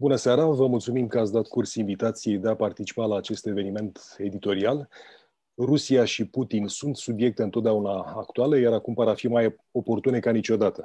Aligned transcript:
Bună 0.00 0.16
seara, 0.16 0.46
vă 0.46 0.66
mulțumim 0.66 1.06
că 1.06 1.18
ați 1.18 1.32
dat 1.32 1.46
curs 1.46 1.74
invitației 1.74 2.38
de 2.38 2.48
a 2.48 2.54
participa 2.54 3.06
la 3.06 3.16
acest 3.16 3.46
eveniment 3.46 4.16
editorial. 4.18 4.88
Rusia 5.56 6.04
și 6.04 6.24
Putin 6.24 6.66
sunt 6.66 6.96
subiecte 6.96 7.42
întotdeauna 7.42 8.02
actuale, 8.02 8.60
iar 8.60 8.72
acum 8.72 8.94
par 8.94 9.08
a 9.08 9.14
fi 9.14 9.28
mai 9.28 9.56
oportune 9.70 10.18
ca 10.18 10.30
niciodată. 10.30 10.84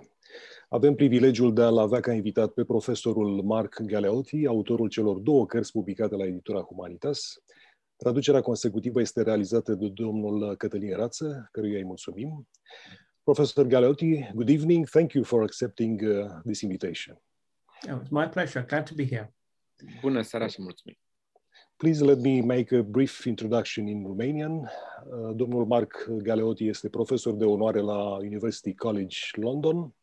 Avem 0.69 0.95
privilegiul 0.95 1.53
de 1.53 1.61
a-l 1.61 1.77
avea 1.77 1.99
ca 1.99 2.13
invitat 2.13 2.51
pe 2.51 2.63
profesorul 2.63 3.41
Mark 3.43 3.81
Galeotti, 3.81 4.45
autorul 4.47 4.89
celor 4.89 5.17
două 5.17 5.45
cărți 5.45 5.71
publicate 5.71 6.15
la 6.15 6.25
editura 6.25 6.61
Humanitas. 6.61 7.43
Traducerea 7.95 8.41
consecutivă 8.41 9.01
este 9.01 9.21
realizată 9.21 9.73
de 9.73 9.87
domnul 9.87 10.55
Cătălin 10.55 10.95
Rață, 10.95 11.49
căruia 11.51 11.77
îi 11.77 11.85
mulțumim. 11.85 12.47
Professor 13.23 13.65
Galeotti, 13.65 14.29
good 14.33 14.49
evening. 14.49 14.87
Thank 14.87 15.11
you 15.11 15.23
for 15.23 15.41
accepting 15.41 16.01
uh, 16.01 16.25
this 16.43 16.61
invitation. 16.61 17.21
Oh, 17.89 17.97
it's 17.97 18.11
my 18.11 18.27
pleasure. 18.27 18.61
Glad 18.61 18.85
to 18.85 18.93
be 18.93 19.05
here. 19.05 19.33
Bună 20.01 20.21
seara 20.21 20.47
și 20.47 20.61
mulțumim. 20.61 20.97
Please 21.77 22.03
let 22.03 22.19
me 22.19 22.41
make 22.41 22.75
a 22.75 22.81
brief 22.81 23.25
introduction 23.25 23.87
in 23.87 24.03
Romanian. 24.05 24.53
Uh, 24.53 25.35
domnul 25.35 25.65
Mark 25.65 26.05
Galeotti 26.07 26.67
este 26.67 26.89
profesor 26.89 27.33
de 27.33 27.45
onoare 27.45 27.79
la 27.79 28.15
University 28.15 28.73
College 28.73 29.17
London. 29.31 29.93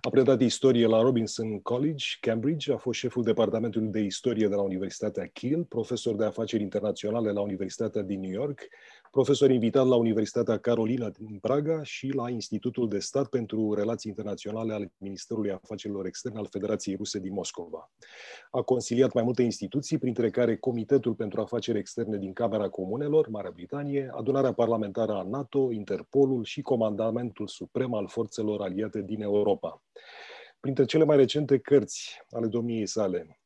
A 0.00 0.10
predat 0.10 0.40
istorie 0.40 0.86
la 0.86 1.00
Robinson 1.00 1.60
College, 1.60 2.04
Cambridge, 2.20 2.72
a 2.72 2.76
fost 2.76 2.98
șeful 2.98 3.22
departamentului 3.22 3.88
de 3.88 4.00
istorie 4.00 4.48
de 4.48 4.54
la 4.54 4.62
Universitatea 4.62 5.26
Kiel, 5.26 5.64
profesor 5.64 6.16
de 6.16 6.24
afaceri 6.24 6.62
internaționale 6.62 7.30
la 7.30 7.40
Universitatea 7.40 8.02
din 8.02 8.20
New 8.20 8.30
York 8.30 8.60
profesor 9.16 9.50
invitat 9.50 9.86
la 9.86 9.96
Universitatea 9.96 10.58
Carolina 10.58 11.10
din 11.10 11.38
Praga 11.38 11.82
și 11.82 12.08
la 12.08 12.30
Institutul 12.30 12.88
de 12.88 12.98
Stat 12.98 13.28
pentru 13.28 13.74
Relații 13.74 14.10
Internaționale 14.10 14.72
al 14.72 14.92
Ministerului 14.98 15.50
Afacerilor 15.50 16.06
Externe 16.06 16.38
al 16.38 16.46
Federației 16.50 16.96
Ruse 16.96 17.18
din 17.18 17.32
Moscova. 17.32 17.90
A 18.50 18.62
consiliat 18.62 19.12
mai 19.12 19.22
multe 19.22 19.42
instituții, 19.42 19.98
printre 19.98 20.30
care 20.30 20.56
Comitetul 20.56 21.14
pentru 21.14 21.40
Afaceri 21.40 21.78
Externe 21.78 22.16
din 22.16 22.32
Camera 22.32 22.68
Comunelor, 22.68 23.28
Marea 23.28 23.50
Britanie, 23.50 24.10
Adunarea 24.14 24.52
Parlamentară 24.52 25.12
a 25.12 25.22
NATO, 25.22 25.72
Interpolul 25.72 26.44
și 26.44 26.62
Comandamentul 26.62 27.46
Suprem 27.46 27.94
al 27.94 28.08
Forțelor 28.08 28.60
Aliate 28.60 29.02
din 29.02 29.22
Europa. 29.22 29.82
Printre 30.60 30.84
cele 30.84 31.04
mai 31.04 31.16
recente 31.16 31.58
cărți 31.58 32.22
ale 32.30 32.46
domniei 32.46 32.86
sale 32.86 33.40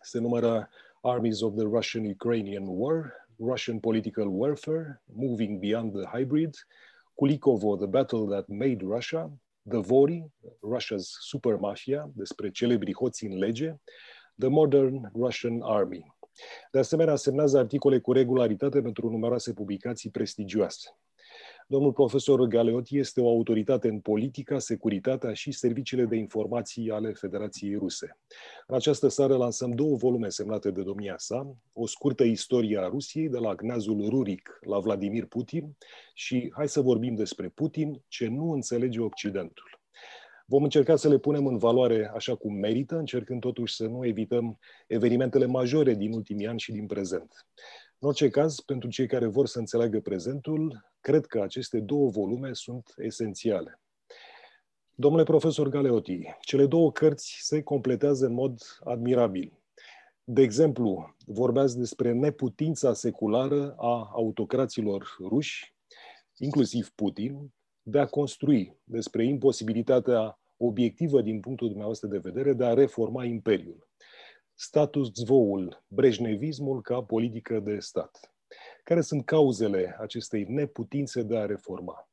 se 0.00 0.18
numără 0.18 0.68
Armies 1.00 1.40
of 1.40 1.54
the 1.54 1.64
Russian-Ukrainian 1.64 2.64
War, 2.66 3.23
Russian 3.38 3.80
political 3.80 4.26
warfare, 4.28 5.00
moving 5.14 5.60
beyond 5.60 5.92
the 5.92 6.06
hybrid, 6.06 6.54
Kulikovo, 7.14 7.78
the 7.78 7.86
battle 7.86 8.26
that 8.26 8.48
made 8.48 8.82
Russia, 8.82 9.30
The 9.66 9.80
Vori, 9.80 10.24
Russia's 10.60 11.16
super 11.20 11.56
mafia, 11.56 12.10
despre 12.14 12.50
celebri 12.50 12.94
hoți 12.94 13.24
în 13.24 13.38
lege, 13.38 13.74
The 14.38 14.48
Modern 14.48 15.10
Russian 15.14 15.60
Army. 15.62 16.14
De 16.70 16.78
asemenea, 16.78 17.16
semnează 17.16 17.58
articole 17.58 18.00
cu 18.00 18.12
regularitate 18.12 18.82
pentru 18.82 19.10
numeroase 19.10 19.52
publicații 19.52 20.10
prestigioase. 20.10 20.98
Domnul 21.66 21.92
profesor 21.92 22.46
Galeotti 22.46 22.98
este 22.98 23.20
o 23.20 23.28
autoritate 23.28 23.88
în 23.88 24.00
politica, 24.00 24.58
securitatea 24.58 25.32
și 25.32 25.52
serviciile 25.52 26.04
de 26.04 26.16
informații 26.16 26.90
ale 26.90 27.12
Federației 27.12 27.74
Ruse. 27.74 28.18
În 28.66 28.74
această 28.74 29.08
seară 29.08 29.36
lansăm 29.36 29.70
două 29.70 29.96
volume 29.96 30.28
semnate 30.28 30.70
de 30.70 30.82
domnia 30.82 31.14
sa, 31.16 31.56
o 31.72 31.86
scurtă 31.86 32.24
istorie 32.24 32.78
a 32.78 32.88
Rusiei 32.88 33.28
de 33.28 33.38
la 33.38 33.54
Gnazul 33.54 34.08
Ruric 34.08 34.58
la 34.60 34.78
Vladimir 34.78 35.26
Putin 35.26 35.76
și 36.14 36.52
hai 36.54 36.68
să 36.68 36.80
vorbim 36.80 37.14
despre 37.14 37.48
Putin, 37.48 38.02
ce 38.08 38.26
nu 38.26 38.50
înțelege 38.52 39.00
Occidentul. 39.00 39.82
Vom 40.46 40.62
încerca 40.62 40.96
să 40.96 41.08
le 41.08 41.18
punem 41.18 41.46
în 41.46 41.58
valoare 41.58 42.10
așa 42.14 42.34
cum 42.34 42.54
merită, 42.54 42.96
încercând 42.96 43.40
totuși 43.40 43.74
să 43.74 43.86
nu 43.86 44.06
evităm 44.06 44.58
evenimentele 44.86 45.46
majore 45.46 45.94
din 45.94 46.12
ultimii 46.12 46.46
ani 46.46 46.60
și 46.60 46.72
din 46.72 46.86
prezent. 46.86 47.46
În 48.04 48.10
orice 48.10 48.28
caz, 48.28 48.60
pentru 48.60 48.88
cei 48.88 49.06
care 49.06 49.26
vor 49.26 49.46
să 49.46 49.58
înțeleagă 49.58 50.00
prezentul, 50.00 50.90
cred 51.00 51.26
că 51.26 51.40
aceste 51.40 51.80
două 51.80 52.10
volume 52.10 52.52
sunt 52.52 52.94
esențiale. 52.96 53.80
Domnule 54.94 55.24
profesor 55.24 55.68
Galeotti, 55.68 56.36
cele 56.40 56.66
două 56.66 56.92
cărți 56.92 57.38
se 57.40 57.62
completează 57.62 58.26
în 58.26 58.32
mod 58.32 58.60
admirabil. 58.80 59.62
De 60.24 60.42
exemplu, 60.42 61.14
vorbeați 61.26 61.78
despre 61.78 62.12
neputința 62.12 62.92
seculară 62.92 63.74
a 63.78 64.10
autocraților 64.12 65.16
ruși, 65.20 65.74
inclusiv 66.36 66.90
Putin, 66.94 67.52
de 67.82 67.98
a 67.98 68.06
construi, 68.06 68.76
despre 68.84 69.24
imposibilitatea 69.24 70.40
obiectivă 70.56 71.22
din 71.22 71.40
punctul 71.40 71.66
dumneavoastră 71.66 72.08
de 72.08 72.18
vedere 72.18 72.52
de 72.52 72.64
a 72.64 72.74
reforma 72.74 73.24
Imperiul 73.24 73.88
status 74.54 75.08
quo-ul, 75.26 75.84
ca 76.82 77.02
politică 77.02 77.60
de 77.60 77.80
stat. 77.80 78.34
Care 78.84 79.00
sunt 79.00 79.24
cauzele 79.24 79.96
acestei 80.00 80.44
neputințe 80.48 81.22
de 81.22 81.38
a 81.38 81.46
reforma? 81.46 82.08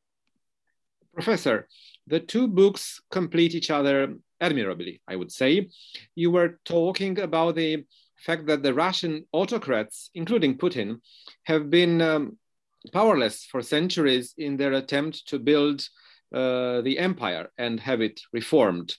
Professor, 1.11 1.67
the 2.07 2.19
two 2.19 2.47
books 2.47 3.03
complete 3.07 3.55
each 3.55 3.69
other 3.69 4.17
admirably, 4.39 5.01
I 5.07 5.15
would 5.15 5.31
say. 5.31 5.69
You 6.15 6.31
were 6.31 6.59
talking 6.63 7.19
about 7.19 7.55
the 7.55 7.85
fact 8.15 8.45
that 8.47 8.63
the 8.63 8.73
Russian 8.73 9.27
autocrats, 9.31 10.09
including 10.13 10.57
Putin, 10.57 11.01
have 11.43 11.69
been 11.69 12.01
um, 12.01 12.37
powerless 12.93 13.45
for 13.45 13.61
centuries 13.61 14.33
in 14.37 14.57
their 14.57 14.73
attempt 14.73 15.27
to 15.27 15.39
build 15.39 15.87
uh, 16.33 16.81
the 16.81 16.97
empire 16.97 17.51
and 17.57 17.79
have 17.79 18.01
it 18.01 18.21
reformed. 18.31 18.95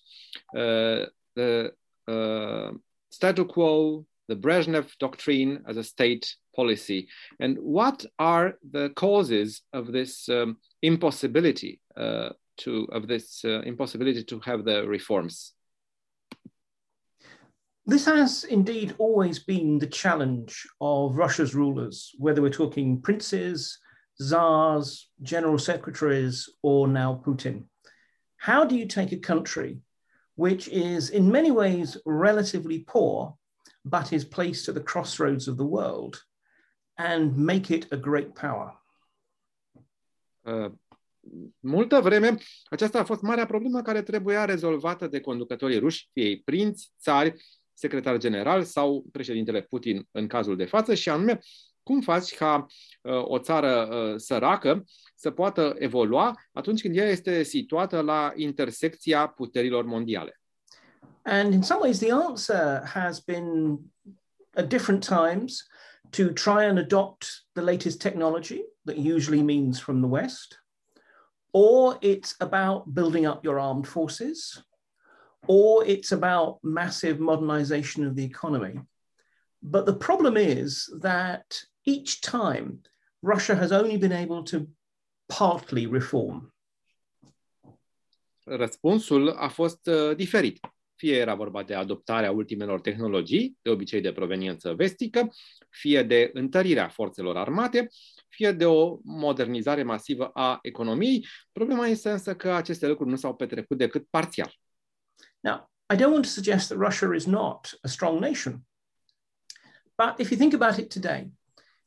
Uh, 0.55 1.07
the 1.35 1.73
uh, 2.07 2.73
status 3.13 3.47
quo, 3.49 4.07
the 4.29 4.37
Brezhnev 4.37 4.91
doctrine 4.99 5.63
as 5.69 5.77
a 5.77 5.85
state 5.85 6.35
policy, 6.57 7.09
and 7.39 7.57
what 7.59 8.05
are 8.19 8.55
the 8.71 8.91
causes 8.91 9.63
of 9.73 9.93
this 9.93 10.29
um, 10.29 10.57
impossibility 10.81 11.81
uh, 11.97 12.31
to 12.59 12.89
of 12.93 13.07
this 13.07 13.45
uh, 13.45 13.61
impossibility 13.61 14.25
to 14.25 14.41
have 14.41 14.65
the 14.65 14.87
reforms? 14.87 15.53
This 17.85 18.07
has 18.07 18.45
indeed 18.45 18.95
always 18.99 19.41
been 19.41 19.79
the 19.79 19.89
challenge 19.89 20.67
of 20.81 21.17
Russia's 21.17 21.55
rulers, 21.55 22.13
whether 22.17 22.41
we're 22.41 22.51
talking 22.51 23.03
princes, 23.03 23.79
czars, 24.23 25.11
general 25.23 25.59
secretaries, 25.59 26.49
or 26.63 26.87
now 26.87 27.21
Putin. 27.27 27.65
How 28.37 28.65
do 28.65 28.77
you 28.77 28.87
take 28.87 29.13
a 29.13 29.17
country 29.17 29.79
which 30.43 30.67
is 30.67 31.09
in 31.09 31.31
many 31.31 31.51
ways 31.51 32.01
relatively 32.05 32.79
poor, 32.79 33.39
but 33.83 34.11
is 34.11 34.25
placed 34.25 34.69
at 34.69 34.75
the 34.75 34.83
crossroads 34.83 35.47
of 35.47 35.57
the 35.57 35.71
world, 35.77 36.15
and 36.95 37.37
make 37.37 37.75
it 37.75 37.93
a 37.93 37.97
great 37.97 38.35
power? 38.35 38.83
Uh, 40.41 40.71
multă 41.61 42.01
vreme, 42.01 42.37
aceasta 42.65 42.99
a 42.99 43.05
fost 43.05 43.23
marea 43.23 43.47
problemă 43.47 43.83
care 43.83 44.03
trebuia 44.03 44.45
rezolvată 44.45 45.07
de 45.07 45.21
conducătorii 45.21 45.79
ruși, 45.79 46.09
fie 46.13 46.25
ei 46.25 46.41
prinți, 46.41 46.93
țari, 47.01 47.35
secretar 47.73 48.17
general 48.17 48.63
sau 48.63 49.05
președintele 49.13 49.61
Putin 49.63 50.09
în 50.11 50.27
cazul 50.27 50.57
de 50.57 50.65
față, 50.65 50.95
și 50.95 51.09
anume 51.09 51.39
cum 51.83 52.01
faci 52.01 52.35
ca 52.35 52.67
uh, 53.03 53.23
o 53.25 53.39
țară 53.39 53.89
uh, 53.91 54.15
săracă 54.17 54.85
să 55.15 55.31
poată 55.31 55.75
evolua 55.79 56.35
atunci 56.53 56.81
când 56.81 56.97
ea 56.97 57.09
este 57.09 57.43
situată 57.43 58.01
la 58.01 58.33
intersecția 58.35 59.27
puterilor 59.27 59.85
mondiale? 59.85 60.41
And 61.25 61.53
in 61.53 61.63
some 61.63 61.81
ways 61.83 61.99
the 61.99 62.13
answer 62.13 62.83
has 62.85 63.21
been 63.21 63.79
at 64.55 64.69
different 64.69 65.05
times 65.05 65.67
to 66.11 66.33
try 66.33 66.65
and 66.65 66.79
adopt 66.79 67.45
the 67.55 67.63
latest 67.63 68.01
technology 68.01 68.65
that 68.85 68.97
usually 68.97 69.43
means 69.43 69.81
from 69.81 70.01
the 70.01 70.09
West, 70.09 70.59
or 71.53 71.97
it's 72.01 72.35
about 72.39 72.93
building 72.93 73.27
up 73.27 73.45
your 73.45 73.59
armed 73.59 73.87
forces, 73.87 74.63
or 75.47 75.85
it's 75.85 76.13
about 76.13 76.59
massive 76.63 77.19
modernization 77.19 78.07
of 78.07 78.15
the 78.15 78.25
economy. 78.25 78.81
But 79.63 79.87
the 79.87 79.95
problem 79.95 80.37
is 80.37 80.91
that 81.01 81.65
each 81.83 82.19
time 82.21 82.81
Russia 83.21 83.55
has 83.55 83.71
only 83.71 83.97
been 83.97 84.13
able 84.13 84.43
to 84.43 84.67
partly 85.27 85.87
reform. 85.87 86.55
Răspunsul 88.45 89.31
a 89.31 89.49
fost 89.49 89.87
uh, 89.87 90.17
diferit. 90.17 90.61
Fie 90.95 91.17
era 91.17 91.35
vorba 91.35 91.63
de 91.63 91.75
adoptarea 91.75 92.31
ultimelor 92.31 92.81
tehnologii, 92.81 93.59
de 93.63 93.71
obicei 93.71 94.01
de 94.01 94.13
proveniență 94.13 94.75
vestică, 94.75 95.33
fie 95.69 96.03
de 96.03 96.31
întărirea 96.33 96.89
forțelor 96.89 97.37
armate, 97.37 97.89
fie 98.29 98.53
de 98.53 98.67
o 98.67 98.99
modernizare 99.03 99.83
masivă 99.83 100.27
a 100.27 100.59
economiei. 100.63 101.27
Problema 101.53 101.87
este 101.87 102.11
însă 102.11 102.37
că 102.37 102.51
aceste 102.51 102.87
lucruri 102.87 103.11
nu 103.11 103.17
s-au 103.17 103.35
petrecut 103.35 103.79
decât 103.79 104.07
parțial. 104.11 104.59
Now, 105.41 105.71
I 105.93 105.97
don't 105.97 106.13
want 106.13 106.25
to 106.25 106.31
suggest 106.31 106.69
that 106.69 106.79
Russia 106.79 107.15
is 107.15 107.27
not 107.27 107.79
a 107.83 107.89
strong 107.89 108.21
nation. 108.21 108.67
But 109.97 110.19
if 110.19 110.31
you 110.31 110.39
think 110.39 110.55
about 110.55 110.79
it 110.79 110.93
today, 110.93 111.33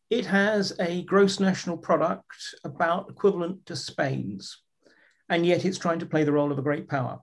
It 0.09 0.25
has 0.25 0.73
a 0.79 1.03
gross 1.03 1.39
national 1.39 1.77
product 1.77 2.37
about 2.63 3.09
equivalent 3.09 3.65
to 3.65 3.75
Spain's, 3.75 4.61
and 5.29 5.45
yet 5.45 5.65
it's 5.65 5.79
trying 5.79 5.99
to 5.99 6.05
play 6.05 6.23
the 6.23 6.31
role 6.31 6.51
of 6.51 6.59
a 6.59 6.63
great 6.63 6.87
power. 6.87 7.21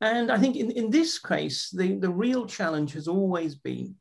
And 0.00 0.30
I 0.30 0.38
think 0.38 0.56
in, 0.56 0.70
in 0.70 0.90
this 0.90 1.18
case, 1.18 1.70
the, 1.70 1.96
the 1.96 2.10
real 2.10 2.46
challenge 2.46 2.92
has 2.92 3.08
always 3.08 3.54
been 3.54 3.96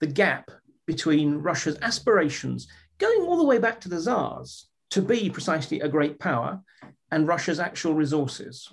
the 0.00 0.06
gap 0.06 0.50
between 0.86 1.36
Russia's 1.36 1.78
aspirations, 1.80 2.68
going 2.98 3.22
all 3.22 3.36
the 3.36 3.44
way 3.44 3.58
back 3.58 3.80
to 3.82 3.88
the 3.88 4.00
Tsars, 4.00 4.68
to 4.90 5.02
be 5.02 5.30
precisely 5.30 5.80
a 5.80 5.88
great 5.88 6.18
power, 6.18 6.60
and 7.10 7.28
Russia's 7.28 7.60
actual 7.60 7.94
resources. 7.94 8.72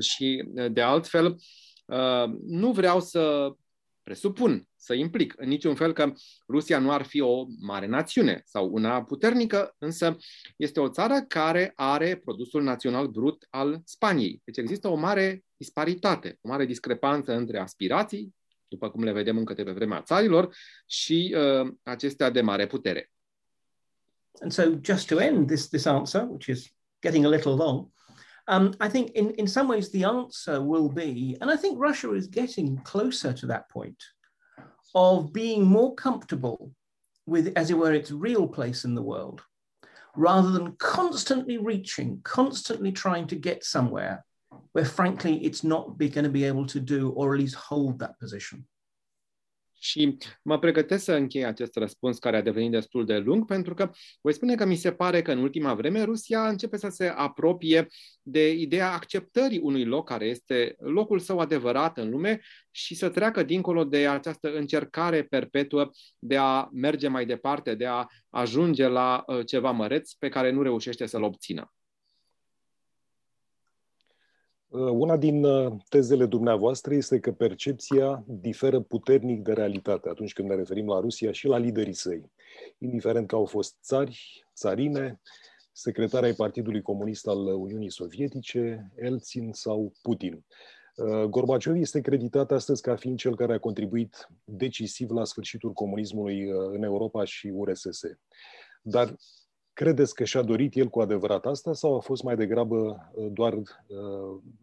Și, 0.00 0.44
de 0.70 0.82
altfel, 0.82 1.26
uh, 1.86 2.24
nu 2.46 2.72
vreau 2.72 3.00
să 3.00 3.50
presupun, 4.04 4.68
să 4.76 4.94
implic 4.94 5.34
în 5.36 5.48
niciun 5.48 5.74
fel 5.74 5.92
că 5.92 6.12
Rusia 6.48 6.78
nu 6.78 6.92
ar 6.92 7.02
fi 7.02 7.20
o 7.20 7.46
mare 7.60 7.86
națiune 7.86 8.42
sau 8.44 8.68
una 8.72 9.04
puternică, 9.04 9.74
însă 9.78 10.16
este 10.56 10.80
o 10.80 10.88
țară 10.88 11.24
care 11.28 11.72
are 11.74 12.16
produsul 12.24 12.62
național 12.62 13.06
brut 13.06 13.46
al 13.50 13.80
Spaniei. 13.84 14.40
Deci 14.44 14.56
există 14.56 14.88
o 14.88 14.94
mare 14.94 15.44
disparitate, 15.56 16.38
o 16.40 16.48
mare 16.48 16.64
discrepanță 16.64 17.32
între 17.32 17.58
aspirații, 17.58 18.34
după 18.68 18.90
cum 18.90 19.02
le 19.02 19.12
vedem 19.12 19.36
încă 19.36 19.52
de 19.52 19.62
pe 19.62 19.72
vremea 19.72 20.02
țarilor, 20.02 20.56
și 20.86 21.36
uh, 21.36 21.72
acestea 21.82 22.30
de 22.30 22.40
mare 22.40 22.66
putere. 22.66 23.10
And 24.40 24.52
so 24.52 24.62
just 24.80 25.06
to 25.06 25.20
end 25.20 25.46
this, 25.46 25.68
this 25.68 25.84
answer, 25.84 26.26
which 26.30 26.46
is 26.46 26.72
getting 27.00 27.24
a 27.24 27.28
little 27.28 27.52
long, 27.52 27.88
um, 28.46 28.74
I 28.80 28.88
think 28.88 29.12
in, 29.12 29.30
in 29.32 29.46
some 29.46 29.68
ways 29.68 29.90
the 29.90 30.04
answer 30.04 30.62
will 30.62 30.88
be, 30.88 31.36
and 31.40 31.50
I 31.50 31.56
think 31.56 31.78
Russia 31.78 32.12
is 32.12 32.26
getting 32.26 32.78
closer 32.78 33.32
to 33.32 33.46
that 33.46 33.68
point, 33.70 34.02
of 34.94 35.32
being 35.32 35.64
more 35.64 35.94
comfortable 35.94 36.70
with, 37.26 37.52
as 37.56 37.70
it 37.70 37.78
were, 37.78 37.92
its 37.92 38.10
real 38.10 38.46
place 38.46 38.84
in 38.84 38.94
the 38.94 39.02
world, 39.02 39.42
rather 40.16 40.50
than 40.50 40.76
constantly 40.76 41.58
reaching, 41.58 42.20
constantly 42.22 42.92
trying 42.92 43.26
to 43.28 43.36
get 43.36 43.64
somewhere 43.64 44.24
where, 44.72 44.84
frankly, 44.84 45.44
it's 45.44 45.64
not 45.64 45.98
going 45.98 46.24
to 46.24 46.28
be 46.28 46.44
able 46.44 46.66
to 46.66 46.80
do 46.80 47.10
or 47.10 47.34
at 47.34 47.40
least 47.40 47.54
hold 47.54 47.98
that 47.98 48.18
position. 48.20 48.64
Și 49.84 50.16
mă 50.42 50.58
pregătesc 50.58 51.04
să 51.04 51.12
închei 51.12 51.44
acest 51.44 51.76
răspuns 51.76 52.18
care 52.18 52.36
a 52.36 52.42
devenit 52.42 52.70
destul 52.70 53.04
de 53.04 53.18
lung, 53.18 53.44
pentru 53.44 53.74
că 53.74 53.90
voi 54.20 54.32
spune 54.32 54.54
că 54.54 54.64
mi 54.64 54.76
se 54.76 54.92
pare 54.92 55.22
că 55.22 55.32
în 55.32 55.38
ultima 55.38 55.74
vreme 55.74 56.02
Rusia 56.02 56.48
începe 56.48 56.76
să 56.76 56.88
se 56.88 57.06
apropie 57.06 57.86
de 58.22 58.52
ideea 58.52 58.92
acceptării 58.92 59.58
unui 59.58 59.84
loc 59.84 60.08
care 60.08 60.24
este 60.24 60.76
locul 60.78 61.18
său 61.18 61.38
adevărat 61.38 61.98
în 61.98 62.10
lume 62.10 62.40
și 62.70 62.94
să 62.94 63.08
treacă 63.08 63.42
dincolo 63.42 63.84
de 63.84 64.06
această 64.08 64.52
încercare 64.54 65.22
perpetuă 65.22 65.90
de 66.18 66.36
a 66.36 66.68
merge 66.72 67.08
mai 67.08 67.26
departe, 67.26 67.74
de 67.74 67.86
a 67.86 68.06
ajunge 68.30 68.86
la 68.86 69.24
uh, 69.26 69.46
ceva 69.46 69.70
măreț 69.70 70.12
pe 70.12 70.28
care 70.28 70.50
nu 70.50 70.62
reușește 70.62 71.06
să-l 71.06 71.22
obțină. 71.22 71.72
Uh, 74.74 74.90
una 74.90 75.16
din 75.16 75.44
uh, 75.44 75.72
tezele 75.88 76.26
dumneavoastră 76.26 76.94
este 76.94 77.18
că 77.18 77.32
percepția 77.32 78.24
diferă 78.26 78.80
puternic 78.80 79.42
de 79.42 79.52
realitate 79.52 80.08
atunci 80.08 80.32
când 80.32 80.48
ne 80.48 80.54
referim 80.54 80.86
la 80.86 81.00
Rusia 81.00 81.32
și 81.32 81.46
la 81.46 81.56
liderii 81.56 81.92
săi, 81.92 82.30
indiferent 82.78 83.26
că 83.26 83.34
au 83.34 83.44
fost 83.44 83.76
țari, 83.82 84.44
țarine, 84.54 85.20
secretari 85.72 86.24
ai 86.24 86.32
Partidului 86.32 86.82
Comunist 86.82 87.26
al 87.26 87.38
Uniunii 87.38 87.90
Sovietice, 87.90 88.92
Elțin 88.94 89.52
sau 89.52 89.92
Putin. 90.02 90.44
Uh, 90.96 91.22
Gorbaciov 91.22 91.76
este 91.76 92.00
creditat 92.00 92.50
astăzi 92.50 92.82
ca 92.82 92.96
fiind 92.96 93.18
cel 93.18 93.36
care 93.36 93.52
a 93.52 93.58
contribuit 93.58 94.28
decisiv 94.44 95.10
la 95.10 95.24
sfârșitul 95.24 95.72
comunismului 95.72 96.48
în 96.48 96.82
Europa 96.82 97.24
și 97.24 97.46
URSS. 97.46 98.00
Dar 98.82 99.16
Credeți 99.74 100.14
că 100.14 100.24
și-a 100.24 100.42
dorit 100.42 100.74
el 100.74 100.88
cu 100.88 101.00
adevărat 101.00 101.46
asta 101.46 101.72
sau 101.72 101.96
a 101.96 102.00
fost 102.00 102.22
mai 102.22 102.36
degrabă 102.36 103.10
uh, 103.14 103.26
doar 103.32 103.52
uh, 103.52 103.64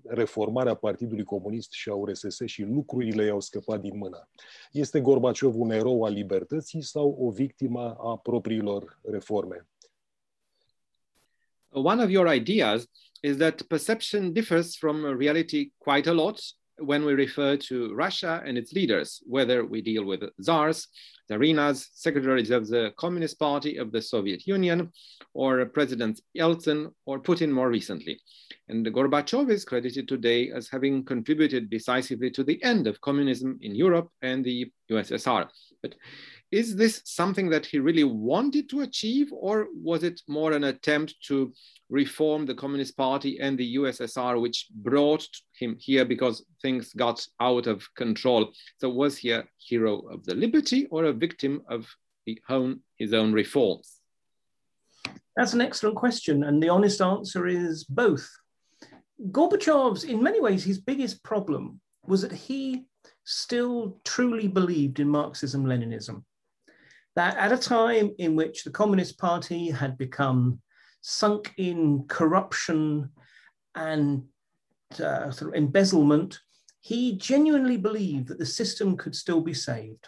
reformarea 0.04 0.74
Partidului 0.74 1.24
Comunist 1.24 1.72
și 1.72 1.90
a 1.90 1.94
URSS 1.94 2.42
și 2.46 2.64
lucrurile 2.64 3.26
i-au 3.26 3.40
scăpat 3.40 3.82
din 3.82 3.98
mână? 3.98 4.30
Este 4.72 5.02
Gorbaciov 5.02 5.60
un 5.60 5.72
erou 5.72 6.04
al 6.04 6.14
libertății 6.14 6.82
sau 6.82 7.18
o 7.20 7.32
victimă 7.32 7.96
a 8.00 8.18
propriilor 8.18 9.00
reforme? 9.04 9.68
One 11.70 12.04
of 12.04 12.10
your 12.10 12.34
ideas 12.34 12.90
is 13.22 13.36
that 13.36 13.62
perception 13.62 14.34
differs 14.34 14.78
from 14.78 15.18
reality 15.18 15.74
quite 15.78 16.10
a 16.10 16.14
lot 16.14 16.40
when 16.82 17.06
we 17.06 17.14
refer 17.14 17.58
to 17.58 17.94
Russia 17.94 18.42
and 18.46 18.58
its 18.58 18.74
leaders, 18.74 19.22
whether 19.26 19.66
we 19.66 19.82
deal 19.82 20.06
with 20.06 20.24
czars, 20.42 20.88
Tsarinas, 21.30 21.88
secretaries 21.94 22.50
of 22.52 22.68
the 22.68 22.92
Communist 22.98 23.40
Party 23.40 23.78
of 23.78 23.92
the 23.92 24.02
Soviet 24.02 24.46
Union, 24.46 24.92
or 25.34 25.66
President 25.66 26.20
Yeltsin 26.38 26.92
or 27.06 27.22
Putin 27.22 27.50
more 27.52 27.70
recently. 27.70 28.20
And 28.68 28.86
Gorbachev 28.86 29.50
is 29.50 29.64
credited 29.64 30.08
today 30.08 30.52
as 30.52 30.70
having 30.70 31.06
contributed 31.06 31.70
decisively 31.70 32.32
to 32.32 32.44
the 32.44 32.62
end 32.64 32.88
of 32.88 33.00
communism 33.02 33.58
in 33.62 33.76
Europe 33.76 34.10
and 34.22 34.44
the 34.44 34.72
USSR. 34.92 35.48
But 35.82 35.96
is 36.52 36.76
this 36.76 37.02
something 37.06 37.50
that 37.50 37.66
he 37.66 37.80
really 37.80 38.04
wanted 38.04 38.70
to 38.70 38.82
achieve, 38.82 39.32
or 39.32 39.68
was 39.74 40.04
it 40.04 40.22
more 40.28 40.52
an 40.52 40.66
attempt 40.66 41.16
to 41.28 41.54
reform 41.90 42.46
the 42.46 42.54
Communist 42.54 42.98
Party 42.98 43.40
and 43.40 43.58
the 43.58 43.76
USSR, 43.78 44.40
which 44.42 44.68
brought 44.76 45.26
him 45.54 45.78
here 45.80 46.04
because 46.04 46.46
things 46.62 46.92
got 46.94 47.26
out 47.40 47.68
of 47.68 47.88
control? 47.96 48.52
So, 48.80 48.90
was 48.90 49.18
he 49.18 49.32
a 49.32 49.46
hero 49.58 50.00
of 50.10 50.26
the 50.26 50.36
liberty 50.36 50.88
or 50.88 51.06
a 51.06 51.14
victim 51.14 51.62
of 51.70 51.88
own, 52.50 52.82
his 52.98 53.14
own 53.14 53.32
reforms? 53.32 54.02
That's 55.38 55.54
an 55.54 55.62
excellent 55.62 55.96
question. 55.96 56.44
And 56.44 56.62
the 56.62 56.70
honest 56.70 57.02
answer 57.02 57.48
is 57.48 57.86
both. 57.86 58.30
Gorbachev's, 59.32 60.04
in 60.04 60.22
many 60.22 60.42
ways, 60.42 60.66
his 60.66 60.80
biggest 60.80 61.24
problem 61.24 61.80
was 62.06 62.24
that 62.24 62.34
he 62.34 62.86
still 63.24 64.02
truly 64.04 64.50
believed 64.50 65.00
in 65.00 65.08
Marxism 65.08 65.64
Leninism 65.64 66.24
that 67.16 67.38
at 67.38 67.52
a 67.52 67.58
time 67.58 68.12
in 68.18 68.36
which 68.36 68.64
the 68.64 68.72
Communist 68.72 69.18
Party 69.18 69.70
had 69.70 69.98
become 69.98 70.62
sunk 71.02 71.54
in 71.58 72.06
corruption 72.08 73.10
and 73.76 74.24
uh, 75.00 75.32
sort 75.32 75.50
of 75.50 75.56
embezzlement, 75.56 76.40
he 76.80 77.16
genuinely 77.18 77.78
believed 77.78 78.28
that 78.28 78.40
the 78.40 78.46
system 78.46 78.98
could 78.98 79.16
still 79.16 79.42
be 79.42 79.54
saved. 79.54 80.08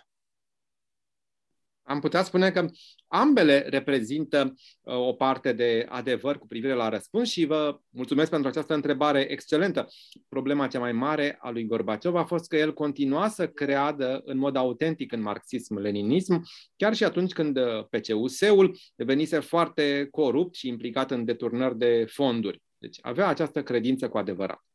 Am 1.93 1.99
putea 1.99 2.23
spune 2.23 2.51
că 2.51 2.69
ambele 3.07 3.65
reprezintă 3.69 4.53
uh, 4.81 4.95
o 4.95 5.13
parte 5.13 5.53
de 5.53 5.85
adevăr 5.89 6.37
cu 6.37 6.47
privire 6.47 6.73
la 6.73 6.89
răspuns 6.89 7.29
și 7.29 7.45
vă 7.45 7.79
mulțumesc 7.89 8.29
pentru 8.29 8.49
această 8.49 8.73
întrebare 8.73 9.31
excelentă. 9.31 9.87
Problema 10.29 10.67
cea 10.67 10.79
mai 10.79 10.91
mare 10.91 11.37
a 11.41 11.49
lui 11.49 11.65
Gorbaciov 11.65 12.15
a 12.15 12.23
fost 12.23 12.47
că 12.47 12.57
el 12.57 12.73
continua 12.73 13.27
să 13.27 13.47
creadă 13.47 14.21
în 14.25 14.37
mod 14.37 14.55
autentic 14.55 15.11
în 15.11 15.21
marxism-leninism, 15.21 16.43
chiar 16.75 16.93
și 16.93 17.03
atunci 17.03 17.33
când 17.33 17.57
uh, 17.57 17.85
PCUS-ul 17.89 18.77
devenise 18.95 19.39
foarte 19.39 20.07
corupt 20.11 20.55
și 20.55 20.67
implicat 20.67 21.11
în 21.11 21.25
deturnări 21.25 21.77
de 21.77 22.05
fonduri. 22.09 22.61
Deci 22.77 22.97
avea 23.01 23.27
această 23.27 23.63
credință 23.63 24.09
cu 24.09 24.17
adevărat. 24.17 24.65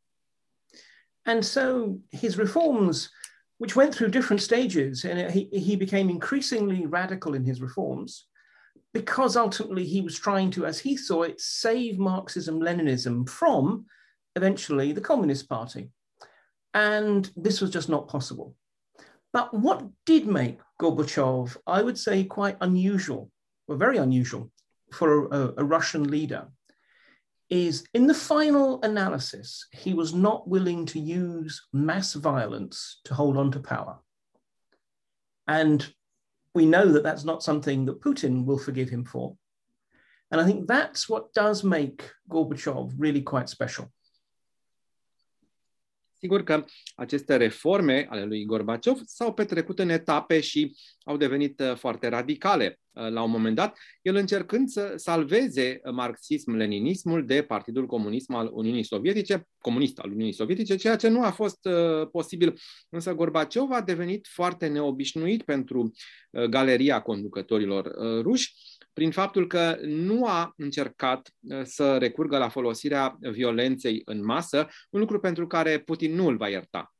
And 1.23 1.43
so 1.43 1.61
his 2.17 2.35
reforms 2.35 3.09
which 3.59 3.75
went 3.75 3.93
through 3.93 4.09
different 4.09 4.41
stages. 4.41 5.05
And 5.05 5.31
he, 5.31 5.47
he 5.51 5.75
became 5.75 6.09
increasingly 6.09 6.85
radical 6.85 7.35
in 7.35 7.43
his 7.43 7.61
reforms 7.61 8.25
because 8.93 9.37
ultimately 9.37 9.85
he 9.85 10.01
was 10.01 10.17
trying 10.17 10.49
to, 10.51 10.65
as 10.65 10.79
he 10.79 10.97
saw 10.97 11.23
it, 11.23 11.39
save 11.39 11.99
Marxism 11.99 12.59
Leninism 12.59 13.29
from 13.29 13.85
eventually 14.35 14.91
the 14.93 15.01
Communist 15.01 15.47
Party. 15.47 15.91
And 16.73 17.29
this 17.35 17.61
was 17.61 17.69
just 17.69 17.89
not 17.89 18.07
possible. 18.07 18.55
But 19.31 19.53
what 19.53 19.85
did 20.05 20.25
make 20.25 20.59
Gorbachev, 20.81 21.55
I 21.67 21.81
would 21.81 21.97
say, 21.97 22.23
quite 22.23 22.57
unusual, 22.61 23.29
or 23.67 23.75
very 23.75 23.97
unusual 23.97 24.51
for 24.91 25.27
a, 25.27 25.53
a 25.57 25.63
Russian 25.63 26.09
leader, 26.09 26.47
is 27.49 27.83
in 27.93 28.05
the 28.05 28.13
final 28.13 28.81
analysis, 28.83 29.67
he 29.71 29.93
was 29.93 30.13
not 30.13 30.47
willing 30.47 30.85
to 30.87 30.99
use 30.99 31.67
mass 31.73 32.13
violence 32.13 33.01
to 33.05 33.13
hold 33.13 33.37
on 33.37 33.51
to 33.51 33.59
power. 33.59 33.99
And 35.47 35.91
we 36.53 36.65
know 36.65 36.91
that 36.91 37.03
that's 37.03 37.23
not 37.23 37.43
something 37.43 37.85
that 37.85 38.01
Putin 38.01 38.45
will 38.45 38.59
forgive 38.59 38.89
him 38.89 39.03
for. 39.03 39.35
And 40.31 40.39
I 40.39 40.45
think 40.45 40.67
that's 40.67 41.09
what 41.09 41.33
does 41.33 41.63
make 41.63 42.11
Gorbachev 42.29 42.93
really 42.97 43.21
quite 43.21 43.49
special. 43.49 43.91
Sigur 46.21 46.43
că 46.43 46.65
aceste 46.95 47.35
reforme 47.35 48.07
ale 48.09 48.25
lui 48.25 48.45
Gorbaciov 48.45 49.01
s-au 49.05 49.33
petrecut 49.33 49.79
în 49.79 49.89
etape 49.89 50.39
și 50.39 50.75
au 51.03 51.17
devenit 51.17 51.59
uh, 51.59 51.75
foarte 51.75 52.07
radicale 52.07 52.79
uh, 52.91 53.09
la 53.09 53.21
un 53.23 53.31
moment 53.31 53.55
dat, 53.55 53.77
el 54.01 54.15
încercând 54.15 54.67
să 54.67 54.93
salveze 54.95 55.81
marxism-leninismul 55.91 57.25
de 57.25 57.43
Partidul 57.43 57.85
Comunism 57.85 58.33
al 58.33 58.49
Uniunii 58.53 58.83
Sovietice, 58.83 59.47
comunist 59.57 59.99
al 59.99 60.11
Uniunii 60.11 60.33
Sovietice, 60.33 60.75
ceea 60.75 60.95
ce 60.95 61.07
nu 61.07 61.23
a 61.23 61.31
fost 61.31 61.65
uh, 61.65 62.07
posibil. 62.11 62.59
Însă 62.89 63.13
Gorbaciov 63.13 63.71
a 63.71 63.81
devenit 63.81 64.27
foarte 64.31 64.67
neobișnuit 64.67 65.43
pentru 65.43 65.91
galeria 66.49 67.01
conducătorilor 67.01 67.91
ruși, 68.21 68.53
prin 68.99 69.11
faptul 69.11 69.47
că 69.47 69.77
nu 69.81 70.25
a 70.25 70.53
încercat 70.57 71.31
uh, 71.39 71.61
să 71.63 71.97
recurgă 71.97 72.37
la 72.37 72.49
folosirea 72.49 73.17
violenței 73.19 74.01
în 74.05 74.25
masă, 74.25 74.67
un 74.89 74.99
lucru 74.99 75.19
pentru 75.19 75.47
care 75.47 75.79
Putin 75.79 76.15
nu 76.15 76.27
îl 76.27 76.37
va 76.37 76.49
ierta. 76.49 76.93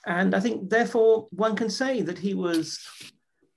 And 0.00 0.34
I 0.34 0.40
think, 0.40 0.68
therefore, 0.68 1.26
one 1.36 1.54
can 1.54 1.68
say 1.68 2.02
that 2.02 2.18
he 2.18 2.34
was 2.34 2.78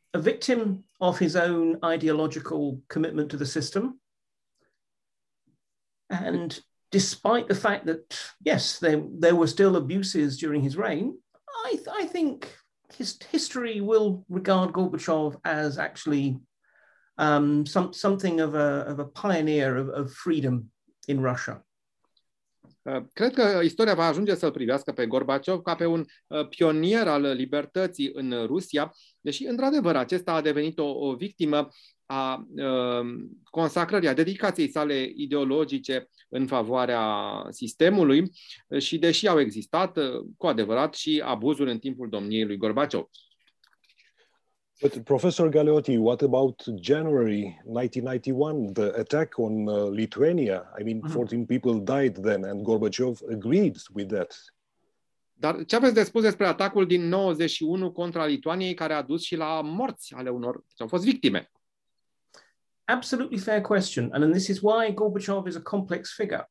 a 0.09 0.19
victim 0.19 0.85
of 0.97 1.17
his 1.17 1.35
own 1.35 1.79
ideological 1.93 2.81
commitment 2.87 3.27
to 3.27 3.37
the 3.37 3.45
system. 3.45 4.01
And 6.07 6.65
despite 6.89 7.45
the 7.45 7.59
fact 7.67 7.85
that, 7.85 8.35
yes, 8.39 8.79
there, 8.79 9.03
there 9.19 9.35
were 9.35 9.47
still 9.47 9.75
abuses 9.75 10.37
during 10.37 10.63
his 10.63 10.75
reign, 10.75 11.19
I, 11.65 11.77
I 12.01 12.07
think 12.07 12.62
his 12.95 13.17
history 13.31 13.81
will 13.81 14.23
regard 14.29 14.71
Gorbachev 14.71 15.39
as 15.43 15.77
actually 15.77 16.37
um, 17.17 17.65
some, 17.65 17.93
something 17.93 18.39
of 18.39 18.55
a, 18.55 18.85
of 18.87 18.99
a 18.99 19.05
pioneer 19.05 19.77
of, 19.77 19.89
of 19.89 20.13
freedom 20.13 20.71
in 21.07 21.21
Russia. 21.21 21.63
Uh, 22.83 23.03
cred 23.13 23.33
că 23.33 23.59
istoria 23.63 23.93
va 23.93 24.05
ajunge 24.05 24.35
să-l 24.35 24.51
privească 24.51 24.91
pe 24.91 25.05
Gorbaciov 25.05 25.61
ca 25.61 25.75
pe 25.75 25.85
un 25.85 26.05
uh, 26.27 26.47
pionier 26.47 27.07
al 27.07 27.21
libertății 27.21 28.11
în 28.13 28.45
Rusia, 28.45 28.93
deși, 29.19 29.45
într-adevăr, 29.45 29.95
acesta 29.95 30.33
a 30.33 30.41
devenit 30.41 30.79
o, 30.79 31.07
o 31.07 31.15
victimă 31.15 31.67
a 32.05 32.47
uh, 32.55 33.05
consacrării, 33.43 34.07
a 34.07 34.13
dedicației 34.13 34.69
sale 34.69 35.11
ideologice 35.15 36.09
în 36.29 36.47
favoarea 36.47 37.05
sistemului 37.49 38.31
și 38.77 38.97
deși 38.97 39.27
au 39.27 39.39
existat 39.39 39.99
cu 40.37 40.47
adevărat 40.47 40.93
și 40.93 41.21
abuzuri 41.25 41.71
în 41.71 41.79
timpul 41.79 42.09
domniei 42.09 42.45
lui 42.45 42.57
Gorbaciov. 42.57 43.09
But 44.83 45.03
Professor 45.03 45.49
Galeotti, 45.49 45.97
what 45.97 46.21
about 46.21 46.63
January 46.81 47.61
1991, 47.65 48.71
the 48.73 48.91
attack 48.99 49.37
on 49.37 49.67
uh, 49.67 49.89
Lithuania? 49.89 50.73
I 50.77 50.83
mean, 50.83 50.99
mm-hmm. 50.99 51.13
14 51.13 51.45
people 51.45 51.79
died 51.79 52.17
then, 52.21 52.43
and 52.43 52.63
Gorbachev 52.63 53.21
agreed 53.31 53.77
with 53.93 54.13
that. 54.13 54.35
Dar 55.33 55.65
ce 55.65 55.75
aveți 55.75 55.93
de 55.93 56.03
spus 56.03 56.21
despre 56.21 56.45
atacul 56.47 56.87
din 56.87 57.07
91 57.07 57.91
contra 57.91 58.25
Lituaniei, 58.25 58.73
care 58.73 58.93
a 58.93 59.01
dus 59.01 59.23
și 59.23 59.35
la 59.35 59.61
morți 59.61 60.13
ale 60.13 60.29
unor, 60.29 60.63
ce 60.75 60.81
au 60.83 60.87
fost 60.87 61.03
victime? 61.03 61.51
Absolutely 62.93 63.39
fair 63.39 63.59
question. 63.59 64.11
And 64.13 64.31
this 64.31 64.51
is 64.51 64.61
why 64.61 64.91
Gorbachev 64.91 65.47
is 65.47 65.55
a 65.55 65.61
complex 65.61 66.13
figure. 66.13 66.45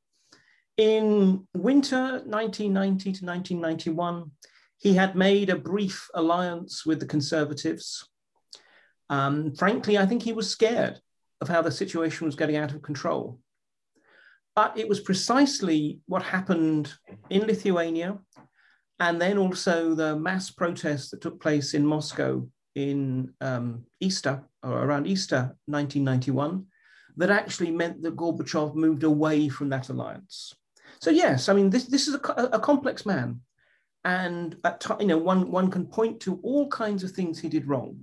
In 0.76 1.46
winter 1.54 2.20
1990 2.24 3.12
to 3.12 3.24
1991, 3.24 4.28
he 4.78 4.92
had 4.94 5.14
made 5.14 5.50
a 5.50 5.56
brief 5.56 6.08
alliance 6.14 6.84
with 6.84 6.98
the 6.98 7.06
Conservatives 7.06 8.08
Um, 9.08 9.54
frankly, 9.54 9.96
I 9.98 10.06
think 10.06 10.22
he 10.22 10.32
was 10.32 10.50
scared 10.50 10.98
of 11.40 11.48
how 11.48 11.62
the 11.62 11.70
situation 11.70 12.26
was 12.26 12.34
getting 12.34 12.56
out 12.56 12.72
of 12.74 12.82
control. 12.82 13.38
But 14.56 14.76
it 14.76 14.88
was 14.88 15.00
precisely 15.00 16.00
what 16.06 16.22
happened 16.36 16.92
in 17.30 17.42
Lithuania 17.46 18.18
and 18.98 19.20
then 19.20 19.38
also 19.38 19.94
the 19.94 20.16
mass 20.16 20.50
protests 20.50 21.10
that 21.10 21.20
took 21.20 21.40
place 21.40 21.74
in 21.74 21.86
Moscow 21.86 22.48
in 22.74 23.32
um, 23.40 23.84
Easter 24.00 24.42
or 24.62 24.84
around 24.84 25.06
Easter 25.06 25.56
1991 25.66 26.66
that 27.16 27.30
actually 27.30 27.70
meant 27.70 28.02
that 28.02 28.16
Gorbachev 28.16 28.74
moved 28.74 29.02
away 29.02 29.48
from 29.48 29.68
that 29.68 29.88
alliance. 29.88 30.54
So 31.00 31.10
yes, 31.10 31.48
I 31.48 31.52
mean 31.52 31.70
this 31.70 31.84
this 31.84 32.08
is 32.08 32.14
a, 32.14 32.18
a 32.52 32.60
complex 32.60 33.04
man, 33.04 33.40
and 34.04 34.56
at 34.64 34.84
you 35.00 35.06
know 35.06 35.18
one 35.18 35.50
one 35.50 35.70
can 35.70 35.86
point 35.86 36.20
to 36.20 36.40
all 36.42 36.68
kinds 36.68 37.04
of 37.04 37.10
things 37.10 37.38
he 37.38 37.48
did 37.48 37.66
wrong, 37.66 37.98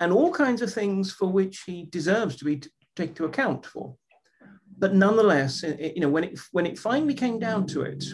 and 0.00 0.12
all 0.12 0.32
kinds 0.32 0.62
of 0.62 0.72
things 0.72 1.12
for 1.12 1.26
which 1.26 1.62
he 1.66 1.84
deserves 1.84 2.36
to 2.36 2.44
be 2.44 2.56
t- 2.56 2.70
taken 2.96 3.14
to 3.16 3.24
account 3.26 3.66
for. 3.66 3.94
But 4.78 4.94
nonetheless, 4.94 5.62
it, 5.62 5.94
you 5.94 6.00
know, 6.00 6.08
when 6.08 6.24
it 6.24 6.38
when 6.52 6.66
it 6.66 6.78
finally 6.78 7.14
came 7.14 7.38
down 7.38 7.66
to 7.68 7.82
it, 7.82 8.04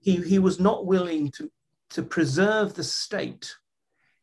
he 0.00 0.16
he 0.16 0.38
was 0.38 0.60
not 0.60 0.86
willing 0.86 1.30
to 1.32 1.50
to 1.90 2.02
preserve 2.02 2.74
the 2.74 2.84
state 2.84 3.54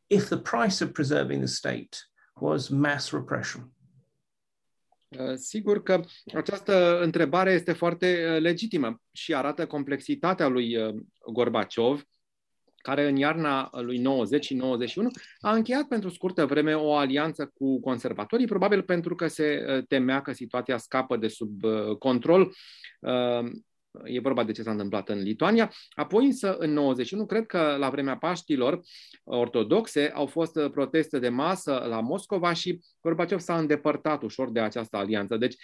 if 0.10 0.30
the 0.30 0.38
price 0.38 0.82
of 0.82 0.94
preserving 0.94 1.42
the 1.42 1.48
state 1.48 2.02
was 2.40 2.68
mass 2.68 3.12
repression. 3.12 3.72
Uh, 5.08 5.34
sigur 5.36 5.84
că 5.84 6.02
această 6.34 7.02
întrebare 7.02 7.52
este 7.52 7.74
foarte 7.74 8.32
uh, 8.34 8.42
legitimă 8.42 9.02
și 9.12 9.36
arată 9.36 9.68
complexitatea 9.68 10.48
lui 10.48 10.78
uh, 10.78 10.96
Gorbaciov 11.32 12.04
care 12.88 13.08
în 13.08 13.16
iarna 13.16 13.70
lui 13.72 13.98
90 13.98 14.46
și 14.46 14.54
91 14.54 15.10
a 15.40 15.54
încheiat 15.54 15.84
pentru 15.84 16.10
scurtă 16.10 16.46
vreme 16.46 16.74
o 16.74 16.96
alianță 16.96 17.52
cu 17.54 17.80
conservatorii, 17.80 18.46
probabil 18.46 18.84
pentru 18.84 19.16
că 19.16 19.28
se 19.28 19.66
uh, 19.68 19.84
temea 19.88 20.22
că 20.22 20.32
situația 20.32 20.78
scapă 20.78 21.18
de 21.18 21.28
sub 21.28 21.64
uh, 21.64 21.98
control. 21.98 22.54
Uh, 23.92 24.02
e 24.04 24.20
vorba 24.20 24.44
de 24.44 24.52
ce 24.52 24.62
s-a 24.62 24.72
întâmplat 24.72 25.10
în 25.10 25.22
Lituania. 25.22 25.72
Apoi 25.90 26.26
însă, 26.26 26.58
în 26.58 26.74
91, 26.74 27.26
cred 27.26 27.46
că 27.46 27.76
la 27.80 27.90
vremea 27.90 28.18
Paștilor 28.18 28.82
ortodoxe 29.24 30.12
au 30.14 30.26
fost 30.26 30.60
proteste 30.72 31.20
de 31.20 31.30
masă 31.30 31.86
la 31.90 32.00
Moscova 32.02 32.54
și 32.54 32.80
Gorbaciov 33.02 33.40
s-a 33.40 33.58
îndepărtat 33.58 34.24
ușor 34.24 34.52
de 34.52 34.60
această 34.60 34.98
alianță. 34.98 35.38
Deci 35.38 35.56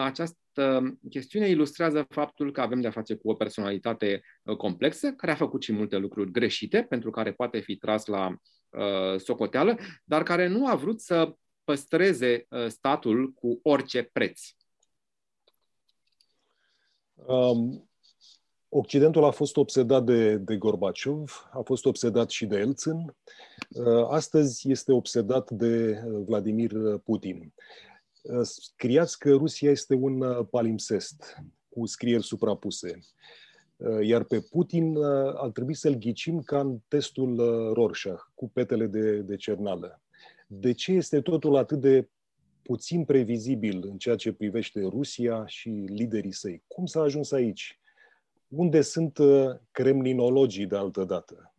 această 0.00 0.96
chestiune 1.10 1.48
ilustrează 1.48 2.06
faptul 2.08 2.52
că 2.52 2.60
avem 2.60 2.80
de-a 2.80 2.90
face 2.90 3.14
cu 3.14 3.30
o 3.30 3.34
personalitate 3.34 4.22
complexă, 4.56 5.12
care 5.12 5.32
a 5.32 5.34
făcut 5.34 5.62
și 5.62 5.72
multe 5.72 5.96
lucruri 5.96 6.30
greșite, 6.30 6.86
pentru 6.88 7.10
care 7.10 7.32
poate 7.32 7.60
fi 7.60 7.76
tras 7.76 8.06
la 8.06 8.28
uh, 8.70 9.18
socoteală, 9.20 9.76
dar 10.04 10.22
care 10.22 10.46
nu 10.46 10.66
a 10.66 10.74
vrut 10.74 11.00
să 11.00 11.34
păstreze 11.64 12.46
uh, 12.48 12.66
statul 12.66 13.32
cu 13.32 13.60
orice 13.62 14.02
preț. 14.02 14.40
Um, 17.26 17.90
Occidentul 18.72 19.24
a 19.24 19.30
fost 19.30 19.56
obsedat 19.56 20.04
de, 20.04 20.36
de 20.36 20.56
Gorbaciov, 20.56 21.48
a 21.52 21.60
fost 21.60 21.84
obsedat 21.84 22.30
și 22.30 22.46
de 22.46 22.56
Elțin. 22.56 23.14
Uh, 23.68 24.06
astăzi 24.08 24.70
este 24.70 24.92
obsedat 24.92 25.50
de 25.50 26.02
uh, 26.04 26.22
Vladimir 26.26 26.72
Putin. 27.04 27.52
Uh, 28.22 28.40
scriați 28.42 29.18
că 29.18 29.30
Rusia 29.30 29.70
este 29.70 29.94
un 29.94 30.44
palimpsest 30.44 31.36
cu 31.68 31.86
scrieri 31.86 32.22
suprapuse. 32.22 32.98
Iar 34.02 34.24
pe 34.24 34.40
Putin 34.40 34.96
ar 35.34 35.50
trebui 35.50 35.74
să-l 35.74 35.94
ghicim 35.94 36.40
ca 36.40 36.60
în 36.60 36.78
testul 36.88 37.36
Rorschach, 37.72 38.22
cu 38.34 38.48
petele 38.48 38.86
de, 38.86 39.16
de 39.16 39.36
cernală. 39.36 40.00
De 40.46 40.72
ce 40.72 40.92
este 40.92 41.20
totul 41.20 41.56
atât 41.56 41.80
de 41.80 42.08
puțin 42.70 43.04
previzibil 43.04 43.82
în 43.86 43.98
ceea 43.98 44.16
ce 44.16 44.32
privește 44.32 44.80
Rusia 44.80 45.46
și 45.46 45.68
liderii 45.68 46.32
săi. 46.32 46.62
Cum 46.66 46.86
s-a 46.86 47.00
ajuns 47.00 47.32
aici? 47.32 47.78
Unde 48.48 48.80
sunt 48.80 49.18
uh, 49.18 49.50
kremlinologii 49.70 50.66
de 50.66 50.76
altă 50.76 51.04
dată? 51.04 51.54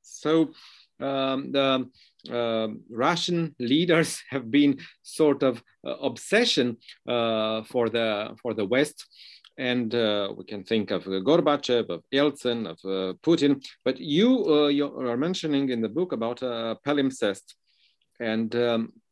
So, 0.00 0.30
uh, 0.30 1.42
the 1.52 1.88
uh, 2.30 2.74
Russian 2.90 3.54
leaders 3.56 4.22
have 4.34 4.44
been 4.44 4.76
sort 5.00 5.42
of 5.42 5.62
uh, 5.80 5.96
obsession 5.98 6.78
uh, 7.02 7.64
for 7.64 7.88
the 7.88 8.32
for 8.34 8.54
the 8.54 8.66
West, 8.68 9.06
and 9.54 9.92
uh, 9.92 10.28
we 10.36 10.44
can 10.44 10.62
think 10.62 10.90
of 10.90 11.06
Gorbachev, 11.06 11.88
of 11.88 12.04
Yeltsin, 12.10 12.66
of 12.66 12.78
uh, 12.84 13.14
Putin. 13.20 13.62
But 13.84 13.98
you 13.98 14.44
uh, 14.46 14.68
you 14.68 15.08
are 15.08 15.16
mentioning 15.16 15.70
in 15.70 15.80
the 15.80 15.88
book 15.88 16.12
about 16.12 16.42
uh, 16.42 16.74
palimpsest, 16.84 17.54
and 18.18 18.54
um, 18.54 18.92
Uh, 18.96 19.05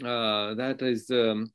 that 0.00 0.78
is 0.80 1.10
um, 1.10 1.52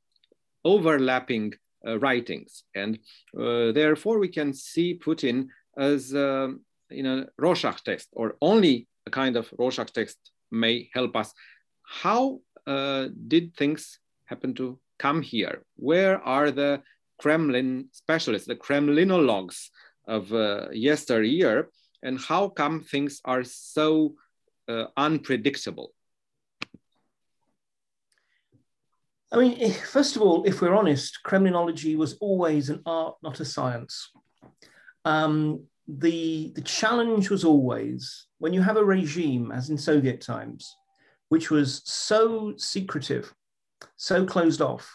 overlapping 0.63 1.53
uh, 1.87 1.99
writings. 1.99 2.63
And 2.75 2.99
uh, 3.37 3.71
therefore, 3.71 4.19
we 4.19 4.27
can 4.29 4.53
see 4.53 4.99
Putin 4.99 5.47
as 5.77 6.13
um, 6.13 6.61
in 6.89 7.05
a 7.05 7.27
Rorschach 7.37 7.83
test, 7.83 8.09
or 8.13 8.35
only 8.41 8.87
a 9.07 9.11
kind 9.11 9.35
of 9.35 9.51
Rorschach 9.57 9.91
test 9.93 10.17
may 10.51 10.89
help 10.93 11.15
us. 11.15 11.33
How 11.83 12.39
did 13.27 13.55
things 13.55 13.99
happen 14.25 14.53
to 14.53 14.79
come 14.99 15.21
here? 15.21 15.63
Where 15.75 16.21
are 16.21 16.51
the 16.51 16.83
Kremlin 17.19 17.87
specialists, 17.91 18.47
the 18.47 18.55
Kremlinologues 18.55 19.69
of 20.07 20.33
uh, 20.33 20.69
yesteryear, 20.71 21.69
and 22.03 22.19
how 22.19 22.49
come 22.49 22.81
things 22.81 23.21
are 23.25 23.43
so 23.43 24.15
uh, 24.67 24.85
unpredictable? 24.97 25.93
I 29.31 29.37
mean, 29.37 29.57
if, 29.59 29.85
first 29.87 30.15
of 30.15 30.21
all, 30.21 30.43
if 30.43 30.61
we're 30.61 30.75
honest, 30.75 31.19
Kremlinology 31.25 31.95
was 31.95 32.13
always 32.15 32.69
an 32.69 32.81
art, 32.85 33.15
not 33.23 33.39
a 33.39 33.45
science. 33.45 34.09
Um, 35.05 35.63
the, 35.87 36.51
the 36.55 36.61
challenge 36.61 37.29
was 37.29 37.43
always 37.43 38.27
when 38.39 38.53
you 38.53 38.61
have 38.61 38.77
a 38.77 38.83
regime, 38.83 39.51
as 39.51 39.69
in 39.69 39.77
Soviet 39.77 40.21
times, 40.21 40.75
which 41.29 41.49
was 41.49 41.81
so 41.85 42.53
secretive, 42.57 43.33
so 43.95 44.25
closed 44.25 44.61
off, 44.61 44.91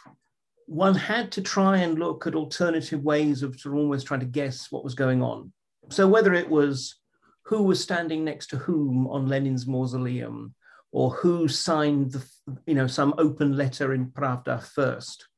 one 0.67 0.95
had 0.95 1.31
to 1.33 1.41
try 1.41 1.79
and 1.79 1.99
look 1.99 2.27
at 2.27 2.35
alternative 2.35 3.03
ways 3.03 3.43
of 3.43 3.59
sort 3.59 3.75
of 3.75 3.81
almost 3.81 4.07
trying 4.07 4.21
to 4.21 4.27
guess 4.27 4.71
what 4.71 4.85
was 4.85 4.95
going 4.95 5.23
on. 5.23 5.53
So 5.89 6.09
whether 6.09 6.35
it 6.35 6.49
was 6.49 6.97
who 7.45 7.63
was 7.63 7.81
standing 7.81 8.25
next 8.25 8.49
to 8.49 8.57
whom 8.57 9.07
on 9.07 9.29
Lenin's 9.29 9.67
mausoleum, 9.67 10.55
or 10.97 11.11
who 11.11 11.47
signed 11.47 12.13
the, 12.13 12.27
you 12.67 12.73
know, 12.73 12.87
some 12.87 13.13
open 13.19 13.55
letter 13.55 13.93
in 13.93 14.07
Pravda 14.07 14.63
first. 14.63 15.29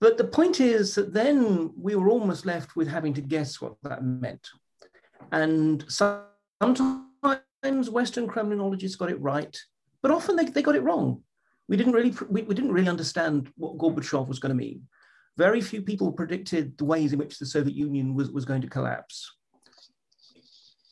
But 0.00 0.16
the 0.16 0.24
point 0.24 0.60
is 0.60 0.94
that 0.94 1.12
then 1.12 1.72
we 1.76 1.94
were 1.94 2.08
almost 2.08 2.46
left 2.46 2.74
with 2.74 2.88
having 2.88 3.12
to 3.14 3.20
guess 3.20 3.60
what 3.60 3.74
that 3.82 4.02
meant. 4.02 4.48
And 5.30 5.84
sometimes 5.88 7.90
Western 7.90 8.26
criminologists 8.26 8.96
got 8.96 9.10
it 9.10 9.20
right, 9.20 9.54
but 10.00 10.10
often 10.10 10.36
they, 10.36 10.46
they 10.46 10.62
got 10.62 10.74
it 10.74 10.82
wrong. 10.82 11.22
We 11.68 11.76
didn't 11.76 11.92
really 11.92 12.14
we, 12.30 12.40
we 12.40 12.54
didn't 12.54 12.72
really 12.72 12.88
understand 12.88 13.52
what 13.58 13.76
Gorbachev 13.76 14.26
was 14.26 14.38
going 14.38 14.56
to 14.56 14.64
mean. 14.64 14.88
Very 15.36 15.60
few 15.60 15.82
people 15.82 16.12
predicted 16.12 16.78
the 16.78 16.86
ways 16.86 17.12
in 17.12 17.18
which 17.18 17.38
the 17.38 17.44
Soviet 17.44 17.76
Union 17.76 18.14
was, 18.14 18.30
was 18.30 18.46
going 18.46 18.62
to 18.62 18.70
collapse. 18.70 19.35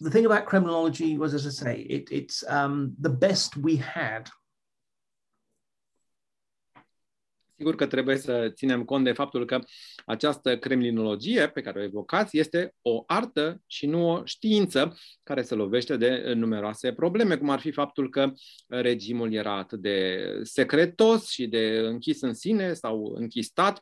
The 0.05 0.11
thing 0.11 0.27
about 0.27 0.45
criminology 0.45 1.17
was, 1.17 1.33
as 1.33 1.47
I 1.47 1.51
say, 1.51 1.87
it, 1.89 2.11
it's 2.11 2.45
um, 2.47 2.95
the 3.01 3.09
best 3.09 3.57
we 3.57 3.79
had. 3.79 4.29
Sigur 7.57 7.75
că 7.75 7.87
trebuie 7.87 8.17
să 8.17 8.51
ținem 8.55 8.85
cont 8.85 9.05
de 9.05 9.13
faptul 9.13 9.45
că 9.45 9.59
această 10.07 10.59
kremlinologie 10.59 11.49
pe 11.49 11.61
care 11.61 11.81
o 11.81 11.83
evocați 11.83 12.39
este 12.39 12.75
o 12.83 13.03
artă 13.07 13.63
și 13.67 13.87
nu 13.87 14.11
o 14.11 14.25
știință 14.25 14.99
care 15.23 15.43
se 15.43 15.55
lovește 15.55 15.97
de 15.97 16.33
numeroase 16.35 16.93
probleme, 16.93 17.37
cum 17.37 17.51
ar 17.51 17.61
fi 17.61 17.71
faptul 17.71 18.11
că 18.11 18.33
regimul 18.67 19.33
era 19.33 19.59
atât 19.59 19.81
de 19.81 20.29
secretos 20.43 21.29
și 21.29 21.47
de 21.47 21.79
închis 21.85 22.21
în 22.21 22.35
sine 22.35 22.73
sau 22.73 23.15
închistat, 23.17 23.81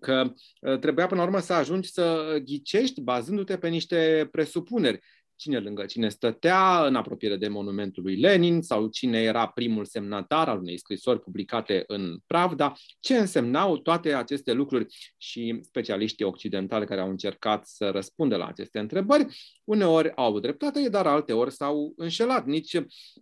că 0.00 0.32
trebuia 0.80 1.06
până 1.06 1.20
la 1.20 1.26
urmă 1.26 1.38
să 1.38 1.52
ajungi 1.52 1.90
să 1.90 2.36
ghicești 2.44 3.00
bazându-te 3.00 3.58
pe 3.58 3.68
niște 3.68 4.28
presupuneri 4.30 5.00
cine 5.36 5.58
lângă 5.58 5.84
cine 5.84 6.08
stătea 6.08 6.86
în 6.86 6.94
apropiere 6.94 7.36
de 7.36 7.48
monumentul 7.48 8.02
lui 8.02 8.16
Lenin 8.16 8.62
sau 8.62 8.88
cine 8.88 9.22
era 9.22 9.46
primul 9.46 9.84
semnatar 9.84 10.48
al 10.48 10.58
unei 10.58 10.78
scrisori 10.78 11.20
publicate 11.20 11.84
în 11.86 12.18
Pravda, 12.26 12.72
ce 13.00 13.16
însemnau 13.16 13.76
toate 13.76 14.14
aceste 14.14 14.52
lucruri 14.52 15.12
și 15.16 15.58
specialiștii 15.62 16.24
occidentali 16.24 16.86
care 16.86 17.00
au 17.00 17.08
încercat 17.08 17.66
să 17.66 17.90
răspundă 17.90 18.36
la 18.36 18.46
aceste 18.46 18.78
întrebări, 18.78 19.26
uneori 19.64 20.12
au 20.14 20.24
avut 20.24 20.42
dreptate, 20.42 20.88
dar 20.88 21.06
alteori 21.06 21.52
s-au 21.52 21.92
înșelat. 21.96 22.46
Nici 22.46 22.76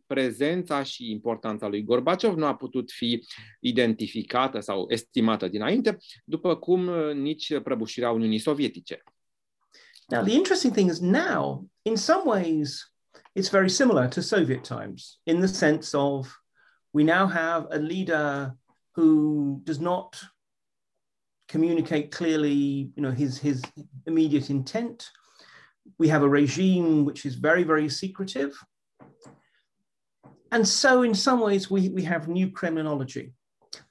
prezența 0.06 0.82
și 0.82 1.10
importanța 1.10 1.68
lui 1.68 1.82
Gorbaciov 1.82 2.36
nu 2.36 2.46
a 2.46 2.54
putut 2.54 2.90
fi 2.90 3.24
identificată 3.60 4.60
sau 4.60 4.84
estimată 4.88 5.48
dinainte, 5.48 5.96
după 6.24 6.56
cum 6.56 6.90
nici 7.12 7.58
prăbușirea 7.58 8.10
Uniunii 8.10 8.38
Sovietice. 8.38 9.02
Now, 10.10 10.22
the 10.22 10.34
interesting 10.34 10.72
thing 10.72 10.88
is 10.88 11.00
now, 11.00 11.66
in 11.84 11.96
some 11.96 12.26
ways, 12.26 12.86
it's 13.34 13.48
very 13.48 13.70
similar 13.70 14.08
to 14.08 14.22
Soviet 14.22 14.64
times 14.64 15.18
in 15.26 15.40
the 15.40 15.48
sense 15.48 15.94
of 15.94 16.34
we 16.92 17.04
now 17.04 17.26
have 17.26 17.66
a 17.70 17.78
leader 17.78 18.54
who 18.94 19.60
does 19.64 19.80
not 19.80 20.20
communicate 21.48 22.10
clearly, 22.10 22.90
you 22.94 23.02
know, 23.02 23.10
his, 23.10 23.38
his 23.38 23.62
immediate 24.06 24.50
intent. 24.50 25.10
We 25.98 26.08
have 26.08 26.22
a 26.22 26.28
regime 26.28 27.04
which 27.04 27.24
is 27.24 27.34
very, 27.34 27.62
very 27.62 27.88
secretive. 27.88 28.54
And 30.50 30.68
so 30.68 31.02
in 31.02 31.14
some 31.14 31.40
ways 31.40 31.70
we, 31.70 31.88
we 31.88 32.02
have 32.04 32.28
new 32.28 32.50
criminology. 32.50 33.32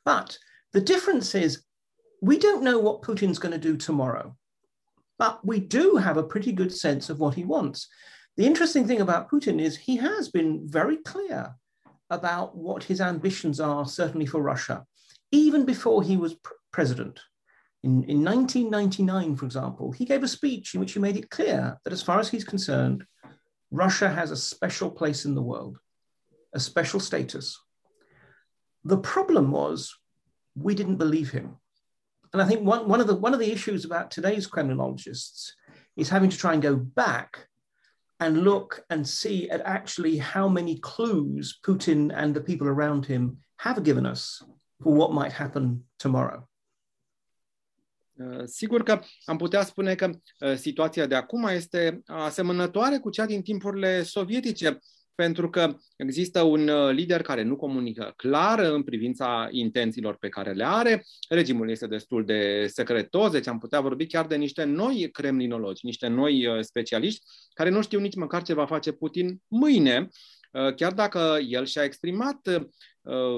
But 0.06 0.38
the 0.74 0.82
difference 0.82 1.34
is 1.34 1.63
we 2.22 2.38
don't 2.38 2.63
know 2.63 2.77
what 2.77 3.01
Putin's 3.01 3.39
going 3.39 3.53
to 3.53 3.58
do 3.58 3.75
tomorrow. 3.75 4.36
But 5.22 5.46
we 5.46 5.60
do 5.60 5.98
have 5.98 6.18
a 6.18 6.24
pretty 6.24 6.51
good 6.51 6.74
sense 6.74 7.12
of 7.12 7.20
what 7.20 7.36
he 7.36 7.44
wants. 7.44 7.88
The 8.38 8.48
interesting 8.48 8.88
thing 8.88 9.01
about 9.01 9.30
Putin 9.30 9.62
is 9.62 9.78
he 9.78 9.98
has 9.98 10.30
been 10.30 10.68
very 10.68 10.98
clear 10.98 11.54
about 12.10 12.58
what 12.58 12.86
his 12.86 13.00
ambitions 13.00 13.60
are, 13.60 13.86
certainly 13.86 14.25
for 14.25 14.42
Russia, 14.42 14.84
even 15.32 15.63
before 15.63 16.01
he 16.01 16.18
was 16.18 16.34
pr- 16.34 16.54
president. 16.72 17.20
In, 17.84 18.04
in 18.06 18.24
1999, 18.24 19.36
for 19.36 19.46
example, 19.46 19.92
he 19.92 20.06
gave 20.06 20.24
a 20.24 20.28
speech 20.28 20.74
in 20.74 20.80
which 20.80 20.94
he 20.94 21.00
made 21.00 21.18
it 21.18 21.30
clear 21.30 21.78
that 21.84 21.94
as 21.94 22.01
far 22.01 22.20
as 22.20 22.30
he's 22.30 22.44
concerned, 22.44 23.06
Russia 23.70 24.10
has 24.10 24.32
a 24.32 24.36
special 24.36 24.90
place 24.90 25.25
in 25.25 25.36
the 25.36 25.44
world, 25.44 25.78
a 26.54 26.60
special 26.60 27.00
status. 27.00 27.60
The 28.86 28.98
problem 28.98 29.52
was 29.52 29.95
we 30.56 30.74
didn't 30.74 30.98
believe 30.98 31.30
him. 31.30 31.58
And 32.34 32.41
I 32.41 32.46
think 32.46 32.62
one, 32.62 32.88
one, 32.88 33.02
of 33.02 33.08
the, 33.08 33.15
one 33.15 33.34
of 33.34 33.39
the 33.39 33.52
issues 33.52 33.86
about 33.86 34.10
today's 34.10 34.48
criminologists 34.48 35.56
is 35.98 36.10
having 36.10 36.30
to 36.30 36.38
try 36.38 36.54
and 36.54 36.62
go 36.62 36.76
back 36.76 37.48
and 38.20 38.44
look 38.44 38.84
and 38.89 39.08
see 39.08 39.50
at 39.50 39.62
actually 39.65 40.17
how 40.17 40.48
many 40.48 40.78
clues 40.78 41.60
Putin 41.65 42.12
and 42.15 42.34
the 42.34 42.41
people 42.41 42.67
around 42.67 43.06
him 43.06 43.38
have 43.58 43.84
given 43.84 44.06
us 44.06 44.44
for 44.82 44.94
what 44.94 45.12
might 45.12 45.34
happen 45.34 45.84
tomorrow. 45.98 46.48
Uh, 48.20 48.44
sigur 48.46 48.84
că 48.84 49.00
am 49.26 49.38
putea 49.38 49.63
spune 49.63 49.96
că 49.96 50.10
uh, 50.39 50.56
situația 50.56 51.06
de 51.06 51.15
acum 51.15 51.44
este 51.44 52.02
asemănătoare 52.06 52.98
cu 52.98 53.10
cea 53.10 53.26
din 53.26 53.41
timpurile 53.41 54.04
sovietice, 54.04 54.80
pentru 55.21 55.49
că 55.49 55.75
există 55.95 56.41
un 56.41 56.67
uh, 56.67 56.93
lider 56.93 57.21
care 57.21 57.43
nu 57.43 57.55
comunică 57.55 58.13
clar 58.15 58.60
în 58.60 58.84
privința 58.84 59.47
intențiilor 59.51 60.15
pe 60.17 60.29
care 60.29 60.51
le 60.51 60.65
are, 60.67 61.05
regimul 61.29 61.69
este 61.69 61.88
destul 61.88 62.25
de 62.25 62.67
secretos, 62.67 63.31
deci 63.31 63.47
am 63.47 63.60
putea 63.60 63.81
vorbi 63.81 64.05
chiar 64.07 64.25
de 64.25 64.36
niște 64.36 64.63
noi 64.63 65.10
kremlinologi, 65.12 65.86
niște 65.86 66.07
noi 66.07 66.47
uh, 66.47 66.62
specialiști 66.62 67.21
care 67.53 67.69
nu 67.69 67.81
știu 67.81 67.99
nici 67.99 68.15
măcar 68.15 68.41
ce 68.41 68.53
va 68.53 68.65
face 68.65 68.91
Putin 68.91 69.41
mâine, 69.47 70.07
uh, 70.51 70.73
chiar 70.75 70.93
dacă 70.93 71.38
el 71.47 71.65
și-a 71.65 71.84
exprimat 71.84 72.39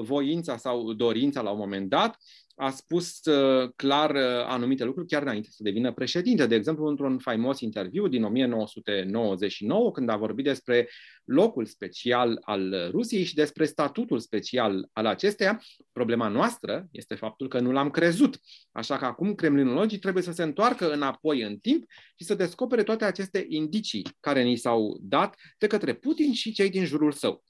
voința 0.02 0.56
sau 0.56 0.92
dorința 0.92 1.40
la 1.40 1.50
un 1.50 1.58
moment 1.58 1.88
dat 1.88 2.16
a 2.56 2.70
spus 2.70 3.24
uh, 3.24 3.70
clar 3.76 4.10
uh, 4.10 4.44
anumite 4.46 4.84
lucruri 4.84 5.08
chiar 5.08 5.22
înainte 5.22 5.48
să 5.50 5.62
devină 5.62 5.92
președinte. 5.92 6.46
De 6.46 6.54
exemplu, 6.54 6.86
într-un 6.86 7.18
faimos 7.18 7.60
interviu 7.60 8.08
din 8.08 8.24
1999, 8.24 9.90
când 9.90 10.08
a 10.08 10.16
vorbit 10.16 10.44
despre 10.44 10.88
locul 11.24 11.66
special 11.66 12.38
al 12.40 12.88
Rusiei 12.90 13.24
și 13.24 13.34
despre 13.34 13.64
statutul 13.64 14.18
special 14.18 14.88
al 14.92 15.06
acesteia, 15.06 15.62
problema 15.92 16.28
noastră 16.28 16.88
este 16.90 17.14
faptul 17.14 17.48
că 17.48 17.60
nu 17.60 17.72
l-am 17.72 17.90
crezut. 17.90 18.38
Așa 18.72 18.98
că 18.98 19.04
acum 19.04 19.34
kremlinologii 19.34 19.98
trebuie 19.98 20.22
să 20.22 20.32
se 20.32 20.42
întoarcă 20.42 20.92
înapoi 20.92 21.42
în 21.42 21.56
timp 21.56 21.84
și 22.16 22.24
să 22.24 22.34
descopere 22.34 22.82
toate 22.82 23.04
aceste 23.04 23.44
indicii 23.48 24.06
care 24.20 24.42
ni 24.42 24.56
s-au 24.56 24.98
dat 25.00 25.36
de 25.58 25.66
către 25.66 25.94
Putin 25.94 26.32
și 26.32 26.52
cei 26.52 26.70
din 26.70 26.84
jurul 26.84 27.12
său. 27.12 27.42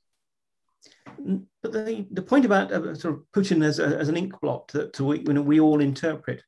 But 1.62 1.72
the, 1.72 2.06
the 2.10 2.22
point 2.22 2.44
about 2.44 2.72
uh, 2.72 2.94
sort 2.94 3.14
of 3.14 3.22
Putin 3.32 3.64
as, 3.64 3.78
a, 3.78 3.86
as 3.98 4.08
an 4.08 4.16
ink 4.16 4.34
blot 4.40 4.68
that 4.68 4.98
we, 5.00 5.20
you 5.20 5.32
know, 5.32 5.42
we 5.42 5.60
all 5.60 5.80
interpret, 5.80 6.42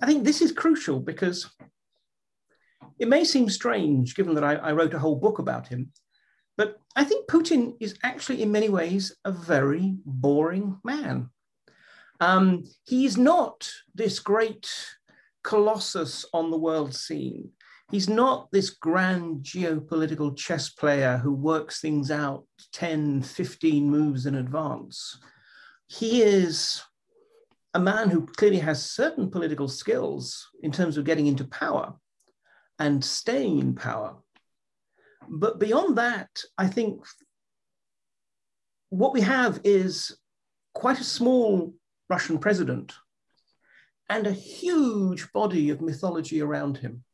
I 0.00 0.06
think 0.06 0.24
this 0.24 0.42
is 0.42 0.52
crucial 0.52 1.00
because 1.00 1.50
it 2.98 3.08
may 3.08 3.24
seem 3.24 3.48
strange 3.48 4.14
given 4.14 4.34
that 4.34 4.44
I, 4.44 4.54
I 4.54 4.72
wrote 4.72 4.94
a 4.94 4.98
whole 4.98 5.16
book 5.16 5.38
about 5.38 5.68
him, 5.68 5.92
but 6.56 6.78
I 6.94 7.04
think 7.04 7.28
Putin 7.28 7.74
is 7.80 7.96
actually 8.02 8.42
in 8.42 8.52
many 8.52 8.68
ways 8.68 9.16
a 9.24 9.32
very 9.32 9.96
boring 10.04 10.78
man. 10.84 11.30
Um, 12.20 12.64
he's 12.84 13.16
not 13.16 13.68
this 13.94 14.20
great 14.20 14.70
colossus 15.42 16.24
on 16.32 16.50
the 16.50 16.58
world 16.58 16.94
scene. 16.94 17.50
He's 17.92 18.08
not 18.08 18.50
this 18.50 18.70
grand 18.70 19.42
geopolitical 19.42 20.34
chess 20.34 20.70
player 20.70 21.18
who 21.18 21.34
works 21.34 21.78
things 21.78 22.10
out 22.10 22.46
10, 22.72 23.20
15 23.20 23.90
moves 23.90 24.24
in 24.24 24.34
advance. 24.34 25.20
He 25.88 26.22
is 26.22 26.82
a 27.74 27.78
man 27.78 28.08
who 28.08 28.24
clearly 28.24 28.60
has 28.60 28.90
certain 28.90 29.30
political 29.30 29.68
skills 29.68 30.48
in 30.62 30.72
terms 30.72 30.96
of 30.96 31.04
getting 31.04 31.26
into 31.26 31.44
power 31.44 31.94
and 32.78 33.04
staying 33.04 33.58
in 33.58 33.74
power. 33.74 34.16
But 35.28 35.60
beyond 35.60 35.98
that, 35.98 36.30
I 36.56 36.68
think 36.68 37.04
what 38.88 39.12
we 39.12 39.20
have 39.20 39.60
is 39.64 40.16
quite 40.72 40.98
a 40.98 41.04
small 41.04 41.74
Russian 42.08 42.38
president 42.38 42.94
and 44.08 44.26
a 44.26 44.32
huge 44.32 45.30
body 45.32 45.68
of 45.68 45.82
mythology 45.82 46.40
around 46.40 46.78
him. 46.78 47.04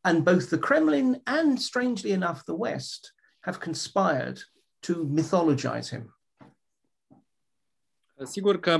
And 0.00 0.24
both 0.24 0.48
the 0.48 0.58
Kremlin 0.58 1.20
and, 1.26 1.58
strangely 1.60 2.12
enough, 2.12 2.44
the 2.44 2.54
West 2.54 3.12
have 3.40 3.58
conspired 3.58 4.38
to 4.80 5.04
mythologize 5.04 5.90
him. 5.90 6.12
Sigur 8.24 8.60
că 8.60 8.74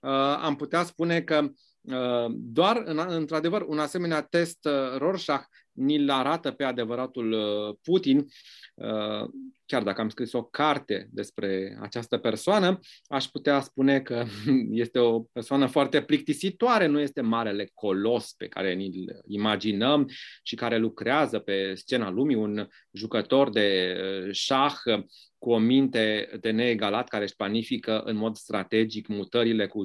uh, 0.00 0.10
am 0.40 0.56
putea 0.56 0.84
spune 0.84 1.22
că 1.22 1.48
uh, 1.80 2.26
doar, 2.30 2.82
în, 2.84 2.98
într-adevăr, 2.98 3.62
un 3.62 3.78
asemenea 3.78 4.22
test 4.22 4.64
uh, 4.64 4.96
Rorschach 4.96 5.44
ni-l 5.78 6.10
arată 6.10 6.50
pe 6.50 6.64
adevăratul 6.64 7.32
uh, 7.32 7.76
Putin. 7.82 8.26
Uh, 8.74 9.28
chiar 9.66 9.82
dacă 9.82 10.00
am 10.00 10.08
scris 10.08 10.32
o 10.32 10.42
carte 10.42 11.08
despre 11.12 11.78
această 11.80 12.16
persoană, 12.18 12.78
aș 13.06 13.24
putea 13.24 13.60
spune 13.60 14.00
că 14.00 14.24
este 14.70 14.98
o 14.98 15.20
persoană 15.20 15.66
foarte 15.66 16.02
plictisitoare, 16.02 16.86
nu 16.86 17.00
este 17.00 17.20
marele 17.20 17.70
colos 17.74 18.32
pe 18.36 18.46
care 18.46 18.74
ni-l 18.74 19.20
imaginăm 19.26 20.08
și 20.42 20.54
care 20.54 20.78
lucrează 20.78 21.38
pe 21.38 21.74
scena 21.74 22.10
lumii, 22.10 22.36
un 22.36 22.66
jucător 22.92 23.50
de 23.50 23.96
uh, 24.00 24.32
șah 24.32 24.74
cu 25.38 25.50
o 25.50 25.58
minte 25.58 26.30
de 26.40 26.50
neegalat 26.50 27.08
care 27.08 27.24
își 27.24 27.36
planifică 27.36 28.00
în 28.04 28.16
mod 28.16 28.36
strategic 28.36 29.06
mutările 29.06 29.66
cu 29.66 29.82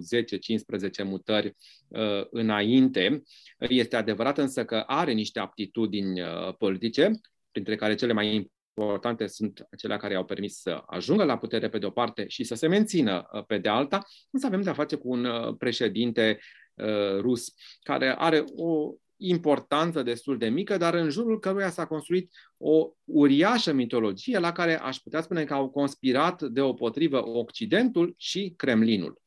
10-15 1.03 1.03
mutări 1.03 1.56
uh, 1.88 2.25
înainte. 2.29 3.23
Este 3.58 3.95
adevărat 3.95 4.38
însă 4.38 4.65
că 4.65 4.84
are 4.88 5.12
niște 5.12 5.39
aptitudini 5.39 5.83
uh, 5.88 6.56
politice, 6.58 7.12
printre 7.52 7.76
care 7.76 7.96
cele 7.96 8.13
mai 8.13 8.52
importante 8.76 9.28
sunt 9.28 9.67
acelea 9.72 9.98
care 9.98 10.15
au 10.15 10.26
permis 10.26 10.60
să 10.60 10.84
ajungă 10.86 11.24
la 11.24 11.38
putere 11.38 11.69
pe 11.69 11.78
de 11.78 11.86
o 11.86 11.89
parte 11.89 12.28
și 12.28 12.43
să 12.43 12.56
se 12.56 12.67
mențină 12.67 13.30
uh, 13.32 13.46
pe 13.46 13.58
de 13.58 13.69
alta, 13.69 14.00
însă 14.30 14.46
avem 14.46 14.62
de-a 14.62 14.74
face 14.74 14.96
cu 14.96 15.10
un 15.10 15.26
uh, 15.26 15.56
președinte 15.58 16.39
uh, 16.74 17.19
rus 17.19 17.54
care 17.82 18.15
are 18.17 18.43
o 18.56 18.93
importanță 19.17 20.04
destul 20.04 20.38
de 20.38 20.50
mică, 20.50 20.78
dar 20.78 20.93
în 20.93 21.10
jurul 21.10 21.39
căruia 21.39 21.69
s-a 21.69 21.88
construit 21.88 22.32
o 22.58 22.89
uriașă 23.04 23.72
mitologie 23.72 24.39
la 24.39 24.52
care 24.52 24.80
aș 24.80 24.98
putea 24.98 25.22
spune 25.22 25.43
că 25.43 25.54
au 25.54 25.69
conspirat 25.69 26.41
deopotrivă 26.41 27.28
Occidentul 27.28 28.13
și 28.17 28.54
Kremlinul. 28.58 29.22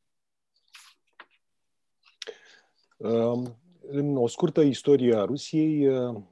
Um, 2.97 3.61
în 3.88 4.16
o 4.16 4.27
scurtă 4.27 4.61
istorie 4.61 5.14
a 5.14 5.25
Rusiei, 5.25 5.88
uh, 5.88 6.23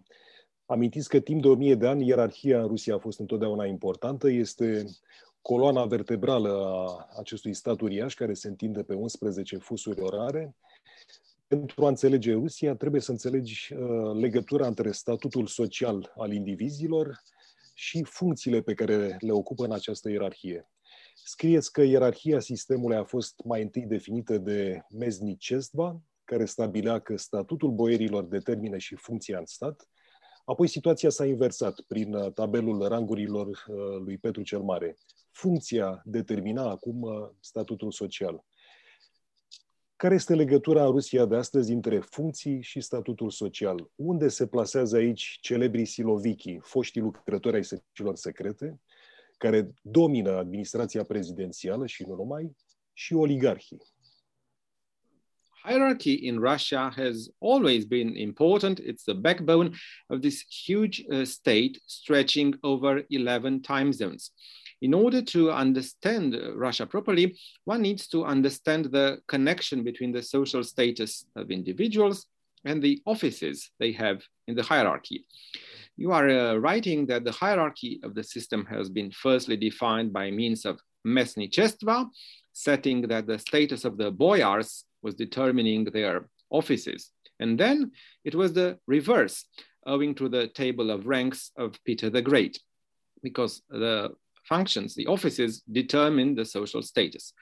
amintiți 0.66 1.08
că 1.08 1.20
timp 1.20 1.42
de 1.42 1.48
o 1.48 1.54
mie 1.54 1.74
de 1.74 1.86
ani 1.86 2.06
ierarhia 2.06 2.60
în 2.60 2.66
Rusia 2.66 2.94
a 2.94 2.98
fost 2.98 3.18
întotdeauna 3.18 3.66
importantă. 3.66 4.30
Este 4.30 4.84
coloana 5.42 5.84
vertebrală 5.84 6.48
a 6.48 7.08
acestui 7.18 7.54
stat 7.54 7.80
uriaș 7.80 8.14
care 8.14 8.34
se 8.34 8.48
întinde 8.48 8.82
pe 8.82 8.94
11 8.94 9.56
fusuri 9.56 10.00
orare 10.00 10.54
pentru 11.46 11.84
a 11.84 11.88
înțelege 11.88 12.32
Rusia, 12.32 12.74
trebuie 12.74 13.00
să 13.00 13.10
înțelegi 13.10 13.74
uh, 13.74 14.14
legătura 14.20 14.66
între 14.66 14.92
statutul 14.92 15.46
social 15.46 16.12
al 16.16 16.32
indivizilor 16.32 17.22
și 17.74 18.04
funcțiile 18.04 18.60
pe 18.60 18.74
care 18.74 19.16
le 19.20 19.32
ocupă 19.32 19.64
în 19.64 19.72
această 19.72 20.10
ierarhie. 20.10 20.68
Scrieți 21.24 21.72
că 21.72 21.82
ierarhia 21.82 22.40
sistemului 22.40 22.96
a 22.96 23.04
fost 23.04 23.40
mai 23.44 23.62
întâi 23.62 23.86
definită 23.86 24.38
de 24.38 24.82
Meznicestva, 24.90 26.00
care 26.24 26.44
stabilea 26.44 26.98
că 26.98 27.16
statutul 27.16 27.70
boierilor 27.70 28.24
determină 28.24 28.78
și 28.78 28.94
funcția 28.94 29.38
în 29.38 29.46
stat. 29.46 29.88
Apoi 30.44 30.68
situația 30.68 31.10
s-a 31.10 31.26
inversat 31.26 31.80
prin 31.80 32.14
uh, 32.14 32.32
tabelul 32.32 32.88
rangurilor 32.88 33.46
uh, 33.46 33.76
lui 34.04 34.18
Petru 34.18 34.42
cel 34.42 34.60
Mare. 34.60 34.96
Funcția 35.30 36.02
determina 36.04 36.70
acum 36.70 37.02
uh, 37.02 37.28
statutul 37.40 37.92
social. 37.92 38.44
Care 39.96 40.14
este 40.14 40.34
legătura 40.34 40.84
în 40.84 40.90
Rusia 40.90 41.26
de 41.26 41.36
astăzi 41.36 41.72
între 41.72 41.98
funcții 41.98 42.62
și 42.62 42.80
statutul 42.80 43.30
social? 43.30 43.90
Unde 43.94 44.28
se 44.28 44.46
plasează 44.46 44.96
aici 44.96 45.38
celebrii 45.40 45.84
silovichi, 45.84 46.58
foștii 46.62 47.00
lucrători 47.00 47.56
ai 47.56 47.64
serviciilor 47.64 48.16
secrete, 48.16 48.80
care 49.36 49.74
domină 49.82 50.30
administrația 50.30 51.02
prezidențială 51.02 51.86
și 51.86 52.04
nu 52.06 52.14
numai, 52.14 52.56
și 52.92 53.14
oligarhii? 53.14 53.93
Hierarchy 55.64 56.14
in 56.14 56.38
Russia 56.38 56.92
has 56.94 57.30
always 57.40 57.84
been 57.84 58.16
important. 58.16 58.80
It's 58.80 59.04
the 59.04 59.14
backbone 59.14 59.74
of 60.10 60.20
this 60.20 60.44
huge 60.66 61.04
uh, 61.10 61.24
state 61.24 61.80
stretching 61.86 62.54
over 62.62 63.02
11 63.10 63.62
time 63.62 63.92
zones. 63.92 64.30
in 64.82 64.92
order 64.92 65.22
to 65.22 65.50
understand 65.50 66.36
Russia 66.54 66.84
properly, 66.84 67.38
one 67.64 67.80
needs 67.80 68.06
to 68.08 68.24
understand 68.24 68.84
the 68.86 69.18
connection 69.28 69.82
between 69.82 70.12
the 70.12 70.22
social 70.22 70.62
status 70.62 71.24
of 71.36 71.50
individuals 71.50 72.26
and 72.66 72.82
the 72.82 73.00
offices 73.06 73.70
they 73.78 73.92
have 73.92 74.22
in 74.46 74.54
the 74.54 74.62
hierarchy. 74.62 75.24
You 75.96 76.12
are 76.12 76.28
uh, 76.28 76.56
writing 76.56 77.06
that 77.06 77.24
the 77.24 77.32
hierarchy 77.32 78.00
of 78.02 78.14
the 78.14 78.24
system 78.24 78.66
has 78.66 78.90
been 78.90 79.10
firstly 79.10 79.56
defined 79.56 80.12
by 80.12 80.30
means 80.30 80.66
of 80.66 80.80
Mesnichestva, 81.06 82.10
setting 82.52 83.02
that 83.08 83.26
the 83.26 83.38
status 83.38 83.84
of 83.84 83.96
the 83.96 84.10
boyars 84.10 84.84
was 85.04 85.14
determining 85.14 85.84
their 85.84 86.28
offices. 86.50 87.10
And 87.38 87.58
then 87.58 87.92
it 88.24 88.34
was 88.34 88.52
the 88.52 88.78
reverse, 88.86 89.44
owing 89.86 90.14
to 90.16 90.28
the 90.28 90.48
table 90.48 90.90
of 90.90 91.06
ranks 91.06 91.52
of 91.56 91.78
Peter 91.84 92.10
the 92.10 92.22
Great, 92.22 92.58
because 93.22 93.62
the 93.68 94.10
functions, 94.48 94.94
the 94.94 95.06
offices 95.06 95.62
determine 95.70 96.34
the 96.34 96.44
social 96.44 96.82
status. 96.82 97.32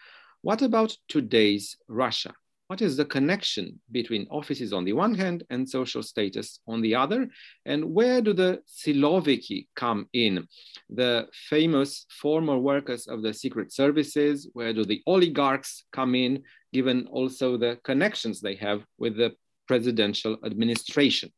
What 0.43 0.61
about 0.61 0.97
today's 1.09 1.77
Russia? 1.89 2.35
What 2.73 2.81
is 2.81 2.97
the 2.97 3.05
connection 3.05 3.79
between 3.91 4.27
offices 4.31 4.73
on 4.73 4.87
the 4.87 4.95
one 4.95 5.15
hand 5.15 5.45
and 5.51 5.69
social 5.69 6.03
status 6.03 6.59
on 6.67 6.81
the 6.81 6.95
other? 6.95 7.29
And 7.67 7.85
where 7.85 8.23
do 8.23 8.33
the 8.33 8.63
Siloviki 8.67 9.67
come 9.77 10.09
in? 10.15 10.49
The 10.89 11.29
famous 11.51 12.07
former 12.09 12.57
workers 12.57 13.09
of 13.09 13.21
the 13.21 13.35
secret 13.35 13.75
services, 13.75 14.49
where 14.55 14.73
do 14.73 14.87
the 14.87 15.03
oligarchs 15.07 15.85
come 15.93 16.15
in, 16.15 16.45
given 16.73 17.07
also 17.09 17.59
the 17.59 17.79
connections 17.85 18.41
they 18.41 18.55
have 18.55 18.87
with 18.97 19.19
the 19.19 19.35
presidential 19.69 20.39
administration? 20.43 21.31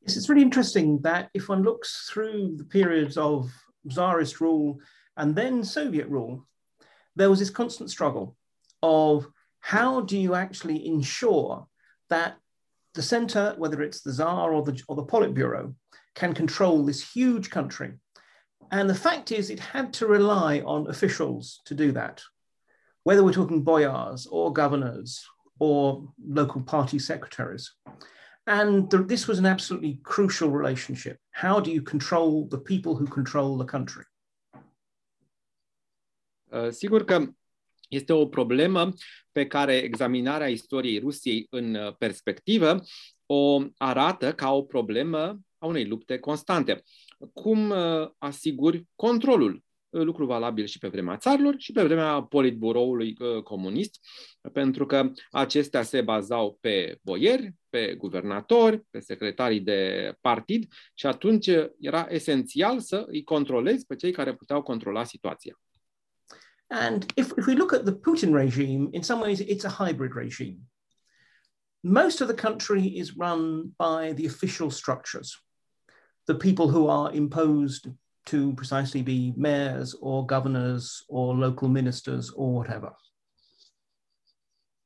Yes, 0.00 0.16
it's 0.16 0.30
really 0.30 0.40
interesting 0.40 0.98
that 1.02 1.28
if 1.34 1.50
one 1.50 1.62
looks 1.62 2.08
through 2.10 2.56
the 2.56 2.64
periods 2.64 3.18
of 3.18 3.52
Tsarist 3.90 4.40
rule 4.40 4.78
and 5.18 5.36
then 5.36 5.62
Soviet 5.62 6.08
rule, 6.08 6.48
there 7.16 7.28
was 7.28 7.38
this 7.38 7.50
constant 7.50 7.90
struggle 7.90 8.34
of 8.82 9.26
how 9.64 10.02
do 10.02 10.18
you 10.18 10.34
actually 10.34 10.86
ensure 10.86 11.66
that 12.10 12.36
the 12.92 13.00
center, 13.00 13.54
whether 13.56 13.80
it's 13.80 14.02
the 14.02 14.12
Tsar 14.12 14.52
or 14.52 14.62
the, 14.62 14.78
or 14.88 14.94
the 14.94 15.06
Politburo, 15.06 15.74
can 16.14 16.34
control 16.34 16.84
this 16.84 17.12
huge 17.14 17.48
country. 17.48 17.94
And 18.70 18.90
the 18.90 18.94
fact 18.94 19.32
is, 19.32 19.48
it 19.48 19.58
had 19.58 19.94
to 19.94 20.06
rely 20.06 20.60
on 20.66 20.90
officials 20.90 21.62
to 21.64 21.74
do 21.74 21.92
that, 21.92 22.22
whether 23.04 23.24
we're 23.24 23.32
talking 23.32 23.62
boyars 23.62 24.26
or 24.26 24.52
governors 24.52 25.24
or 25.58 26.12
local 26.22 26.60
party 26.60 26.98
secretaries. 26.98 27.72
And 28.46 28.90
this 28.90 29.26
was 29.26 29.38
an 29.38 29.46
absolutely 29.46 29.98
crucial 30.02 30.50
relationship. 30.50 31.16
How 31.30 31.58
do 31.58 31.72
you 31.72 31.80
control 31.80 32.48
the 32.48 32.58
people 32.58 32.96
who 32.96 33.06
control 33.06 33.56
the 33.56 33.64
country? 33.64 34.04
Uh, 36.52 36.70
sigur 36.70 37.04
că 37.04 37.34
este 37.88 38.12
o 38.12 38.26
problemă 38.26 38.88
pe 39.32 39.46
care 39.46 39.74
examinarea 39.74 40.48
istoriei 40.48 40.98
Rusiei 40.98 41.46
în 41.50 41.74
uh, 41.74 41.94
perspectivă 41.98 42.80
o 43.26 43.62
arată 43.76 44.32
ca 44.32 44.52
o 44.52 44.62
problemă 44.62 45.38
a 45.58 45.66
unei 45.66 45.86
lupte 45.86 46.18
constante. 46.18 46.82
Cum 47.32 47.70
uh, 47.70 48.08
asiguri 48.18 48.84
controlul 48.94 49.62
lucru 50.02 50.26
valabil 50.26 50.64
și 50.64 50.78
pe 50.78 50.88
vremea 50.88 51.16
țarilor 51.16 51.54
și 51.58 51.72
pe 51.72 51.82
vremea 51.82 52.22
politburoului 52.22 53.16
uh, 53.18 53.42
comunist, 53.42 54.00
pentru 54.52 54.86
că 54.86 55.10
acestea 55.30 55.82
se 55.82 56.00
bazau 56.00 56.58
pe 56.60 56.98
boieri, 57.02 57.54
pe 57.68 57.94
guvernatori, 57.98 58.82
pe 58.90 59.00
secretarii 59.00 59.60
de 59.60 60.12
partid 60.20 60.66
și 60.94 61.06
atunci 61.06 61.50
era 61.80 62.06
esențial 62.08 62.80
să 62.80 63.04
îi 63.06 63.22
controlezi 63.22 63.86
pe 63.86 63.96
cei 63.96 64.12
care 64.12 64.34
puteau 64.34 64.62
controla 64.62 65.04
situația. 65.04 65.58
And 66.70 67.12
if, 67.16 67.32
if 67.36 67.46
we 67.46 67.54
look 67.54 67.72
at 67.72 67.84
the 67.84 67.92
Putin 67.92 68.32
regime, 68.32 68.90
in 68.92 69.02
some 69.02 69.20
ways 69.20 69.40
it's 69.40 69.64
a 69.64 69.68
hybrid 69.68 70.14
regime. 70.14 70.60
Most 71.82 72.20
of 72.20 72.28
the 72.28 72.34
country 72.34 72.86
is 72.86 73.16
run 73.16 73.72
by 73.78 74.12
the 74.14 74.26
official 74.26 74.70
structures, 74.70 75.36
the 76.26 76.34
people 76.34 76.68
who 76.68 76.88
are 76.88 77.12
imposed 77.12 77.88
to 78.26 78.54
precisely 78.54 79.02
be 79.02 79.34
mayors 79.36 79.94
or 80.00 80.24
governors 80.24 81.04
or 81.08 81.34
local 81.34 81.68
ministers 81.68 82.30
or 82.30 82.54
whatever. 82.54 82.96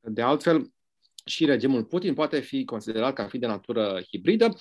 De 0.01 0.21
altfel, 0.21 0.73
și 1.25 1.45
regimul 1.45 1.85
Putin 1.85 2.13
poate 2.13 2.39
fi 2.39 2.65
considerat 2.65 3.13
ca 3.13 3.27
fi 3.27 3.37
de 3.37 3.47
natură 3.47 4.01
hibridă. 4.01 4.55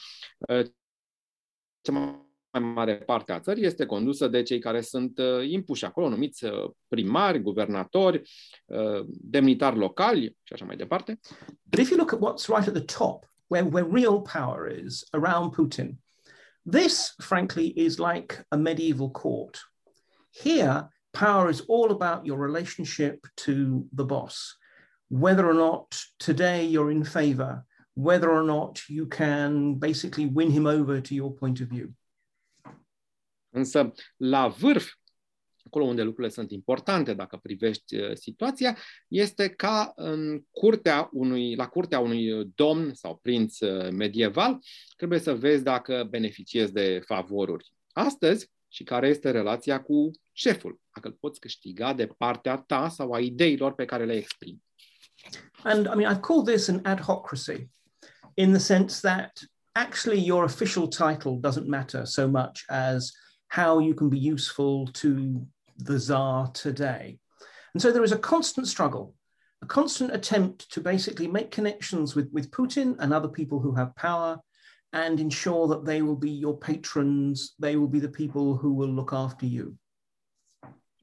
Mare 2.59 2.95
parte 2.95 3.33
a 3.33 3.41
țării 3.41 3.65
este 3.65 3.87
condusă 3.87 4.29
de 4.29 4.43
cei 4.43 4.59
care 4.59 4.81
sunt 4.81 5.19
uh, 5.19 5.49
impuși 5.49 5.85
acolo, 5.85 6.09
numiți 6.09 6.45
uh, 6.45 6.71
primari, 6.89 7.43
guvernatori, 7.43 8.23
uh, 8.67 9.05
demnitari 9.09 9.79
locali 9.79 10.37
și 10.43 10.53
așa 10.53 10.65
mai 10.65 10.77
departe. 10.77 11.21
But 11.71 11.81
if 11.81 11.91
you 11.91 11.99
look 11.99 12.13
at 12.13 12.19
what's 12.19 12.47
right 12.47 12.69
at 12.69 12.85
the 12.85 12.99
top, 12.99 13.25
where, 13.47 13.69
where 13.69 13.89
real 13.91 14.21
power 14.21 14.79
is 14.85 15.05
around 15.13 15.55
Putin, 15.55 15.99
This, 16.71 17.15
frankly, 17.19 17.73
is 17.77 17.99
like 17.99 18.45
a 18.51 18.57
medieval 18.57 19.11
court. 19.11 19.59
Here, 20.45 20.89
power 21.13 21.49
is 21.49 21.63
all 21.67 21.91
about 21.91 22.27
your 22.27 22.39
relationship 22.47 23.27
to 23.37 23.87
the 23.95 24.05
boss, 24.05 24.57
whether 25.09 25.47
or 25.47 25.55
not 25.55 25.99
today 26.19 26.67
you're 26.67 26.91
in 26.91 27.05
favor 27.05 27.65
whether 27.99 28.31
or 28.31 28.45
not 28.45 28.81
you 28.89 29.07
can 29.07 29.75
basically 29.75 30.27
win 30.27 30.53
him 30.53 30.69
over 30.69 31.01
to 31.01 31.15
your 31.17 31.33
point 31.33 31.61
of 31.61 31.67
view. 31.67 31.93
Însă, 33.51 33.93
la 34.17 34.49
vârf, 34.49 34.93
acolo 35.65 35.85
unde 35.85 36.03
lucrurile 36.03 36.33
sunt 36.33 36.51
importante 36.51 37.15
dacă 37.15 37.37
privești 37.37 37.97
uh, 37.97 38.15
situația, 38.15 38.79
este 39.09 39.49
ca 39.49 39.93
în 39.95 40.43
curtea 40.51 41.09
unui, 41.13 41.55
la 41.55 41.69
curtea 41.69 41.99
unui 41.99 42.51
domn 42.55 42.95
sau 42.95 43.19
prinț 43.23 43.61
uh, 43.61 43.91
medieval, 43.91 44.59
trebuie 44.97 45.19
să 45.19 45.35
vezi 45.35 45.63
dacă 45.63 46.07
beneficiezi 46.11 46.73
de 46.73 47.01
favoruri 47.07 47.73
astăzi 47.93 48.51
și 48.69 48.85
care 48.85 49.09
este 49.09 49.31
relația 49.31 49.83
cu 49.83 50.11
șeful, 50.33 50.81
dacă 50.95 51.09
îl 51.09 51.17
poți 51.21 51.41
câștiga 51.41 51.93
de 51.93 52.07
partea 52.07 52.57
ta 52.57 52.89
sau 52.89 53.13
a 53.13 53.21
ideilor 53.21 53.75
pe 53.75 53.85
care 53.85 54.05
le 54.05 54.17
exprimi. 54.17 54.63
And 55.63 55.87
I 55.87 55.97
mean, 55.97 56.17
I 56.17 56.21
call 56.21 56.43
this 56.45 56.69
an 56.69 56.81
adhocracy 56.85 57.69
in 58.35 58.51
the 58.51 58.59
sense 58.59 59.01
that 59.09 59.33
actually 59.73 60.25
your 60.27 60.45
official 60.45 60.89
title 60.89 61.39
doesn't 61.41 61.67
matter 61.67 62.05
so 62.05 62.29
much 62.29 62.63
as 62.67 63.13
how 63.49 63.79
you 63.79 63.95
can 63.95 64.09
be 64.09 64.19
useful 64.19 64.87
to 64.89 65.47
the 65.79 65.99
Tsar 65.99 66.49
today. 66.53 67.19
And 67.75 67.83
so 67.83 67.93
there 67.93 68.05
is 68.05 68.13
a 68.13 68.19
constant 68.19 68.67
struggle, 68.69 69.15
a 69.63 69.67
constant 69.67 70.13
attempt 70.13 70.71
to 70.73 70.81
basically 70.81 71.27
make 71.27 71.51
connections 71.51 72.15
with, 72.15 72.29
with 72.33 72.51
Putin 72.51 72.97
and 72.99 73.13
other 73.13 73.29
people 73.29 73.61
who 73.61 73.75
have 73.75 73.95
power 73.97 74.39
and 74.93 75.21
ensure 75.21 75.69
that 75.69 75.85
they 75.85 76.03
will 76.03 76.17
be 76.17 76.31
your 76.31 76.57
patrons, 76.59 77.55
they 77.59 77.77
will 77.77 77.89
be 77.89 78.01
the 78.01 78.09
people 78.09 78.57
who 78.57 78.73
will 78.73 78.91
look 78.91 79.13
after 79.13 79.47
you. 79.47 79.79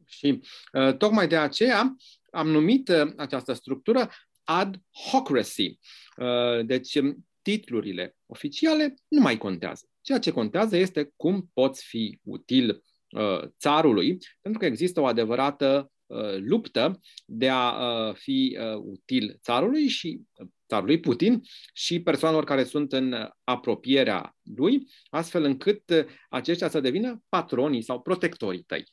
Și 0.07 0.41
uh, 0.73 0.97
tocmai 0.97 1.27
de 1.27 1.37
aceea 1.37 1.95
am 2.31 2.47
numit 2.47 2.87
uh, 2.87 3.13
această 3.17 3.53
structură 3.53 4.09
adhocracy. 4.43 5.79
Uh, 6.17 6.65
deci 6.65 6.99
titlurile 7.41 8.15
oficiale 8.25 8.95
nu 9.07 9.21
mai 9.21 9.37
contează. 9.37 9.85
Ceea 10.05 10.19
ce 10.19 10.31
contează 10.31 10.77
este 10.77 11.13
cum 11.15 11.49
poți 11.53 11.83
fi 11.85 12.19
util 12.23 12.83
uh, 13.09 13.47
țarului, 13.59 14.17
pentru 14.41 14.59
că 14.59 14.65
există 14.65 15.01
o 15.01 15.05
adevărată 15.05 15.91
uh, 16.05 16.37
luptă 16.37 16.99
de 17.25 17.49
a 17.49 17.71
uh, 17.71 18.15
fi 18.15 18.57
uh, 18.59 18.81
util 18.83 19.39
țarului 19.41 19.87
și 19.87 20.21
uh, 20.33 20.47
țarului 20.67 20.99
Putin 20.99 21.41
și 21.73 22.01
persoanelor 22.01 22.43
care 22.43 22.63
sunt 22.63 22.93
în 22.93 23.15
apropierea 23.43 24.35
lui, 24.55 24.87
astfel 25.09 25.43
încât 25.43 25.89
uh, 25.89 26.05
aceștia 26.29 26.69
să 26.69 26.79
devină 26.79 27.23
patronii 27.29 27.81
sau 27.81 28.01
protectorii 28.01 28.63
tăi. 28.63 28.83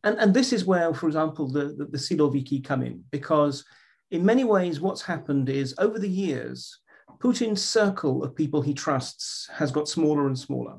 And, 0.00 0.18
and 0.18 0.32
this 0.34 0.50
is 0.50 0.62
where, 0.66 0.92
for 0.92 1.08
example, 1.08 1.44
the, 1.52 1.74
the, 1.74 1.84
the 1.84 1.98
Siloviki 1.98 2.60
come 2.68 2.86
in, 2.86 3.00
because 3.10 3.62
in 4.08 4.24
many 4.24 4.42
ways 4.42 4.78
what's 4.78 5.04
happened 5.06 5.48
is 5.48 5.72
over 5.76 5.98
the 5.98 6.10
years, 6.10 6.82
Putin's 7.18 7.62
circle 7.62 8.22
of 8.22 8.36
people 8.36 8.62
he 8.62 8.74
trusts 8.74 9.48
has 9.52 9.72
got 9.72 9.88
smaller 9.88 10.26
and 10.26 10.38
smaller. 10.38 10.78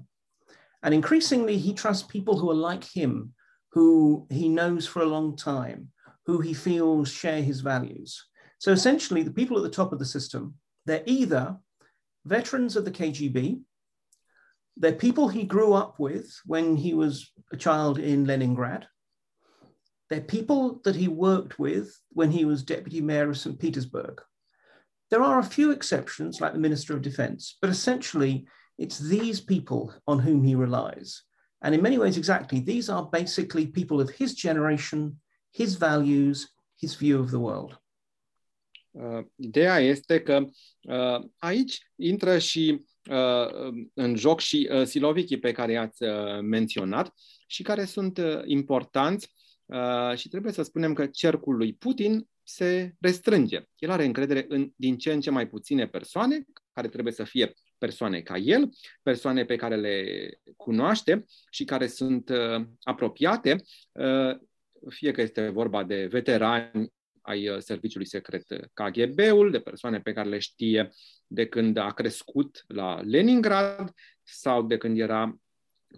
And 0.84 0.94
increasingly, 0.94 1.58
he 1.58 1.74
trusts 1.74 2.04
people 2.04 2.38
who 2.38 2.50
are 2.50 2.56
like 2.56 2.84
him, 2.84 3.34
who 3.72 4.26
he 4.30 4.48
knows 4.48 4.88
for 4.88 5.02
a 5.02 5.08
long 5.08 5.36
time, 5.36 5.90
who 6.26 6.40
he 6.40 6.54
feels 6.54 7.12
share 7.12 7.42
his 7.42 7.60
values. 7.60 8.26
So 8.60 8.72
essentially, 8.72 9.24
the 9.24 9.32
people 9.32 9.58
at 9.58 9.64
the 9.64 9.70
top 9.70 9.92
of 9.92 10.00
the 10.00 10.06
system, 10.06 10.56
they're 10.86 11.04
either 11.06 11.58
veterans 12.26 12.76
of 12.76 12.86
the 12.86 12.92
KGB, 12.92 13.62
they're 14.78 14.94
people 14.94 15.28
he 15.28 15.44
grew 15.44 15.74
up 15.74 16.00
with 16.00 16.34
when 16.46 16.78
he 16.78 16.94
was 16.94 17.30
a 17.52 17.58
child 17.58 18.00
in 18.00 18.26
Leningrad, 18.26 18.88
they're 20.10 20.22
people 20.22 20.82
that 20.86 20.96
he 20.96 21.08
worked 21.08 21.60
with 21.60 21.96
when 22.12 22.32
he 22.32 22.46
was 22.46 22.64
deputy 22.64 23.02
mayor 23.02 23.30
of 23.30 23.38
St. 23.38 23.60
Petersburg. 23.60 24.22
There 25.10 25.24
are 25.24 25.40
a 25.40 25.44
few 25.56 25.72
exceptions, 25.72 26.40
like 26.40 26.54
the 26.54 26.60
Minister 26.60 26.94
of 26.96 27.02
Defense, 27.02 27.58
but 27.62 27.70
essentially 27.70 28.48
it's 28.78 29.00
these 29.00 29.42
people 29.42 29.94
on 30.06 30.20
whom 30.20 30.44
he 30.44 30.56
relies. 30.56 31.24
And 31.62 31.74
in 31.74 31.82
many 31.82 31.98
ways, 31.98 32.18
exactly, 32.18 32.60
these 32.62 32.90
are 32.90 33.10
basically 33.12 33.68
people 33.68 34.00
of 34.00 34.10
his 34.10 34.34
generation, 34.34 35.20
his 35.52 35.76
values, 35.76 36.48
his 36.76 36.96
view 36.96 37.20
of 37.20 37.30
the 37.30 37.40
world. 37.40 37.82
Uh, 38.92 39.26
ideea 39.36 39.80
este 39.80 40.22
că 40.22 40.46
uh, 40.82 41.26
aici 41.38 41.92
intră 41.96 42.38
și 42.38 42.86
uh, 43.10 43.74
în 43.94 44.16
joc 44.16 44.40
și 44.40 44.70
uh, 44.72 44.86
silovicii 44.86 45.40
pe 45.40 45.52
care 45.52 45.72
i-ați 45.72 46.04
uh, 46.04 46.40
menționat 46.42 47.14
și 47.48 47.64
care 47.64 47.86
sunt 47.86 48.18
uh, 48.18 48.42
importanți 48.46 49.34
uh, 49.66 50.16
și 50.16 50.30
trebuie 50.30 50.54
să 50.54 50.62
spunem 50.62 50.94
că 50.94 51.08
cercul 51.08 51.56
lui 51.56 51.74
Putin 51.74 52.28
se 52.50 52.96
restrânge. 53.00 53.64
El 53.78 53.90
are 53.90 54.06
încredere 54.06 54.46
în 54.48 54.72
din 54.76 54.98
ce 54.98 55.12
în 55.12 55.22
ce 55.22 55.30
mai 55.30 55.48
puține 55.48 55.88
persoane, 55.88 56.46
care 56.74 56.88
trebuie 56.88 57.14
să 57.14 57.24
fie 57.24 57.54
persoane 57.78 58.22
ca 58.22 58.38
el, 58.38 58.70
persoane 59.04 59.46
pe 59.46 59.56
care 59.56 59.76
le 59.76 60.30
cunoaște 60.56 61.26
și 61.50 61.64
care 61.64 61.88
sunt 61.88 62.30
uh, 62.30 62.66
apropiate, 62.82 63.56
uh, 63.92 64.38
fie 64.90 65.12
că 65.12 65.22
este 65.22 65.50
vorba 65.50 65.84
de 65.84 66.06
veterani 66.06 66.94
ai 67.22 67.50
uh, 67.50 67.58
serviciului 67.60 68.08
secret 68.08 68.46
KGB-ul, 68.74 69.52
de 69.52 69.60
persoane 69.60 70.02
pe 70.02 70.14
care 70.14 70.30
le 70.30 70.40
știe 70.40 70.90
de 71.28 71.48
când 71.48 71.78
a 71.78 71.92
crescut 71.92 72.64
la 72.68 73.02
Leningrad 73.02 73.94
sau 74.24 74.64
de 74.64 74.78
când 74.78 75.00
era 75.00 75.40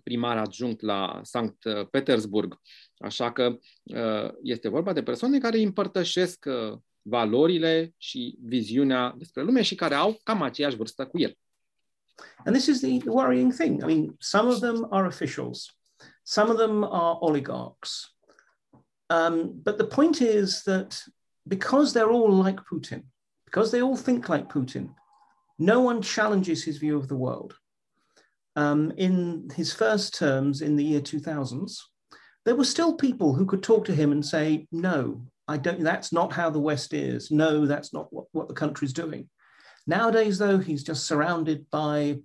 primar 0.04 0.38
adjunct 0.38 0.82
la 0.82 1.19
Sankt 1.23 1.63
Petersburg. 1.89 2.60
Așa 2.97 3.32
că 3.32 3.58
uh, 3.84 4.32
este 4.41 4.69
vorba 4.69 4.93
de 4.93 5.04
persoane 5.04 5.38
care 5.38 5.62
împărtășesc 5.62 6.45
uh, 6.47 6.77
valorile 7.01 7.93
și 7.97 8.38
viziunea 8.41 9.13
despre 9.17 9.43
lume 9.43 9.62
și 9.62 9.75
care 9.75 9.95
au 9.95 10.19
cam 10.23 10.41
aceeași 10.41 10.75
vârstă 10.75 11.06
cu 11.06 11.19
el. 11.19 11.38
And 12.45 12.56
this 12.56 12.67
is 12.67 12.80
the 12.80 13.10
worrying 13.10 13.54
thing. 13.54 13.82
I 13.82 13.86
mean, 13.86 14.15
some 14.19 14.49
of 14.49 14.60
them 14.60 14.88
are 14.89 15.08
officials, 15.08 15.77
some 16.23 16.51
of 16.51 16.58
them 16.58 16.84
are 16.84 17.17
oligarchs. 17.19 18.15
Um, 19.10 19.62
but 19.62 19.77
the 19.77 19.88
point 19.88 20.19
is 20.19 20.62
that 20.62 21.04
because 21.43 21.91
they're 21.93 22.12
all 22.12 22.43
like 22.43 22.62
Putin, 22.63 23.04
because 23.43 23.71
they 23.71 23.82
all 23.82 23.97
think 23.97 24.27
like 24.27 24.47
Putin, 24.47 24.95
no 25.58 25.82
one 25.82 26.01
challenges 26.01 26.63
his 26.63 26.77
view 26.77 26.97
of 26.97 27.08
the 27.08 27.15
world. 27.15 27.61
Um, 28.56 28.92
in 28.98 29.50
his 29.56 29.74
first 29.74 30.14
terms 30.16 30.62
in 30.62 30.76
the 30.76 30.84
year 30.84 31.02
2000s, 31.02 31.78
there 32.46 32.56
were 32.56 32.66
still 32.66 32.96
people 32.96 33.34
who 33.34 33.46
could 33.46 33.64
talk 33.64 33.86
to 33.86 33.96
him 33.96 34.12
and 34.12 34.26
say, 34.26 34.68
no, 34.72 35.26
I 35.48 35.58
don't, 35.58 35.84
that's 35.84 36.12
not 36.12 36.34
how 36.34 36.50
the 36.50 36.60
West 36.60 36.94
is. 36.94 37.32
No, 37.32 37.66
that's 37.66 37.94
not 37.94 38.12
what, 38.12 38.26
what 38.32 38.48
the 38.48 38.54
country's 38.54 38.94
doing. 38.94 39.30
Nowadays, 39.88 40.38
though, 40.38 40.58
he's 40.58 40.84
just 40.84 41.06
surrounded 41.06 41.66
by, 41.72 42.20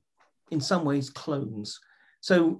in 0.50 0.60
some 0.60 0.84
ways, 0.84 1.10
clones. 1.10 1.78
So 2.20 2.58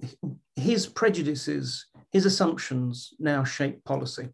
his 0.55 0.87
prejudices, 0.87 1.87
his 2.11 2.25
assumptions 2.25 3.13
now 3.19 3.43
shape 3.43 3.83
policy. 3.83 4.29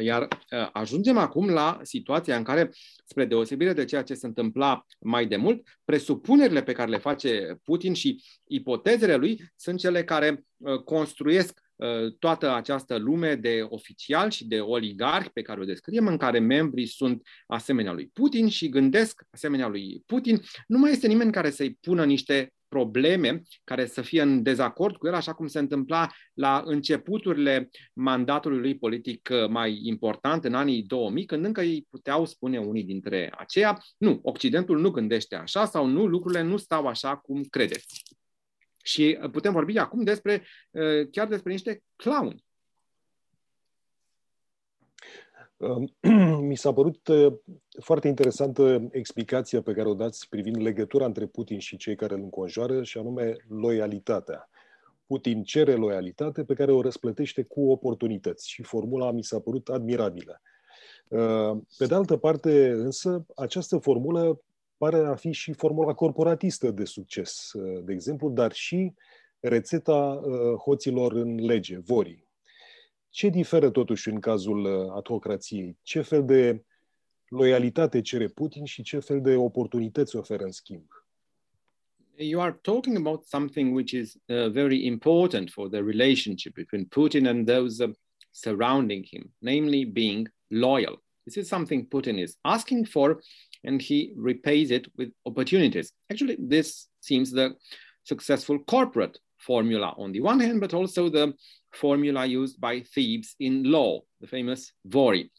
Iar 0.00 0.22
uh, 0.22 0.68
ajungem 0.72 1.16
acum 1.16 1.48
la 1.48 1.78
situația 1.82 2.36
în 2.36 2.42
care, 2.42 2.70
spre 3.04 3.24
deosebire 3.24 3.72
de 3.72 3.84
ceea 3.84 4.02
ce 4.02 4.14
se 4.14 4.26
întâmpla 4.26 4.86
mai 5.00 5.26
de 5.26 5.36
mult, 5.36 5.66
presupunerile 5.84 6.62
pe 6.62 6.72
care 6.72 6.90
le 6.90 6.98
face 6.98 7.60
Putin 7.64 7.94
și 7.94 8.24
ipotezele 8.46 9.16
lui 9.16 9.52
sunt 9.56 9.78
cele 9.78 10.04
care 10.04 10.44
uh, 10.56 10.82
construiesc 10.82 11.60
uh, 11.76 12.16
toată 12.18 12.54
această 12.54 12.96
lume 12.96 13.34
de 13.34 13.66
oficiali 13.68 14.32
și 14.32 14.46
de 14.46 14.60
oligarhi 14.60 15.30
pe 15.30 15.42
care 15.42 15.60
o 15.60 15.64
descriem, 15.64 16.06
în 16.06 16.16
care 16.16 16.38
membrii 16.38 16.86
sunt 16.86 17.22
asemenea 17.46 17.92
lui 17.92 18.10
Putin 18.12 18.48
și 18.48 18.68
gândesc 18.68 19.22
asemenea 19.30 19.68
lui 19.68 20.02
Putin. 20.06 20.40
Nu 20.66 20.78
mai 20.78 20.90
este 20.90 21.06
nimeni 21.06 21.32
care 21.32 21.50
să-i 21.50 21.78
pună 21.80 22.04
niște 22.04 22.52
probleme 22.76 23.42
care 23.64 23.86
să 23.86 24.02
fie 24.02 24.22
în 24.22 24.42
dezacord 24.42 24.96
cu 24.96 25.06
el, 25.06 25.14
așa 25.14 25.32
cum 25.32 25.46
se 25.46 25.58
întâmpla 25.58 26.08
la 26.34 26.62
începuturile 26.64 27.70
mandatului 27.92 28.58
lui 28.58 28.78
politic 28.78 29.28
uh, 29.32 29.48
mai 29.48 29.80
important 29.82 30.44
în 30.44 30.54
anii 30.54 30.82
2000, 30.82 31.24
când 31.24 31.44
încă 31.44 31.60
ei 31.60 31.86
puteau 31.90 32.24
spune 32.24 32.58
unii 32.58 32.84
dintre 32.84 33.32
aceia, 33.38 33.82
nu, 33.96 34.18
Occidentul 34.22 34.80
nu 34.80 34.90
gândește 34.90 35.34
așa 35.34 35.64
sau 35.64 35.86
nu, 35.86 36.06
lucrurile 36.06 36.42
nu 36.42 36.56
stau 36.56 36.86
așa 36.86 37.16
cum 37.16 37.42
credeți. 37.42 38.02
Și 38.84 39.18
uh, 39.22 39.30
putem 39.30 39.52
vorbi 39.52 39.78
acum 39.78 40.02
despre, 40.02 40.46
uh, 40.70 41.08
chiar 41.10 41.26
despre 41.26 41.52
niște 41.52 41.82
clown. 41.96 42.44
Mi 46.40 46.56
s-a 46.56 46.72
părut 46.72 47.08
uh, 47.08 47.32
foarte 47.80 48.08
interesantă 48.08 48.88
explicația 48.90 49.62
pe 49.62 49.72
care 49.72 49.88
o 49.88 49.94
dați 49.94 50.28
privind 50.28 50.56
legătura 50.56 51.04
între 51.04 51.26
Putin 51.26 51.58
și 51.58 51.76
cei 51.76 51.96
care 51.96 52.14
îl 52.14 52.20
înconjoară, 52.20 52.82
și 52.82 52.98
anume 52.98 53.36
loialitatea. 53.48 54.48
Putin 55.06 55.42
cere 55.42 55.74
loialitate 55.74 56.44
pe 56.44 56.54
care 56.54 56.72
o 56.72 56.80
răsplătește 56.80 57.42
cu 57.42 57.70
oportunități 57.70 58.50
și 58.50 58.62
formula 58.62 59.10
mi 59.10 59.24
s-a 59.24 59.40
părut 59.40 59.68
admirabilă. 59.68 60.40
Uh, 61.08 61.58
pe 61.78 61.86
de 61.86 61.94
altă 61.94 62.16
parte, 62.16 62.68
însă, 62.68 63.26
această 63.36 63.78
formulă 63.78 64.40
pare 64.76 64.96
a 64.96 65.14
fi 65.14 65.32
și 65.32 65.52
formula 65.52 65.94
corporatistă 65.94 66.70
de 66.70 66.84
succes, 66.84 67.52
uh, 67.52 67.84
de 67.84 67.92
exemplu, 67.92 68.30
dar 68.30 68.52
și 68.52 68.94
rețeta 69.40 70.20
hoților 70.64 71.12
în 71.12 71.34
lege, 71.34 71.78
vorii 71.78 72.25
ce 73.16 73.28
diferă 73.28 73.70
totuși 73.70 74.08
în 74.08 74.20
cazul 74.20 74.64
uh, 74.64 74.92
adhocrației? 74.96 75.78
Ce 75.82 76.00
fel 76.00 76.24
de 76.24 76.64
loialitate 77.28 78.00
cere 78.00 78.28
Putin 78.28 78.64
și 78.64 78.82
ce 78.82 78.98
fel 78.98 79.20
de 79.20 79.34
oportunități 79.34 80.16
oferă 80.16 80.44
în 80.44 80.50
schimb. 80.50 80.86
You 82.16 82.40
are 82.40 82.58
talking 82.62 82.96
about 82.96 83.24
something 83.24 83.74
which 83.74 83.92
is 83.92 84.14
uh, 84.14 84.50
very 84.50 84.84
important 84.84 85.50
for 85.50 85.68
the 85.68 85.80
relationship 85.80 86.54
between 86.54 86.84
Putin 86.84 87.26
and 87.26 87.46
those 87.46 87.84
uh, 87.84 87.90
surrounding 88.30 89.06
him, 89.06 89.34
namely 89.38 89.84
being 89.84 90.28
loyal. 90.46 91.02
This 91.22 91.36
is 91.36 91.48
something 91.48 91.88
Putin 91.88 92.18
is 92.18 92.38
asking 92.40 92.86
for, 92.86 93.22
and 93.64 93.82
he 93.82 94.12
repays 94.16 94.70
it 94.70 94.86
with 94.96 95.10
opportunities. 95.24 95.92
Actually, 96.10 96.36
this 96.48 96.88
seems 97.00 97.30
the 97.30 97.56
successful 98.02 98.58
corporate 98.58 99.18
formula 99.38 99.94
on 99.96 100.12
the 100.12 100.20
one 100.20 100.40
hand, 100.40 100.60
but 100.60 100.74
also 100.74 101.08
the 101.08 101.34
formula 101.76 102.26
used 102.26 102.60
by 102.60 102.80
Thebes 102.80 103.34
in 103.40 103.64
law, 103.64 104.00
the 104.20 104.26
famous 104.26 104.72
Vori. 104.88 105.30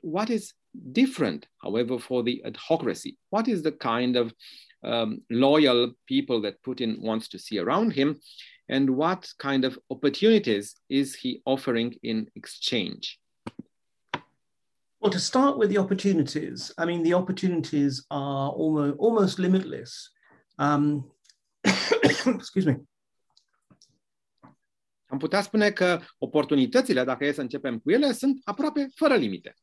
What 0.00 0.30
is 0.30 0.52
different, 0.92 1.46
however, 1.62 1.98
for 1.98 2.22
the 2.22 2.42
adhocracy? 2.44 3.16
What 3.30 3.48
is 3.48 3.62
the 3.62 3.72
kind 3.72 4.16
of 4.16 4.34
um, 4.82 5.22
loyal 5.30 5.92
people 6.06 6.42
that 6.42 6.62
Putin 6.62 7.00
wants 7.00 7.28
to 7.28 7.38
see 7.38 7.58
around 7.58 7.92
him? 7.92 8.20
And 8.68 8.90
what 8.90 9.28
kind 9.38 9.64
of 9.64 9.78
opportunities 9.90 10.74
is 10.88 11.14
he 11.14 11.42
offering 11.44 11.94
in 12.02 12.28
exchange? 12.34 13.18
Well, 15.00 15.12
to 15.12 15.20
start 15.20 15.58
with 15.58 15.68
the 15.68 15.78
opportunities, 15.78 16.72
I 16.78 16.86
mean, 16.86 17.02
the 17.02 17.12
opportunities 17.12 18.06
are 18.10 18.48
almost, 18.50 18.98
almost 18.98 19.38
limitless. 19.38 20.10
Um, 20.58 21.10
excuse 21.64 22.66
me. 22.66 22.76
Am 25.14 25.20
putea 25.20 25.42
spune 25.42 25.70
că 25.70 26.00
oportunitățile, 26.18 27.04
dacă 27.04 27.24
e 27.24 27.32
să 27.32 27.40
începem 27.40 27.78
cu 27.78 27.90
ele, 27.90 28.12
sunt 28.12 28.40
aproape 28.44 28.88
fără 28.94 29.14
limite. 29.14 29.54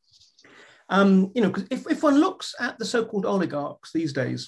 Um, 0.88 1.30
you 1.34 1.44
know, 1.44 1.52
if, 1.70 1.90
if 1.90 2.02
one 2.02 2.18
looks 2.18 2.52
at 2.58 2.76
the 2.76 2.84
so-called 2.84 3.24
oligarchs 3.24 3.90
these 3.90 4.12
days, 4.12 4.44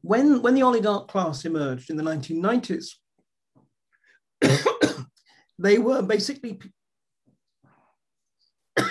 when, 0.00 0.42
when 0.42 0.54
the 0.54 0.62
oligarch 0.62 1.06
class 1.06 1.44
emerged 1.44 1.88
in 1.88 1.96
the 1.96 2.04
1990s, 2.04 2.86
they 5.64 5.78
were 5.78 6.02
basically 6.02 6.58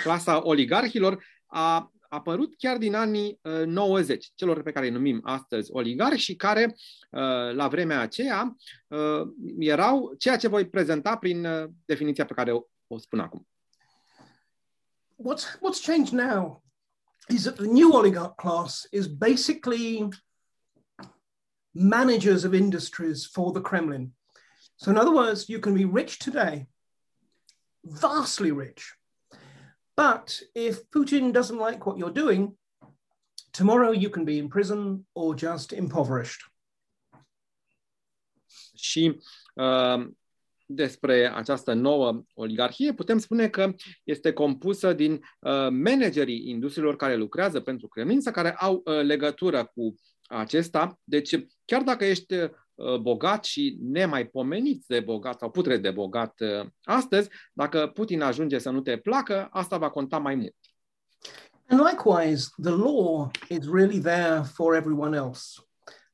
clasa 0.02 0.46
oligarhilor 0.46 1.24
a 1.46 1.90
apărut 2.10 2.54
chiar 2.58 2.78
din 2.78 2.94
anii 2.94 3.38
uh, 3.42 3.64
90, 3.66 4.32
celor 4.34 4.62
pe 4.62 4.72
care 4.72 4.86
îi 4.86 4.92
numim 4.92 5.20
astăzi 5.24 5.70
oligarhi 5.72 6.20
și 6.20 6.36
care 6.36 6.64
uh, 7.10 7.52
la 7.52 7.68
vremea 7.68 8.00
aceea 8.00 8.56
uh, 8.88 9.28
erau 9.58 10.14
ceea 10.18 10.36
ce 10.36 10.48
voi 10.48 10.68
prezenta 10.68 11.16
prin 11.16 11.44
uh, 11.44 11.68
definiția 11.84 12.24
pe 12.24 12.34
care 12.34 12.52
o, 12.52 12.62
o 12.86 12.98
spun 12.98 13.18
acum. 13.18 13.48
What's, 15.16 15.58
what's 15.60 15.82
changed 15.82 16.12
now 16.12 16.62
is 17.28 17.42
that 17.42 17.54
the 17.54 17.66
new 17.66 17.92
oligarch 17.92 18.34
class 18.36 18.86
is 18.90 19.06
basically 19.06 20.08
managers 21.72 22.44
of 22.44 22.52
industries 22.52 23.26
for 23.26 23.52
the 23.52 23.60
Kremlin. 23.60 24.14
So, 24.76 24.90
in 24.90 24.96
other 24.96 25.14
words, 25.14 25.48
you 25.48 25.60
can 25.60 25.74
be 25.74 25.84
rich 25.84 26.18
today, 26.18 26.66
vastly 27.84 28.50
rich. 28.50 28.94
But 30.00 30.42
if 30.54 30.88
Putin 30.88 31.32
doesn't 31.32 31.58
like 31.68 31.84
what 31.84 31.98
you're 31.98 32.22
doing, 32.24 32.56
tomorrow 33.52 33.92
you 33.92 34.10
can 34.10 34.24
be 34.24 34.38
in 34.38 34.48
prison 34.48 35.06
or 35.12 35.34
just 35.38 35.72
impoverished. 35.72 36.40
Și 38.74 39.20
uh, 39.54 40.06
despre 40.66 41.32
această 41.34 41.72
nouă 41.72 42.22
oligarhie 42.34 42.92
putem 42.92 43.18
spune 43.18 43.48
că 43.48 43.74
este 44.04 44.32
compusă 44.32 44.92
din 44.92 45.12
uh, 45.12 45.68
managerii 45.70 46.48
industriilor 46.48 46.96
care 46.96 47.16
lucrează 47.16 47.60
pentru 47.60 47.88
Kremlin 47.88 48.20
sau 48.20 48.32
care 48.32 48.54
au 48.54 48.82
uh, 48.84 49.02
legătură 49.02 49.64
cu 49.64 49.94
acesta. 50.22 51.00
Deci, 51.04 51.44
chiar 51.64 51.82
dacă 51.82 52.04
ești 52.04 52.34
uh, 52.34 52.50
bogat 53.00 53.44
și 53.44 53.78
nemaipomenit 53.80 54.84
de 54.86 55.00
bogat 55.00 55.38
sau 55.38 55.50
putre 55.50 55.76
de 55.76 55.90
bogat 55.90 56.40
uh, 56.40 56.66
astăzi, 56.82 57.28
dacă 57.52 57.90
Putin 57.94 58.22
ajunge 58.22 58.58
să 58.58 58.70
nu 58.70 58.80
te 58.80 58.96
placă, 58.96 59.48
asta 59.50 59.78
va 59.78 59.90
conta 59.90 60.18
mai 60.18 60.34
mult. 60.34 60.56
And 61.68 61.80
likewise, 61.80 62.48
the 62.62 62.70
law 62.70 63.30
is 63.48 63.68
really 63.72 64.00
there 64.00 64.42
for 64.42 64.74
everyone 64.74 65.16
else. 65.16 65.62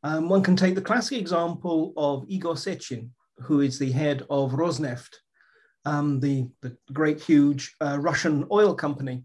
Um, 0.02 0.30
one 0.30 0.42
can 0.42 0.56
take 0.56 0.72
the 0.72 0.82
classic 0.82 1.18
example 1.18 1.92
of 1.94 2.24
Igor 2.26 2.56
Sechin, 2.56 3.10
who 3.48 3.60
is 3.60 3.78
the 3.78 3.92
head 3.92 4.24
of 4.28 4.52
Rosneft, 4.52 5.24
um, 5.84 6.20
the, 6.20 6.46
the 6.60 6.76
great, 6.92 7.22
huge 7.22 7.74
uh, 7.80 7.98
Russian 8.00 8.44
oil 8.50 8.74
company. 8.74 9.24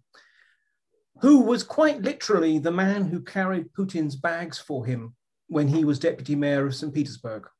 who 1.21 1.41
was 1.41 1.63
quite 1.63 2.01
literally 2.01 2.57
the 2.57 2.71
man 2.71 3.05
who 3.05 3.21
carried 3.21 3.71
Putin's 3.73 4.15
bags 4.15 4.57
for 4.57 4.85
him 4.85 5.15
when 5.51 5.67
he 5.67 5.83
was 5.83 5.99
deputy 5.99 6.35
mayor 6.35 6.65
of 6.65 6.73
St. 6.73 6.93
Petersburg. 6.93 7.55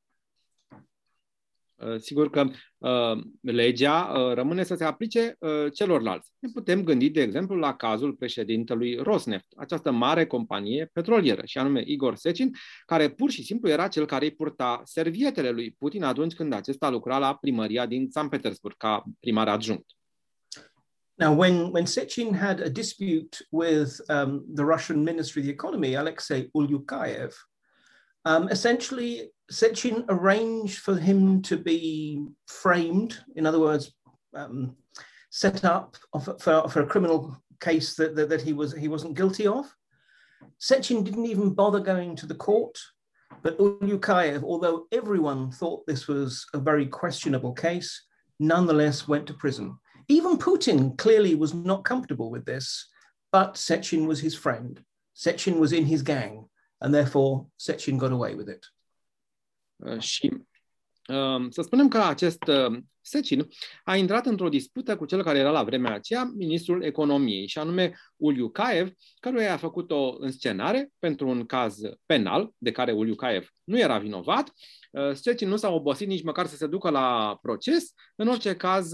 Uh, 1.76 2.00
sigur 2.00 2.30
că 2.30 2.50
uh, 2.78 3.24
legea 3.42 4.04
uh, 4.04 4.34
rămâne 4.34 4.64
să 4.64 4.76
se 4.76 4.84
aplice 4.84 5.36
uh, 5.40 5.66
celorlalți. 5.74 6.32
Ne 6.40 6.50
putem 6.54 6.84
gândi, 6.84 7.10
de 7.10 7.22
exemplu, 7.22 7.56
la 7.56 7.76
cazul 7.76 8.14
președintelui 8.14 8.96
Rosneft, 8.96 9.46
această 9.56 9.92
mare 9.92 10.26
companie 10.26 10.90
petrolieră, 10.94 11.42
și 11.46 11.58
anume 11.58 11.84
Igor 11.86 12.16
Secin, 12.16 12.52
care 12.86 13.10
pur 13.10 13.30
și 13.30 13.44
simplu 13.44 13.70
era 13.70 13.88
cel 13.88 14.06
care 14.06 14.26
îi 14.26 14.36
purta 14.36 14.82
servietele 14.86 15.50
lui 15.50 15.72
Putin 15.72 16.04
atunci 16.04 16.34
când 16.34 16.54
acesta 16.54 16.90
lucra 16.90 17.18
la 17.18 17.36
primăria 17.36 17.86
din 17.86 18.10
St. 18.10 18.30
Petersburg 18.30 18.78
ca 18.78 19.04
primar 19.20 19.48
adjunct. 19.48 19.86
Now, 21.16 21.38
when, 21.38 21.72
when 21.72 21.86
Sechin 21.86 22.34
had 22.34 22.62
a 22.62 22.70
dispute 22.70 23.38
with 23.50 24.02
um, 24.10 24.46
the 24.56 24.64
Russian 24.64 25.04
Ministry 25.04 25.42
of 25.42 25.46
the 25.46 25.54
Economy, 25.54 25.96
Alexei 25.96 26.50
Ulyukayev, 26.52 27.51
um, 28.26 28.50
essentially 28.50 29.32
Sechin 29.52 30.06
arranged 30.10 30.80
for 30.80 30.96
him 30.96 31.42
to 31.44 31.58
be 31.58 32.26
framed, 32.48 33.20
in 33.36 33.46
other 33.46 33.60
words, 33.60 33.94
um, 34.36 34.76
set 35.30 35.66
up 35.66 35.98
for, 36.40 36.70
for 36.70 36.82
a 36.82 36.86
criminal 36.86 37.38
case 37.60 37.96
that, 37.96 38.16
that, 38.16 38.30
that, 38.30 38.42
he, 38.42 38.54
was, 38.54 38.74
he 38.74 38.88
wasn't 38.88 39.16
guilty 39.16 39.48
of. 39.48 39.74
Sechin 40.60 41.04
didn't 41.04 41.26
even 41.26 41.54
bother 41.54 41.80
going 41.80 42.16
to 42.16 42.26
the 42.26 42.36
court, 42.36 42.78
but 43.44 43.58
Ulyukayev, 43.58 44.44
although 44.44 44.88
everyone 44.92 45.52
thought 45.52 45.86
this 45.86 46.08
was 46.08 46.46
a 46.54 46.60
very 46.60 46.86
questionable 46.86 47.54
case, 47.54 48.04
nonetheless 48.40 49.08
went 49.08 49.28
to 49.28 49.34
prison. 49.34 49.78
Even 50.08 50.38
Putin 50.38 50.98
clearly 50.98 51.36
was 51.36 51.54
not 51.54 51.86
comfortable 51.86 52.30
with 52.30 52.46
this, 52.46 52.88
but 53.32 53.56
Sechin 53.56 54.08
was 54.08 54.20
his 54.20 54.36
friend. 54.36 54.82
Sechin 55.16 55.60
was 55.60 55.74
in 55.74 55.86
his 55.86 56.02
gang, 56.02 56.46
and 56.82 56.94
therefore 56.94 57.48
Sechin 57.56 57.98
got 57.98 58.12
away 58.12 58.34
with 58.34 58.50
it. 58.56 58.74
Uh, 59.76 60.00
și 60.00 60.32
uh, 61.08 61.46
să 61.50 61.62
spunem 61.62 61.88
că 61.88 61.98
acest 61.98 62.44
uh, 62.48 62.80
Sechin 63.02 63.48
a 63.84 63.96
intrat 63.96 64.26
într-o 64.26 64.50
dispută 64.50 64.96
cu 64.96 65.06
cel 65.06 65.24
care 65.24 65.38
era 65.40 65.50
la 65.50 65.64
vremea 65.64 65.94
aceea 65.94 66.32
ministrul 66.36 66.84
economiei, 66.84 67.48
și 67.48 67.58
anume 67.58 67.94
Uliukaev, 68.16 68.92
căruia 69.20 69.44
i-a 69.44 69.58
făcut 69.58 69.92
o 69.92 70.16
înscenare 70.20 70.92
pentru 71.00 71.28
un 71.28 71.46
caz 71.46 71.80
penal 72.06 72.54
de 72.58 72.72
care 72.72 72.92
Uliukaev 72.92 73.50
nu 73.64 73.80
era 73.80 73.98
vinovat. 73.98 74.54
Uh, 74.92 75.14
Sechin 75.14 75.50
nu 75.50 75.56
s-a 75.56 75.70
obosit 75.70 76.08
nici 76.08 76.24
măcar 76.24 76.46
să 76.46 76.56
se 76.56 76.68
ducă 76.68 76.90
la 76.90 77.38
proces. 77.42 77.94
În 78.16 78.28
orice 78.28 78.56
caz, 78.56 78.92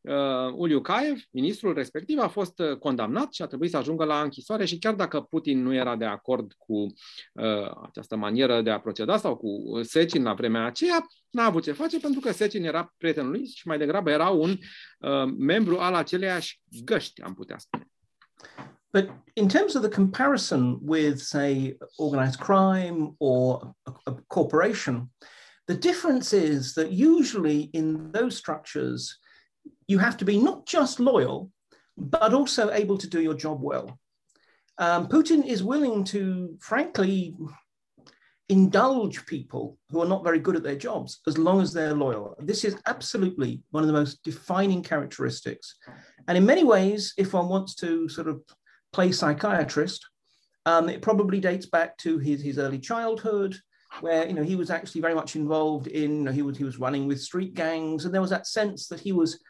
uh, 0.00 0.52
Uliu 0.54 0.80
Caev, 0.80 1.20
ministrul 1.30 1.74
respectiv, 1.74 2.18
a 2.18 2.28
fost 2.28 2.58
uh, 2.58 2.76
condamnat 2.78 3.32
și 3.32 3.42
a 3.42 3.46
trebuit 3.46 3.70
să 3.70 3.76
ajungă 3.76 4.04
la 4.04 4.22
închisoare 4.22 4.64
și 4.64 4.78
chiar 4.78 4.94
dacă 4.94 5.20
Putin 5.20 5.62
nu 5.62 5.74
era 5.74 5.96
de 5.96 6.04
acord 6.04 6.52
cu 6.58 6.74
uh, 6.74 7.70
această 7.82 8.16
manieră 8.16 8.62
de 8.62 8.70
a 8.70 8.80
proceda 8.80 9.16
sau 9.16 9.36
cu 9.36 9.80
Secin 9.82 10.22
la 10.22 10.34
vremea 10.34 10.64
aceea, 10.64 11.06
n-a 11.30 11.44
avut 11.44 11.62
ce 11.62 11.72
face 11.72 12.00
pentru 12.00 12.20
că 12.20 12.32
Secin 12.32 12.64
era 12.64 12.94
prietenul 12.96 13.30
lui 13.30 13.46
și 13.46 13.66
mai 13.66 13.78
degrabă 13.78 14.10
era 14.10 14.28
un 14.28 14.50
uh, 14.50 15.32
membru 15.38 15.78
al 15.78 15.94
aceleiași 15.94 16.60
găști, 16.84 17.22
am 17.22 17.34
putea 17.34 17.58
spune. 17.58 17.90
But 18.92 19.10
in 19.34 19.48
terms 19.48 19.74
of 19.74 19.82
the 19.82 19.90
comparison 19.90 20.80
with, 20.82 21.20
say, 21.20 21.76
organized 21.96 22.40
crime 22.40 23.14
or 23.18 23.74
a, 23.86 23.92
a 24.06 24.12
corporation, 24.26 25.10
the 25.66 25.76
difference 25.76 26.32
is 26.32 26.72
that 26.72 26.90
usually 26.90 27.68
in 27.72 28.10
those 28.10 28.36
structures, 28.36 29.20
you 29.90 29.98
have 29.98 30.16
to 30.16 30.24
be 30.24 30.38
not 30.38 30.66
just 30.66 31.00
loyal, 31.00 31.50
but 31.96 32.32
also 32.32 32.70
able 32.70 32.96
to 32.96 33.08
do 33.08 33.20
your 33.20 33.34
job 33.34 33.58
well. 33.60 33.98
Um, 34.78 35.08
Putin 35.08 35.44
is 35.44 35.64
willing 35.64 36.04
to, 36.04 36.56
frankly, 36.60 37.34
indulge 38.48 39.26
people 39.26 39.78
who 39.90 40.00
are 40.00 40.06
not 40.06 40.22
very 40.22 40.38
good 40.38 40.54
at 40.54 40.62
their 40.62 40.76
jobs 40.76 41.20
as 41.26 41.36
long 41.36 41.60
as 41.60 41.72
they're 41.72 41.92
loyal. 41.92 42.36
This 42.38 42.64
is 42.64 42.76
absolutely 42.86 43.62
one 43.70 43.82
of 43.82 43.88
the 43.88 44.00
most 44.00 44.22
defining 44.22 44.82
characteristics. 44.82 45.74
And 46.28 46.38
in 46.38 46.46
many 46.46 46.62
ways, 46.62 47.12
if 47.16 47.32
one 47.32 47.48
wants 47.48 47.74
to 47.76 48.08
sort 48.08 48.28
of 48.28 48.40
play 48.92 49.10
psychiatrist, 49.10 50.06
um, 50.66 50.88
it 50.88 51.02
probably 51.02 51.40
dates 51.40 51.66
back 51.66 51.96
to 51.98 52.18
his, 52.18 52.40
his 52.42 52.58
early 52.58 52.78
childhood, 52.78 53.56
where 54.02 54.24
you 54.28 54.34
know 54.34 54.44
he 54.44 54.54
was 54.54 54.70
actually 54.70 55.00
very 55.00 55.16
much 55.16 55.34
involved 55.34 55.88
in 55.88 56.18
you 56.18 56.22
know, 56.22 56.30
he 56.30 56.42
was 56.42 56.56
he 56.56 56.62
was 56.62 56.78
running 56.78 57.08
with 57.08 57.20
street 57.20 57.54
gangs, 57.54 58.04
and 58.04 58.14
there 58.14 58.20
was 58.20 58.30
that 58.30 58.46
sense 58.46 58.86
that 58.86 59.00
he 59.00 59.10
was 59.10 59.40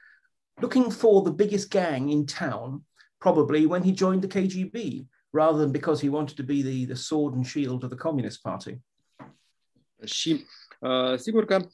looking 0.60 0.90
for 0.90 1.22
the 1.22 1.32
biggest 1.32 1.70
gang 1.70 2.10
in 2.10 2.26
town, 2.26 2.84
probably 3.18 3.66
when 3.66 3.82
he 3.82 3.92
joined 3.92 4.22
the 4.22 4.28
KGB. 4.28 5.06
rather 5.32 5.58
than 5.58 5.72
because 5.72 6.00
he 6.00 6.08
wanted 6.08 6.36
to 6.36 6.42
be 6.42 6.62
the, 6.62 6.84
the 6.86 6.96
sword 6.96 7.34
and 7.34 7.46
shield 7.46 7.84
of 7.84 7.90
the 7.90 7.96
Communist 7.96 8.42
Party. 8.42 8.80
Și 10.04 10.44
uh, 10.80 11.16
sigur 11.16 11.44
că 11.44 11.66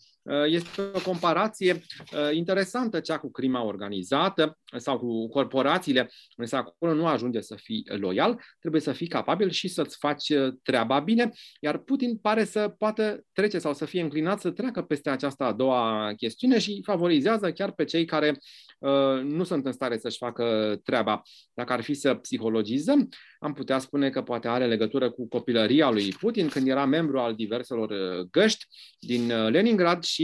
este 0.47 0.81
o 0.93 1.01
comparație 1.01 1.73
uh, 1.73 2.33
interesantă 2.33 3.01
cea 3.01 3.19
cu 3.19 3.31
crima 3.31 3.63
organizată 3.63 4.59
sau 4.77 4.99
cu 4.99 5.29
corporațiile, 5.29 6.11
însă 6.37 6.57
acolo 6.57 6.95
nu 6.95 7.07
ajunge 7.07 7.41
să 7.41 7.55
fii 7.55 7.85
loial, 7.99 8.41
trebuie 8.61 8.81
să 8.81 8.93
fii 8.93 9.07
capabil 9.07 9.51
și 9.51 9.69
să-ți 9.69 9.97
faci 9.99 10.33
treaba 10.63 11.01
bine, 11.01 11.31
iar 11.61 11.79
Putin 11.79 12.17
pare 12.17 12.45
să 12.45 12.75
poată 12.79 13.25
trece 13.33 13.59
sau 13.59 13.75
să 13.75 13.85
fie 13.85 14.01
înclinat 14.01 14.41
să 14.41 14.51
treacă 14.51 14.83
peste 14.83 15.11
această 15.11 15.45
a 15.45 15.53
doua 15.53 16.13
chestiune 16.17 16.59
și 16.59 16.83
favorizează 16.85 17.53
chiar 17.53 17.73
pe 17.73 17.85
cei 17.85 18.05
care 18.05 18.39
Uh, 18.79 19.23
nu 19.23 19.45
sunt 19.45 19.67
în 19.67 19.73
stare 19.73 19.99
să-și 19.99 20.17
facă 20.17 20.77
treaba. 20.85 21.23
Dacă 21.55 21.73
ar 21.73 21.81
fi 21.81 21.95
să 21.95 22.15
psihologizăm, 22.15 23.09
am 23.39 23.53
putea 23.53 23.79
spune 23.79 24.11
că 24.11 24.23
poate 24.23 24.49
are 24.49 24.67
legătură 24.67 25.11
cu 25.11 25.29
copilăria 25.29 25.91
lui 25.91 26.09
Putin 26.21 26.49
când 26.49 26.69
era 26.69 26.85
membru 26.85 27.19
al 27.19 27.35
diverselor 27.35 27.91
uh, 27.91 28.27
găști 28.31 28.67
din 28.99 29.31
uh, 29.31 29.51
Leningrad 29.51 30.03
și 30.03 30.16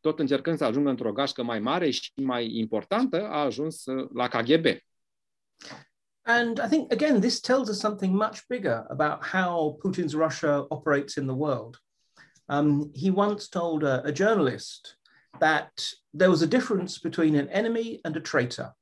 tot 0.00 0.18
încercând 0.18 0.58
să 0.58 0.64
ajungă 0.64 0.90
într-o 0.90 1.12
gașcă 1.12 1.42
mai 1.42 1.60
mare 1.60 1.90
și 1.90 2.12
mai 2.22 2.56
importantă, 2.56 3.28
a 3.28 3.40
ajuns 3.40 3.84
la 4.14 4.28
KGB. 4.28 4.66
And 6.22 6.60
I 6.60 6.68
think, 6.68 6.92
again, 6.92 7.20
this 7.20 7.40
tells 7.40 7.68
us 7.68 7.80
something 7.80 8.14
much 8.14 8.46
bigger 8.48 8.86
about 8.88 9.24
how 9.24 9.78
Putin's 9.82 10.14
Russia 10.14 10.66
operates 10.68 11.16
in 11.16 11.26
the 11.26 11.34
world. 11.34 11.80
Um, 12.48 12.92
he 12.94 13.10
once 13.10 13.48
told 13.48 13.82
a, 13.84 14.02
a 14.04 14.12
journalist 14.12 14.96
that 15.38 15.70
there 16.12 16.30
was 16.30 16.42
a 16.42 16.46
difference 16.46 16.98
between 16.98 17.34
an 17.36 17.48
enemy 17.48 18.00
and 18.04 18.16
a 18.16 18.20
traitor. 18.20 18.74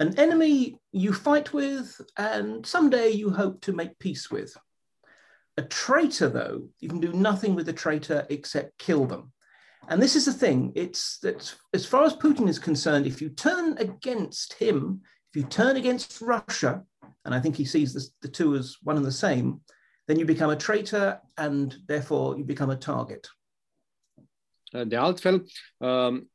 An 0.00 0.18
enemy 0.18 0.76
you 0.90 1.12
fight 1.12 1.52
with, 1.52 2.00
and 2.16 2.66
someday 2.66 3.10
you 3.10 3.30
hope 3.30 3.60
to 3.62 3.72
make 3.72 3.98
peace 3.98 4.30
with. 4.30 4.56
A 5.56 5.62
traitor, 5.62 6.28
though, 6.28 6.68
you 6.80 6.88
can 6.88 7.00
do 7.00 7.12
nothing 7.12 7.54
with 7.54 7.68
a 7.68 7.72
traitor 7.72 8.26
except 8.28 8.78
kill 8.78 9.06
them. 9.06 9.32
And 9.88 10.00
this 10.00 10.16
is 10.16 10.24
the 10.24 10.32
thing 10.32 10.72
it's 10.74 11.18
that 11.18 11.54
as 11.72 11.84
far 11.86 12.04
as 12.04 12.16
Putin 12.16 12.48
is 12.48 12.58
concerned, 12.58 13.06
if 13.06 13.20
you 13.20 13.28
turn 13.28 13.76
against 13.78 14.54
him, 14.54 15.02
if 15.30 15.36
you 15.36 15.44
turn 15.48 15.76
against 15.76 16.20
Russia, 16.20 16.82
and 17.24 17.34
I 17.34 17.40
think 17.40 17.56
he 17.56 17.64
sees 17.64 17.92
this, 17.92 18.12
the 18.22 18.28
two 18.28 18.54
as 18.56 18.76
one 18.82 18.96
and 18.96 19.04
the 19.04 19.12
same, 19.12 19.60
then 20.06 20.18
you 20.18 20.24
become 20.24 20.50
a 20.50 20.56
traitor 20.56 21.20
and 21.36 21.76
therefore 21.86 22.36
you 22.36 22.44
become 22.44 22.70
a 22.70 22.76
target. 22.76 23.28
De 24.86 24.96
altfel, 24.96 25.44
um, 25.76 26.30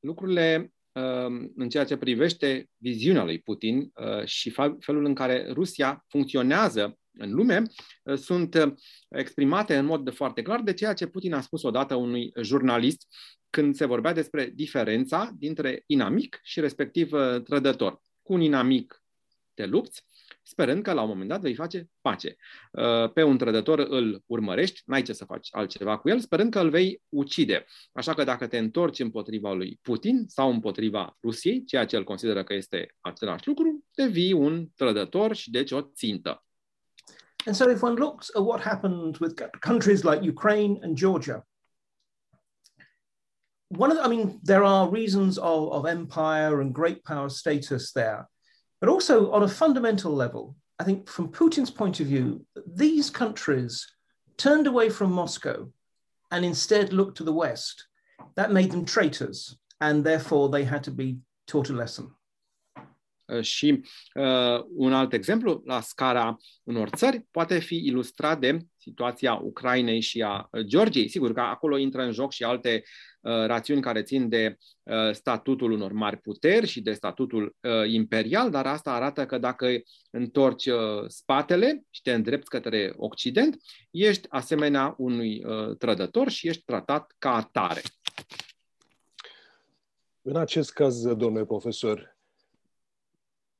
lucrurile 0.00 0.72
um, 0.92 1.52
în 1.56 1.68
ceea 1.68 1.84
ce 1.84 1.96
privește 1.96 2.70
viziunea 2.76 3.24
lui 3.24 3.40
Putin 3.40 3.92
uh, 3.94 4.24
și 4.24 4.50
felul 4.80 5.04
în 5.04 5.14
care 5.14 5.52
Rusia 5.52 6.04
funcționează 6.08 6.98
în 7.18 7.32
lume 7.32 7.62
uh, 8.02 8.16
sunt 8.16 8.54
uh, 8.54 8.72
exprimate 9.08 9.76
în 9.76 9.84
mod 9.84 10.14
foarte 10.14 10.42
clar 10.42 10.60
de 10.60 10.72
ceea 10.72 10.92
ce 10.92 11.06
Putin 11.06 11.34
a 11.34 11.40
spus 11.40 11.62
odată 11.62 11.94
unui 11.94 12.32
jurnalist 12.42 13.06
când 13.50 13.74
se 13.74 13.84
vorbea 13.84 14.12
despre 14.12 14.50
diferența 14.54 15.30
dintre 15.38 15.82
inamic 15.86 16.40
și 16.42 16.60
respectiv 16.60 17.10
trădător. 17.44 18.00
Cu 18.22 18.32
un 18.32 18.40
inamic 18.40 19.02
te 19.54 19.66
lupți, 19.66 20.04
sperând 20.42 20.82
că 20.82 20.92
la 20.92 21.02
un 21.02 21.08
moment 21.08 21.28
dat 21.28 21.40
vei 21.40 21.54
face 21.54 21.88
pace. 22.00 22.36
Uh, 22.72 23.12
pe 23.12 23.22
un 23.22 23.38
trădător 23.38 23.78
îl 23.78 24.22
urmărești, 24.26 24.82
n-ai 24.86 25.02
ce 25.02 25.12
să 25.12 25.24
faci 25.24 25.48
altceva 25.50 25.98
cu 25.98 26.08
el, 26.08 26.20
sperând 26.20 26.52
că 26.52 26.60
îl 26.60 26.70
vei 26.70 27.02
ucide. 27.08 27.64
Așa 27.92 28.14
că 28.14 28.24
dacă 28.24 28.46
te 28.46 28.58
întorci 28.58 28.98
împotriva 28.98 29.52
lui 29.52 29.78
Putin 29.82 30.24
sau 30.26 30.50
împotriva 30.50 31.16
Rusiei, 31.22 31.64
ceea 31.64 31.84
ce 31.84 31.96
el 31.96 32.04
consideră 32.04 32.44
că 32.44 32.54
este 32.54 32.96
același 33.00 33.46
lucru, 33.46 33.84
devii 33.94 34.32
un 34.32 34.68
trădător 34.76 35.34
și 35.34 35.50
deci 35.50 35.70
o 35.70 35.80
țintă. 35.80 36.44
And 37.46 37.56
so 37.56 37.68
if 37.68 37.82
one 37.82 37.96
looks 37.96 38.30
at 38.36 38.42
what 38.42 38.60
happened 38.60 39.18
with 39.18 39.40
countries 39.60 40.04
like 40.04 40.22
Ukraine 40.22 40.80
and 40.82 40.96
Georgia, 40.96 41.42
one 43.70 43.90
of 43.90 43.96
the, 43.96 44.04
I 44.04 44.08
mean, 44.08 44.38
there 44.42 44.64
are 44.64 44.88
reasons 44.88 45.38
of, 45.38 45.72
of 45.72 45.86
empire 45.86 46.60
and 46.60 46.74
great 46.74 47.02
power 47.04 47.28
status 47.28 47.92
there. 47.92 48.28
But 48.80 48.90
also, 48.90 49.30
on 49.32 49.42
a 49.42 49.48
fundamental 49.48 50.12
level, 50.12 50.56
I 50.78 50.84
think 50.84 51.08
from 51.08 51.32
Putin's 51.32 51.70
point 51.70 52.00
of 52.00 52.06
view, 52.06 52.44
these 52.66 53.08
countries 53.10 53.86
turned 54.36 54.66
away 54.66 54.90
from 54.90 55.12
Moscow 55.12 55.70
and 56.30 56.44
instead 56.44 56.92
looked 56.92 57.16
to 57.18 57.24
the 57.24 57.32
West. 57.32 57.86
That 58.34 58.52
made 58.52 58.70
them 58.70 58.84
traitors, 58.84 59.56
and 59.80 60.04
therefore 60.04 60.48
they 60.48 60.64
had 60.64 60.84
to 60.84 60.90
be 60.90 61.18
taught 61.46 61.70
a 61.70 61.72
lesson. 61.72 62.10
Uh, 63.32 63.42
și 63.42 63.84
uh, 64.14 64.64
un 64.74 64.92
alt 64.92 65.12
exemplu, 65.12 65.62
la 65.64 65.80
scara 65.80 66.36
unor 66.62 66.88
țări, 66.88 67.26
poate 67.30 67.58
fi 67.58 67.76
ilustrat 67.76 68.38
de 68.40 68.58
situația 68.76 69.34
Ucrainei 69.34 70.00
și 70.00 70.22
a 70.22 70.48
uh, 70.50 70.60
Georgiei. 70.64 71.08
Sigur 71.08 71.32
că 71.32 71.40
acolo 71.40 71.76
intră 71.76 72.02
în 72.02 72.12
joc 72.12 72.32
și 72.32 72.44
alte 72.44 72.82
uh, 73.20 73.32
rațiuni 73.46 73.80
care 73.80 74.02
țin 74.02 74.28
de 74.28 74.56
uh, 74.82 75.12
statutul 75.12 75.70
unor 75.70 75.92
mari 75.92 76.16
puteri 76.16 76.66
și 76.66 76.80
de 76.80 76.92
statutul 76.92 77.56
uh, 77.60 77.92
imperial, 77.92 78.50
dar 78.50 78.66
asta 78.66 78.92
arată 78.92 79.26
că 79.26 79.38
dacă 79.38 79.66
întorci 80.10 80.66
uh, 80.66 80.78
spatele 81.06 81.82
și 81.90 82.02
te 82.02 82.12
îndrepți 82.12 82.50
către 82.50 82.92
Occident, 82.96 83.56
ești 83.90 84.26
asemenea 84.28 84.94
unui 84.98 85.44
uh, 85.44 85.76
trădător 85.76 86.28
și 86.28 86.48
ești 86.48 86.62
tratat 86.64 87.14
ca 87.18 87.34
atare. 87.34 87.82
În 90.22 90.36
acest 90.36 90.72
caz, 90.72 91.14
domnule 91.14 91.44
profesor, 91.44 92.11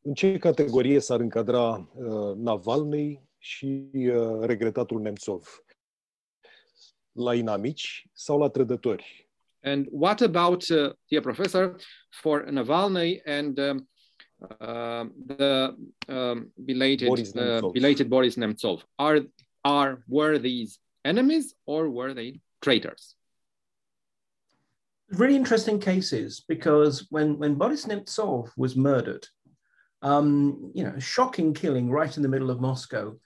în 0.02 0.14
ce 0.14 0.38
categorie 0.38 1.00
s-ar 1.00 1.20
încadra 1.20 1.90
uh, 1.94 2.36
Navalny 2.36 3.28
și 3.38 3.90
uh, 3.94 4.40
regretatul 4.40 5.00
Nemțov? 5.00 5.64
La 7.12 7.34
inamici 7.34 8.08
sau 8.12 8.38
la 8.38 8.48
trădători? 8.48 9.30
And 9.64 9.86
what 9.90 10.20
about, 10.20 10.68
uh, 10.68 10.92
dear 11.08 11.22
professor, 11.22 11.76
for 12.10 12.44
Navalny 12.50 13.20
and 13.24 13.58
um, 13.58 13.88
uh, 14.60 15.04
the 15.36 15.74
um, 16.08 16.52
belated 16.56 17.06
Boris 17.06 17.32
uh, 17.34 17.70
belated 17.72 18.08
Boris 18.08 18.36
Nemtsov? 18.36 18.82
Are 18.96 19.20
are 19.60 20.02
were 20.08 20.38
these 20.38 20.80
enemies 21.04 21.54
or 21.64 21.88
were 21.88 22.12
they 22.12 22.40
traitors? 22.60 23.14
Really 25.10 25.36
interesting 25.36 25.78
cases 25.78 26.44
because 26.48 27.06
when 27.10 27.38
when 27.38 27.54
Boris 27.54 27.86
Nemtsov 27.86 28.50
was 28.56 28.74
murdered, 28.74 29.28
um, 30.02 30.72
you 30.74 30.84
know, 30.84 30.98
shocking 30.98 31.54
killing 31.54 31.90
right 31.90 32.16
in 32.16 32.22
the 32.22 32.28
middle 32.28 32.50
of 32.50 32.60
Moscow. 32.60 33.16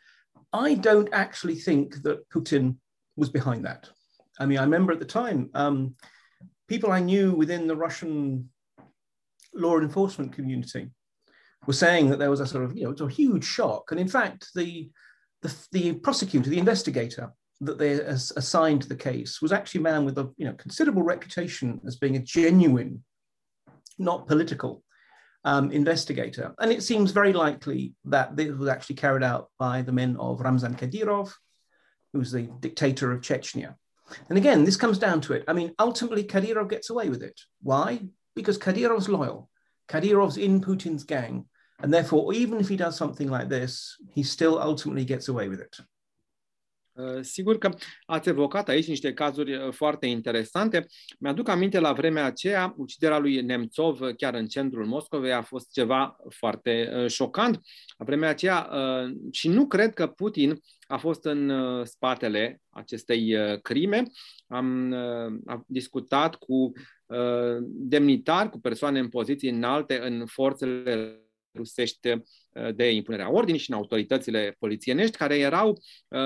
I 0.52 0.74
don't 0.74 1.08
actually 1.12 1.56
think 1.56 2.02
that 2.02 2.28
Putin 2.30 2.76
was 3.16 3.30
behind 3.30 3.64
that. 3.64 3.88
I 4.38 4.46
mean, 4.46 4.58
I 4.58 4.62
remember 4.62 4.92
at 4.92 4.98
the 4.98 5.06
time, 5.06 5.50
um, 5.54 5.94
people 6.68 6.92
I 6.92 7.00
knew 7.00 7.32
within 7.32 7.66
the 7.66 7.76
Russian 7.76 8.50
law 9.54 9.78
enforcement 9.78 10.32
community 10.34 10.90
were 11.66 11.72
saying 11.72 12.10
that 12.10 12.18
there 12.18 12.30
was 12.30 12.40
a 12.40 12.46
sort 12.46 12.64
of, 12.64 12.76
you 12.76 12.84
know, 12.84 12.90
it's 12.90 13.00
a 13.00 13.08
huge 13.08 13.44
shock. 13.44 13.90
And 13.90 13.98
in 13.98 14.08
fact, 14.08 14.48
the, 14.54 14.90
the, 15.42 15.54
the 15.72 15.92
prosecutor, 15.94 16.50
the 16.50 16.58
investigator 16.58 17.32
that 17.62 17.78
they 17.78 17.92
assigned 17.92 18.82
to 18.82 18.88
the 18.88 18.96
case 18.96 19.40
was 19.40 19.52
actually 19.52 19.80
a 19.80 19.84
man 19.84 20.04
with 20.04 20.18
a, 20.18 20.30
you 20.36 20.44
know, 20.44 20.52
considerable 20.54 21.02
reputation 21.02 21.80
as 21.86 21.96
being 21.96 22.16
a 22.16 22.20
genuine, 22.20 23.02
not 23.98 24.26
political 24.26 24.82
um, 25.46 25.70
investigator. 25.70 26.54
And 26.58 26.72
it 26.72 26.82
seems 26.82 27.12
very 27.12 27.32
likely 27.32 27.94
that 28.04 28.36
this 28.36 28.50
was 28.50 28.68
actually 28.68 28.96
carried 28.96 29.22
out 29.22 29.48
by 29.58 29.80
the 29.80 29.92
men 29.92 30.16
of 30.18 30.40
Ramzan 30.40 30.74
Kadyrov, 30.74 31.32
who's 32.12 32.32
the 32.32 32.50
dictator 32.60 33.12
of 33.12 33.20
Chechnya. 33.20 33.76
And 34.28 34.36
again, 34.36 34.64
this 34.64 34.76
comes 34.76 34.98
down 34.98 35.20
to 35.22 35.34
it. 35.34 35.44
I 35.46 35.52
mean, 35.52 35.72
ultimately, 35.78 36.24
Kadyrov 36.24 36.68
gets 36.68 36.90
away 36.90 37.08
with 37.08 37.22
it. 37.22 37.40
Why? 37.62 38.00
Because 38.34 38.58
Kadyrov's 38.58 39.08
loyal. 39.08 39.48
Kadyrov's 39.88 40.36
in 40.36 40.60
Putin's 40.60 41.04
gang. 41.04 41.46
And 41.80 41.94
therefore, 41.94 42.32
even 42.32 42.58
if 42.58 42.68
he 42.68 42.76
does 42.76 42.96
something 42.96 43.30
like 43.30 43.48
this, 43.48 43.96
he 44.14 44.24
still 44.24 44.60
ultimately 44.60 45.04
gets 45.04 45.28
away 45.28 45.48
with 45.48 45.60
it. 45.60 45.76
Uh, 46.96 47.18
sigur 47.20 47.58
că 47.58 47.70
ați 48.06 48.28
evocat 48.28 48.68
aici 48.68 48.86
niște 48.86 49.12
cazuri 49.12 49.54
uh, 49.54 49.72
foarte 49.72 50.06
interesante. 50.06 50.86
Mi-aduc 51.18 51.48
aminte 51.48 51.78
la 51.78 51.92
vremea 51.92 52.24
aceea, 52.24 52.74
uciderea 52.76 53.18
lui 53.18 53.42
Nemțov 53.42 54.00
uh, 54.00 54.14
chiar 54.16 54.34
în 54.34 54.46
centrul 54.46 54.86
Moscovei 54.86 55.32
a 55.32 55.42
fost 55.42 55.72
ceva 55.72 56.16
foarte 56.28 57.04
șocant. 57.08 57.60
La 57.96 58.04
vremea 58.04 58.28
aceea 58.28 58.70
și 59.30 59.48
nu 59.48 59.66
cred 59.66 59.94
că 59.94 60.06
Putin 60.06 60.60
a 60.86 60.96
fost 60.96 61.24
în 61.24 61.52
spatele 61.84 62.60
acestei 62.70 63.36
crime. 63.62 64.02
Am, 64.46 64.92
am 65.46 65.64
discutat 65.66 66.34
cu 66.34 66.72
demnitari, 67.62 68.50
cu 68.50 68.60
persoane 68.60 68.98
în 68.98 69.08
poziții 69.08 69.50
înalte 69.50 70.00
în 70.00 70.26
forțele 70.26 71.20
rusești 71.54 72.08
de 72.74 72.90
impunerea 72.90 73.32
ordinii 73.32 73.60
și 73.60 73.70
în 73.70 73.76
autoritățile 73.76 74.56
polițienești, 74.58 75.16
care 75.16 75.38
erau 75.38 75.82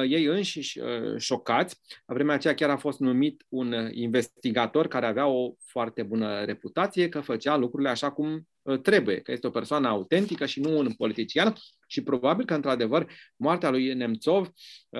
ei 0.08 0.24
înșiși 0.24 0.80
șocați. 1.16 1.76
La 2.06 2.14
vremea 2.14 2.34
aceea 2.34 2.54
chiar 2.54 2.70
a 2.70 2.76
fost 2.76 2.98
numit 2.98 3.44
un 3.48 3.88
investigator 3.92 4.88
care 4.88 5.06
avea 5.06 5.26
o 5.26 5.52
foarte 5.66 6.02
bună 6.02 6.44
reputație, 6.44 7.08
că 7.08 7.20
făcea 7.20 7.56
lucrurile 7.56 7.90
așa 7.90 8.10
cum 8.10 8.48
trebuie, 8.82 9.20
că 9.20 9.32
este 9.32 9.46
o 9.46 9.50
persoană 9.50 9.88
autentică 9.88 10.46
și 10.46 10.60
nu 10.60 10.78
un 10.78 10.92
politician 10.92 11.54
și 11.86 12.02
probabil 12.02 12.44
că, 12.44 12.54
într-adevăr, 12.54 13.12
moartea 13.36 13.70
lui 13.70 13.94
Nemțov 13.94 14.50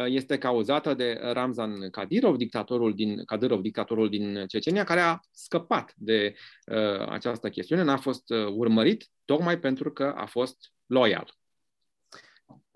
este 0.07 0.39
cauzată 0.39 0.95
de 0.95 1.19
Ramzan 1.23 1.91
Kadyrov, 1.91 2.37
dictatorul 2.37 2.95
din, 2.95 3.25
Kadyrov, 3.25 3.61
dictatorul 3.61 4.09
din 4.09 4.45
Cecenia, 4.47 4.85
care 4.85 5.01
a 5.01 5.19
scăpat 5.33 5.93
de 5.97 6.35
uh, 6.67 7.09
această 7.09 7.49
chestiune, 7.49 7.83
n-a 7.83 7.97
fost 7.97 8.31
uh, 8.31 8.47
urmărit 8.47 9.07
tocmai 9.25 9.59
pentru 9.59 9.93
că 9.93 10.15
a 10.17 10.27
fost 10.27 10.57
loial. 10.91 11.27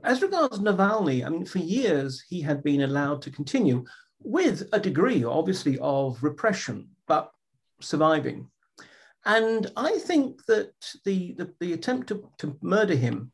As 0.03 0.21
regards 0.21 0.59
Navalny, 0.59 1.25
I 1.25 1.31
mean, 1.31 1.47
for 1.47 1.59
years 1.59 2.23
he 2.29 2.41
had 2.43 2.63
been 2.63 2.83
allowed 2.83 3.23
to 3.23 3.31
continue 3.31 3.85
with 4.23 4.69
a 4.73 4.81
degree, 4.81 5.25
obviously, 5.25 5.79
of 5.81 6.23
repression, 6.23 6.89
but 7.07 7.31
surviving. 7.81 8.49
And 9.25 9.71
I 9.77 9.99
think 9.99 10.45
that 10.47 10.73
the, 11.05 11.35
the, 11.35 11.55
the 11.61 11.73
attempt 11.73 12.09
to, 12.09 12.29
to 12.39 12.57
murder 12.61 12.95
him, 12.95 13.33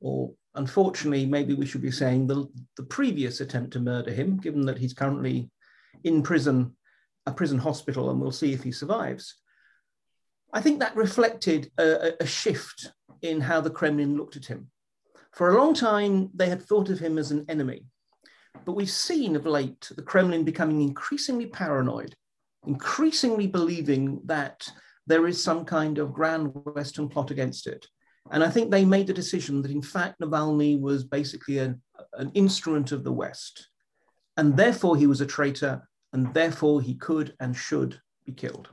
or 0.00 0.32
unfortunately, 0.56 1.26
maybe 1.26 1.54
we 1.54 1.66
should 1.66 1.82
be 1.82 1.92
saying 1.92 2.26
the, 2.26 2.46
the 2.76 2.82
previous 2.82 3.40
attempt 3.40 3.72
to 3.74 3.80
murder 3.80 4.10
him, 4.10 4.38
given 4.38 4.66
that 4.66 4.78
he's 4.78 4.92
currently 4.92 5.50
in 6.02 6.22
prison, 6.22 6.74
a 7.26 7.32
prison 7.32 7.58
hospital, 7.58 8.10
and 8.10 8.20
we'll 8.20 8.32
see 8.32 8.52
if 8.52 8.64
he 8.64 8.72
survives. 8.72 9.36
I 10.52 10.60
think 10.60 10.80
that 10.80 10.96
reflected 10.96 11.70
a, 11.78 12.12
a 12.20 12.26
shift 12.26 12.92
in 13.22 13.40
how 13.40 13.60
the 13.60 13.70
Kremlin 13.70 14.16
looked 14.16 14.36
at 14.36 14.46
him. 14.46 14.70
For 15.32 15.50
a 15.50 15.58
long 15.58 15.74
time, 15.74 16.30
they 16.34 16.48
had 16.48 16.62
thought 16.62 16.88
of 16.88 16.98
him 16.98 17.18
as 17.18 17.30
an 17.30 17.44
enemy. 17.48 17.84
But 18.64 18.72
we've 18.72 18.90
seen 18.90 19.36
of 19.36 19.46
late 19.46 19.90
the 19.94 20.02
Kremlin 20.02 20.44
becoming 20.44 20.80
increasingly 20.82 21.46
paranoid, 21.46 22.14
increasingly 22.66 23.46
believing 23.46 24.20
that 24.24 24.68
there 25.06 25.26
is 25.26 25.42
some 25.42 25.64
kind 25.64 25.98
of 25.98 26.12
grand 26.12 26.52
Western 26.64 27.08
plot 27.08 27.30
against 27.30 27.66
it. 27.66 27.86
And 28.30 28.42
I 28.42 28.50
think 28.50 28.70
they 28.70 28.84
made 28.84 29.06
the 29.06 29.12
decision 29.12 29.62
that, 29.62 29.70
in 29.70 29.82
fact, 29.82 30.20
Navalny 30.20 30.80
was 30.80 31.04
basically 31.04 31.58
a, 31.58 31.76
an 32.14 32.30
instrument 32.34 32.90
of 32.92 33.04
the 33.04 33.12
West. 33.12 33.68
And 34.36 34.56
therefore, 34.56 34.96
he 34.96 35.06
was 35.06 35.20
a 35.20 35.26
traitor, 35.26 35.88
and 36.12 36.34
therefore, 36.34 36.82
he 36.82 36.94
could 36.94 37.34
and 37.38 37.54
should 37.54 38.00
be 38.24 38.32
killed. 38.32 38.68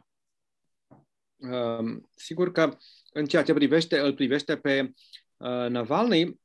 Um, 1.43 2.03
sigur 2.17 2.51
că 2.51 2.77
în 3.13 3.25
ceea 3.25 3.43
ce 3.43 3.53
privește, 3.53 3.99
îl 3.99 4.13
privește 4.13 4.57
pe 4.57 4.91
uh, 5.37 5.69
Navalny, 5.69 6.41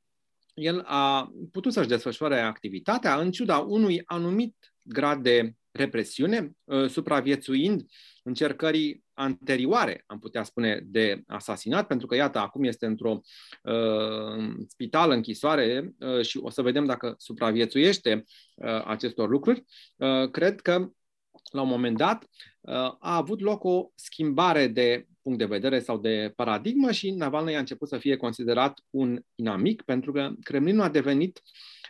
el 0.54 0.82
a 0.86 1.32
putut 1.52 1.72
să-și 1.72 1.88
desfășoare 1.88 2.40
activitatea 2.40 3.20
în 3.20 3.30
ciuda 3.30 3.58
unui 3.58 4.02
anumit 4.04 4.56
grad 4.82 5.22
de 5.22 5.52
represiune, 5.70 6.52
uh, 6.64 6.88
supraviețuind 6.88 7.84
încercării 8.22 9.04
anterioare, 9.12 10.04
am 10.06 10.18
putea 10.18 10.42
spune, 10.42 10.80
de 10.84 11.22
asasinat, 11.26 11.86
pentru 11.86 12.06
că, 12.06 12.14
iată, 12.14 12.38
acum 12.38 12.64
este 12.64 12.86
într-o 12.86 13.20
uh, 13.62 14.54
spital, 14.66 15.10
închisoare 15.10 15.94
uh, 15.98 16.20
și 16.20 16.38
o 16.38 16.50
să 16.50 16.62
vedem 16.62 16.84
dacă 16.84 17.14
supraviețuiește 17.18 18.24
uh, 18.54 18.84
acestor 18.84 19.28
lucruri. 19.28 19.64
Uh, 19.96 20.30
cred 20.30 20.60
că, 20.60 20.88
la 21.52 21.62
un 21.62 21.68
moment 21.68 21.96
dat, 21.96 22.24
uh, 22.60 22.74
a 22.74 23.16
avut 23.16 23.40
loc 23.40 23.64
o 23.64 23.90
schimbare 23.94 24.66
de 24.66 25.06
punct 25.28 25.42
de 25.42 25.58
vedere 25.58 25.80
sau 25.80 25.98
de 25.98 26.32
paradigmă 26.36 26.92
și 26.92 27.10
Navalny 27.10 27.56
a 27.56 27.58
început 27.58 27.88
să 27.88 27.98
fie 27.98 28.16
considerat 28.16 28.80
un 28.90 29.20
inamic, 29.34 29.82
pentru 29.82 30.12
că 30.12 30.30
Kremlinul 30.42 30.82
a 30.82 30.88
devenit, 30.88 31.42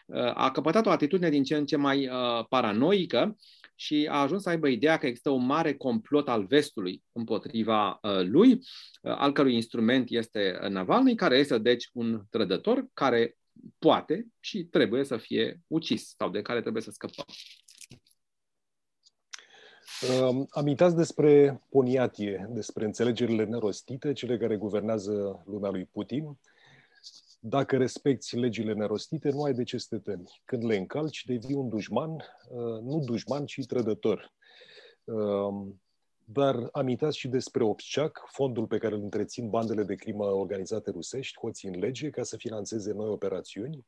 uh, 0.07 0.33
a 0.35 0.51
căpătat 0.51 0.87
o 0.87 0.91
atitudine 0.91 1.31
din 1.31 1.43
ce 1.43 1.57
în 1.57 1.67
ce 1.67 1.77
mai 1.77 2.09
uh, 2.09 2.45
paranoică 2.49 3.37
și 3.75 4.09
a 4.11 4.21
ajuns 4.21 4.43
să 4.43 4.49
aibă 4.49 4.69
ideea 4.69 4.97
că 4.99 5.07
există 5.07 5.31
un 5.31 5.47
mare 5.47 5.75
complot 5.75 6.29
al 6.29 6.45
vestului 6.45 7.03
împotriva 7.13 7.99
uh, 8.03 8.21
lui, 8.23 8.53
uh, 8.53 8.61
al 9.03 9.33
cărui 9.33 9.55
instrument 9.55 10.11
este 10.11 10.59
Navalny, 10.69 11.15
care 11.15 11.39
este 11.39 11.59
deci 11.59 11.89
un 11.93 12.23
trădător 12.31 12.87
care 12.93 13.37
poate 13.79 14.27
și 14.41 14.65
trebuie 14.65 15.05
să 15.05 15.17
fie 15.17 15.61
ucis 15.67 16.15
sau 16.17 16.31
de 16.31 16.43
care 16.43 16.61
trebuie 16.61 16.83
să 16.83 16.91
scăpăm. 16.91 17.25
Uh, 20.03 20.47
amintați 20.51 20.97
despre 20.97 21.63
poniatie, 21.69 22.49
despre 22.51 22.85
înțelegerile 22.85 23.45
nerostite, 23.45 24.13
cele 24.13 24.37
care 24.37 24.57
guvernează 24.57 25.43
lumea 25.47 25.71
lui 25.71 25.85
Putin. 25.85 26.39
Dacă 27.41 27.77
respecti 27.77 28.37
legile 28.37 28.73
nerostite, 28.73 29.31
nu 29.31 29.43
ai 29.43 29.53
de 29.53 29.63
ce 29.63 29.79
să 29.79 29.87
te 29.91 29.99
temi. 30.11 30.43
Când 30.45 30.65
le 30.65 30.77
încalci, 30.77 31.25
devii 31.25 31.55
un 31.55 31.69
dușman, 31.69 32.11
uh, 32.11 32.81
nu 32.83 33.03
dușman, 33.05 33.47
ci 33.47 33.67
trădător. 33.67 34.33
Um, 35.05 35.81
dar 36.25 36.69
amintați 36.73 37.19
și 37.19 37.29
despre 37.29 37.65
Obșac, 37.65 38.25
fondul 38.27 38.67
pe 38.67 38.79
care 38.79 38.95
îl 38.95 39.03
întrețin 39.03 39.49
bandele 39.49 39.83
de 39.83 39.95
crimă 39.95 40.25
organizate 40.25 40.91
rusești, 40.91 41.39
hoții 41.39 41.69
în 41.69 41.79
lege, 41.79 42.11
ca 42.11 42.23
să 42.23 42.37
financeze 42.37 42.93
noi 42.93 43.09
operațiuni. 43.09 43.87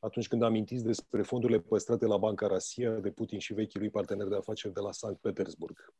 Atunci 0.00 0.28
când 0.28 0.42
amintiți 0.42 0.84
despre 0.84 1.22
fondurile 1.22 1.60
păstrate 1.60 2.06
la 2.06 2.16
Banca 2.16 2.46
Rasia 2.46 2.90
de 2.90 3.10
Putin 3.10 3.38
și 3.38 3.54
vechii 3.54 3.80
lui 3.80 3.90
parteneri 3.90 4.30
de 4.30 4.36
afaceri 4.36 4.74
de 4.74 4.80
la 4.80 4.92
Sankt 4.92 5.20
Petersburg. 5.20 5.92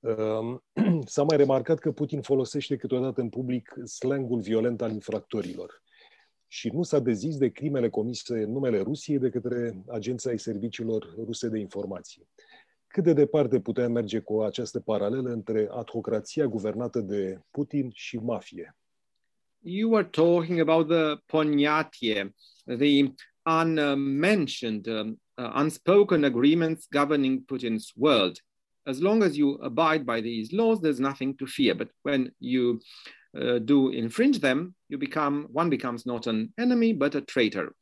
Um, 0.00 0.62
s-a 1.04 1.22
mai 1.22 1.36
remarcat 1.36 1.78
că 1.78 1.92
Putin 1.92 2.20
folosește 2.20 2.76
câteodată 2.76 3.20
în 3.20 3.28
public 3.28 3.74
slangul 3.84 4.40
violent 4.40 4.82
al 4.82 4.92
infractorilor 4.92 5.82
și 6.46 6.68
nu 6.68 6.82
s-a 6.82 6.98
dezis 6.98 7.36
de 7.36 7.48
crimele 7.48 7.88
comise 7.88 8.42
în 8.42 8.52
numele 8.52 8.80
Rusiei 8.80 9.18
de 9.18 9.30
către 9.30 9.82
Agenția 9.88 10.30
ai 10.30 10.38
Serviciilor 10.38 11.14
Ruse 11.16 11.48
de 11.48 11.58
Informații. 11.58 12.28
Cât 12.86 13.04
de 13.04 13.12
departe 13.12 13.60
putem 13.60 13.92
merge 13.92 14.18
cu 14.18 14.40
această 14.40 14.80
paralelă 14.80 15.30
între 15.30 15.68
adhocrația 15.70 16.46
guvernată 16.46 17.00
de 17.00 17.40
Putin 17.50 17.90
și 17.92 18.16
mafie? 18.16 18.79
You 19.62 19.90
were 19.90 20.04
talking 20.04 20.60
about 20.60 20.88
the 20.88 21.18
Ponyatie, 21.30 22.32
the 22.66 23.12
unmentioned, 23.46 24.88
um, 24.88 25.18
uh, 25.36 25.50
unspoken 25.54 26.24
agreements 26.24 26.86
governing 26.90 27.42
Putin's 27.42 27.92
world. 27.96 28.38
As 28.86 29.02
long 29.02 29.22
as 29.22 29.36
you 29.36 29.54
abide 29.56 30.06
by 30.06 30.22
these 30.22 30.52
laws, 30.52 30.80
there's 30.80 31.00
nothing 31.00 31.36
to 31.36 31.46
fear. 31.46 31.74
But 31.74 31.90
when 32.02 32.32
you 32.40 32.80
uh, 33.38 33.58
do 33.58 33.90
infringe 33.90 34.40
them, 34.40 34.74
you 34.88 34.98
become 34.98 35.46
one 35.52 35.70
becomes 35.70 36.06
not 36.06 36.26
an 36.26 36.52
enemy 36.58 36.92
but 36.92 37.14
a 37.14 37.20
traitor. 37.20 37.74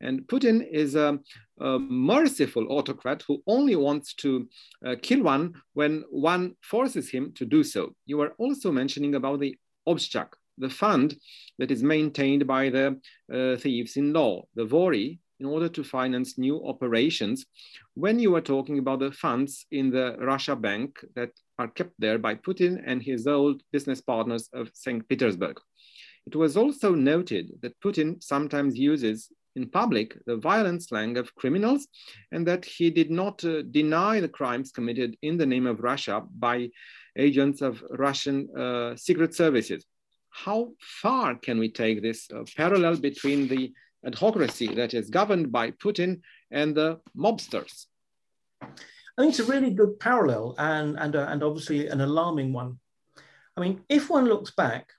And 0.00 0.22
Putin 0.22 0.66
is 0.70 0.94
a, 0.94 1.18
a 1.60 1.78
merciful 1.78 2.66
autocrat 2.70 3.22
who 3.26 3.42
only 3.46 3.76
wants 3.76 4.14
to 4.14 4.48
uh, 4.86 4.94
kill 5.02 5.22
one 5.22 5.54
when 5.72 6.04
one 6.10 6.54
forces 6.62 7.10
him 7.10 7.32
to 7.34 7.44
do 7.44 7.64
so. 7.64 7.94
You 8.06 8.18
were 8.18 8.34
also 8.38 8.70
mentioning 8.70 9.14
about 9.14 9.40
the 9.40 9.56
Obstchak, 9.86 10.28
the 10.58 10.70
fund 10.70 11.16
that 11.58 11.70
is 11.70 11.82
maintained 11.82 12.46
by 12.46 12.70
the 12.70 13.00
uh, 13.32 13.56
thieves 13.56 13.96
in 13.96 14.12
law, 14.12 14.42
the 14.54 14.66
Vori, 14.66 15.18
in 15.40 15.46
order 15.46 15.68
to 15.68 15.84
finance 15.84 16.38
new 16.38 16.64
operations. 16.66 17.44
When 17.94 18.18
you 18.18 18.34
are 18.36 18.40
talking 18.40 18.78
about 18.78 19.00
the 19.00 19.12
funds 19.12 19.66
in 19.70 19.90
the 19.90 20.16
Russia 20.20 20.54
Bank 20.56 20.98
that 21.16 21.30
are 21.58 21.68
kept 21.68 21.92
there 21.98 22.18
by 22.18 22.34
Putin 22.34 22.82
and 22.86 23.02
his 23.02 23.26
old 23.26 23.62
business 23.72 24.00
partners 24.00 24.48
of 24.52 24.70
St. 24.74 25.08
Petersburg. 25.08 25.60
It 26.26 26.36
was 26.36 26.56
also 26.56 26.94
noted 26.94 27.52
that 27.62 27.78
Putin 27.80 28.22
sometimes 28.22 28.76
uses 28.76 29.30
in 29.56 29.68
public 29.68 30.16
the 30.26 30.36
violent 30.36 30.82
slang 30.82 31.16
of 31.16 31.34
criminals 31.34 31.86
and 32.32 32.46
that 32.46 32.64
he 32.64 32.90
did 32.90 33.10
not 33.10 33.44
uh, 33.44 33.62
deny 33.70 34.20
the 34.20 34.28
crimes 34.28 34.72
committed 34.72 35.16
in 35.22 35.36
the 35.36 35.46
name 35.46 35.66
of 35.66 35.80
Russia 35.80 36.22
by 36.38 36.70
agents 37.16 37.60
of 37.60 37.84
Russian 37.90 38.48
uh, 38.56 38.96
secret 38.96 39.34
services. 39.34 39.84
How 40.34 40.72
far 40.80 41.36
can 41.36 41.60
we 41.60 41.70
take 41.70 42.02
this 42.02 42.28
uh, 42.34 42.42
parallel 42.56 42.96
between 42.96 43.46
the 43.46 43.72
autocracy 44.04 44.66
that 44.74 44.92
is 44.92 45.08
governed 45.08 45.52
by 45.52 45.70
Putin 45.70 46.22
and 46.50 46.74
the 46.74 47.00
mobsters? 47.16 47.86
I 48.60 48.66
think 49.16 49.30
it's 49.30 49.38
a 49.38 49.44
really 49.44 49.70
good 49.70 50.00
parallel 50.00 50.56
and, 50.58 50.98
and, 50.98 51.14
uh, 51.14 51.28
and 51.30 51.44
obviously 51.44 51.86
an 51.86 52.00
alarming 52.00 52.52
one. 52.52 52.80
I 53.56 53.60
mean, 53.60 53.82
if 53.88 54.10
one 54.10 54.24
looks 54.24 54.50
back, 54.50 54.90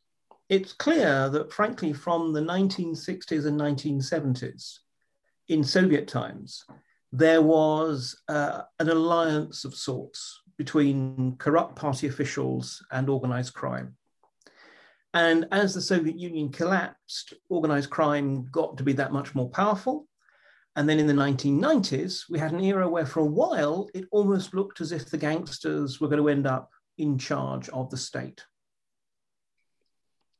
it's 0.47 0.71
clear 0.71 1.27
that, 1.29 1.51
frankly, 1.51 1.91
from 1.91 2.31
the 2.31 2.39
1960s 2.39 3.45
and 3.45 3.59
1970s, 3.59 4.79
in 5.49 5.65
Soviet 5.65 6.07
times, 6.07 6.63
there 7.11 7.41
was 7.41 8.21
uh, 8.29 8.61
an 8.79 8.87
alliance 8.87 9.65
of 9.65 9.75
sorts 9.75 10.41
between 10.57 11.35
corrupt 11.39 11.75
party 11.75 12.07
officials 12.07 12.81
and 12.89 13.09
organized 13.09 13.53
crime. 13.53 13.97
And 15.15 15.47
as 15.51 15.73
the 15.73 15.81
Soviet 15.81 16.19
Union 16.19 16.49
collapsed, 16.49 17.33
organized 17.47 17.89
crime 17.89 18.49
got 18.51 18.75
to 18.77 18.83
be 18.83 18.91
that 18.93 19.13
much 19.13 19.33
more 19.33 19.49
powerful. 19.49 20.07
And 20.75 20.89
then 20.89 20.99
in 20.99 21.07
the 21.07 21.13
1990s, 21.13 22.29
we 22.29 22.37
had 22.37 22.51
an 22.51 22.59
era 22.59 22.87
where 22.89 23.05
for 23.05 23.21
a 23.21 23.25
while 23.25 23.87
it 23.93 24.05
almost 24.11 24.53
looked 24.53 24.81
as 24.81 24.91
if 24.91 25.09
the 25.09 25.17
gangsters 25.17 26.01
were 26.01 26.09
going 26.09 26.21
to 26.21 26.27
end 26.27 26.45
up 26.45 26.69
in 26.97 27.17
charge 27.17 27.69
of 27.69 27.89
the 27.89 27.97
state. 27.97 28.45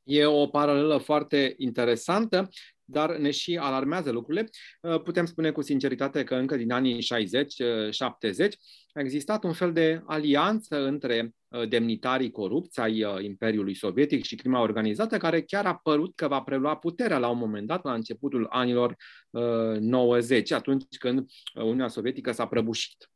E 0.04 0.24
o 0.24 0.46
paralelă 0.46 0.98
foarte 0.98 1.54
interesantă, 1.58 2.48
dar 2.86 3.16
ne 3.16 3.30
și 3.30 3.56
alarmează 3.56 4.10
lucrurile. 4.10 4.48
Uh, 4.80 5.02
putem 5.02 5.26
spune 5.26 5.50
cu 5.50 5.62
sinceritate 5.62 6.24
că 6.24 6.34
încă 6.34 6.56
din 6.56 6.72
anii 6.72 7.02
60-70 7.02 7.04
uh, 7.04 8.50
a 8.92 9.00
existat 9.00 9.44
un 9.44 9.52
fel 9.52 9.72
de 9.72 10.02
alianță 10.06 10.84
între 10.84 11.34
uh, 11.48 11.68
demnitarii 11.68 12.30
corupți 12.30 12.80
ai 12.80 13.04
Imperiului 13.20 13.74
Sovietic 13.74 14.24
și 14.24 14.36
crima 14.36 14.60
organizată, 14.60 15.16
care 15.16 15.42
chiar 15.42 15.66
a 15.66 15.80
părut 15.82 16.14
că 16.14 16.28
va 16.28 16.40
prelua 16.40 16.76
puterea 16.76 17.18
la 17.18 17.28
un 17.28 17.38
moment 17.38 17.66
dat, 17.66 17.84
la 17.84 17.94
începutul 17.94 18.46
anilor 18.50 18.96
90, 19.30 20.50
atunci 20.50 20.96
când 20.98 21.26
Uniunea 21.54 21.88
Sovietică 21.88 22.32
s-a 22.32 22.46
prăbușit. 22.46 23.10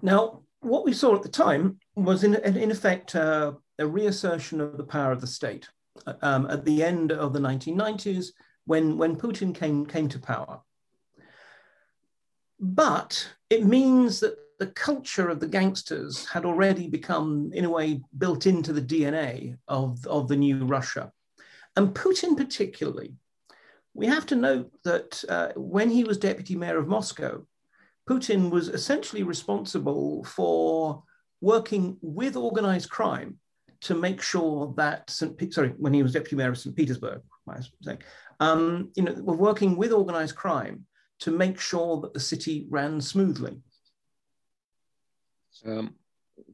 Now, 0.00 0.48
what 0.58 0.84
we 0.84 0.92
saw 0.92 1.14
at 1.14 1.30
the 1.30 1.44
time 1.44 1.76
was 1.92 2.22
in, 2.22 2.36
in 2.60 2.70
effect 2.70 3.12
uh, 3.12 3.20
a 3.76 3.90
reassertion 3.94 4.60
of 4.60 4.72
the 4.74 4.84
power 4.84 5.12
of 5.12 5.18
the 5.18 5.26
state. 5.26 5.66
um, 6.22 6.46
at 6.46 6.64
the 6.64 6.82
end 6.82 7.12
of 7.12 7.32
the 7.32 7.40
1990s 7.40 8.32
when, 8.64 8.96
when 8.96 9.16
Putin 9.16 9.54
came, 9.54 9.86
came 9.86 10.08
to 10.08 10.18
power. 10.18 10.60
But 12.60 13.28
it 13.50 13.64
means 13.64 14.20
that 14.20 14.36
the 14.58 14.68
culture 14.68 15.28
of 15.28 15.40
the 15.40 15.48
gangsters 15.48 16.24
had 16.26 16.44
already 16.44 16.86
become, 16.86 17.50
in 17.52 17.64
a 17.64 17.70
way, 17.70 18.00
built 18.16 18.46
into 18.46 18.72
the 18.72 18.80
DNA 18.80 19.58
of, 19.66 20.06
of 20.06 20.28
the 20.28 20.36
new 20.36 20.64
Russia. 20.64 21.10
And 21.76 21.94
Putin, 21.94 22.36
particularly, 22.36 23.14
we 23.94 24.06
have 24.06 24.26
to 24.26 24.36
note 24.36 24.70
that 24.84 25.24
uh, 25.28 25.48
when 25.56 25.90
he 25.90 26.04
was 26.04 26.18
deputy 26.18 26.54
mayor 26.54 26.78
of 26.78 26.86
Moscow, 26.86 27.44
Putin 28.08 28.50
was 28.50 28.68
essentially 28.68 29.22
responsible 29.22 30.24
for 30.24 31.02
working 31.40 31.96
with 32.00 32.36
organized 32.36 32.90
crime 32.90 33.38
to 33.80 33.94
make 33.94 34.22
sure 34.22 34.72
that 34.76 35.10
St. 35.10 35.52
Sorry, 35.52 35.70
when 35.76 35.92
he 35.92 36.02
was 36.02 36.12
deputy 36.12 36.36
mayor 36.36 36.50
of 36.50 36.58
St. 36.58 36.74
Petersburg, 36.74 37.22
I 37.46 37.56
was 37.56 37.70
saying, 37.80 38.02
um, 38.38 38.90
you 38.94 39.02
know, 39.04 39.14
we're 39.22 39.36
working 39.36 39.76
with 39.76 39.92
organized 39.92 40.36
crime 40.36 40.86
to 41.18 41.30
make 41.30 41.58
sure 41.58 42.00
that 42.00 42.12
the 42.12 42.20
city 42.20 42.66
ran 42.70 43.00
smoothly. 43.00 43.62
Um, 45.64 45.98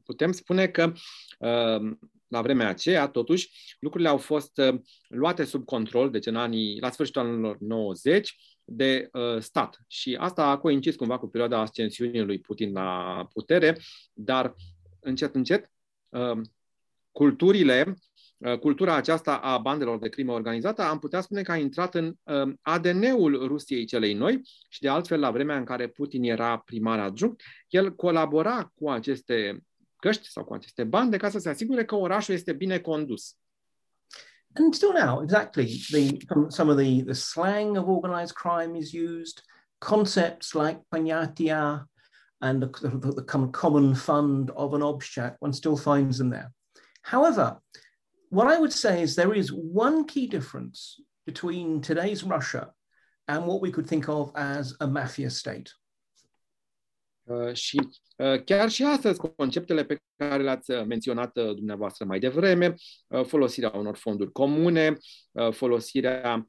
putem 0.03 0.31
spune 0.31 0.67
că 0.67 0.93
um, 1.39 1.99
la 2.27 2.41
vremea 2.41 2.67
aceea, 2.67 3.07
totuși, 3.07 3.75
lucrurile 3.79 4.09
au 4.09 4.17
fost 4.17 4.57
uh, 4.57 4.79
luate 5.07 5.43
sub 5.43 5.65
control, 5.65 6.09
deci 6.11 6.25
în 6.25 6.35
anii, 6.35 6.79
la 6.79 6.91
sfârșitul 6.91 7.21
anilor 7.21 7.57
90, 7.59 8.35
de 8.63 9.09
uh, 9.11 9.41
stat. 9.41 9.79
Și 9.87 10.17
asta 10.19 10.45
a 10.45 10.57
coincis 10.57 10.95
cumva 10.95 11.19
cu 11.19 11.27
perioada 11.27 11.59
ascensiunii 11.59 12.23
lui 12.23 12.39
Putin 12.39 12.71
la 12.71 13.27
putere, 13.33 13.77
dar 14.13 14.55
încet, 14.99 15.35
încet, 15.35 15.71
uh, 16.09 16.41
culturile, 17.11 17.83
uh, 17.87 17.93
cultura 18.59 18.95
aceasta 18.95 19.37
a 19.37 19.57
bandelor 19.57 19.99
de 19.99 20.09
crimă 20.09 20.33
organizată, 20.33 20.81
am 20.81 20.99
putea 20.99 21.21
spune 21.21 21.41
că 21.41 21.51
a 21.51 21.57
intrat 21.57 21.95
în 21.95 22.15
uh, 22.23 22.53
ADN-ul 22.61 23.47
Rusiei 23.47 23.85
celei 23.85 24.13
noi 24.13 24.41
și 24.69 24.81
de 24.81 24.89
altfel 24.89 25.19
la 25.19 25.31
vremea 25.31 25.57
în 25.57 25.65
care 25.65 25.87
Putin 25.87 26.23
era 26.23 26.57
primar 26.57 26.99
adjunct, 26.99 27.41
el 27.67 27.95
colabora 27.95 28.71
cu 28.75 28.89
aceste 28.89 29.63
căști 29.95 30.29
sau 30.29 30.43
cu 30.43 30.53
aceste 30.53 30.83
bande 30.83 31.17
ca 31.17 31.29
să 31.29 31.39
se 31.39 31.49
asigure 31.49 31.85
că 31.85 31.95
orașul 31.95 32.33
este 32.33 32.53
bine 32.53 32.79
condus. 32.79 33.35
And 34.55 34.73
still 34.73 34.93
now, 34.93 35.21
exactly, 35.21 35.65
the, 35.91 36.17
some 36.47 36.71
of 36.71 36.77
the, 36.77 37.03
the 37.03 37.13
slang 37.13 37.77
of 37.77 37.87
organized 37.87 38.33
crime 38.33 38.77
is 38.77 38.91
used, 38.93 39.41
concepts 39.77 40.53
like 40.53 40.81
panyatia 40.89 41.87
and 42.39 42.61
the, 42.61 42.89
the, 42.89 43.21
the 43.21 43.23
common 43.51 43.93
fund 43.93 44.49
of 44.53 44.73
an 44.73 44.81
obshat, 44.81 45.35
one 45.39 45.53
still 45.53 45.75
finds 45.75 46.17
them 46.17 46.29
there. 46.29 46.51
However, 47.01 47.61
what 48.29 48.47
I 48.47 48.57
would 48.57 48.73
say 48.73 49.01
is 49.01 49.15
there 49.15 49.33
is 49.33 49.51
one 49.51 50.05
key 50.05 50.27
difference 50.27 51.01
between 51.25 51.81
today's 51.81 52.23
Russia 52.23 52.71
and 53.27 53.45
what 53.45 53.61
we 53.61 53.71
could 53.71 53.87
think 53.87 54.07
of 54.09 54.31
as 54.35 54.75
a 54.79 54.87
mafia 54.87 55.29
state. 55.29 55.71
Uh, 57.23 57.53
și 57.53 57.79
uh, 58.17 58.43
chiar 58.43 58.69
și 58.69 58.83
astăzi, 58.83 59.19
conceptele 59.35 59.85
pe 59.85 60.01
care 60.15 60.43
le-ați 60.43 60.71
uh, 60.71 60.85
menționat 60.85 61.37
uh, 61.37 61.55
dumneavoastră 61.55 62.05
mai 62.05 62.19
devreme, 62.19 62.73
uh, 63.07 63.25
folosirea 63.25 63.71
unor 63.75 63.95
fonduri 63.95 64.31
comune, 64.31 64.97
uh, 65.31 65.51
folosirea 65.51 66.47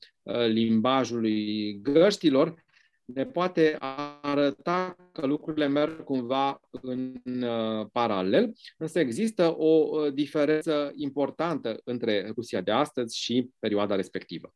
limbajului 0.48 1.78
găștilor, 1.80 2.64
ne 3.14 3.24
poate 3.24 3.76
arăta 4.20 4.96
că 5.12 5.26
lucrurile 5.26 5.66
merg 5.66 6.04
cumva 6.04 6.60
în 6.70 7.20
uh, 7.42 7.86
paralel, 7.92 8.52
însă 8.78 8.98
există 8.98 9.54
o 9.56 9.88
uh, 9.90 10.12
diferență 10.12 10.92
importantă 10.94 11.80
între 11.84 12.32
Rusia 12.34 12.60
de 12.60 12.70
astăzi 12.70 13.18
și 13.18 13.50
perioada 13.58 13.94
respectivă. 13.94 14.54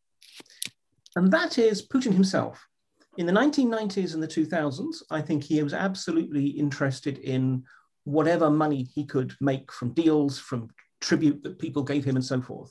And 1.13 1.31
that 1.31 1.55
is 1.71 1.83
Putin 1.83 2.13
himself. 2.13 2.59
In 3.17 3.27
the 3.27 3.35
1990s 3.35 4.15
and 4.15 4.23
the 4.23 4.43
2000s, 4.43 5.05
I 5.11 5.23
think 5.23 5.45
he 5.45 5.63
was 5.63 5.73
absolutely 5.73 6.47
interested 6.47 7.17
in 7.19 7.63
whatever 8.03 8.51
money 8.51 8.87
he 8.95 9.05
could 9.05 9.37
make 9.39 9.71
from 9.71 9.93
deals, 9.93 10.39
from 10.39 10.75
tribute 10.99 11.43
that 11.43 11.59
people 11.59 11.83
gave 11.83 12.05
him, 12.05 12.17
and 12.17 12.25
so 12.25 12.41
forth. 12.41 12.71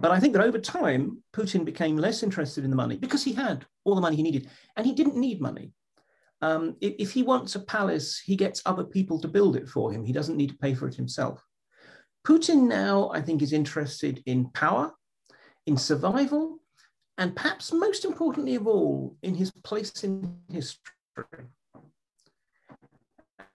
But 0.00 0.12
I 0.12 0.20
think 0.20 0.32
that 0.34 0.44
over 0.44 0.60
time, 0.60 1.24
Putin 1.32 1.64
became 1.64 1.96
less 1.96 2.22
interested 2.22 2.62
in 2.62 2.70
the 2.70 2.76
money 2.76 2.96
because 2.96 3.24
he 3.24 3.32
had 3.32 3.66
all 3.84 3.96
the 3.96 4.00
money 4.00 4.14
he 4.14 4.22
needed, 4.22 4.48
and 4.76 4.86
he 4.86 4.94
didn't 4.94 5.16
need 5.16 5.40
money. 5.40 5.72
Um, 6.40 6.76
if, 6.80 6.94
if, 7.00 7.10
he 7.10 7.24
wants 7.24 7.56
a 7.56 7.60
palace, 7.60 8.20
he 8.24 8.36
gets 8.36 8.62
other 8.64 8.84
people 8.84 9.20
to 9.20 9.26
build 9.26 9.56
it 9.56 9.68
for 9.68 9.92
him. 9.92 10.04
He 10.04 10.12
doesn't 10.12 10.36
need 10.36 10.50
to 10.50 10.56
pay 10.56 10.72
for 10.72 10.86
it 10.86 10.94
himself. 10.94 11.42
Putin 12.24 12.68
now, 12.68 13.10
I 13.12 13.20
think, 13.20 13.42
is 13.42 13.52
interested 13.52 14.22
in 14.24 14.50
power, 14.50 14.92
in 15.66 15.76
survival, 15.76 16.60
and 17.16 17.34
perhaps 17.34 17.72
most 17.72 18.04
importantly 18.04 18.54
of 18.54 18.68
all, 18.68 19.16
in 19.24 19.34
his 19.34 19.50
place 19.50 20.04
in 20.04 20.36
history. 20.48 21.48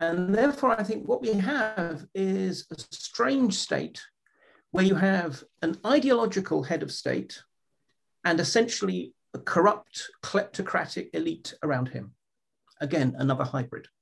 And 0.02 0.36
therefore, 0.36 0.78
I 0.78 0.84
think 0.84 1.08
what 1.08 1.22
we 1.22 1.32
have 1.36 2.06
is 2.14 2.68
a 2.70 2.76
strange 2.78 3.54
state 3.54 4.02
where 4.74 4.88
you 4.88 4.96
have 4.96 5.44
an 5.62 5.78
ideological 5.86 6.64
head 6.64 6.82
of 6.82 6.92
state 6.92 7.44
and 8.24 8.40
essentially 8.40 9.14
a 9.34 9.40
corrupt 9.40 10.10
kleptocratic 10.22 11.10
elite 11.14 11.54
around 11.62 11.90
him. 11.90 12.16
Again, 12.80 13.16
another 13.18 13.46
hybrid. 13.46 13.94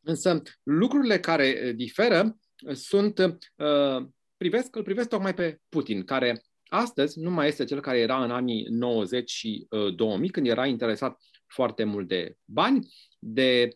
Însă 0.00 0.42
lucrurile 0.62 1.20
care 1.20 1.46
eh, 1.46 1.74
diferă 1.74 2.38
eh, 2.56 2.74
sunt, 2.74 3.18
uh, 3.56 4.06
privesc, 4.36 4.76
îl 4.76 4.82
privesc 4.82 5.08
tocmai 5.08 5.34
pe 5.34 5.60
Putin, 5.68 6.04
care 6.04 6.42
astăzi 6.68 7.18
nu 7.18 7.30
mai 7.30 7.48
este 7.48 7.64
cel 7.64 7.80
care 7.80 7.98
era 7.98 8.24
în 8.24 8.30
anii 8.30 8.66
90 8.70 9.30
și 9.30 9.66
uh, 9.70 9.94
2000, 9.94 10.30
când 10.30 10.46
era 10.46 10.66
interesat 10.66 11.20
foarte 11.46 11.84
mult 11.84 12.08
de 12.08 12.36
bani, 12.44 12.94
de 13.18 13.68
uh, 13.68 13.74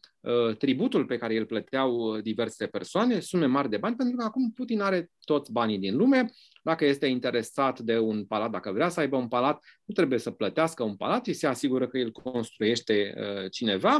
tributul 0.59 1.05
pe 1.05 1.16
care 1.16 1.37
îl 1.37 1.47
plăteau 1.47 1.97
uh, 1.97 2.23
diverse 2.23 2.66
persoane, 2.66 3.21
sume 3.21 3.47
mari 3.47 3.71
de 3.71 3.77
bani, 3.77 3.97
pentru 3.97 4.16
că 4.16 4.25
acum 4.25 4.53
Putin 4.53 4.81
are 4.81 5.11
toți 5.25 5.53
banii 5.53 5.79
din 5.79 5.97
lume. 5.97 6.31
Dacă 6.62 6.85
este 6.85 7.07
interesat 7.07 7.81
de 7.81 7.99
un 7.99 8.25
palat, 8.25 8.51
dacă 8.51 8.73
vrea 8.73 8.89
să 8.89 9.01
aibă 9.01 9.16
un 9.16 9.29
palat, 9.29 9.64
nu 9.85 9.95
trebuie 9.95 10.19
să 10.19 10.31
plătească 10.31 10.83
un 10.83 10.97
palat, 10.97 11.25
și 11.25 11.33
se 11.33 11.47
asigură 11.47 11.89
că 11.89 11.99
îl 11.99 12.12
construiește 12.12 13.14
uh, 13.16 13.51
cineva, 13.51 13.95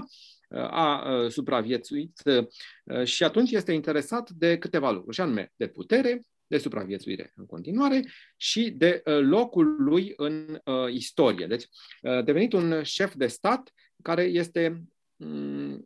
uh, 0.49 0.59
a 0.61 1.13
uh, 1.13 1.31
supraviețuit 1.31 2.21
uh, 2.25 3.05
și 3.05 3.25
atunci 3.25 3.51
este 3.51 3.73
interesat 3.73 4.31
de 4.31 4.59
câteva 4.59 4.91
lucruri, 4.91 5.15
și 5.15 5.21
anume 5.21 5.53
de 5.57 5.67
putere, 5.67 6.23
de 6.47 6.59
supraviețuire 6.59 7.33
în 7.37 7.47
continuare 7.47 8.05
și 8.37 8.71
de 8.71 9.03
uh, 9.05 9.19
locul 9.21 9.77
lui 9.79 10.13
în 10.17 10.61
uh, 10.65 10.93
istorie. 10.93 11.47
Deci, 11.47 11.65
uh, 12.03 12.25
devenit 12.25 12.53
un 12.53 12.83
șef 12.83 13.15
de 13.15 13.27
stat 13.27 13.73
care 14.03 14.23
este 14.23 14.69
um, 14.69 14.98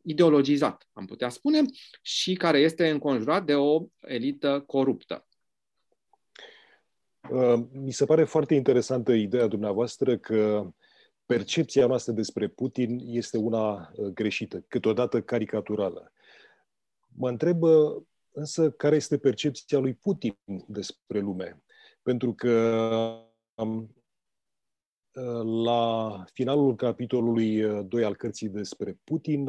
ideologizat, 0.03 0.89
am 0.93 1.07
putea 1.07 1.29
spune, 1.29 1.61
și 2.03 2.35
care 2.35 2.59
este 2.59 2.91
înconjurat 2.91 3.45
de 3.45 3.55
o 3.55 3.87
elită 4.01 4.63
coruptă. 4.67 5.27
Mi 7.73 7.93
se 7.93 8.05
pare 8.05 8.25
foarte 8.25 8.55
interesantă 8.55 9.13
ideea 9.13 9.47
dumneavoastră 9.47 10.19
că 10.19 10.73
percepția 11.27 11.87
noastră 11.87 12.13
despre 12.13 12.49
Putin 12.49 12.99
este 13.05 13.37
una 13.37 13.93
greșită, 14.15 14.65
câteodată 14.69 15.23
caricaturală. 15.23 16.13
Mă 17.17 17.29
întreb 17.29 17.63
Însă, 18.33 18.71
care 18.71 18.97
este 18.97 19.19
percepția 19.19 19.79
lui 19.79 19.95
Putin 19.95 20.37
despre 20.67 21.21
lume? 21.21 21.63
Pentru 22.03 22.35
că 22.35 23.27
la 25.65 26.25
finalul 26.33 26.77
capitolului 26.77 27.63
2 27.85 28.05
al 28.05 28.17
cărții 28.17 28.49
despre 28.49 28.99
Putin, 29.05 29.49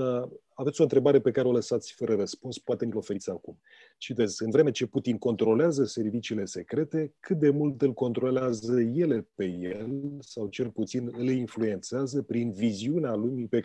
aveți 0.54 0.80
o 0.80 0.84
întrebare 0.84 1.22
pe 1.22 1.32
care 1.32 1.48
o 1.48 1.52
lăsați 1.52 1.94
fără 1.94 2.16
răspuns, 2.16 2.58
poate 2.58 2.86
mi-l 2.86 2.98
oferiți 2.98 3.30
acum. 3.30 3.60
Citez, 3.98 4.40
în 4.40 4.50
vreme 4.50 4.72
ce 4.72 4.86
Putin 4.86 5.18
controlează 5.18 5.84
serviciile 5.84 6.46
secrete, 6.46 7.14
cât 7.20 7.40
de 7.40 7.50
mult 7.50 7.82
îl 7.82 7.94
controlează 7.94 8.82
ele 8.82 9.28
pe 9.36 9.46
el, 9.46 10.18
sau 10.20 10.48
cel 10.48 10.70
puțin 10.70 11.10
îl 11.12 11.30
influențează 11.30 12.22
prin 12.22 12.52
viziunea 12.52 13.14
lumii 13.14 13.48
pe 13.48 13.64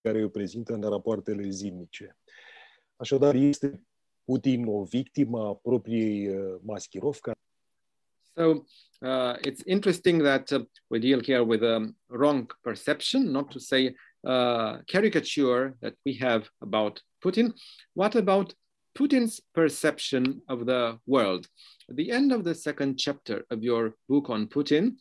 care 0.00 0.24
o 0.24 0.28
prezintă 0.28 0.74
în 0.74 0.80
rapoartele 0.80 1.48
zilnice. 1.48 2.16
Așadar, 2.96 3.34
este 3.34 3.82
Putin 4.24 4.66
o 4.66 4.82
victimă 4.82 5.46
a 5.46 5.54
propriei 5.54 6.28
uh, 6.28 6.58
maschirovca? 6.62 7.32
So 8.38 8.64
uh, 9.04 9.34
it's 9.42 9.64
interesting 9.66 10.18
that 10.18 10.52
uh, 10.52 10.60
we 10.90 11.00
deal 11.00 11.20
here 11.20 11.42
with 11.42 11.64
a 11.64 11.92
wrong 12.08 12.48
perception, 12.62 13.32
not 13.32 13.50
to 13.50 13.58
say 13.58 13.96
uh, 14.24 14.78
caricature 14.86 15.74
that 15.82 15.94
we 16.06 16.14
have 16.14 16.48
about 16.62 17.02
Putin. 17.24 17.52
What 17.94 18.14
about 18.14 18.54
Putin's 18.96 19.40
perception 19.56 20.40
of 20.48 20.66
the 20.66 21.00
world? 21.06 21.48
At 21.90 21.96
the 21.96 22.12
end 22.12 22.30
of 22.30 22.44
the 22.44 22.54
second 22.54 22.96
chapter 22.96 23.44
of 23.50 23.64
your 23.64 23.94
book 24.08 24.30
on 24.30 24.46
Putin, 24.46 24.92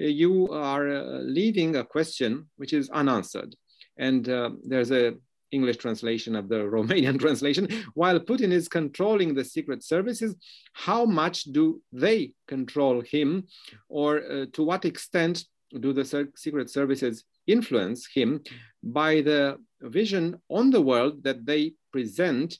uh, 0.00 0.04
you 0.04 0.48
are 0.50 0.88
uh, 0.88 1.18
leaving 1.20 1.76
a 1.76 1.84
question 1.84 2.48
which 2.56 2.72
is 2.72 2.88
unanswered. 2.88 3.54
And 3.98 4.26
uh, 4.26 4.50
there's 4.64 4.90
a 4.90 5.16
English 5.52 5.78
translation 5.78 6.36
of 6.36 6.48
the 6.48 6.56
Romanian 6.76 7.18
translation. 7.18 7.68
While 7.94 8.20
Putin 8.20 8.52
is 8.52 8.68
controlling 8.68 9.34
the 9.34 9.44
secret 9.44 9.82
services, 9.82 10.34
how 10.72 11.04
much 11.04 11.44
do 11.44 11.80
they 11.92 12.32
control 12.46 13.00
him, 13.00 13.46
or 13.88 14.18
uh, 14.18 14.46
to 14.52 14.62
what 14.62 14.84
extent 14.84 15.44
do 15.80 15.92
the 15.92 16.28
secret 16.36 16.70
services 16.70 17.24
influence 17.46 18.06
him 18.12 18.42
by 18.82 19.20
the 19.20 19.56
vision 19.80 20.40
on 20.48 20.70
the 20.70 20.80
world 20.80 21.22
that 21.24 21.44
they 21.44 21.72
present, 21.92 22.58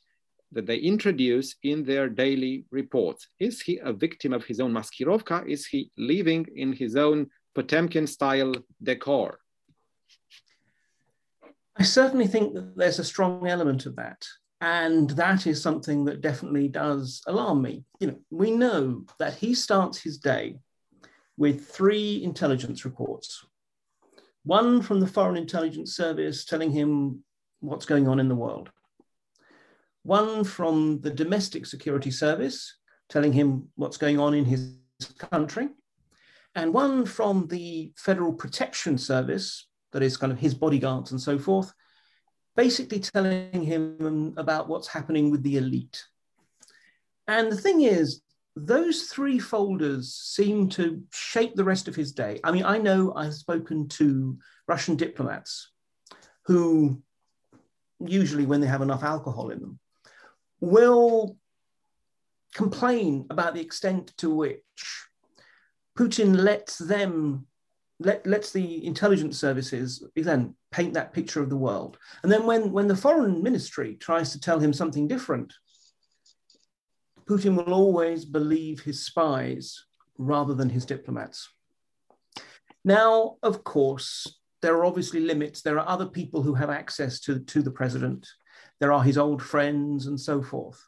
that 0.53 0.67
they 0.67 0.77
introduce 0.77 1.57
in 1.63 1.85
their 1.85 2.09
daily 2.09 2.65
reports? 2.71 3.29
Is 3.39 3.61
he 3.61 3.79
a 3.79 3.93
victim 3.93 4.33
of 4.33 4.45
his 4.45 4.61
own 4.61 4.73
maskirovka? 4.73 5.47
Is 5.49 5.67
he 5.67 5.91
living 5.97 6.47
in 6.55 6.73
his 6.73 6.97
own 6.97 7.29
Potemkin 7.55 8.07
style 8.07 8.55
decor? 8.83 9.39
I 11.79 11.83
certainly 11.83 12.27
think 12.27 12.55
that 12.55 12.77
there's 12.77 12.99
a 12.99 13.05
strong 13.05 13.47
element 13.47 13.87
of 13.87 13.97
that. 13.97 14.27
And 14.61 15.11
that 15.11 15.47
is 15.47 15.63
something 15.63 16.07
that 16.07 16.23
definitely 16.23 16.69
does 16.69 17.23
alarm 17.27 17.61
me. 17.61 17.85
You 18.01 18.07
know, 18.09 18.19
we 18.31 18.51
know 18.51 19.05
that 19.19 19.35
he 19.35 19.55
starts 19.55 19.99
his 19.99 20.19
day 20.19 20.59
with 21.37 21.69
three 21.69 22.23
intelligence 22.25 22.85
reports. 22.87 23.45
One 24.45 24.81
from 24.81 25.01
the 25.01 25.07
Foreign 25.07 25.37
Intelligence 25.37 25.95
Service 25.95 26.47
telling 26.47 26.71
him 26.71 27.23
what's 27.61 27.85
going 27.85 28.09
on 28.09 28.19
in 28.19 28.29
the 28.29 28.35
world. 28.35 28.71
One 30.03 30.45
from 30.45 31.01
the 31.01 31.11
Domestic 31.11 31.67
Security 31.67 32.11
Service 32.11 32.77
telling 33.11 33.33
him 33.33 33.69
what's 33.75 33.97
going 33.99 34.19
on 34.19 34.33
in 34.35 34.47
his 34.47 34.77
country. 35.31 35.69
And 36.55 36.73
one 36.73 37.05
from 37.05 37.49
the 37.49 37.93
Federal 37.97 38.33
Protection 38.33 38.97
Service 38.97 39.69
that 39.97 40.03
is 40.03 40.19
kind 40.19 40.31
of 40.31 40.39
his 40.39 40.53
bodyguards 40.53 41.13
and 41.13 41.21
so 41.21 41.39
forth, 41.39 41.73
basically 42.55 43.01
telling 43.01 43.63
him 43.63 44.35
about 44.37 44.69
what's 44.69 44.89
happening 44.89 45.31
with 45.31 45.43
the 45.43 45.57
elite. 45.57 46.05
And 47.27 47.51
the 47.51 47.57
thing 47.57 47.81
is, 47.81 48.21
those 48.57 49.05
three 49.05 49.39
folders 49.39 50.13
seem 50.13 50.69
to 50.71 51.03
shape 51.15 51.55
the 51.55 51.65
rest 51.65 51.89
of 51.89 51.97
his 51.97 52.13
day. 52.13 52.41
I 52.45 52.53
mean, 52.53 52.65
I 52.65 52.77
know 52.77 53.15
I've 53.17 53.33
spoken 53.33 53.89
to 53.89 54.37
Russian 54.69 54.97
diplomats 54.97 55.73
who, 56.45 57.01
usually 57.99 58.45
when 58.45 58.61
they 58.61 58.67
have 58.67 58.83
enough 58.83 59.03
alcohol 59.03 59.49
in 59.49 59.61
them, 59.61 59.79
will 60.61 61.39
complain 62.55 63.25
about 63.31 63.55
the 63.55 63.63
extent 63.63 64.15
to 64.19 64.29
which 64.29 65.07
Putin 65.99 66.37
lets 66.37 66.77
them 66.77 67.47
let, 67.99 68.27
lets 68.27 68.53
the 68.53 68.85
intelligence 68.85 69.39
services 69.39 70.05
then 70.15 70.55
paint 70.71 70.95
that 70.95 71.13
picture 71.13 71.43
of 71.43 71.49
the 71.49 71.57
world. 71.57 71.99
And 72.23 72.31
then 72.31 72.45
when, 72.45 72.73
when 72.73 72.89
the 72.89 72.97
foreign 72.97 73.43
ministry 73.43 73.95
tries 73.95 74.33
to 74.33 74.41
tell 74.41 74.59
him 74.59 74.73
something 74.73 75.09
different, 75.09 75.53
Putin 77.29 77.57
will 77.57 77.75
always 77.75 78.25
believe 78.25 78.81
his 78.81 79.05
spies 79.05 79.87
rather 80.19 80.55
than 80.55 80.71
his 80.71 80.85
diplomats. 80.85 81.49
Now, 82.85 83.37
of 83.43 83.65
course, 83.65 84.39
there 84.63 84.77
are 84.77 84.85
obviously 84.85 85.21
limits. 85.21 85.63
There 85.63 85.79
are 85.79 85.89
other 85.89 86.07
people 86.07 86.43
who 86.43 86.55
have 86.55 86.71
access 86.71 87.19
to, 87.21 87.41
to 87.41 87.63
the 87.63 87.71
president. 87.71 88.27
There 88.79 88.93
are 88.93 89.03
his 89.03 89.19
old 89.19 89.43
friends 89.43 90.07
and 90.07 90.21
so 90.21 90.43
forth. 90.43 90.81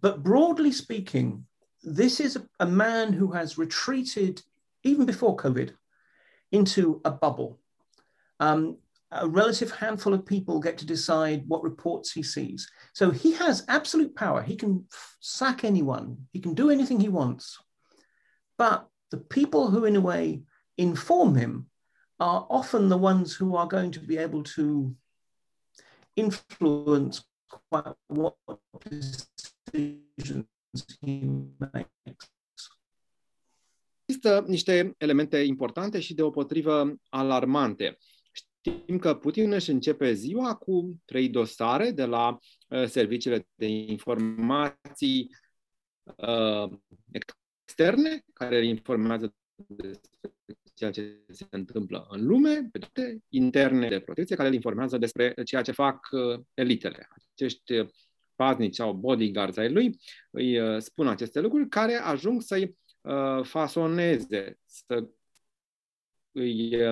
But 0.00 0.22
broadly 0.22 0.72
speaking, 0.72 1.44
this 1.82 2.20
is 2.20 2.36
a, 2.36 2.46
a 2.60 2.66
man 2.66 3.12
who 3.12 3.32
has 3.32 3.58
retreated 3.58 4.42
even 4.84 5.04
before 5.04 5.36
COVID 5.36 5.72
into 6.52 7.00
a 7.04 7.10
bubble. 7.10 7.58
Um, 8.40 8.78
a 9.10 9.26
relative 9.26 9.70
handful 9.70 10.12
of 10.12 10.26
people 10.26 10.60
get 10.60 10.76
to 10.78 10.86
decide 10.86 11.44
what 11.46 11.62
reports 11.62 12.12
he 12.12 12.22
sees. 12.22 12.70
So 12.92 13.10
he 13.10 13.32
has 13.32 13.64
absolute 13.68 14.14
power. 14.14 14.42
He 14.42 14.56
can 14.56 14.84
sack 15.20 15.64
anyone, 15.64 16.26
he 16.32 16.40
can 16.40 16.54
do 16.54 16.70
anything 16.70 17.00
he 17.00 17.08
wants. 17.08 17.58
But 18.58 18.86
the 19.10 19.18
people 19.18 19.70
who, 19.70 19.84
in 19.84 19.96
a 19.96 20.00
way, 20.00 20.42
inform 20.76 21.34
him 21.36 21.66
are 22.20 22.46
often 22.50 22.88
the 22.88 22.98
ones 22.98 23.34
who 23.34 23.56
are 23.56 23.66
going 23.66 23.92
to 23.92 24.00
be 24.00 24.18
able 24.18 24.42
to 24.42 24.94
influence 26.16 27.24
quite 27.70 27.94
what 28.08 28.34
decisions 28.84 30.46
he 31.00 31.30
makes. 31.74 32.28
Există 34.08 34.44
niște 34.46 34.94
elemente 34.98 35.38
importante 35.38 36.00
și 36.00 36.14
deopotrivă 36.14 36.94
alarmante. 37.08 37.98
Știm 38.30 38.98
că 38.98 39.14
Putin 39.14 39.52
își 39.52 39.70
începe 39.70 40.12
ziua 40.12 40.54
cu 40.54 41.00
trei 41.04 41.28
dosare 41.28 41.90
de 41.90 42.04
la 42.04 42.38
uh, 42.68 42.84
serviciile 42.84 43.48
de 43.54 43.66
informații 43.66 45.30
uh, 46.04 46.70
externe, 47.10 48.22
care 48.32 48.66
informează 48.66 49.34
despre 49.66 50.32
ceea 50.74 50.90
ce 50.90 51.24
se 51.28 51.46
întâmplă 51.50 52.06
în 52.10 52.26
lume, 52.26 52.68
pe 52.72 52.78
toate 52.78 53.18
interne 53.28 53.88
de 53.88 54.00
protecție, 54.00 54.36
care 54.36 54.48
îl 54.48 54.54
informează 54.54 54.98
despre 54.98 55.34
ceea 55.44 55.62
ce 55.62 55.72
fac 55.72 56.08
uh, 56.10 56.40
elitele. 56.54 57.08
Acești 57.32 57.84
paznici 58.34 58.74
sau 58.74 58.92
bodyguards 58.92 59.56
ai 59.56 59.72
lui 59.72 59.98
îi 60.30 60.58
uh, 60.58 60.80
spun 60.80 61.08
aceste 61.08 61.40
lucruri 61.40 61.68
care 61.68 61.94
ajung 61.94 62.42
să-i 62.42 62.76
uh, 63.00 63.44
fasoneze, 63.44 64.58
să 64.64 65.08
îi 66.32 66.86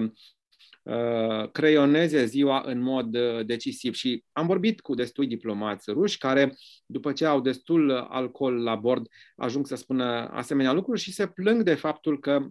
uh, 0.82 1.50
creioneze 1.52 2.24
ziua 2.24 2.62
în 2.66 2.80
mod 2.80 3.14
uh, 3.14 3.46
decisiv. 3.46 3.94
Și 3.94 4.24
am 4.32 4.46
vorbit 4.46 4.80
cu 4.80 4.94
destui 4.94 5.26
diplomați 5.26 5.90
ruși 5.90 6.18
care, 6.18 6.56
după 6.86 7.12
ce 7.12 7.24
au 7.24 7.40
destul 7.40 7.90
alcool 7.90 8.62
la 8.62 8.74
bord, 8.74 9.06
ajung 9.36 9.66
să 9.66 9.74
spună 9.74 10.28
asemenea 10.28 10.72
lucruri 10.72 11.00
și 11.00 11.12
se 11.12 11.26
plâng 11.26 11.62
de 11.62 11.74
faptul 11.74 12.20
că 12.20 12.46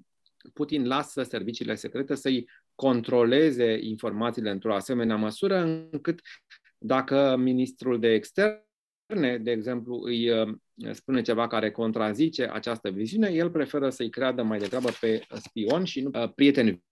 Putin 0.54 0.88
lasă 0.88 1.24
serviciile 1.24 1.76
secrete 1.76 2.16
să-i 2.16 2.50
controleze 2.76 3.78
informațiile 3.82 4.50
într-o 4.50 4.74
asemenea 4.74 5.16
măsură 5.16 5.58
încât 5.92 6.22
dacă 6.78 7.36
ministrul 7.40 8.00
de 8.00 8.14
externe, 8.14 9.38
de 9.42 9.52
exemplu, 9.52 10.02
îi 10.04 10.30
spune 10.92 11.22
ceva 11.22 11.48
care 11.48 11.72
contrazice 11.72 12.50
această 12.52 12.90
viziune, 12.90 13.30
el 13.30 13.50
preferă 13.50 13.90
să-i 13.90 14.10
creadă 14.10 14.44
mai 14.44 14.60
degrabă 14.60 14.90
pe 15.00 15.26
spion 15.36 15.84
și 15.84 16.02
nu 16.02 16.10
uh, 16.14 16.34
prieteni 16.34 16.84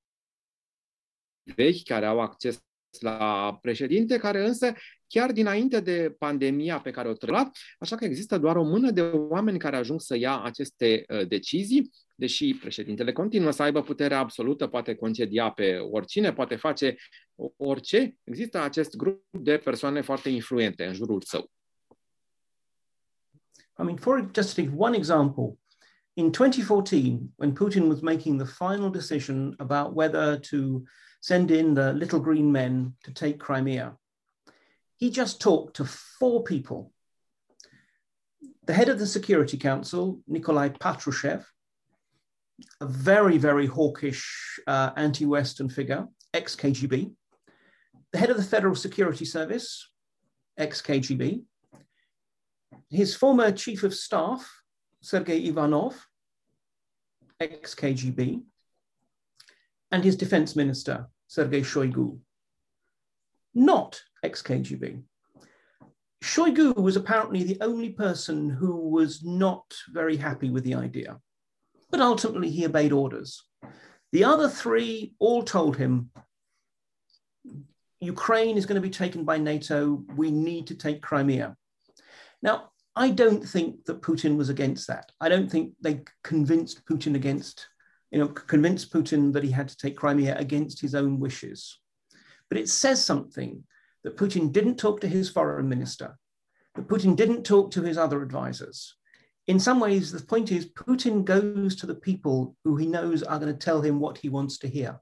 vechi 1.56 1.84
care 1.84 2.06
au 2.06 2.20
acces 2.20 2.64
la 3.00 3.58
președinte, 3.62 4.18
care 4.18 4.46
însă 4.46 4.74
chiar 5.08 5.32
dinainte 5.32 5.80
de 5.80 6.16
pandemia 6.18 6.80
pe 6.80 6.92
care 6.92 7.10
o 7.10 7.14
trăit, 7.14 7.50
așa 7.80 7.96
că 7.96 8.06
există 8.06 8.38
doar 8.38 8.56
o 8.56 8.64
mână 8.64 8.92
de 8.92 9.02
oameni 9.02 9.60
care 9.60 9.76
ajung 9.76 10.02
să 10.02 10.18
ia 10.18 10.42
aceste 10.42 11.06
uh, 11.08 11.28
decizii, 11.28 11.92
deși 12.16 12.54
președintele 12.54 13.12
continuă 13.12 13.52
să 13.52 13.64
aibă 13.64 13.82
puterea 13.82 14.20
absolută, 14.20 14.68
poate 14.68 14.96
concedia 14.96 15.50
pe 15.50 15.78
oricine, 15.78 16.34
poate 16.34 16.56
face 16.56 16.96
orice, 17.58 18.16
există 18.24 18.62
acest 18.62 18.96
grup 18.96 19.24
de 19.32 19.58
persoane 19.58 20.02
foarte 20.02 20.30
influente 20.30 20.86
în 20.86 20.94
jurul 20.94 21.22
său. 21.22 21.52
I 23.78 23.84
mean, 23.84 23.98
for 23.98 24.22
just 24.22 24.56
to 24.56 24.64
take 24.64 24.72
one 24.72 24.96
example, 24.96 25.58
in 26.16 26.32
2014, 26.32 27.32
when 27.38 27.56
Putin 27.56 27.90
was 27.90 28.04
making 28.04 28.38
the 28.38 28.46
final 28.46 28.90
decision 28.90 29.56
about 29.60 29.96
whether 29.96 30.38
to 30.38 30.86
send 31.22 31.50
in 31.50 31.74
the 31.74 31.94
little 31.94 32.20
green 32.20 32.52
men 32.52 32.94
to 33.04 33.12
take 33.12 33.40
Crimea, 33.40 33.96
he 34.98 35.10
just 35.10 35.42
talked 35.42 35.78
to 35.78 35.86
four 35.86 36.44
people. 36.44 36.92
The 38.66 38.74
head 38.74 38.90
of 38.90 39.00
the 39.00 39.08
Security 39.08 39.58
Council, 39.58 40.22
Nikolai 40.28 40.70
Patrushev, 40.70 41.44
a 42.80 42.86
very, 42.86 43.40
very 43.40 43.66
hawkish 43.66 44.60
uh, 44.68 44.92
anti 44.96 45.26
Western 45.26 45.68
figure, 45.68 46.08
ex 46.34 46.56
KGB. 46.56 47.12
The 48.12 48.20
head 48.20 48.30
of 48.30 48.38
the 48.38 48.44
Federal 48.44 48.76
Security 48.76 49.26
Service, 49.26 49.90
ex 50.58 50.82
KGB 50.82 51.44
his 52.94 53.16
former 53.16 53.52
chief 53.52 53.84
of 53.84 53.94
staff, 53.94 54.50
Sergei 55.02 55.40
Ivanov, 55.48 56.08
ex 57.40 57.76
KGB, 57.76 58.44
and 59.92 60.04
his 60.04 60.16
defense 60.16 60.56
minister, 60.56 61.08
Sergei 61.28 61.62
Shoigu, 61.62 62.20
not 63.54 64.02
ex 64.24 64.42
KGB. 64.42 65.04
Shoigu 66.24 66.76
was 66.76 66.96
apparently 66.96 67.44
the 67.44 67.58
only 67.62 67.90
person 67.90 68.50
who 68.50 68.90
was 68.90 69.24
not 69.24 69.66
very 69.90 70.16
happy 70.16 70.50
with 70.50 70.64
the 70.64 70.76
idea. 70.76 71.20
but 71.92 72.02
ultimately 72.02 72.50
he 72.50 72.66
obeyed 72.66 72.92
orders. 72.92 73.44
The 74.14 74.24
other 74.24 74.50
three 74.50 75.14
all 75.20 75.44
told 75.44 75.78
him 75.78 76.10
Ukraine 78.00 78.58
is 78.58 78.66
going 78.66 78.82
to 78.82 78.88
be 78.88 78.90
taken 78.90 79.24
by 79.24 79.38
NATO. 79.38 80.04
We 80.16 80.32
need 80.32 80.66
to 80.68 80.76
take 80.76 81.04
Crimea. 81.04 81.56
Now, 82.42 82.72
I 82.96 83.10
don't 83.10 83.44
think 83.44 83.86
that 83.86 84.02
Putin 84.02 84.38
was 84.38 84.50
against 84.50 84.88
that. 84.88 85.12
I 85.20 85.28
don't 85.30 85.50
think 85.50 85.74
they 85.82 86.04
convinced 86.24 86.86
Putin 86.86 87.16
against, 87.16 87.68
you 88.12 88.20
know, 88.20 88.28
convinced 88.28 88.94
Putin 88.94 89.34
that 89.34 89.44
he 89.44 89.52
had 89.52 89.68
to 89.68 89.78
take 89.78 89.98
Crimea 89.98 90.38
against 90.38 90.80
his 90.80 90.94
own 90.94 91.20
wishes. 91.20 91.80
But 92.50 92.60
it 92.60 92.70
says 92.70 93.04
something 93.04 93.64
that 94.04 94.18
Putin 94.18 94.52
didn't 94.52 94.78
talk 94.78 95.02
to 95.02 95.08
his 95.08 95.30
foreign 95.30 95.68
minister, 95.68 96.18
that 96.76 96.88
Putin 96.88 97.16
didn't 97.16 97.44
talk 97.44 97.72
to 97.72 97.82
his 97.82 97.98
other 97.98 98.22
advisors. 98.22 98.96
In 99.48 99.60
some 99.60 99.80
ways, 99.80 100.12
the 100.12 100.24
point 100.24 100.52
is 100.52 100.72
Putin 100.72 101.26
goes 101.26 101.76
to 101.78 101.88
the 101.88 101.96
people 101.96 102.56
who 102.64 102.78
he 102.78 102.86
knows 102.86 103.24
are 103.24 103.40
going 103.40 103.52
to 103.52 103.66
tell 103.66 103.82
him 103.82 104.00
what 104.00 104.18
he 104.18 104.30
wants 104.30 104.58
to 104.60 104.68
hear. 104.68 105.02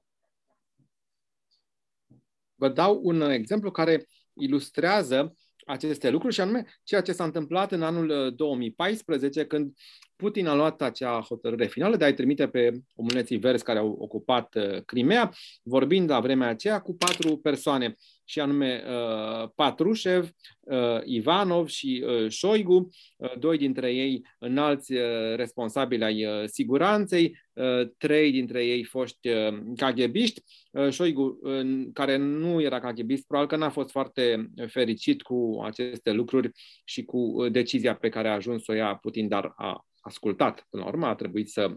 Vă 2.54 2.68
dau 2.68 3.00
un 3.04 3.20
exemplu 3.20 3.70
care 3.70 4.06
ilustrează 4.32 5.34
aceste 5.66 6.10
lucruri 6.10 6.34
și 6.34 6.40
anume 6.40 6.64
ceea 6.82 7.00
ce 7.00 7.12
s-a 7.12 7.24
întâmplat 7.24 7.72
în 7.72 7.82
anul 7.82 8.32
2014 8.36 9.40
uh, 9.40 9.46
când 9.46 9.72
Putin 10.16 10.46
a 10.46 10.54
luat 10.54 10.82
acea 10.82 11.20
hotărâre 11.20 11.66
finală 11.66 11.96
de 11.96 12.04
a-i 12.04 12.14
trimite 12.14 12.48
pe 12.48 12.72
omuleții 12.94 13.36
verzi 13.36 13.64
care 13.64 13.78
au 13.78 13.96
ocupat 13.98 14.54
uh, 14.54 14.82
Crimea, 14.84 15.32
vorbind 15.62 16.10
la 16.10 16.20
vremea 16.20 16.48
aceea 16.48 16.80
cu 16.80 16.96
patru 16.96 17.36
persoane 17.36 17.96
și 18.24 18.40
anume 18.40 18.84
uh, 18.86 19.48
Patrușev, 19.54 20.30
uh, 20.60 21.00
Ivanov 21.04 21.66
și 21.68 22.04
uh, 22.06 22.30
Șoigu, 22.30 22.88
uh, 23.16 23.38
doi 23.38 23.58
dintre 23.58 23.92
ei 23.94 24.26
înalți 24.38 24.92
uh, 24.92 25.34
responsabili 25.36 26.04
ai 26.04 26.26
uh, 26.26 26.44
siguranței, 26.46 27.24
uh, 27.24 27.36
trei 27.98 28.30
dintre 28.30 28.64
ei 28.66 28.84
foști 28.84 29.28
uh, 29.28 29.58
kaghebiști. 29.76 30.42
Uh, 30.70 30.90
Șoigu, 30.90 31.38
uh, 31.42 31.86
care 31.92 32.16
nu 32.16 32.60
era 32.60 32.80
kaghebist, 32.80 33.26
probabil 33.26 33.50
că 33.50 33.56
n-a 33.56 33.70
fost 33.70 33.90
foarte 33.90 34.50
fericit 34.66 35.22
cu 35.22 35.60
aceste 35.64 36.12
lucruri 36.12 36.50
și 36.84 37.04
cu 37.04 37.18
uh, 37.18 37.52
decizia 37.52 37.96
pe 37.96 38.08
care 38.08 38.28
a 38.28 38.34
ajuns 38.34 38.64
să 38.64 38.72
o 38.72 38.74
ia 38.74 38.96
Putin, 38.96 39.28
dar 39.28 39.52
a 39.56 39.86
ascultat. 40.00 40.66
Până 40.70 40.82
la 40.82 40.88
urmă 40.88 41.06
a 41.06 41.14
trebuit 41.14 41.48
să 41.48 41.76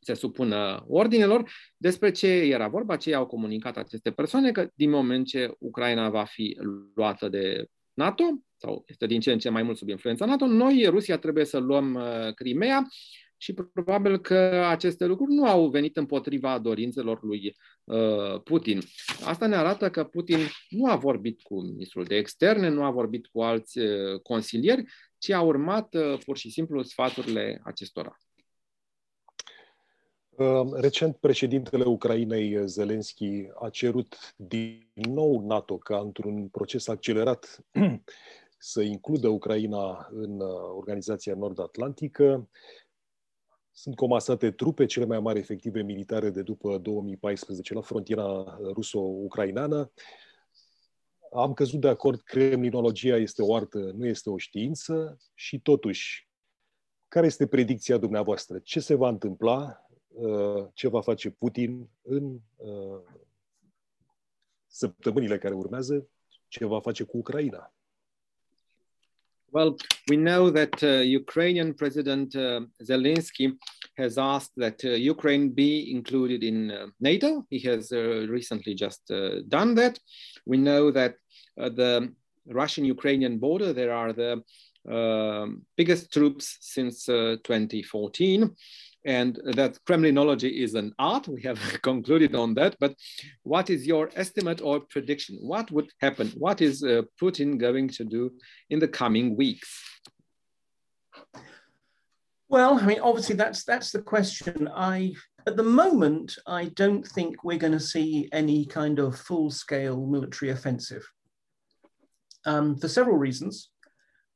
se 0.00 0.14
supună 0.14 0.84
ordinelor. 0.88 1.50
Despre 1.76 2.10
ce 2.10 2.26
era 2.26 2.68
vorba, 2.68 2.96
ce 2.96 3.14
au 3.14 3.26
comunicat 3.26 3.76
aceste 3.76 4.10
persoane, 4.10 4.52
că 4.52 4.68
din 4.74 4.90
moment 4.90 5.26
ce 5.26 5.54
Ucraina 5.58 6.08
va 6.08 6.24
fi 6.24 6.56
luată 6.94 7.28
de 7.28 7.64
NATO, 7.92 8.24
sau 8.56 8.84
este 8.86 9.06
din 9.06 9.20
ce 9.20 9.32
în 9.32 9.38
ce 9.38 9.48
mai 9.48 9.62
mult 9.62 9.76
sub 9.76 9.88
influența 9.88 10.26
NATO, 10.26 10.46
noi, 10.46 10.86
Rusia, 10.88 11.18
trebuie 11.18 11.44
să 11.44 11.58
luăm 11.58 11.94
uh, 11.94 12.34
Crimea 12.34 12.86
și 13.42 13.54
probabil 13.54 14.18
că 14.18 14.64
aceste 14.68 15.04
lucruri 15.04 15.32
nu 15.32 15.46
au 15.46 15.68
venit 15.68 15.96
împotriva 15.96 16.58
dorințelor 16.58 17.22
lui 17.22 17.56
uh, 17.84 18.42
Putin. 18.44 18.80
Asta 19.24 19.46
ne 19.46 19.56
arată 19.56 19.90
că 19.90 20.04
Putin 20.04 20.38
nu 20.68 20.90
a 20.90 20.96
vorbit 20.96 21.42
cu 21.42 21.60
ministrul 21.60 22.04
de 22.04 22.16
externe, 22.16 22.68
nu 22.68 22.84
a 22.84 22.90
vorbit 22.90 23.26
cu 23.26 23.42
alți 23.42 23.78
uh, 23.78 24.20
consilieri, 24.22 24.84
ci 25.18 25.30
a 25.30 25.40
urmat 25.40 25.94
uh, 25.94 26.18
pur 26.24 26.36
și 26.36 26.50
simplu 26.50 26.82
sfaturile 26.82 27.60
acestora. 27.64 28.16
Recent, 30.72 31.16
președintele 31.16 31.84
Ucrainei, 31.84 32.68
Zelensky, 32.68 33.46
a 33.60 33.68
cerut 33.68 34.34
din 34.36 34.90
nou 34.94 35.46
NATO 35.46 35.78
ca 35.78 35.98
într-un 35.98 36.48
proces 36.48 36.88
accelerat 36.88 37.64
să 38.58 38.80
includă 38.80 39.28
Ucraina 39.28 40.08
în 40.10 40.40
uh, 40.40 40.48
Organizația 40.76 41.34
Nord-Atlantică. 41.34 42.48
Sunt 43.80 43.96
comasate 43.96 44.50
trupe, 44.50 44.86
cele 44.86 45.04
mai 45.04 45.20
mari 45.20 45.38
efective 45.38 45.82
militare 45.82 46.30
de 46.30 46.42
după 46.42 46.78
2014 46.78 47.74
la 47.74 47.80
frontiera 47.80 48.58
ruso-ucraineană. 48.72 49.92
Am 51.32 51.52
căzut 51.52 51.80
de 51.80 51.88
acord, 51.88 52.20
cremlinologia 52.20 53.16
este 53.16 53.42
o 53.42 53.54
artă, 53.54 53.78
nu 53.78 54.06
este 54.06 54.30
o 54.30 54.38
știință 54.38 55.18
și 55.34 55.60
totuși, 55.60 56.28
care 57.08 57.26
este 57.26 57.46
predicția 57.46 57.96
dumneavoastră? 57.96 58.58
Ce 58.58 58.80
se 58.80 58.94
va 58.94 59.08
întâmpla 59.08 59.84
Uh, 60.12 60.66
ce 60.74 60.88
va 60.88 61.00
face 61.00 61.30
Putin 61.30 61.88
în 62.02 62.38
uh, 62.56 63.00
săptămânile 64.66 65.38
care 65.38 65.54
urmează, 65.54 66.08
ce 66.48 66.64
va 66.64 66.80
face 66.80 67.04
cu 67.04 67.16
Ucraina. 67.16 67.74
Well, 69.52 69.76
we 70.08 70.16
know 70.16 70.50
that 70.50 70.80
uh, 70.82 71.02
Ukrainian 71.20 71.74
President 71.74 72.36
uh, 72.36 72.60
Zelensky 72.84 73.56
has 73.96 74.16
asked 74.16 74.52
that 74.56 74.84
uh, 74.84 74.90
Ukraine 74.90 75.48
be 75.50 75.90
included 75.90 76.44
in 76.44 76.70
uh, 76.70 76.86
NATO. 77.00 77.44
He 77.50 77.58
has 77.60 77.90
uh, 77.90 78.26
recently 78.28 78.74
just 78.74 79.10
uh, 79.10 79.40
done 79.48 79.74
that. 79.74 79.98
We 80.46 80.56
know 80.56 80.92
that 80.92 81.16
the 81.56 82.14
Russian-Ukrainian 82.46 83.38
border, 83.38 83.72
there 83.72 83.92
are 83.92 84.12
the 84.12 84.42
biggest 85.76 86.12
troops 86.12 86.56
since 86.60 87.04
2014 87.04 88.56
and 89.04 89.40
that 89.44 89.78
Kremlinology 89.86 90.62
is 90.62 90.74
an 90.74 90.94
art. 90.98 91.26
We 91.28 91.42
have 91.42 91.58
concluded 91.82 92.34
on 92.34 92.54
that. 92.54 92.76
But 92.80 92.94
what 93.42 93.70
is 93.70 93.86
your 93.86 94.10
estimate 94.14 94.60
or 94.60 94.80
prediction? 94.80 95.38
What 95.40 95.70
would 95.70 95.90
happen? 96.00 96.28
What 96.36 96.60
is 96.60 96.82
uh, 96.82 97.02
Putin 97.20 97.58
going 97.58 97.88
to 97.88 98.04
do 98.04 98.32
in 98.68 98.78
the 98.78 98.88
coming 98.88 99.36
weeks? 99.36 99.82
Well, 102.48 102.78
I 102.80 102.86
mean, 102.86 103.00
obviously 103.00 103.36
that's 103.36 103.64
that's 103.64 103.92
the 103.92 104.02
question. 104.02 104.68
I 104.74 105.14
at 105.46 105.56
the 105.56 105.62
moment 105.62 106.36
I 106.46 106.66
don't 106.66 107.06
think 107.06 107.44
we're 107.44 107.58
going 107.58 107.72
to 107.72 107.80
see 107.80 108.28
any 108.32 108.66
kind 108.66 108.98
of 108.98 109.18
full-scale 109.18 110.04
military 110.06 110.50
offensive 110.50 111.08
um, 112.44 112.76
for 112.76 112.88
several 112.88 113.16
reasons. 113.16 113.70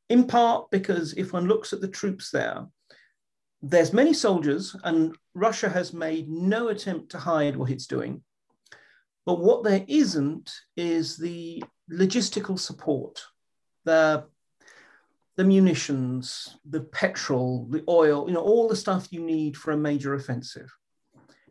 In 0.08 0.26
part 0.26 0.70
because 0.70 1.14
if 1.14 1.32
one 1.32 1.46
looks 1.46 1.72
at 1.72 1.80
the 1.80 1.88
troops 1.88 2.30
there, 2.30 2.66
there's 3.66 3.94
many 3.94 4.12
soldiers, 4.12 4.76
and 4.84 5.16
Russia 5.34 5.68
has 5.68 5.92
made 5.94 6.28
no 6.28 6.68
attempt 6.68 7.10
to 7.10 7.18
hide 7.18 7.56
what 7.56 7.70
it's 7.70 7.86
doing. 7.86 8.22
But 9.24 9.40
what 9.40 9.64
there 9.64 9.84
isn't 9.88 10.52
is 10.76 11.16
the 11.16 11.64
logistical 11.90 12.58
support, 12.58 13.22
the 13.84 14.24
the 15.36 15.44
munitions, 15.44 16.56
the 16.68 16.82
petrol, 16.82 17.66
the 17.68 17.82
oil, 17.88 18.28
you 18.28 18.34
know, 18.34 18.40
all 18.40 18.68
the 18.68 18.76
stuff 18.76 19.08
you 19.10 19.20
need 19.20 19.56
for 19.56 19.72
a 19.72 19.76
major 19.76 20.14
offensive. 20.14 20.70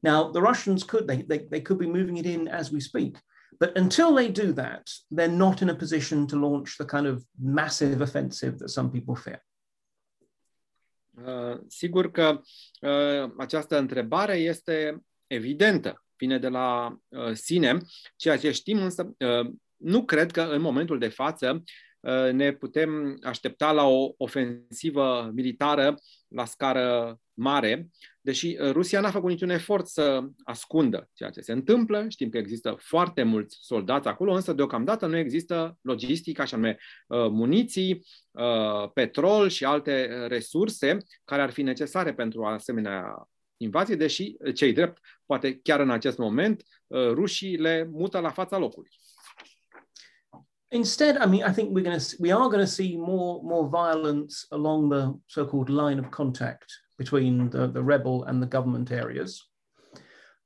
Now, 0.01 0.31
the 0.31 0.41
Russians 0.41 0.85
could, 0.85 1.05
they, 1.05 1.23
they, 1.23 1.39
they 1.51 1.59
could 1.59 1.79
be 1.79 1.87
moving 1.87 2.15
it 2.15 2.25
in 2.25 2.47
as 2.47 2.71
we 2.71 2.79
speak. 2.79 3.17
But 3.59 3.77
until 3.77 4.13
they 4.13 4.29
do 4.29 4.53
that, 4.53 4.89
they're 5.11 5.27
not 5.27 5.61
in 5.61 5.69
a 5.69 5.75
position 5.75 6.27
to 6.27 6.37
launch 6.37 6.77
the 6.77 6.85
kind 6.85 7.07
of 7.07 7.25
massive 7.37 7.99
offensive 7.99 8.57
that 8.59 8.69
some 8.69 8.89
people 8.89 9.17
fear. 9.17 9.41
Uh, 11.21 11.59
sigur 11.67 12.11
că 12.11 12.41
uh, 12.81 13.31
această 13.37 13.77
întrebare 13.77 14.35
este 14.35 15.03
evidentă, 15.27 16.03
vine 16.17 16.39
de 16.39 16.47
la 16.47 16.97
uh, 17.07 17.33
sine, 17.33 17.77
ceea 18.15 18.37
ce 18.37 18.51
știm 18.51 18.77
însă, 18.77 19.15
nu 19.75 20.05
cred 20.05 20.31
că 20.31 20.41
în 20.41 20.61
momentul 20.61 20.99
de 20.99 21.07
față 21.07 21.63
ne 22.31 22.51
putem 22.51 23.19
aștepta 23.21 23.71
la 23.71 23.87
o 23.87 24.13
ofensivă 24.17 25.31
militară 25.33 25.95
la 26.27 26.45
scară 26.45 27.19
mare, 27.33 27.89
deși 28.23 28.57
uh, 28.59 28.71
Rusia 28.71 28.99
n-a 28.99 29.11
făcut 29.11 29.29
niciun 29.29 29.49
efort 29.49 29.87
să 29.87 30.23
ascundă 30.43 31.09
ceea 31.13 31.29
ce 31.29 31.41
se 31.41 31.51
întâmplă. 31.51 32.05
Știm 32.09 32.29
că 32.29 32.37
există 32.37 32.75
foarte 32.79 33.23
mulți 33.23 33.57
soldați 33.61 34.07
acolo, 34.07 34.33
însă 34.33 34.53
deocamdată 34.53 35.05
nu 35.05 35.17
există 35.17 35.77
logistică, 35.81 36.41
așa 36.41 36.55
nume 36.55 36.77
uh, 37.07 37.27
muniții, 37.29 38.05
uh, 38.31 38.91
petrol 38.93 39.49
și 39.49 39.65
alte 39.65 40.25
resurse 40.27 40.97
care 41.25 41.41
ar 41.41 41.51
fi 41.51 41.61
necesare 41.61 42.13
pentru 42.13 42.41
o 42.41 42.45
asemenea 42.45 43.29
invazie, 43.57 43.95
deși, 43.95 44.35
cei 44.53 44.73
drept, 44.73 44.97
poate 45.25 45.59
chiar 45.63 45.79
în 45.79 45.89
acest 45.89 46.17
moment, 46.17 46.63
rușii 46.89 47.57
le 47.57 47.89
mută 47.91 48.19
la 48.19 48.29
fața 48.29 48.57
locului. 48.57 48.89
Instead, 50.67 51.15
I 51.15 51.27
mean, 51.29 51.51
I 51.51 51.53
think 51.53 51.69
we're 51.69 51.83
going 51.83 51.99
to 51.99 52.15
we 52.19 52.31
are 52.31 52.49
going 52.49 52.65
to 52.65 52.71
see 52.71 52.97
more 52.97 53.39
more 53.43 53.67
violence 53.69 54.35
along 54.49 54.91
the 54.93 55.03
so-called 55.25 55.69
line 55.69 55.99
of 55.99 56.09
contact 56.09 56.82
between 57.03 57.49
the, 57.49 57.63
the 57.77 57.83
rebel 57.93 58.17
and 58.27 58.37
the 58.41 58.51
government 58.55 58.89
areas. 58.91 59.31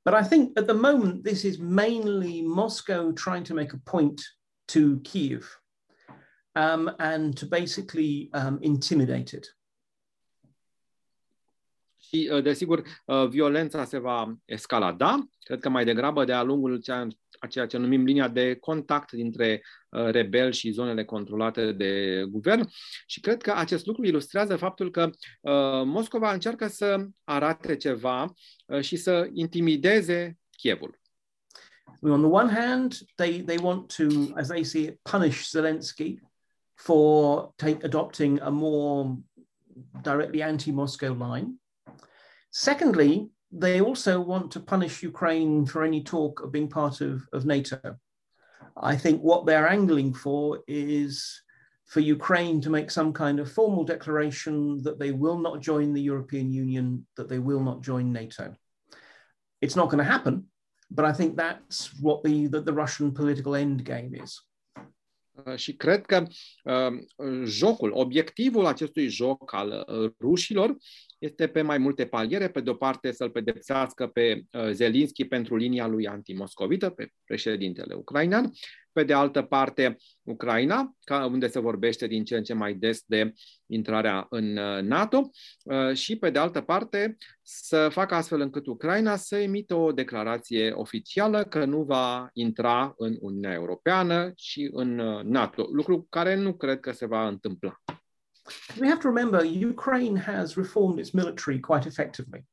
But 0.06 0.14
I 0.22 0.24
think 0.24 0.44
at 0.60 0.68
the 0.68 0.80
moment, 0.88 1.24
this 1.24 1.44
is 1.44 1.60
mainly 1.60 2.42
Moscow 2.42 3.12
trying 3.12 3.46
to 3.46 3.54
make 3.54 3.74
a 3.74 3.82
point 3.94 4.20
to 4.74 4.82
Kiev 5.10 5.44
um, 6.56 6.84
and 7.00 7.38
to 7.38 7.46
basically 7.46 8.30
um, 8.34 8.60
intimidate 8.62 9.34
it. 9.34 9.46
Și, 11.98 12.30
uh, 12.32 12.44
desigur, 12.44 12.84
uh, 13.06 13.28
violența 13.28 13.86
se 13.86 13.98
va 13.98 14.38
escalada. 14.46 15.30
Cred 15.40 15.60
că 15.60 15.70
mai 15.70 15.86
degrabă 15.86 16.26
de-a 16.26 16.44
lungul 16.44 16.80
a 17.40 17.48
ceea 17.48 17.66
ce 17.66 17.78
numim 17.78 18.04
linia 18.04 18.28
de 18.28 18.56
contact 18.56 19.12
dintre 19.12 19.62
uh, 19.90 20.10
rebeli 20.10 20.54
și 20.54 20.72
zonele 20.72 21.06
controlate 21.06 21.72
de 21.72 22.24
guvern 22.30 22.70
și 23.06 23.20
cred 23.20 23.42
că 23.42 23.52
acest 23.56 23.86
lucru 23.86 24.06
ilustrează 24.06 24.56
faptul 24.56 24.92
că 24.92 25.10
uh, 25.42 25.84
Moscova 25.86 26.34
încearcă 26.34 26.68
să 26.68 27.08
arate 27.24 27.76
ceva 27.76 28.34
uh, 28.66 28.82
și 28.82 28.96
să 28.96 29.30
intimideze 29.34 30.38
Kievul. 30.50 31.00
On 32.02 32.22
the 32.22 32.30
one 32.30 32.52
hand, 32.52 32.98
they, 33.16 33.42
they 33.42 33.58
want 33.62 33.96
to, 33.96 34.04
as 34.36 34.48
they 34.48 34.64
see 34.64 34.82
it, 34.82 35.00
punish 35.02 35.50
Zelensky 35.50 36.20
for 36.74 37.54
take, 37.56 37.86
adopting 37.86 38.40
a 38.42 38.50
more 38.50 39.18
directly 40.02 40.42
anti-Moscow 40.42 41.14
line. 41.14 41.62
Secondly, 42.50 43.32
they 43.52 43.82
also 43.82 44.20
want 44.20 44.52
to 44.52 44.60
punish 44.60 45.04
Ukraine 45.04 45.66
for 45.66 45.84
any 45.84 46.04
talk 46.04 46.42
of 46.42 46.52
being 46.52 46.70
part 46.70 47.02
of, 47.02 47.28
of 47.34 47.46
NATO. 47.46 47.80
I 48.76 48.96
think 48.96 49.22
what 49.22 49.46
they're 49.46 49.68
angling 49.68 50.14
for 50.14 50.60
is 50.68 51.42
for 51.86 52.02
Ukraine 52.02 52.60
to 52.62 52.70
make 52.70 52.92
some 52.92 53.14
kind 53.14 53.40
of 53.40 53.52
formal 53.52 53.86
declaration 53.86 54.84
that 54.84 55.00
they 55.00 55.12
will 55.12 55.40
not 55.40 55.62
join 55.62 55.94
the 55.94 56.02
European 56.02 56.52
Union, 56.52 57.08
that 57.16 57.30
they 57.30 57.40
will 57.40 57.62
not 57.62 57.82
join 57.82 58.12
NATO. 58.12 58.54
It's 59.62 59.76
not 59.76 59.90
going 59.90 60.04
to 60.04 60.12
happen, 60.12 60.46
but 60.92 61.06
I 61.06 61.14
think 61.14 61.38
that's 61.38 61.94
what 62.02 62.24
the, 62.24 62.48
the, 62.48 62.62
the 62.62 62.74
Russian 62.74 63.14
political 63.14 63.56
end 63.56 63.84
game 63.86 64.14
is. 64.14 64.42
Uh, 65.46 65.56
și 65.56 65.74
cred 65.74 66.06
că 66.06 66.24
uh, 66.64 67.44
jocul, 67.46 67.92
obiectivul 67.94 68.66
acestui 68.66 69.08
joc 69.08 69.54
al 69.54 69.86
uh, 69.88 70.12
rușilor 70.20 70.76
este 71.18 71.48
pe 71.48 71.62
mai 71.62 71.78
multe 71.78 72.06
paliere. 72.06 72.50
Pe 72.50 72.62
de 72.62 72.70
o 72.70 72.74
parte 72.74 73.12
să-l 73.12 73.30
pedepsească 73.30 74.08
pe 74.08 74.44
uh, 74.52 74.70
Zelinski 74.72 75.26
pentru 75.26 75.56
linia 75.56 75.88
lui 75.88 76.08
antimoscovită, 76.08 76.90
pe 76.90 77.12
președintele 77.24 77.94
ucrainean, 77.94 78.52
pe 78.92 79.04
de 79.04 79.14
altă 79.14 79.42
parte 79.42 79.98
Ucraina, 80.24 80.96
ca 81.04 81.26
unde 81.26 81.48
se 81.48 81.60
vorbește 81.60 82.08
din 82.08 82.24
ce 82.24 82.38
în 82.38 82.44
ce 82.44 82.54
mai 82.54 82.74
des 82.74 83.04
de 83.06 83.34
intrarea 83.66 84.26
în 84.30 84.58
uh, 84.58 84.82
NATO 84.82 85.30
uh, 85.64 85.94
și 85.94 86.18
pe 86.18 86.30
de 86.30 86.40
altă 86.40 86.62
parte 86.62 87.18
să 87.42 87.90
facă 87.92 88.16
astfel 88.16 88.42
încât 88.42 88.68
Ucraina 88.68 89.16
să 89.16 89.38
emită 89.38 89.76
o 89.76 89.92
declarație 89.92 90.72
oficială 90.72 91.44
că 91.44 91.66
nu 91.66 91.84
va 91.84 92.30
intra 92.34 92.94
în 92.98 93.18
Uniunea 93.20 93.54
Europeană 93.54 94.32
și 94.36 94.70
în 94.72 94.96
NATO, 95.24 95.68
lucru 95.72 96.08
care 96.10 96.36
nu 96.36 96.54
cred 96.54 96.80
că 96.80 96.92
se 96.92 97.06
va 97.06 97.28
întâmpla. 97.28 97.82
We 98.80 98.88
have 98.88 99.00
to 99.02 99.10
remember 99.10 99.44
Ukraine 99.44 100.16
has 100.16 100.58
reformed 100.58 101.00
its 101.00 101.14
military 101.14 101.60
quite 101.60 101.86
effectively. 101.86 102.44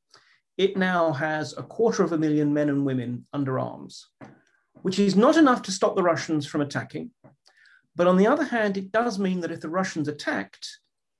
It 0.57 0.77
now 0.77 1.11
has 1.11 1.53
a 1.57 1.63
quarter 1.63 2.03
of 2.03 2.11
a 2.11 2.17
million 2.17 2.53
men 2.53 2.69
and 2.69 2.85
women 2.85 3.25
under 3.33 3.59
arms, 3.59 4.07
which 4.81 4.99
is 4.99 5.15
not 5.15 5.37
enough 5.37 5.61
to 5.63 5.71
stop 5.71 5.95
the 5.95 6.03
Russians 6.03 6.45
from 6.47 6.61
attacking. 6.61 7.11
But 7.95 8.07
on 8.07 8.17
the 8.17 8.27
other 8.27 8.43
hand, 8.43 8.77
it 8.77 8.91
does 8.91 9.19
mean 9.19 9.39
that 9.41 9.51
if 9.51 9.61
the 9.61 9.69
Russians 9.69 10.07
attacked, 10.07 10.67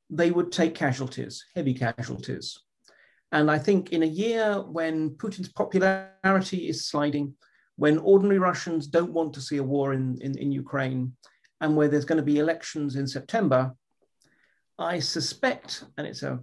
they 0.09 0.31
would 0.31 0.51
take 0.51 0.75
casualties, 0.75 1.45
heavy 1.55 1.73
casualties. 1.73 2.59
And 3.31 3.49
I 3.49 3.57
think 3.57 3.91
in 3.91 4.03
a 4.03 4.07
year 4.23 4.61
when 4.61 5.11
Putin's 5.11 5.49
popularity 5.49 6.69
is 6.69 6.87
sliding, 6.87 7.33
when 7.75 7.97
ordinary 7.97 8.39
Russians 8.39 8.87
don't 8.87 9.13
want 9.13 9.33
to 9.33 9.41
see 9.41 9.57
a 9.57 9.63
war 9.63 9.93
in, 9.93 10.19
in, 10.21 10.37
in 10.37 10.51
Ukraine, 10.51 11.15
and 11.61 11.75
where 11.75 11.87
there's 11.87 12.05
going 12.05 12.17
to 12.17 12.23
be 12.23 12.39
elections 12.39 12.95
in 12.95 13.07
September, 13.07 13.73
I 14.77 14.99
suspect, 14.99 15.85
and 15.97 16.07
it's 16.07 16.23
a, 16.23 16.39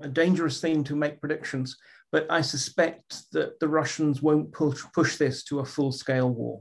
a 0.00 0.08
dangerous 0.08 0.60
thing 0.60 0.84
to 0.84 0.96
make 0.96 1.20
predictions, 1.20 1.76
but 2.12 2.26
I 2.30 2.42
suspect 2.42 3.30
that 3.32 3.58
the 3.60 3.68
Russians 3.68 4.20
won't 4.20 4.52
push, 4.52 4.82
push 4.92 5.16
this 5.16 5.44
to 5.44 5.60
a 5.60 5.64
full 5.64 5.92
scale 5.92 6.30
war. 6.30 6.60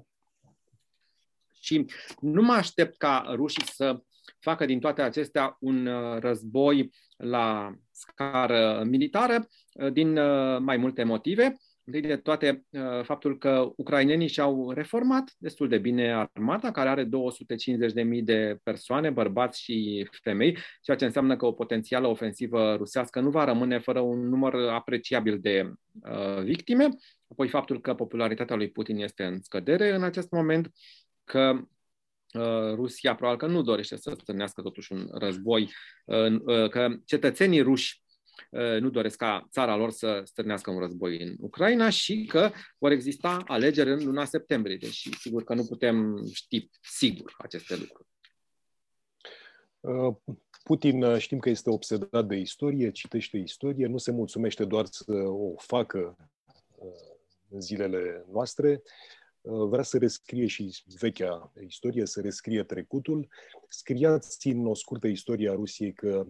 Și 1.59 1.85
nu 2.21 2.41
mă 2.41 2.53
aștept 2.53 2.97
ca 2.97 3.23
rușii 3.35 3.65
să 3.65 4.03
facă 4.39 4.65
din 4.65 4.79
toate 4.79 5.01
acestea 5.01 5.57
un 5.59 5.85
uh, 5.85 6.19
război 6.19 6.91
la 7.17 7.73
scară 7.91 8.83
militară 8.85 9.47
uh, 9.73 9.91
din 9.91 10.17
uh, 10.17 10.59
mai 10.59 10.77
multe 10.77 11.03
motive. 11.03 11.57
Întâi 11.87 12.01
de 12.01 12.17
toate, 12.17 12.65
uh, 12.69 13.03
faptul 13.03 13.37
că 13.37 13.71
ucrainenii 13.75 14.27
și-au 14.27 14.71
reformat 14.71 15.33
destul 15.37 15.67
de 15.67 15.77
bine 15.77 16.13
armata, 16.13 16.71
care 16.71 16.89
are 16.89 17.03
250.000 17.03 17.09
de 18.23 18.59
persoane, 18.63 19.09
bărbați 19.09 19.61
și 19.61 20.07
femei, 20.21 20.57
ceea 20.81 20.97
ce 20.97 21.05
înseamnă 21.05 21.35
că 21.35 21.45
o 21.45 21.51
potențială 21.51 22.07
ofensivă 22.07 22.75
rusească 22.75 23.19
nu 23.19 23.29
va 23.29 23.43
rămâne 23.43 23.79
fără 23.79 23.99
un 23.99 24.27
număr 24.27 24.55
apreciabil 24.55 25.39
de 25.39 25.73
uh, 26.01 26.43
victime. 26.43 26.89
Apoi 27.27 27.47
faptul 27.47 27.81
că 27.81 27.93
popularitatea 27.93 28.55
lui 28.55 28.69
Putin 28.69 28.97
este 28.97 29.23
în 29.23 29.41
scădere 29.41 29.93
în 29.93 30.03
acest 30.03 30.31
moment, 30.31 30.71
că 31.23 31.59
uh, 32.33 32.73
Rusia 32.75 33.15
probabil 33.15 33.47
că 33.47 33.53
nu 33.53 33.61
dorește 33.61 33.95
să 33.95 34.15
stârnească 34.19 34.61
totuși 34.61 34.91
un 34.91 35.07
război, 35.11 35.71
uh, 36.05 36.69
că 36.69 36.87
cetățenii 37.05 37.61
ruși 37.61 38.03
Uh, 38.04 38.04
nu 38.79 38.89
doresc 38.89 39.17
ca 39.17 39.47
țara 39.51 39.75
lor 39.75 39.91
să 39.91 40.21
stârnească 40.23 40.71
un 40.71 40.79
război 40.79 41.21
în 41.21 41.35
Ucraina 41.39 41.89
și 41.89 42.25
că 42.25 42.51
vor 42.77 42.91
exista 42.91 43.43
alegeri 43.47 43.91
în 43.91 44.05
luna 44.05 44.25
septembrie, 44.25 44.77
deși 44.77 45.17
sigur 45.19 45.43
că 45.43 45.53
nu 45.53 45.63
putem 45.63 46.25
ști 46.33 46.69
sigur 46.81 47.33
aceste 47.37 47.75
lucruri. 47.75 48.07
Uh, 49.79 50.15
Putin 50.63 51.03
uh, 51.03 51.17
știm 51.17 51.39
că 51.39 51.49
este 51.49 51.69
obsedat 51.69 52.25
de 52.27 52.35
istorie, 52.35 52.91
citește 52.91 53.37
istorie, 53.37 53.87
nu 53.87 53.97
se 53.97 54.11
mulțumește 54.11 54.65
doar 54.65 54.85
să 54.85 55.13
o 55.13 55.53
facă 55.57 56.17
în 57.49 57.61
zilele 57.61 58.25
noastre, 58.31 58.81
vrea 59.41 59.83
să 59.83 59.97
rescrie 59.97 60.47
și 60.47 60.83
vechea 60.99 61.53
istorie, 61.65 62.05
să 62.05 62.21
rescrie 62.21 62.63
trecutul. 62.63 63.27
Scriați 63.67 64.47
în 64.47 64.67
o 64.67 64.73
scurtă 64.73 65.07
istorie 65.07 65.49
a 65.49 65.53
Rusiei 65.53 65.93
că 65.93 66.27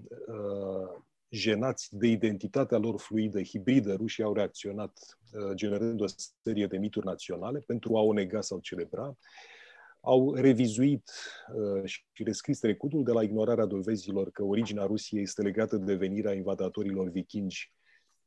jenați 1.36 1.98
de 1.98 2.08
identitatea 2.08 2.78
lor 2.78 3.00
fluidă, 3.00 3.42
hibridă, 3.42 3.94
rușii 3.94 4.24
au 4.24 4.34
reacționat 4.34 5.18
uh, 5.34 5.54
generând 5.54 6.02
o 6.02 6.06
serie 6.44 6.68
de 6.68 6.78
mituri 6.78 7.06
naționale 7.06 7.60
pentru 7.60 7.98
a 7.98 8.02
o 8.02 8.14
nega 8.14 8.42
sau 8.42 8.60
celebra. 8.60 9.18
Au 10.02 10.34
revizuit 10.34 11.12
uh, 11.56 11.86
și 11.86 12.24
rescris 12.24 12.60
trecutul 12.60 13.04
de 13.04 13.12
la 13.12 13.24
ignorarea 13.24 13.66
dovezilor 13.66 14.32
că 14.32 14.44
originea 14.44 14.86
Rusiei 14.86 15.22
este 15.22 15.42
legată 15.42 15.78
de 15.78 15.96
venirea 15.96 16.34
invadatorilor 16.34 17.10
vikingi 17.10 17.74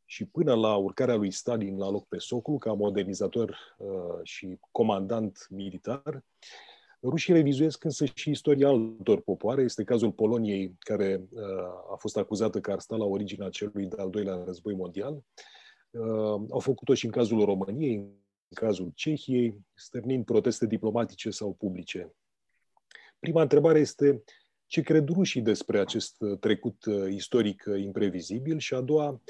și 0.04 0.24
până 0.24 0.54
la 0.54 0.76
urcarea 0.76 1.14
lui 1.14 1.30
Stalin 1.30 1.78
la 1.78 1.90
loc 1.90 2.08
pe 2.08 2.18
socul 2.18 2.58
ca 2.58 2.72
modernizator 2.72 3.58
uh, 3.78 3.88
și 4.22 4.58
comandant 4.70 5.46
militar, 5.50 6.24
Rușii 7.02 7.32
revizuiesc 7.32 7.84
însă 7.84 8.04
și 8.14 8.30
istoria 8.30 8.68
altor 8.68 9.20
popoare. 9.20 9.62
Este 9.62 9.84
cazul 9.84 10.12
Poloniei, 10.12 10.74
care 10.78 11.26
uh, 11.30 11.42
a 11.92 11.96
fost 11.98 12.16
acuzată 12.16 12.60
că 12.60 12.72
ar 12.72 12.78
sta 12.78 12.96
la 12.96 13.04
originea 13.04 13.48
celui 13.48 13.86
de-al 13.86 14.10
doilea 14.10 14.42
război 14.44 14.74
mondial. 14.74 15.22
Uh, 15.90 16.40
au 16.50 16.58
făcut-o 16.58 16.94
și 16.94 17.04
în 17.04 17.10
cazul 17.10 17.44
României, 17.44 17.96
în 17.96 18.54
cazul 18.54 18.92
Cehiei, 18.94 19.58
stârnind 19.74 20.24
proteste 20.24 20.66
diplomatice 20.66 21.30
sau 21.30 21.52
publice. 21.52 22.14
Prima 23.18 23.42
întrebare 23.42 23.78
este 23.78 24.22
ce 24.66 24.80
cred 24.80 25.08
rușii 25.08 25.42
despre 25.42 25.78
acest 25.78 26.16
trecut 26.40 26.84
uh, 26.84 27.12
istoric 27.12 27.64
imprevizibil 27.76 28.58
și 28.58 28.74
a 28.74 28.80
doua, 28.80 29.20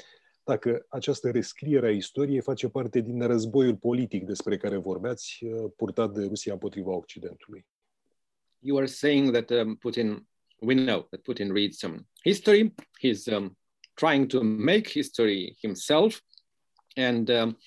dacă 0.49 0.85
această 0.89 1.31
rescriere 1.31 1.87
a 1.87 1.91
istoriei 1.91 2.41
face 2.41 2.67
parte 2.67 2.99
din 3.01 3.21
războiul 3.21 3.75
politic 3.75 4.25
despre 4.25 4.57
care 4.57 4.77
vorbeați, 4.77 5.45
uh, 5.45 5.71
purtat 5.75 6.13
de 6.13 6.25
Rusia 6.25 6.53
împotriva 6.53 6.91
Occidentului. 6.91 7.65
You 8.59 8.77
are 8.77 8.85
saying 8.85 9.31
that 9.31 9.49
um, 9.49 9.75
Putin, 9.75 10.27
we 10.61 10.75
know 10.75 11.07
that 11.09 11.21
Putin 11.21 11.51
reads 11.51 11.77
some 11.77 12.07
history. 12.23 12.73
He's 12.99 13.27
um, 13.27 13.57
trying 13.93 14.27
to 14.27 14.41
make 14.41 14.89
history 14.89 15.55
himself. 15.61 16.21
And 16.95 17.29
um, 17.29 17.57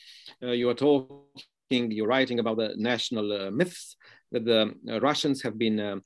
uh, 0.42 0.54
you 0.54 0.68
are 0.68 0.74
talking, 0.74 1.90
you're 1.90 2.16
writing 2.16 2.38
about 2.38 2.56
the 2.56 2.74
national 2.76 3.32
uh, 3.32 3.50
myths 3.50 3.96
that 4.32 4.44
the 4.44 4.74
uh, 4.90 5.00
Russians 5.00 5.42
have 5.42 5.56
been 5.56 5.78
uh, 5.80 5.96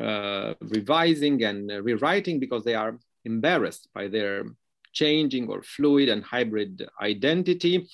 uh, 0.00 0.54
revising 0.60 1.44
and 1.44 1.70
rewriting 1.84 2.40
because 2.40 2.64
they 2.64 2.74
are 2.74 2.98
embarrassed 3.24 3.88
by 3.94 4.08
their 4.08 4.44
changing 4.92 5.48
or 5.48 5.62
fluid 5.62 6.08
and 6.08 6.22
hybrid 6.24 6.86
identity. 7.00 7.88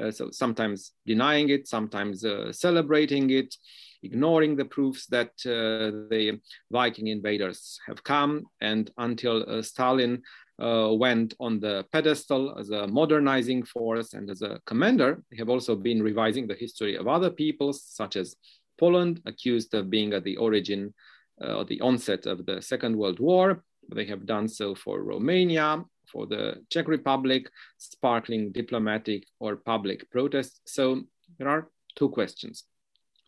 Uh, 0.00 0.10
so 0.10 0.30
sometimes 0.30 0.92
denying 1.06 1.48
it, 1.48 1.66
sometimes 1.66 2.24
uh, 2.24 2.52
celebrating 2.52 3.30
it, 3.30 3.54
ignoring 4.02 4.56
the 4.56 4.64
proofs 4.64 5.06
that 5.06 5.30
uh, 5.44 5.90
the 6.10 6.40
Viking 6.70 7.08
invaders 7.08 7.78
have 7.86 8.02
come. 8.04 8.44
And 8.60 8.90
until 8.96 9.44
uh, 9.48 9.62
Stalin 9.62 10.22
uh, 10.60 10.90
went 10.92 11.34
on 11.40 11.60
the 11.60 11.84
pedestal 11.92 12.58
as 12.58 12.70
a 12.70 12.86
modernizing 12.86 13.64
force 13.64 14.14
and 14.14 14.30
as 14.30 14.42
a 14.42 14.60
commander, 14.66 15.22
they 15.30 15.36
have 15.36 15.48
also 15.48 15.74
been 15.74 16.02
revising 16.02 16.46
the 16.46 16.54
history 16.54 16.96
of 16.96 17.08
other 17.08 17.30
peoples, 17.30 17.82
such 17.82 18.16
as 18.16 18.36
Poland, 18.78 19.20
accused 19.26 19.74
of 19.74 19.90
being 19.90 20.12
at 20.12 20.24
the 20.24 20.36
origin 20.36 20.94
uh, 21.42 21.58
or 21.58 21.64
the 21.64 21.80
onset 21.80 22.26
of 22.26 22.46
the 22.46 22.62
Second 22.62 22.96
World 22.96 23.20
War. 23.20 23.62
They 23.92 24.04
have 24.06 24.26
done 24.26 24.48
so 24.48 24.74
for 24.74 25.02
Romania, 25.02 25.84
for 26.12 26.26
the 26.26 26.64
Czech 26.70 26.88
Republic, 26.88 27.50
sparkling 27.78 28.52
diplomatic 28.52 29.24
or 29.38 29.56
public 29.56 30.10
protests. 30.10 30.60
So 30.66 31.02
there 31.38 31.48
are 31.48 31.68
two 31.96 32.08
questions. 32.08 32.64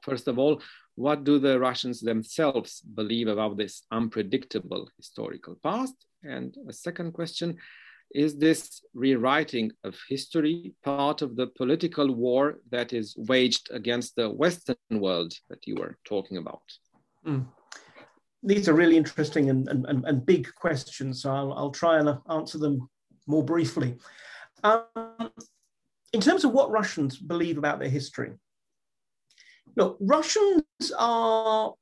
First 0.03 0.29
of 0.29 0.39
all, 0.39 0.63
what 0.95 1.25
do 1.25 1.39
the 1.39 1.59
Russians 1.59 2.01
themselves 2.01 2.81
believe 2.81 3.29
about 3.29 3.57
this 3.57 3.83
unpredictable 3.91 4.89
historical 4.97 5.57
past? 5.63 5.95
And 6.23 6.55
a 6.69 6.73
second 6.73 7.13
question, 7.13 7.57
is 8.15 8.37
this 8.37 8.83
rewriting 8.93 9.71
of 9.85 9.97
history 10.09 10.75
part 10.85 11.23
of 11.23 11.37
the 11.37 11.47
political 11.47 12.13
war 12.13 12.59
that 12.71 12.93
is 12.93 13.15
waged 13.17 13.69
against 13.71 14.17
the 14.17 14.29
Western 14.29 14.77
world 14.91 15.33
that 15.49 15.67
you 15.67 15.77
were 15.77 15.97
talking 16.05 16.37
about? 16.37 16.63
Mm. 17.25 17.47
These 18.43 18.69
are 18.69 18.75
really 18.75 18.97
interesting 18.97 19.51
and, 19.51 19.69
and, 19.69 19.87
and 19.87 20.27
big 20.27 20.53
questions, 20.55 21.23
so 21.23 21.31
I'll, 21.31 21.53
I'll 21.53 21.71
try 21.71 21.99
and 21.99 22.19
answer 22.31 22.59
them 22.59 22.89
more 23.27 23.45
briefly. 23.45 23.97
Um, 24.63 24.85
in 26.13 26.21
terms 26.21 26.45
of 26.45 26.53
what 26.53 26.71
Russians 26.71 27.17
believe 27.19 27.59
about 27.59 27.79
their 27.79 27.89
history, 27.89 28.33
look, 29.77 29.97
Russians 30.01 30.65
are, 30.99 31.75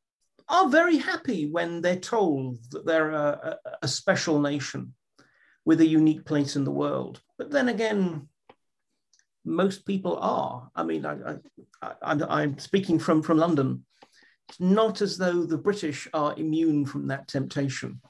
are 0.48 0.68
very 0.68 0.98
happy 0.98 1.46
when 1.50 1.80
they're 1.80 1.96
told 1.96 2.58
that 2.70 2.86
they're 2.86 3.12
a, 3.12 3.56
a, 3.82 3.88
special 3.88 4.40
nation 4.40 4.94
with 5.64 5.80
a 5.80 5.86
unique 5.86 6.24
place 6.24 6.56
in 6.56 6.64
the 6.64 6.70
world. 6.70 7.20
But 7.38 7.50
then 7.50 7.68
again, 7.68 8.28
most 9.44 9.86
people 9.86 10.18
are. 10.20 10.70
I 10.74 10.82
mean, 10.82 11.06
I, 11.06 11.36
I, 12.02 12.42
am 12.42 12.58
speaking 12.58 12.98
from, 12.98 13.22
from 13.22 13.38
London. 13.38 13.84
Not 14.58 15.02
as 15.02 15.16
though 15.16 15.44
the 15.44 15.58
British 15.58 16.08
are 16.12 16.34
immune 16.36 16.86
from 16.86 17.08
that 17.08 17.28
temptation. 17.28 18.00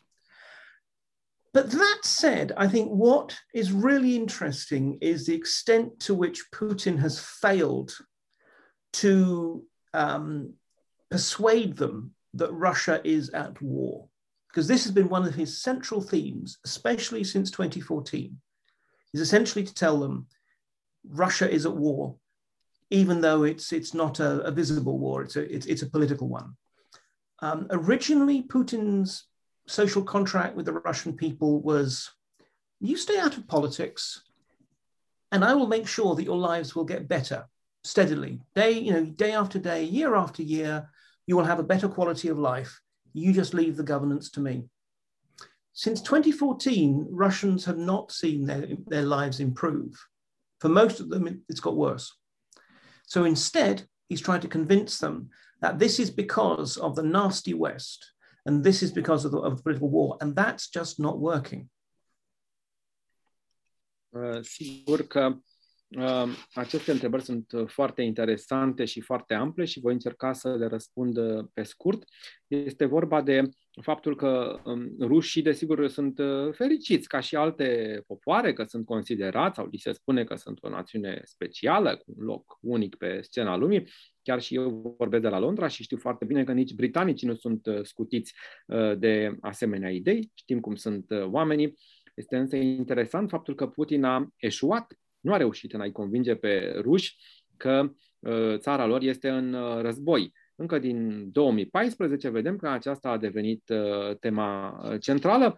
But 1.53 1.71
that 1.71 2.01
said, 2.05 2.53
I 2.57 2.69
think 2.69 2.91
what 2.91 3.37
is 3.55 3.73
really 3.73 4.15
interesting 4.15 4.99
is 5.01 5.27
the 5.27 5.35
extent 5.35 5.99
to 6.01 6.15
which 6.15 6.51
Putin 6.53 6.99
has 6.99 7.19
failed 7.19 7.97
to 8.95 9.65
um, 9.95 10.55
persuade 11.11 11.77
them 11.77 12.15
that 12.35 12.53
Russia 12.53 13.01
is 13.05 13.31
at 13.31 13.61
war. 13.63 14.09
Because 14.49 14.69
this 14.69 14.85
has 14.85 14.93
been 14.93 15.09
one 15.09 15.27
of 15.27 15.35
his 15.35 15.63
central 15.63 16.01
themes, 16.01 16.59
especially 16.65 17.25
since 17.25 17.51
2014, 17.51 18.39
is 19.15 19.21
essentially 19.21 19.65
to 19.65 19.75
tell 19.75 19.99
them 19.99 20.27
Russia 21.07 21.51
is 21.51 21.67
at 21.67 21.77
war, 21.77 22.17
even 22.91 23.21
though 23.21 23.45
it's, 23.45 23.73
it's 23.73 23.95
not 23.95 24.21
a, 24.21 24.41
a 24.41 24.51
visible 24.51 24.99
war, 24.99 25.23
it's 25.23 25.37
a, 25.37 25.55
it's, 25.55 25.67
it's 25.67 25.83
a 25.83 25.91
political 25.91 26.29
one. 26.29 26.57
Um, 27.41 27.67
originally, 27.71 28.43
Putin's 28.43 29.25
social 29.67 30.03
contract 30.03 30.57
with 30.57 30.67
the 30.67 30.73
Russian 30.73 31.15
people 31.15 31.61
was 31.61 32.11
you 32.81 32.97
stay 32.97 33.19
out 33.19 33.37
of 33.37 33.47
politics, 33.47 34.23
and 35.31 35.45
I 35.45 35.55
will 35.55 35.67
make 35.67 35.87
sure 35.87 36.15
that 36.15 36.25
your 36.25 36.39
lives 36.39 36.75
will 36.75 36.85
get 36.85 37.09
better 37.09 37.47
steadily, 37.85 38.41
day, 38.55 38.73
you 38.73 38.93
know, 38.93 39.05
day 39.05 39.33
after 39.33 39.59
day, 39.59 39.85
year 39.85 40.15
after 40.15 40.43
year, 40.43 40.91
you 41.27 41.37
will 41.37 41.45
have 41.45 41.59
a 41.59 41.65
better 41.65 41.89
quality 41.89 42.29
of 42.29 42.39
life. 42.39 42.81
You 43.13 43.33
just 43.33 43.55
leave 43.55 43.77
the 43.77 43.83
governance 43.83 44.31
to 44.33 44.41
me. 44.41 44.65
Since 45.73 46.03
2014, 46.03 47.07
Russians 47.11 47.65
have 47.65 47.79
not 47.79 48.11
seen 48.13 48.45
their, 48.45 48.67
their 48.87 49.03
lives 49.03 49.41
improve. 49.41 49.95
For 50.61 50.69
most 50.69 51.01
of 51.01 51.09
them, 51.09 51.43
it's 51.49 51.61
got 51.61 51.77
worse. 51.77 52.15
So 53.09 53.25
instead, 53.25 53.87
he's 54.09 54.21
trying 54.21 54.43
to 54.43 54.49
convince 54.49 54.99
them 54.99 55.31
that 55.61 55.79
this 55.79 55.99
is 55.99 56.11
because 56.11 56.77
of 56.77 56.95
the 56.95 57.03
nasty 57.03 57.55
West, 57.55 58.15
and 58.45 58.63
this 58.63 58.83
is 58.83 58.93
because 58.93 59.25
of 59.25 59.33
the, 59.33 59.39
of 59.39 59.57
the 59.57 59.63
political 59.63 59.91
war, 59.91 60.17
and 60.21 60.37
that's 60.37 60.69
just 60.71 60.99
not 60.99 61.19
working. 61.19 61.69
Uh, 64.11 64.43
sigur 64.43 65.07
că 65.07 65.39
Aceste 66.55 66.91
întrebări 66.91 67.23
sunt 67.23 67.53
uh, 67.53 67.69
foarte 67.69 68.03
interesante 68.03 68.85
și 68.85 69.01
foarte 69.01 69.35
ample 69.35 69.65
și 69.65 69.81
voi 69.81 69.93
încerca 69.93 70.33
să 70.33 70.55
le 70.55 70.67
răspund 70.67 71.17
uh, 71.17 71.45
pe 71.53 71.63
scurt. 71.63 72.03
Este 72.47 72.85
vorba 72.85 73.23
de 73.23 73.49
faptul 73.81 74.17
că 74.17 74.61
um, 74.65 74.97
rușii, 75.01 75.43
desigur, 75.43 75.89
sunt 75.89 76.19
uh, 76.19 76.53
fericiți, 76.53 77.09
ca 77.09 77.21
și 77.21 77.37
alte 77.37 78.01
popoare, 78.07 78.53
că 78.53 78.65
sunt 78.65 78.87
considerați 78.87 79.57
sau 79.57 79.69
li 79.71 79.79
se 79.79 79.93
spune 79.93 80.25
că 80.25 80.35
sunt 80.35 80.59
o 80.61 80.69
națiune 80.69 81.21
specială, 81.25 81.97
cu 81.97 82.15
un 82.17 82.25
loc 82.25 82.59
unic 82.61 82.97
pe 82.97 83.21
scena 83.21 83.57
lumii. 83.57 83.89
Chiar 84.23 84.41
și 84.41 84.55
eu 84.55 84.95
vorbesc 84.99 85.23
de 85.23 85.29
la 85.29 85.39
Londra 85.39 85.67
și 85.67 85.83
știu 85.83 85.97
foarte 85.97 86.25
bine 86.25 86.45
că 86.45 86.53
nici 86.53 86.75
britanicii 86.75 87.27
nu 87.27 87.35
sunt 87.35 87.69
scutiți 87.83 88.35
de 88.97 89.37
asemenea 89.41 89.91
idei. 89.91 90.31
Știm 90.35 90.61
cum 90.61 90.75
sunt 90.75 91.07
oamenii. 91.31 91.79
Este 92.15 92.37
însă 92.37 92.57
interesant 92.57 93.29
faptul 93.29 93.55
că 93.55 93.67
Putin 93.67 94.05
a 94.05 94.29
eșuat 94.37 94.99
nu 95.21 95.33
a 95.33 95.37
reușit 95.37 95.73
în 95.73 95.81
a-i 95.81 95.93
convinge 95.93 96.35
pe 96.35 96.79
ruși 96.81 97.17
că 97.57 97.93
uh, 98.19 98.57
țara 98.57 98.87
lor 98.87 99.03
este 99.03 99.29
în 99.29 99.53
uh, 99.53 99.81
război. 99.81 100.33
Încă 100.61 100.79
din 100.79 101.29
2014 101.33 102.29
vedem 102.29 102.57
că 102.57 102.69
aceasta 102.69 103.09
a 103.09 103.19
devenit 103.19 103.69
uh, 103.69 104.17
tema 104.21 104.81
centrală. 105.01 105.57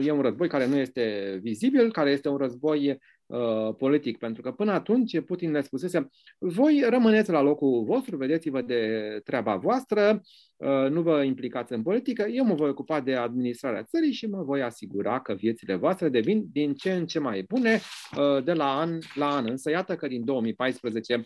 E 0.00 0.10
un 0.10 0.20
război 0.20 0.48
care 0.48 0.66
nu 0.66 0.76
este 0.76 1.38
vizibil, 1.42 1.92
care 1.92 2.10
este 2.10 2.28
un 2.28 2.36
război 2.36 2.98
Uh, 3.26 3.74
politic, 3.78 4.18
pentru 4.18 4.42
că 4.42 4.52
până 4.52 4.72
atunci 4.72 5.20
Putin 5.20 5.50
ne 5.50 5.60
spusese 5.60 6.08
voi 6.38 6.84
rămâneți 6.88 7.30
la 7.30 7.40
locul 7.40 7.84
vostru, 7.84 8.16
vedeți-vă 8.16 8.60
de 8.62 9.20
treaba 9.24 9.56
voastră, 9.56 10.20
uh, 10.56 10.90
nu 10.90 11.02
vă 11.02 11.22
implicați 11.22 11.72
în 11.72 11.82
politică, 11.82 12.22
eu 12.22 12.44
mă 12.44 12.54
voi 12.54 12.68
ocupa 12.68 13.00
de 13.00 13.14
administrarea 13.14 13.82
țării 13.82 14.12
și 14.12 14.26
mă 14.26 14.42
voi 14.42 14.62
asigura 14.62 15.20
că 15.20 15.34
viețile 15.34 15.74
voastre 15.74 16.08
devin 16.08 16.46
din 16.52 16.74
ce 16.74 16.92
în 16.92 17.06
ce 17.06 17.18
mai 17.18 17.42
bune 17.48 17.80
uh, 18.16 18.44
de 18.44 18.52
la 18.52 18.78
an 18.78 18.98
la 19.14 19.36
an. 19.36 19.46
Însă 19.50 19.70
iată 19.70 19.96
că 19.96 20.06
din 20.06 20.24
2014 20.24 21.24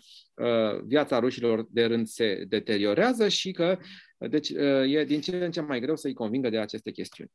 viața 0.83 1.19
rușilor 1.19 1.65
de 1.69 1.85
rând 1.85 2.07
se 2.07 2.45
deteriorează 2.47 3.27
și 3.27 3.51
că 3.51 3.77
deci, 4.17 4.49
e 4.87 5.03
din 5.03 5.21
ce 5.21 5.35
în 5.35 5.51
ce 5.51 5.61
mai 5.61 5.79
greu 5.79 5.95
să-i 5.95 6.13
convingă 6.13 6.49
de 6.49 6.57
aceste 6.57 6.91
chestiuni. 6.91 7.31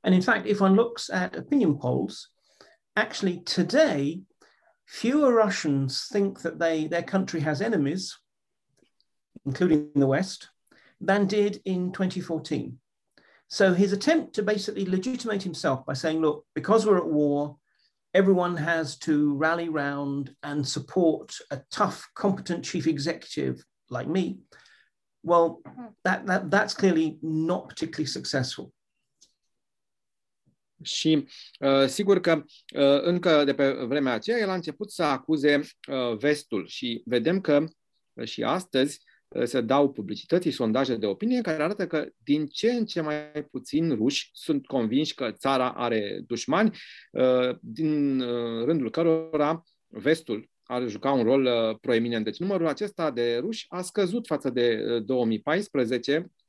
And 0.00 0.14
in 0.14 0.20
fact, 0.20 0.46
if 0.48 0.60
one 0.60 0.74
looks 0.74 1.10
at 1.10 1.36
opinion 1.36 1.76
polls, 1.76 2.33
actually 2.96 3.40
today, 3.40 4.22
fewer 4.86 5.32
Russians 5.32 6.08
think 6.12 6.42
that 6.42 6.58
they, 6.58 6.86
their 6.86 7.02
country 7.02 7.40
has 7.40 7.60
enemies, 7.60 8.18
including 9.46 9.90
the 9.94 10.06
West, 10.06 10.48
than 11.00 11.26
did 11.26 11.60
in 11.64 11.92
2014. 11.92 12.78
So 13.48 13.74
his 13.74 13.92
attempt 13.92 14.34
to 14.34 14.42
basically 14.42 14.86
legitimate 14.86 15.42
himself 15.42 15.84
by 15.86 15.92
saying, 15.92 16.20
look, 16.20 16.46
because 16.54 16.86
we're 16.86 16.98
at 16.98 17.06
war, 17.06 17.56
everyone 18.14 18.56
has 18.56 18.96
to 18.98 19.34
rally 19.34 19.68
round 19.68 20.34
and 20.42 20.66
support 20.66 21.34
a 21.50 21.60
tough, 21.70 22.08
competent 22.14 22.64
chief 22.64 22.86
executive 22.86 23.64
like 23.90 24.08
me. 24.08 24.38
Well, 25.22 25.60
mm-hmm. 25.66 25.86
that, 26.04 26.26
that, 26.26 26.50
that's 26.50 26.74
clearly 26.74 27.18
not 27.22 27.68
particularly 27.68 28.06
successful. 28.06 28.72
Și 30.82 31.28
uh, 31.60 31.86
sigur 31.86 32.20
că 32.20 32.44
uh, 32.76 33.02
încă 33.02 33.44
de 33.44 33.54
pe 33.54 33.70
vremea 33.70 34.12
aceea 34.12 34.38
el 34.38 34.48
a 34.48 34.54
început 34.54 34.90
să 34.90 35.02
acuze 35.02 35.60
uh, 35.88 36.16
vestul 36.16 36.66
și 36.66 37.02
vedem 37.04 37.40
că 37.40 37.64
uh, 38.12 38.26
și 38.26 38.42
astăzi 38.42 39.00
uh, 39.28 39.44
se 39.44 39.60
dau 39.60 39.92
publicității 39.92 40.50
sondaje 40.50 40.96
de 40.96 41.06
opinie 41.06 41.40
care 41.40 41.62
arată 41.62 41.86
că 41.86 42.06
din 42.24 42.46
ce 42.46 42.72
în 42.72 42.84
ce 42.84 43.00
mai 43.00 43.44
puțin 43.50 43.94
ruși 43.94 44.30
sunt 44.32 44.66
convinși 44.66 45.14
că 45.14 45.30
țara 45.30 45.70
are 45.70 46.22
dușmani, 46.26 46.76
uh, 47.12 47.56
din 47.60 48.20
uh, 48.20 48.64
rândul 48.64 48.90
cărora 48.90 49.62
vestul 49.86 50.52
ar 50.66 50.88
juca 50.88 51.12
un 51.12 51.22
rol 51.22 51.44
uh, 51.44 51.78
proeminent. 51.80 52.24
Deci 52.24 52.38
numărul 52.38 52.66
acesta 52.66 53.10
de 53.10 53.36
ruși 53.36 53.66
a 53.68 53.82
scăzut 53.82 54.26
față 54.26 54.50
de 54.50 54.84
uh, 54.86 55.04
2014 55.04 56.16
Uh, 56.16 56.43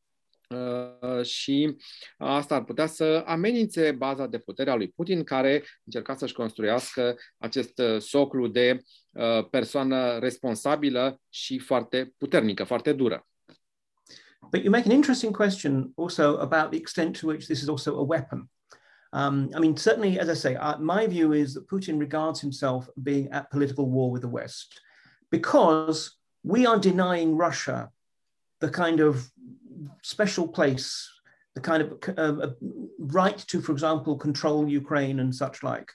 și 1.23 1.75
asta 2.17 2.55
ar 2.55 2.63
putea 2.63 2.85
să 2.85 3.23
amenințe 3.25 3.91
baza 3.91 4.27
de 4.27 4.37
putere 4.37 4.69
a 4.69 4.75
lui 4.75 4.87
Putin, 4.95 5.23
care 5.23 5.63
încerca 5.83 6.15
să-și 6.15 6.33
construiască 6.33 7.15
acest 7.37 7.79
uh, 7.79 7.99
soclu 7.99 8.47
de 8.47 8.81
uh, 9.11 9.49
persoană 9.49 10.17
responsabilă 10.19 11.21
și 11.29 11.59
foarte 11.59 12.13
puternică, 12.17 12.63
foarte 12.63 12.93
dură. 12.93 13.27
But 14.51 14.63
you 14.63 14.71
make 14.71 14.85
an 14.85 14.91
interesting 14.91 15.35
question 15.35 15.91
also 15.95 16.37
about 16.39 16.69
the 16.69 16.77
extent 16.77 17.19
to 17.19 17.27
which 17.27 17.45
this 17.45 17.61
is 17.61 17.67
also 17.67 17.97
a 17.97 18.05
weapon. 18.05 18.49
Um, 19.11 19.49
I 19.55 19.59
mean, 19.59 19.75
certainly, 19.75 20.19
as 20.19 20.27
I 20.27 20.33
say, 20.33 20.55
uh, 20.55 20.77
my 20.79 21.07
view 21.07 21.33
is 21.33 21.53
that 21.53 21.67
Putin 21.67 21.99
regards 21.99 22.41
himself 22.41 22.89
being 23.01 23.31
at 23.31 23.49
political 23.49 23.89
war 23.89 24.11
with 24.11 24.21
the 24.21 24.29
West 24.29 24.81
because 25.29 26.17
we 26.43 26.65
are 26.65 26.77
denying 26.77 27.37
Russia 27.37 27.91
the 28.59 28.69
kind 28.69 28.99
of 28.99 29.31
special 30.03 30.47
place, 30.47 31.09
the 31.55 31.61
kind 31.61 31.83
of 31.83 31.93
uh, 32.17 32.47
right 32.99 33.37
to, 33.37 33.61
for 33.61 33.71
example, 33.71 34.17
control 34.17 34.67
Ukraine 34.67 35.19
and 35.19 35.33
such 35.33 35.63
like, 35.63 35.91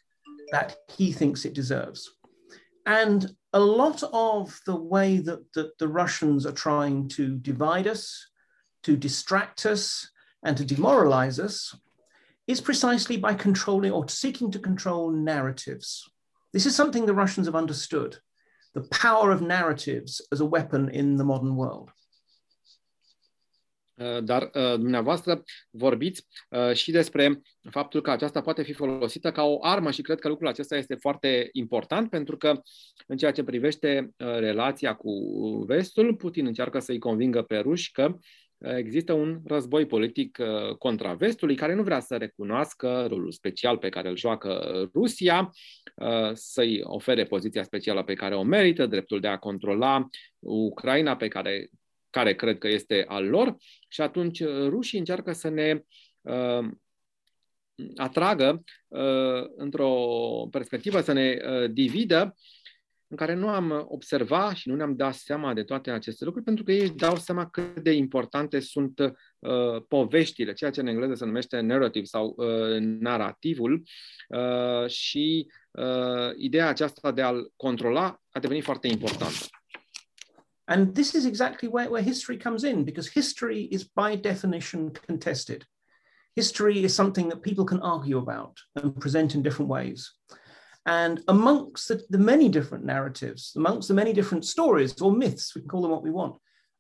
that 0.53 0.77
he 0.97 1.13
thinks 1.13 1.45
it 1.45 1.55
deserves. 1.55 2.11
And 2.87 3.31
a 3.53 3.61
lot 3.61 4.03
of 4.13 4.59
the 4.67 4.77
way 4.77 5.19
that, 5.19 5.53
that 5.55 5.79
the 5.79 5.89
Russians 5.89 6.47
are 6.47 6.53
trying 6.53 7.09
to 7.11 7.37
divide 7.37 7.87
us, 7.87 8.31
to 8.85 8.97
distract 8.97 9.67
us, 9.67 10.11
and 10.43 10.57
to 10.57 10.65
demoralize 10.65 11.39
us 11.39 11.77
is 12.47 12.61
precisely 12.61 13.17
by 13.17 13.35
controlling 13.35 13.93
or 13.93 14.09
seeking 14.09 14.51
to 14.51 14.59
control 14.59 15.11
narratives. 15.11 16.09
This 16.53 16.67
is 16.67 16.75
something 16.75 17.07
the 17.07 17.15
Russians 17.15 17.47
have 17.47 17.55
understood 17.55 18.17
the 18.75 18.83
power 18.83 19.31
of 19.31 19.43
narratives 19.43 20.21
as 20.33 20.41
a 20.41 20.47
weapon 20.47 20.89
in 20.91 21.17
the 21.17 21.25
modern 21.25 21.57
world. 21.57 21.91
Uh, 24.01 24.23
dar 24.23 24.43
uh, 24.43 24.75
dumneavoastră 24.75 25.43
vorbiți 25.71 26.27
uh, 26.49 26.73
și 26.73 26.91
despre 26.91 27.41
faptul 27.71 28.01
că 28.01 28.11
aceasta 28.11 28.41
poate 28.41 28.63
fi 28.63 28.73
folosită 28.73 29.33
ca 29.33 29.43
o 29.43 29.59
armă 29.61 29.91
și 29.91 30.03
cred 30.03 30.19
că 30.19 30.29
lucrul 30.29 30.49
acesta 30.49 30.77
este 30.77 30.95
foarte 30.95 31.49
important 31.53 32.11
pentru 32.11 32.37
că 32.37 32.61
în 33.07 33.17
ceea 33.17 33.33
ce 33.33 33.45
privește 33.45 34.11
relația 34.17 34.95
cu 34.95 35.13
vestul, 35.67 36.17
Putin 36.17 36.47
încearcă 36.47 36.79
să-i 36.79 36.99
convingă 36.99 37.43
pe 37.43 37.57
ruși 37.57 37.93
că 37.93 38.17
există 38.59 39.13
un 39.13 39.41
război 39.45 39.87
politic 39.87 40.39
contra 40.79 41.15
vestului 41.15 41.55
care 41.55 41.75
nu 41.75 41.83
vrea 41.83 42.01
să 42.01 42.17
recunoască 42.17 43.07
rolul 43.09 43.33
special 43.33 43.79
pe 43.79 43.89
care 43.89 44.09
îl 44.09 44.17
joacă 44.17 44.61
Rusia, 44.95 45.51
să-i 46.33 46.81
ofere 46.83 47.25
poziția 47.25 47.63
specială 47.63 48.03
pe 48.03 48.15
care 48.15 48.35
o 48.35 48.43
merită, 48.43 48.87
dreptul 48.87 49.21
de 49.21 49.29
a 49.29 49.39
controla 49.39 50.09
Ucraina 50.39 51.17
pe 51.17 51.29
care 51.29 51.71
care 52.11 52.35
cred 52.35 52.59
că 52.59 52.69
este 52.69 53.05
al 53.09 53.25
lor 53.25 53.57
și 53.89 54.01
atunci 54.01 54.41
uh, 54.41 54.69
rușii 54.69 54.99
încearcă 54.99 55.33
să 55.33 55.49
ne 55.49 55.83
uh, 56.21 56.69
atragă 57.97 58.65
uh, 58.89 59.45
într-o 59.57 59.95
perspectivă, 60.51 61.01
să 61.01 61.13
ne 61.13 61.39
uh, 61.45 61.71
dividă 61.71 62.35
în 63.11 63.17
care 63.17 63.35
nu 63.35 63.49
am 63.49 63.87
observat 63.89 64.57
și 64.57 64.69
nu 64.69 64.75
ne-am 64.75 64.97
dat 64.97 65.15
seama 65.15 65.55
de 65.55 65.63
toate 65.63 65.91
aceste 65.91 66.25
lucruri, 66.25 66.45
pentru 66.45 66.65
că 66.65 66.73
ei 66.73 66.81
își 66.81 66.93
dau 66.93 67.17
seama 67.17 67.51
cât 67.51 67.81
de 67.81 67.93
importante 67.93 68.61
sunt 68.61 68.99
uh, 68.99 69.83
poveștile, 69.89 70.53
ceea 70.53 70.71
ce 70.71 70.81
în 70.81 70.87
engleză 70.87 71.15
se 71.15 71.25
numește 71.25 71.61
narrative 71.61 72.05
sau 72.05 72.35
uh, 72.37 72.79
narativul 72.81 73.83
uh, 74.29 74.89
și 74.89 75.47
uh, 75.71 76.31
ideea 76.37 76.69
aceasta 76.69 77.13
de 77.13 77.23
a-l 77.23 77.53
controla 77.57 78.21
a 78.31 78.39
devenit 78.39 78.65
foarte 78.65 78.89
importantă. 78.89 79.60
And 80.71 80.95
this 80.95 81.17
is 81.17 81.27
exactly 81.27 81.69
where, 81.69 81.91
where 81.91 82.01
history 82.01 82.37
comes 82.37 82.63
in, 82.63 82.85
because 82.85 83.09
history 83.09 83.65
is 83.73 83.83
by 83.85 84.15
definition 84.15 84.91
contested. 84.91 85.67
History 86.37 86.85
is 86.85 86.95
something 86.95 87.29
that 87.29 87.43
people 87.43 87.65
can 87.65 87.81
argue 87.81 88.19
about 88.19 88.57
and 88.77 88.99
present 89.01 89.35
in 89.35 89.43
different 89.43 89.69
ways. 89.69 90.13
And 90.87 91.21
amongst 91.27 91.89
the, 91.89 92.01
the 92.09 92.19
many 92.19 92.49
different 92.49 92.85
narratives, 92.85 93.53
amongst 93.57 93.89
the 93.89 93.95
many 93.95 94.13
different 94.13 94.45
stories 94.45 95.03
or 95.03 95.11
myths, 95.11 95.57
we 95.57 95.61
can 95.61 95.69
call 95.69 95.83
them 95.83 95.91
what 95.91 96.05
we 96.05 96.13
want, 96.13 96.37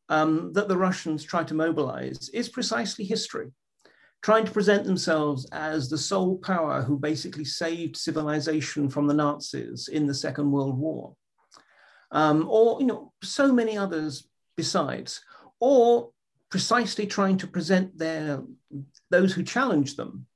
um, 0.08 0.52
that 0.52 0.68
the 0.68 0.78
Russians 0.78 1.24
try 1.24 1.42
to 1.42 1.54
mobilize 1.54 2.28
is 2.28 2.48
precisely 2.48 3.04
history, 3.04 3.48
trying 4.22 4.44
to 4.44 4.52
present 4.52 4.84
themselves 4.84 5.48
as 5.50 5.90
the 5.90 5.98
sole 5.98 6.38
power 6.38 6.80
who 6.80 6.96
basically 6.96 7.44
saved 7.44 7.96
civilization 7.96 8.88
from 8.88 9.08
the 9.08 9.14
Nazis 9.14 9.88
in 9.88 10.06
the 10.06 10.14
Second 10.14 10.52
World 10.52 10.78
War 10.78 11.16
um, 12.10 12.46
or 12.48 12.80
you 12.80 12.86
know 12.86 13.12
so 13.22 13.52
many 13.52 13.76
others 13.76 14.28
besides, 14.56 15.22
or 15.60 16.10
precisely 16.50 17.06
trying 17.06 17.36
to 17.38 17.46
present 17.46 17.96
their 17.96 18.42
those 19.10 19.32
who 19.32 19.42
challenge 19.42 19.96
them 19.96 20.26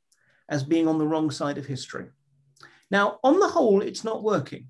as 0.48 0.62
being 0.62 0.86
on 0.86 0.98
the 0.98 1.06
wrong 1.06 1.30
side 1.30 1.58
of 1.58 1.66
history. 1.66 2.06
Now, 2.90 3.18
on 3.24 3.40
the 3.40 3.48
whole, 3.48 3.82
it's 3.82 4.04
not 4.04 4.22
working. 4.22 4.68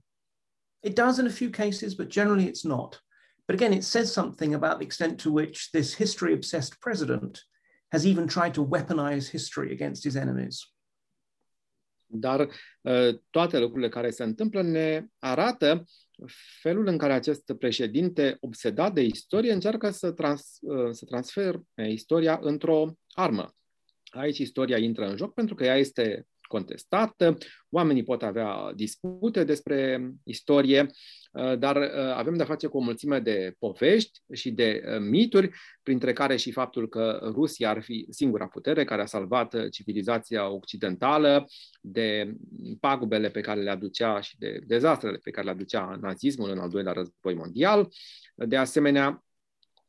It 0.83 0.97
does 0.97 1.19
in 1.19 1.27
a 1.27 1.31
few 1.41 1.51
cases, 1.51 1.95
but 1.95 2.09
generally 2.09 2.47
it's 2.47 2.65
not. 2.65 3.01
But 3.47 3.55
again, 3.55 3.73
it 3.73 3.85
says 3.85 4.13
something 4.13 4.55
about 4.55 4.79
the 4.79 4.87
extent 4.87 5.19
to 5.21 5.33
which 5.33 5.73
this 5.73 5.95
history 5.95 6.33
obsessed 6.33 6.81
president 6.81 7.43
has 7.93 8.07
even 8.07 8.27
tried 8.27 8.55
to 8.55 8.65
weaponize 8.65 9.29
history 9.29 9.73
against 9.73 10.05
his 10.05 10.17
enemies. 10.17 10.67
Dar 12.17 12.41
uh, 12.81 13.19
toate 13.31 13.59
lucrurile 13.59 13.89
care 13.89 14.11
se 14.11 14.23
întâmplă 14.23 14.63
ne 14.63 15.07
arată 15.19 15.85
felul 16.61 16.87
în 16.87 16.99
care 16.99 17.13
acest 17.13 17.53
președinte, 17.59 18.37
obsedat 18.41 18.93
de 18.93 19.03
istorie, 19.03 19.53
încearcă 19.53 19.91
să, 19.91 20.13
trans, 20.13 20.59
să 20.91 21.05
transfer 21.05 21.61
istoria 21.89 22.39
într-o 22.43 22.93
armă. 23.09 23.55
Aici 24.05 24.39
istoria 24.39 24.79
intră 24.79 25.07
în 25.07 25.17
joc 25.17 25.35
pentru 25.35 25.55
că 25.55 25.65
ea 25.65 25.77
este 25.77 26.27
contestată, 26.55 27.39
oamenii 27.71 28.03
pot 28.03 28.23
avea 28.23 28.73
dispute 28.75 29.45
despre 29.45 30.11
istorie, 30.25 30.87
uh, 31.33 31.59
dar 31.59 31.77
uh, 31.77 32.15
avem 32.15 32.35
de-a 32.35 32.47
face 32.47 32.67
cu 32.67 32.77
o 32.77 32.81
mulțime 32.81 33.19
de 33.19 33.55
povești 33.59 34.21
și 34.33 34.51
de 34.51 34.83
uh, 34.87 34.99
mituri, 35.01 35.51
printre 35.83 36.13
care 36.13 36.37
și 36.37 36.53
faptul 36.53 36.89
că 36.89 37.21
Rusia 37.33 37.71
ar 37.71 37.83
fi 37.83 38.07
singura 38.11 38.47
putere 38.47 38.85
care 38.85 39.03
a 39.03 39.07
salvat 39.07 39.69
civilizația 39.71 40.49
occidentală 40.49 41.47
de 41.81 42.35
pagubele 42.81 43.29
pe 43.29 43.41
care 43.41 43.61
le 43.61 43.71
aducea 43.71 44.21
și 44.21 44.39
de 44.39 44.61
dezastrele 44.67 45.19
pe 45.23 45.31
care 45.31 45.47
le 45.47 45.53
aducea 45.53 45.99
nazismul 46.01 46.51
în 46.51 46.59
al 46.59 46.69
doilea 46.69 46.93
război 46.93 47.35
mondial. 47.35 47.89
De 48.35 48.57
asemenea, 48.57 49.25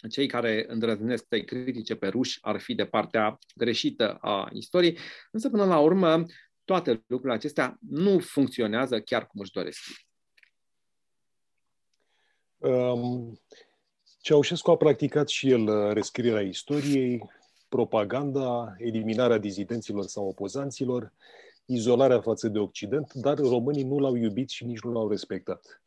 cei 0.10 0.28
care 0.28 0.66
îndrăznesc 0.68 1.26
să-i 1.30 1.46
critice 1.46 1.96
pe 1.96 2.08
ruși 2.08 2.38
ar 2.42 2.60
fi 2.60 2.76
de 2.76 2.86
partea 2.86 3.40
greșită 3.56 4.18
a 4.22 4.50
istoriei, 4.54 4.98
însă 5.32 5.50
până 5.50 5.66
la 5.66 5.80
urmă 5.80 6.26
toate 6.66 7.04
lucrurile 7.08 7.38
acestea 7.38 7.78
nu 7.90 8.20
funcționează 8.20 9.02
chiar 9.02 9.28
cum 9.28 9.42
își 9.42 9.52
doresc. 9.52 9.80
Um, 12.58 13.40
Ceaușescu 14.22 14.72
a 14.72 14.78
practicat 14.78 15.28
și 15.28 15.50
el 15.50 15.68
uh, 15.68 15.94
rescrierea 15.94 16.42
istoriei, 16.42 17.30
propaganda, 17.70 18.76
eliminarea 18.78 19.38
dizidenților 19.38 20.04
sau 20.04 20.28
opozanților, 20.28 21.14
izolarea 21.66 22.22
față 22.22 22.48
de 22.48 22.60
Occident, 22.60 23.14
dar 23.14 23.38
românii 23.38 23.84
nu 23.84 24.00
l-au 24.00 24.16
iubit 24.16 24.50
și 24.50 24.66
nici 24.66 24.80
nu 24.80 24.92
l-au 24.92 25.10
respectat. 25.10 25.82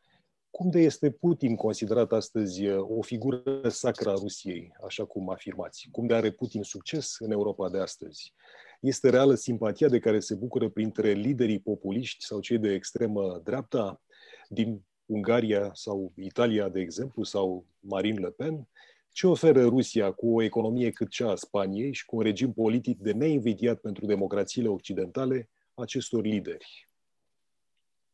Cum 0.51 0.71
de 0.71 0.81
este 0.81 1.11
Putin 1.11 1.57
considerat 1.57 2.13
astăzi 2.13 2.67
uh, 2.67 2.99
o 2.99 3.03
figură 3.03 3.69
sacră 3.69 4.11
a 4.11 4.15
Rusiei, 4.15 4.73
așa 4.87 5.05
cum 5.05 5.31
afirmați? 5.31 5.89
Cum 5.93 6.07
de 6.07 6.15
are 6.15 6.31
Putin 6.31 6.63
succes 6.63 7.17
în 7.19 7.31
Europa 7.31 7.69
de 7.69 7.79
astăzi? 7.79 8.33
Este 8.81 9.11
reală 9.11 9.35
simpatia 9.35 9.89
de 9.89 9.99
care 9.99 10.21
se 10.21 10.35
bucură 10.35 10.69
printre 10.69 11.13
liderii 11.13 11.61
populiști 11.61 12.25
sau 12.25 12.41
cei 12.41 12.59
de 12.59 12.73
extremă 12.73 13.41
dreapta 13.45 14.03
din 14.49 14.83
Ungaria 15.07 15.71
sau 15.75 16.13
Italia, 16.17 16.69
de 16.69 16.81
exemplu, 16.81 17.23
sau 17.23 17.67
Marine 17.81 18.21
Le 18.21 18.31
Pen? 18.31 18.69
Ce 19.13 19.27
oferă 19.27 19.65
Rusia 19.65 20.13
cu 20.13 20.35
o 20.35 20.43
economie 20.43 20.91
cât 20.91 21.09
cea 21.09 21.31
a 21.31 21.35
Spaniei 21.35 21.93
și 21.93 22.05
cu 22.05 22.17
un 22.17 22.23
regim 22.23 22.53
politic 22.53 22.99
de 22.99 23.13
neinvidiat 23.13 23.81
pentru 23.81 24.07
democrațiile 24.07 24.69
occidentale 24.69 25.51
acestor 25.75 26.25
lideri? 26.25 26.89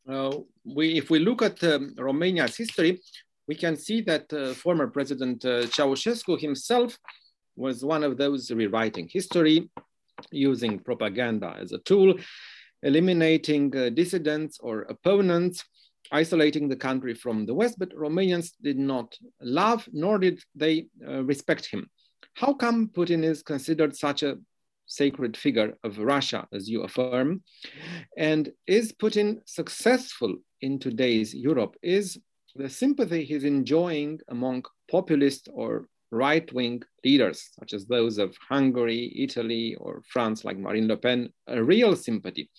Uh, 0.01 0.43
we, 0.61 0.85
if 0.85 1.09
we 1.09 1.19
look 1.19 1.41
at 1.41 1.61
uh, 1.61 1.79
Romania's 1.97 2.55
history, 2.55 3.01
we 3.47 3.55
can 3.55 3.75
see 3.75 4.03
that 4.03 4.31
uh, 4.31 4.53
former 4.53 4.87
President 4.87 5.43
uh, 5.43 5.67
Ceausescu 5.69 6.37
himself 6.37 6.97
was 7.53 7.81
one 7.83 8.05
of 8.05 8.15
those 8.17 8.53
rewriting 8.53 9.09
history, 9.11 9.71
using 10.31 10.79
propaganda 10.79 11.55
as 11.59 11.71
a 11.71 11.79
tool, 11.79 12.15
eliminating 12.83 13.75
uh, 13.75 13.89
dissidents 13.89 14.59
or 14.59 14.81
opponents, 14.83 15.63
isolating 16.11 16.67
the 16.67 16.75
country 16.75 17.13
from 17.13 17.45
the 17.45 17.53
West, 17.53 17.77
but 17.79 17.95
Romanians 17.95 18.51
did 18.61 18.77
not 18.77 19.17
love 19.41 19.87
nor 19.91 20.19
did 20.19 20.39
they 20.53 20.87
uh, 21.07 21.23
respect 21.23 21.65
him. 21.65 21.89
How 22.33 22.53
come 22.53 22.89
Putin 22.89 23.23
is 23.23 23.41
considered 23.41 23.95
such 23.95 24.23
a 24.23 24.37
sacred 24.87 25.35
figure 25.35 25.77
of 25.83 25.97
Russia, 25.97 26.47
as 26.53 26.69
you 26.69 26.83
affirm? 26.83 27.43
And 28.17 28.51
is 28.67 28.91
Putin 28.93 29.37
successful 29.45 30.35
in 30.61 30.79
today's 30.79 31.33
Europe? 31.33 31.75
Is 31.81 32.19
the 32.55 32.69
sympathy 32.69 33.23
he's 33.23 33.43
enjoying 33.43 34.19
among 34.29 34.65
populist 34.89 35.49
or 35.53 35.87
right 36.15 36.51
wing 36.53 36.81
leaders, 37.03 37.49
such 37.59 37.73
as 37.73 37.85
those 37.85 38.17
of 38.17 38.35
Hungary, 38.49 39.13
Italy, 39.15 39.75
or 39.75 40.01
France, 40.07 40.45
like 40.45 40.57
Marine 40.57 40.87
Le 40.87 40.97
Pen, 40.97 41.29
a 41.47 41.61
real 41.61 41.95
sympathy. 41.95 42.49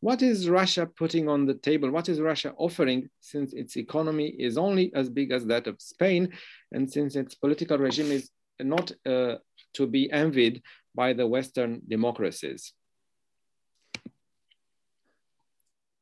What 0.00 0.22
is 0.22 0.48
Russia 0.48 0.86
putting 0.86 1.28
on 1.28 1.46
the 1.46 1.54
table? 1.54 1.90
What 1.90 2.08
is 2.08 2.20
Russia 2.20 2.54
offering 2.56 3.08
since 3.20 3.52
its 3.52 3.76
economy 3.76 4.28
is 4.28 4.56
only 4.56 4.92
as 4.94 5.10
big 5.10 5.30
as 5.30 5.44
that 5.46 5.66
of 5.66 5.80
Spain 5.80 6.32
and 6.72 6.90
since 6.90 7.16
its 7.16 7.34
political 7.34 7.76
regime 7.76 8.10
is 8.10 8.30
not 8.58 8.92
uh, 9.04 9.36
to 9.74 9.86
be 9.86 10.10
envied 10.10 10.62
by 10.94 11.12
the 11.12 11.26
Western 11.26 11.82
democracies? 11.86 12.72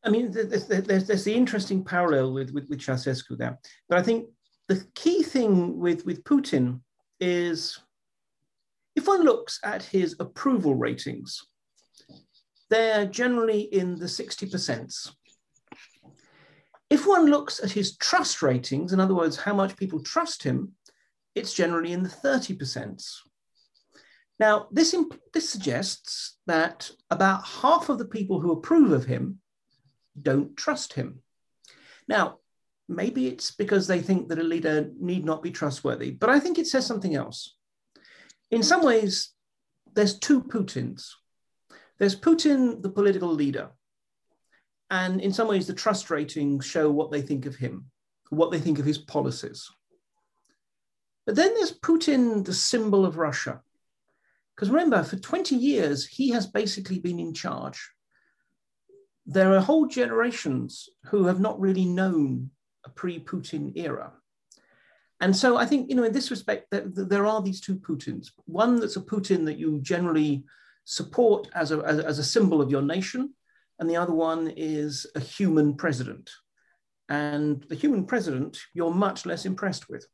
I 0.05 0.11
mean, 0.11 0.31
there's, 0.31 0.67
there's, 0.67 1.07
there's 1.07 1.25
the 1.25 1.35
interesting 1.35 1.85
parallel 1.85 2.33
with, 2.33 2.53
with, 2.53 2.69
with 2.69 2.79
Ceausescu 2.79 3.37
there. 3.37 3.59
But 3.89 3.99
I 3.99 4.03
think 4.03 4.29
the 4.69 4.87
key 4.95 5.23
thing 5.23 5.79
with, 5.79 6.07
with 6.07 6.23
Putin 6.23 6.81
is 7.21 7.79
if 8.97 9.07
one 9.07 9.23
looks 9.23 9.61
at 9.63 9.83
his 9.83 10.17
approval 10.19 10.75
ratings, 10.75 11.47
they're 12.71 13.07
generally 13.07 13.61
in 13.61 13.97
the 13.97 14.07
60%. 14.07 15.11
If 16.91 17.07
one 17.07 17.27
looks 17.27 17.63
at 17.63 17.71
his 17.71 17.97
trust 17.97 18.43
ratings, 18.43 18.93
in 18.93 19.01
other 19.01 19.15
words, 19.15 19.37
how 19.37 19.55
much 19.55 19.77
people 19.77 20.03
trust 20.03 20.43
him, 20.43 20.73
it's 21.35 21.55
generally 21.55 21.93
in 21.93 22.03
the 22.03 22.09
30%. 22.09 23.03
Now, 24.41 24.69
this, 24.71 24.95
this 25.33 25.49
suggests 25.49 26.39
that 26.47 26.91
about 27.11 27.47
half 27.47 27.89
of 27.89 27.99
the 27.99 28.05
people 28.05 28.41
who 28.41 28.53
approve 28.53 28.93
of 28.93 29.05
him 29.05 29.41
don't 30.21 30.57
trust 30.57 30.93
him. 30.95 31.23
Now, 32.09 32.39
maybe 32.89 33.29
it's 33.29 33.51
because 33.51 33.87
they 33.87 34.01
think 34.01 34.29
that 34.29 34.39
a 34.39 34.43
leader 34.43 34.91
need 34.99 35.25
not 35.25 35.43
be 35.43 35.51
trustworthy. 35.51 36.11
But 36.11 36.31
I 36.31 36.41
think 36.41 36.59
it 36.59 36.67
says 36.67 36.87
something 36.87 37.15
else. 37.15 37.55
In 38.51 38.63
some 38.63 38.83
ways, 38.83 39.33
there's 39.95 40.19
two 40.19 40.43
Putins. 40.43 41.11
There's 41.99 42.19
Putin, 42.19 42.83
the 42.83 42.91
political 42.91 43.29
leader. 43.29 43.71
And 44.91 45.21
in 45.21 45.33
some 45.33 45.49
ways, 45.49 45.67
the 45.67 45.75
trust 45.75 46.11
ratings 46.11 46.65
show 46.65 46.91
what 46.91 47.11
they 47.11 47.21
think 47.21 47.45
of 47.45 47.57
him, 47.57 47.91
what 48.31 48.51
they 48.51 48.59
think 48.59 48.79
of 48.79 48.87
his 48.87 48.99
policies. 48.99 49.69
But 51.27 51.37
then 51.37 51.53
there's 51.55 51.79
Putin, 51.79 52.45
the 52.45 52.55
symbol 52.55 53.05
of 53.05 53.19
Russia. 53.19 53.61
Because 54.57 54.71
remember, 54.71 55.03
for 55.03 55.17
20 55.17 55.55
years, 55.55 56.07
he 56.07 56.31
has 56.31 56.47
basically 56.47 56.99
been 56.99 57.21
in 57.21 57.35
charge. 57.35 57.91
There 59.27 59.53
are 59.53 59.61
whole 59.61 59.87
generations 59.87 60.89
who 61.05 61.27
have 61.27 61.39
not 61.39 61.61
really 61.61 61.85
known 61.85 62.51
a 62.85 62.91
pre-Putin 62.91 63.73
era. 63.77 64.13
And 65.21 65.35
so 65.35 65.57
I 65.57 65.67
think, 65.67 65.91
you 65.91 65.97
know, 65.97 66.05
in 66.05 66.13
this 66.13 66.31
respect, 66.31 66.71
that, 66.71 67.09
there 67.09 67.27
are 67.27 67.43
these 67.43 67.61
two 67.61 67.77
Putins. 67.77 68.31
One 68.47 68.79
that's 68.79 68.97
a 68.97 69.01
Putin 69.01 69.45
that 69.47 69.59
you 69.59 69.81
generally 69.81 70.45
support 70.85 71.49
as 71.55 71.73
a, 71.73 71.79
as, 71.85 71.99
as 71.99 72.19
a 72.19 72.25
symbol 72.25 72.61
of 72.61 72.71
your 72.71 72.83
nation, 72.83 73.35
and 73.79 73.91
the 73.91 73.97
other 73.97 74.15
one 74.15 74.53
is 74.57 75.07
a 75.15 75.21
human 75.21 75.75
president. 75.75 76.31
And 77.09 77.65
the 77.69 77.75
human 77.75 78.05
president, 78.05 78.59
you're 78.75 78.95
much 78.95 79.27
less 79.27 79.45
impressed 79.45 79.89
with. 79.89 80.07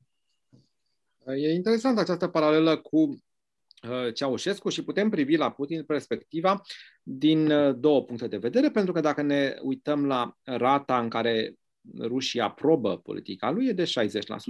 E 1.26 1.52
interesant 1.52 1.98
această 1.98 2.28
paralelă 2.28 2.76
cu 2.76 2.98
uh, 2.98 4.14
Ceaușescu 4.14 4.68
și 4.68 4.84
putem 4.84 5.08
privi 5.10 5.36
la 5.36 5.50
Putin 5.50 5.84
perspectiva 5.84 6.62
din 7.02 7.50
uh, 7.50 7.74
două 7.78 8.04
puncte 8.04 8.26
de 8.26 8.36
vedere, 8.36 8.70
pentru 8.70 8.92
că 8.92 9.00
dacă 9.00 9.22
ne 9.22 9.56
uităm 9.62 10.06
la 10.06 10.36
rata 10.42 10.98
în 10.98 11.08
care 11.08 11.54
rușii 11.98 12.40
aprobă 12.40 12.96
politica 12.96 13.50
lui 13.50 13.66
e 13.66 13.72
de 13.72 13.84
60%, 13.84 13.86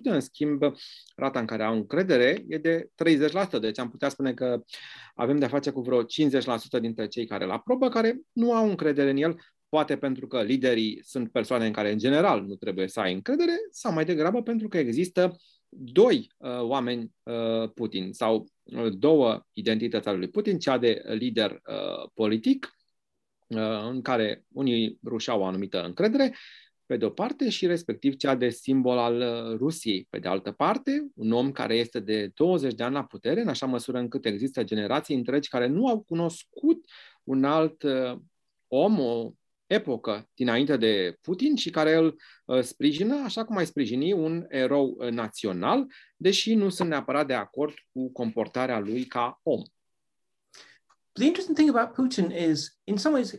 în 0.03 0.21
schimb 0.21 0.63
rata 1.17 1.41
în 1.41 1.47
care 1.47 1.63
au 1.63 1.75
încredere 1.75 2.45
e 2.49 2.59
de 2.59 2.91
30%, 3.57 3.61
deci 3.61 3.79
am 3.79 3.91
putea 3.91 4.09
spune 4.09 4.35
că 4.35 4.65
avem 5.15 5.39
de-a 5.39 5.49
face 5.49 5.71
cu 5.71 5.81
vreo 5.81 6.03
50% 6.03 6.07
dintre 6.81 7.07
cei 7.07 7.27
care 7.27 7.45
îl 7.45 7.51
aprobă, 7.51 7.89
care 7.89 8.21
nu 8.33 8.53
au 8.53 8.69
încredere 8.69 9.11
în 9.11 9.17
el, 9.17 9.37
poate 9.69 9.97
pentru 9.97 10.27
că 10.27 10.43
liderii 10.43 11.01
sunt 11.03 11.31
persoane 11.31 11.67
în 11.67 11.73
care 11.73 11.93
în 11.93 11.99
general 11.99 12.45
nu 12.45 12.55
trebuie 12.55 12.89
să 12.89 13.01
ai 13.01 13.13
încredere, 13.13 13.53
sau 13.71 13.93
mai 13.93 14.05
degrabă 14.05 14.43
pentru 14.43 14.69
că 14.69 14.79
există 14.79 15.37
doi 15.69 16.33
uh, 16.37 16.61
oameni 16.61 17.13
uh, 17.23 17.71
Putin 17.75 18.13
sau 18.13 18.47
uh, 18.63 18.93
două 18.99 19.47
identități 19.53 20.09
ale 20.09 20.17
lui 20.17 20.29
Putin, 20.29 20.59
cea 20.59 20.79
de 20.79 21.03
lider 21.07 21.51
uh, 21.51 22.09
politic, 22.15 22.77
uh, 23.47 23.89
în 23.89 24.03
care 24.03 24.45
unii 24.53 24.99
ruși 25.05 25.31
au 25.31 25.41
o 25.41 25.45
anumită 25.45 25.85
încredere 25.85 26.35
pe 26.87 26.97
de 26.97 27.05
o 27.05 27.11
parte, 27.11 27.49
și 27.49 27.67
respectiv 27.67 28.17
cea 28.17 28.35
de 28.35 28.49
simbol 28.49 28.99
al 28.99 29.17
uh, 29.21 29.59
Rusiei. 29.59 30.07
Pe 30.11 30.19
de 30.19 30.29
altă 30.29 30.53
parte, 30.53 31.07
un 31.15 31.33
om 31.33 31.53
care 31.53 31.75
este 31.77 32.01
de 32.01 32.31
20 32.35 32.75
de 32.75 32.83
ani 32.83 32.95
la 32.95 33.05
putere, 33.05 33.41
în 33.41 33.49
așa 33.49 33.67
măsură 33.67 33.99
încât 33.99 34.27
există 34.27 34.65
generații 34.65 35.15
întregi 35.15 35.49
care 35.49 35.67
nu 35.67 35.87
au 35.87 36.01
cunoscut 36.01 36.85
un 37.25 37.45
alt 37.45 37.83
uh, 37.83 38.19
om, 38.69 39.01
o 39.01 39.33
epocă 39.67 40.31
dinainte 40.35 40.77
de 40.77 41.19
Putin 41.21 41.57
și 41.57 41.71
care 41.71 41.95
îl 41.95 42.17
uh, 42.45 42.61
sprijină, 42.61 43.15
așa 43.15 43.45
cum 43.45 43.57
ai 43.57 43.67
sprijini 43.67 44.13
un 44.13 44.45
erou 44.49 44.97
național, 45.11 45.87
deși 46.17 46.55
nu 46.55 46.69
sunt 46.69 46.89
neapărat 46.89 47.27
de 47.27 47.35
acord 47.35 47.75
cu 47.93 48.13
comportarea 48.13 48.79
lui 48.79 49.05
ca 49.05 49.41
om. 49.43 49.63
The 51.13 51.25
interesting 51.25 51.57
thing 51.57 51.77
about 51.77 51.95
Putin 51.95 52.31
is, 52.51 52.79
in 52.85 52.97
some 52.97 53.15
ways, 53.15 53.33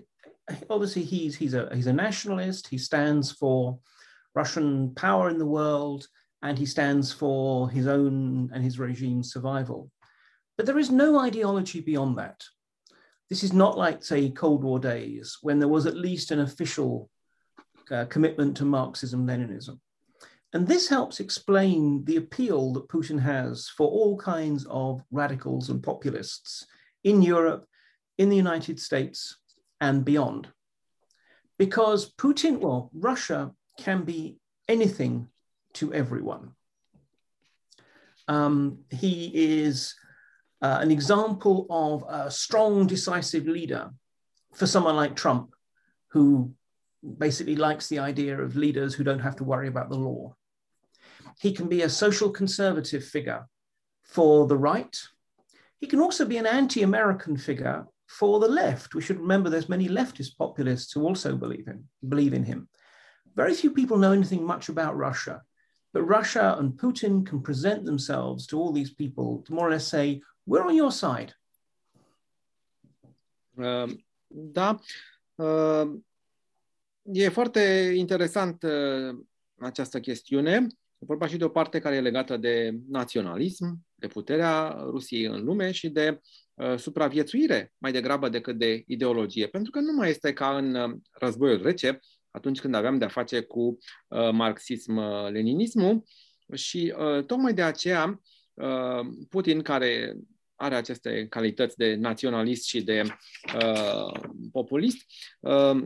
obviously 0.70 1.04
he's 1.04 1.36
he's 1.36 1.54
a 1.54 1.70
he's 1.74 1.88
a 1.88 1.94
nationalist. 1.94 2.68
He 2.68 2.78
stands 2.78 3.32
for 3.32 3.80
Russian 4.34 4.94
power 4.96 5.30
in 5.30 5.38
the 5.38 5.46
world, 5.46 6.08
and 6.42 6.58
he 6.58 6.66
stands 6.66 7.12
for 7.12 7.70
his 7.70 7.88
own 7.88 8.50
and 8.54 8.64
his 8.64 8.80
regime's 8.80 9.32
survival. 9.32 9.92
But 10.58 10.66
there 10.66 10.80
is 10.80 10.92
no 10.92 11.20
ideology 11.20 11.82
beyond 11.82 12.18
that. 12.18 12.44
This 13.30 13.44
is 13.44 13.54
not 13.54 13.78
like, 13.78 14.04
say, 14.04 14.30
Cold 14.30 14.64
War 14.64 14.80
days 14.80 15.38
when 15.42 15.60
there 15.60 15.68
was 15.68 15.86
at 15.86 15.98
least 15.98 16.32
an 16.32 16.42
official 16.42 17.10
uh, 17.90 18.06
commitment 18.06 18.56
to 18.58 18.66
Marxism 18.66 19.26
Leninism. 19.26 19.80
And 20.54 20.68
this 20.68 20.88
helps 20.88 21.20
explain 21.20 22.06
the 22.06 22.16
appeal 22.18 22.72
that 22.74 22.88
Putin 22.88 23.20
has 23.20 23.68
for 23.68 23.88
all 23.88 24.18
kinds 24.18 24.66
of 24.70 25.02
radicals 25.12 25.70
and 25.70 25.84
populists 25.84 26.66
in 27.04 27.22
Europe, 27.22 27.66
in 28.18 28.30
the 28.30 28.38
United 28.38 28.80
States, 28.80 29.38
and 29.86 30.04
beyond. 30.04 30.48
Because 31.58 32.12
Putin, 32.14 32.60
well, 32.60 32.90
Russia 32.94 33.52
can 33.80 34.04
be 34.04 34.40
anything 34.68 35.28
to 35.74 35.94
everyone. 35.94 36.52
Um, 38.28 38.80
he 38.90 39.32
is 39.34 39.94
uh, 40.62 40.80
an 40.82 40.90
example 40.90 41.68
of 41.70 42.04
a 42.10 42.32
strong, 42.32 42.88
decisive 42.88 43.46
leader 43.46 43.92
for 44.54 44.66
someone 44.66 44.96
like 44.96 45.16
Trump, 45.16 45.54
who 46.14 46.52
basically 47.26 47.56
likes 47.56 47.88
the 47.88 48.00
idea 48.00 48.42
of 48.42 48.56
leaders 48.56 48.96
who 48.96 49.04
don't 49.04 49.20
have 49.28 49.36
to 49.36 49.44
worry 49.44 49.68
about 49.68 49.90
the 49.90 50.04
law. 50.10 50.36
He 51.40 51.52
can 51.54 51.68
be 51.68 51.84
a 51.84 51.90
social 51.90 52.32
conservative 52.32 53.04
figure 53.04 53.48
for 54.04 54.48
the 54.48 54.58
right. 54.58 54.98
He 55.80 55.88
can 55.88 56.00
also 56.00 56.26
be 56.26 56.38
an 56.38 56.48
anti 56.48 56.82
American 56.82 57.38
figure 57.38 57.86
for 58.08 58.40
the 58.40 58.48
left. 58.48 58.96
We 58.96 59.02
should 59.02 59.20
remember 59.20 59.50
there's 59.50 59.70
many 59.70 59.88
leftist 59.88 60.38
populists 60.38 60.94
who 60.94 61.04
also 61.04 61.36
believe 61.36 61.68
in, 61.68 61.84
believe 62.08 62.34
in 62.34 62.44
him. 62.44 62.70
Very 63.36 63.54
few 63.54 63.72
people 63.72 63.98
know 63.98 64.14
anything 64.14 64.46
much 64.46 64.70
about 64.70 64.96
Russia, 64.96 65.44
but 65.94 66.04
Russia 66.04 66.56
and 66.60 66.74
Putin 66.78 67.26
can 67.26 67.42
present 67.42 67.86
themselves 67.86 68.48
to 68.48 68.60
all 68.60 68.72
these 68.72 68.94
people 68.94 69.44
to 69.46 69.54
more 69.54 69.68
or 69.68 69.72
less 69.72 69.88
say, 69.88 70.22
we're 70.46 70.66
on 70.66 70.76
your 70.76 70.92
side. 70.92 71.34
Uh, 73.58 73.88
da, 74.28 74.80
uh, 75.36 75.94
e 77.04 77.30
foarte 77.30 77.94
interesant 77.96 78.64
uh, 78.64 79.20
această 79.60 80.00
chestiune. 80.00 80.68
E 80.98 81.06
vorba 81.06 81.28
și 81.28 81.38
de 81.38 81.44
o 81.44 81.50
parte 81.50 81.80
care 81.80 81.96
e 81.96 82.02
legată 82.02 82.38
de 82.38 82.80
naționalism, 82.90 83.86
de 83.96 84.08
puterea 84.08 84.68
Rusiei 84.70 85.26
în 85.26 85.44
lume 85.44 85.72
și 85.72 85.90
de 85.90 86.10
uh, 86.10 86.20
supraviețuire 86.78 87.74
mai 87.78 87.92
degrabă 87.92 88.30
decât 88.30 88.58
de 88.58 88.84
ideologie. 88.88 89.48
Pentru 89.48 89.72
că 89.72 89.80
nu 89.80 89.92
mai 89.94 90.10
este 90.10 90.34
ca 90.34 90.58
în 90.58 90.76
uh, 90.76 90.96
războiul 91.12 91.62
rece, 91.62 92.00
atunci 92.32 92.60
când 92.60 92.76
aveam 92.76 92.98
de-a 92.98 93.08
face 93.08 93.42
cu 93.42 93.78
uh, 94.08 94.30
marxism-leninismul 94.32 96.04
și 96.54 96.94
uh, 96.98 97.26
tocmai 97.26 97.54
de 97.54 97.62
aceea 97.62 98.22
uh, 98.54 99.08
Putin, 99.30 99.62
care 99.62 100.16
are 100.56 100.76
aceste 100.76 101.28
calități 101.30 101.78
de 101.78 101.96
naționalist 101.96 102.68
și 102.68 102.84
de 102.84 103.02
uh, 103.56 104.20
populist, 104.52 104.98
uh, 105.40 105.84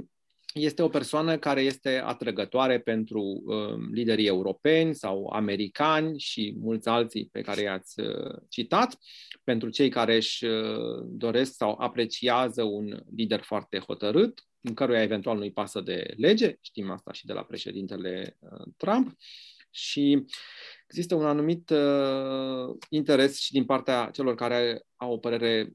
este 0.54 0.82
o 0.82 0.90
persoană 0.90 1.38
care 1.38 1.62
este 1.62 2.02
atrăgătoare 2.06 2.80
pentru 2.80 3.22
uh, 3.22 3.88
liderii 3.92 4.28
europeni 4.28 4.96
sau 4.96 5.30
americani 5.34 6.20
și 6.20 6.56
mulți 6.60 6.88
alții 6.88 7.30
pe 7.32 7.42
care 7.42 7.62
i-ați 7.62 8.00
uh, 8.00 8.42
citat, 8.50 8.98
pentru 9.44 9.70
cei 9.70 9.90
care 9.90 10.16
își 10.16 10.46
uh, 10.46 11.04
doresc 11.06 11.54
sau 11.56 11.76
apreciază 11.80 12.64
un 12.64 13.04
lider 13.16 13.42
foarte 13.42 13.80
hotărât, 13.80 14.44
în 14.62 14.74
căruia 14.74 15.02
eventual 15.02 15.38
nu-i 15.38 15.52
pasă 15.52 15.82
de 15.82 16.14
lege, 16.18 16.56
știm 16.62 16.92
asta 16.92 17.12
și 17.12 17.26
de 17.26 17.34
la 17.34 17.44
președintele 17.44 18.38
uh, 18.40 18.68
Trump, 18.78 19.18
și 19.72 20.26
există 20.88 21.16
un 21.16 21.26
anumit 21.26 21.70
uh, 21.70 22.76
interes 22.90 23.40
și 23.40 23.52
din 23.52 23.66
partea 23.66 24.10
celor 24.14 24.36
care 24.36 24.86
au 24.96 25.12
o 25.12 25.18
părere, 25.18 25.74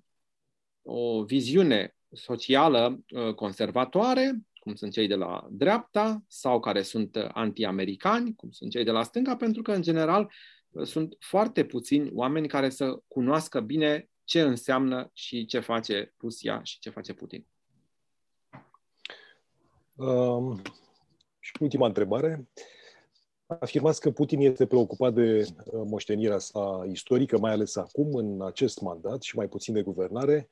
o 0.83 1.25
viziune 1.25 1.97
socială 2.13 3.01
uh, 3.09 3.35
conservatoare, 3.35 4.39
cum 4.65 4.75
sunt 4.75 4.93
cei 4.93 5.07
de 5.07 5.15
la 5.15 5.47
dreapta, 5.51 6.23
sau 6.29 6.61
care 6.61 6.83
sunt 6.83 7.17
anti-americani, 7.33 8.35
cum 8.35 8.51
sunt 8.51 8.71
cei 8.71 8.85
de 8.85 8.91
la 8.91 9.03
stânga, 9.03 9.37
pentru 9.37 9.63
că, 9.63 9.73
în 9.73 9.83
general, 9.83 10.33
sunt 10.83 11.17
foarte 11.19 11.65
puțini 11.65 12.11
oameni 12.15 12.49
care 12.49 12.69
să 12.69 12.99
cunoască 13.09 13.61
bine 13.61 14.09
ce 14.25 14.41
înseamnă 14.41 15.11
și 15.13 15.47
ce 15.47 15.61
face 15.61 16.15
Rusia 16.21 16.63
și 16.63 16.79
ce 16.79 16.91
face 16.91 17.13
Putin. 17.13 17.47
Um, 19.95 20.63
și 21.39 21.53
ultima 21.61 21.87
întrebare. 21.87 22.49
Afirmați 23.47 24.01
că 24.01 24.11
Putin 24.11 24.41
este 24.41 24.67
preocupat 24.67 25.15
de 25.15 25.41
uh, 25.41 25.83
moștenirea 25.87 26.39
sa 26.39 26.87
istorică, 26.91 27.39
mai 27.39 27.53
ales 27.53 27.77
acum, 27.77 28.15
în 28.15 28.43
acest 28.43 28.81
mandat 28.81 29.23
și 29.23 29.37
mai 29.37 29.49
puțin 29.49 29.75
de 29.75 29.83
guvernare 29.83 30.49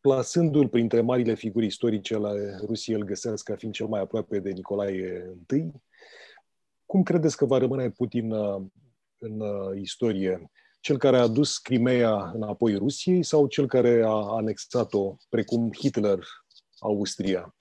plasându-l 0.00 0.68
printre 0.68 1.00
marile 1.00 1.34
figuri 1.34 1.66
istorice 1.66 2.14
ale 2.14 2.60
Rusiei, 2.66 2.96
îl 2.96 3.04
găsesc 3.04 3.44
ca 3.44 3.56
fiind 3.56 3.74
cel 3.74 3.86
mai 3.86 4.00
aproape 4.00 4.38
de 4.38 4.50
Nicolae 4.50 5.36
I. 5.54 5.70
Cum 6.86 7.02
credeți 7.02 7.36
că 7.36 7.44
va 7.44 7.58
rămâne 7.58 7.90
Putin 7.90 8.30
uh, 8.30 8.62
în 9.18 9.40
uh, 9.40 9.80
istorie? 9.80 10.50
Cel 10.80 10.98
care 10.98 11.16
a 11.16 11.26
dus 11.26 11.58
Crimea 11.58 12.30
înapoi 12.34 12.74
Rusiei 12.74 13.22
sau 13.22 13.46
cel 13.46 13.66
care 13.66 14.02
a 14.04 14.36
anexat-o, 14.36 15.16
precum 15.28 15.72
Hitler, 15.72 16.18
Austria? 16.78 17.54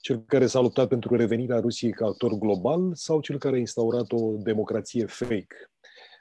Cel 0.00 0.24
care 0.26 0.46
s-a 0.46 0.60
luptat 0.60 0.88
pentru 0.88 1.16
revenirea 1.16 1.60
Rusiei 1.60 1.92
ca 1.92 2.06
actor 2.06 2.32
global 2.32 2.94
sau 2.94 3.20
cel 3.20 3.38
care 3.38 3.56
a 3.56 3.58
instaurat 3.58 4.12
o 4.12 4.36
democrație 4.36 5.06
fake? 5.06 5.70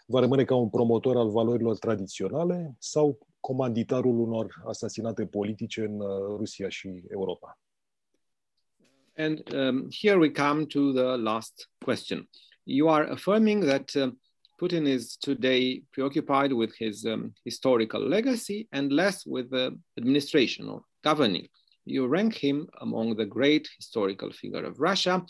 Va 0.05 0.19
rămâne 0.19 0.43
ca 0.43 0.55
un 0.55 0.69
promotor 0.69 1.17
al 1.17 1.29
valorilor 1.29 1.77
tradiționale 1.77 2.75
sau 2.79 3.17
comanditarul 3.47 4.19
unor 4.19 4.61
asasinate 4.65 5.25
politice 5.25 5.81
în 5.81 5.99
uh, 5.99 6.07
Rusia 6.37 6.69
și 6.69 7.03
Europa? 7.09 7.59
And 9.17 9.53
um, 9.53 9.87
here 10.01 10.17
we 10.17 10.31
come 10.31 10.65
to 10.65 10.91
the 10.91 11.17
last 11.17 11.69
question. 11.85 12.29
You 12.63 12.89
are 12.89 13.11
affirming 13.11 13.63
that 13.63 13.95
uh, 13.95 14.11
Putin 14.61 14.85
is 14.85 15.17
today 15.17 15.83
preoccupied 15.91 16.51
with 16.51 16.75
his 16.75 17.03
um, 17.05 17.33
historical 17.43 18.01
legacy 18.07 18.67
and 18.69 18.91
less 18.91 19.23
with 19.25 19.49
the 19.49 19.71
administration 19.95 20.67
or 20.67 20.81
governing. 21.01 21.47
You 21.83 22.07
rank 22.07 22.33
him 22.43 22.67
among 22.81 23.15
the 23.15 23.25
great 23.25 23.69
historical 23.77 24.31
figure 24.31 24.65
of 24.65 24.79
Russia 24.79 25.25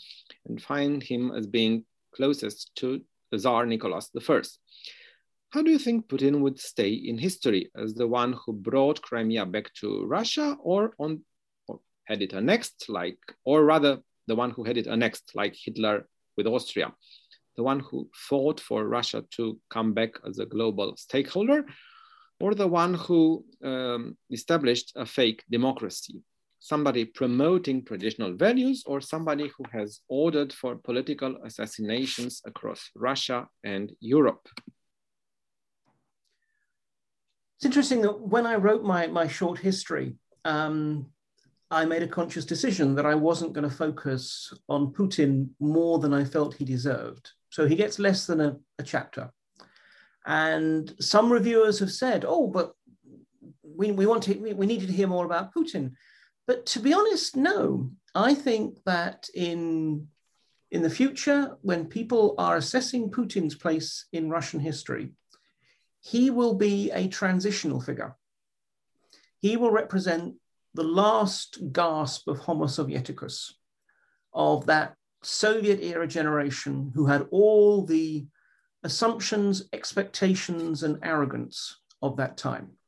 and 0.46 0.60
find 0.60 1.02
him 1.02 1.30
as 1.38 1.46
being 1.46 1.84
closest 2.10 2.70
to 2.74 3.00
the 3.30 3.38
Tsar 3.38 3.66
Nicholas 3.66 4.10
I. 4.16 4.42
How 5.50 5.62
do 5.62 5.70
you 5.70 5.78
think 5.78 6.08
Putin 6.08 6.40
would 6.40 6.60
stay 6.60 6.92
in 6.92 7.16
history? 7.16 7.70
As 7.74 7.94
the 7.94 8.06
one 8.06 8.34
who 8.34 8.52
brought 8.52 9.00
Crimea 9.00 9.46
back 9.46 9.72
to 9.80 10.04
Russia 10.04 10.58
or 10.62 10.92
on 10.98 11.22
or 11.66 11.80
had 12.04 12.20
it 12.20 12.34
annexed 12.34 12.90
like 12.90 13.18
or 13.46 13.64
rather 13.64 14.02
the 14.26 14.36
one 14.36 14.50
who 14.50 14.64
had 14.64 14.76
it 14.76 14.86
annexed 14.86 15.32
like 15.34 15.56
Hitler 15.56 16.06
with 16.36 16.46
Austria, 16.46 16.92
the 17.56 17.62
one 17.62 17.80
who 17.80 18.10
fought 18.12 18.60
for 18.60 18.86
Russia 18.86 19.24
to 19.36 19.58
come 19.70 19.94
back 19.94 20.10
as 20.28 20.38
a 20.38 20.44
global 20.44 20.94
stakeholder 20.98 21.64
or 22.40 22.54
the 22.54 22.68
one 22.68 22.92
who 22.92 23.42
um, 23.64 24.18
established 24.30 24.92
a 24.96 25.06
fake 25.06 25.44
democracy? 25.50 26.20
Somebody 26.60 27.06
promoting 27.06 27.86
traditional 27.86 28.34
values 28.34 28.84
or 28.84 29.00
somebody 29.00 29.50
who 29.56 29.64
has 29.72 30.00
ordered 30.08 30.52
for 30.52 30.76
political 30.76 31.38
assassinations 31.42 32.42
across 32.44 32.90
Russia 32.94 33.48
and 33.64 33.92
Europe. 34.00 34.46
It's 37.58 37.66
interesting 37.66 38.02
that 38.02 38.20
when 38.20 38.46
I 38.46 38.54
wrote 38.54 38.84
my, 38.84 39.08
my 39.08 39.26
short 39.26 39.58
history, 39.58 40.14
um, 40.44 41.06
I 41.72 41.84
made 41.84 42.04
a 42.04 42.08
conscious 42.08 42.44
decision 42.44 42.94
that 42.94 43.04
I 43.04 43.16
wasn't 43.16 43.52
going 43.52 43.68
to 43.68 43.76
focus 43.76 44.52
on 44.68 44.92
Putin 44.92 45.48
more 45.58 45.98
than 45.98 46.14
I 46.14 46.22
felt 46.22 46.54
he 46.54 46.64
deserved. 46.64 47.32
So 47.50 47.66
he 47.66 47.74
gets 47.74 47.98
less 47.98 48.26
than 48.26 48.40
a, 48.40 48.56
a 48.78 48.84
chapter. 48.84 49.32
And 50.24 50.94
some 51.00 51.32
reviewers 51.32 51.80
have 51.80 51.90
said, 51.90 52.24
oh, 52.24 52.46
but 52.46 52.74
we, 53.62 53.90
we 53.90 54.06
want 54.06 54.22
to, 54.24 54.34
we, 54.38 54.54
we 54.54 54.66
needed 54.66 54.86
to 54.86 54.94
hear 54.94 55.08
more 55.08 55.24
about 55.24 55.52
Putin. 55.52 55.94
But 56.46 56.64
to 56.66 56.78
be 56.78 56.94
honest, 56.94 57.36
no. 57.36 57.90
I 58.14 58.34
think 58.34 58.78
that 58.86 59.28
in, 59.34 60.06
in 60.70 60.82
the 60.82 60.90
future, 60.90 61.56
when 61.62 61.86
people 61.86 62.36
are 62.38 62.56
assessing 62.56 63.10
Putin's 63.10 63.56
place 63.56 64.06
in 64.12 64.30
Russian 64.30 64.60
history, 64.60 65.10
he 66.10 66.30
will 66.30 66.54
be 66.54 66.90
a 66.90 67.08
transitional 67.08 67.80
figure. 67.80 68.16
He 69.40 69.56
will 69.56 69.70
represent 69.70 70.34
the 70.74 70.88
last 71.02 71.58
gasp 71.72 72.28
of 72.28 72.38
Homo 72.38 72.66
Sovieticus, 72.66 73.52
of 74.32 74.66
that 74.66 74.94
Soviet 75.22 75.80
era 75.82 76.06
generation 76.06 76.92
who 76.94 77.06
had 77.06 77.26
all 77.30 77.84
the 77.84 78.26
assumptions, 78.82 79.68
expectations, 79.72 80.82
and 80.82 80.98
arrogance 81.02 81.76
of 82.00 82.16
that 82.16 82.36
time. 82.36 82.78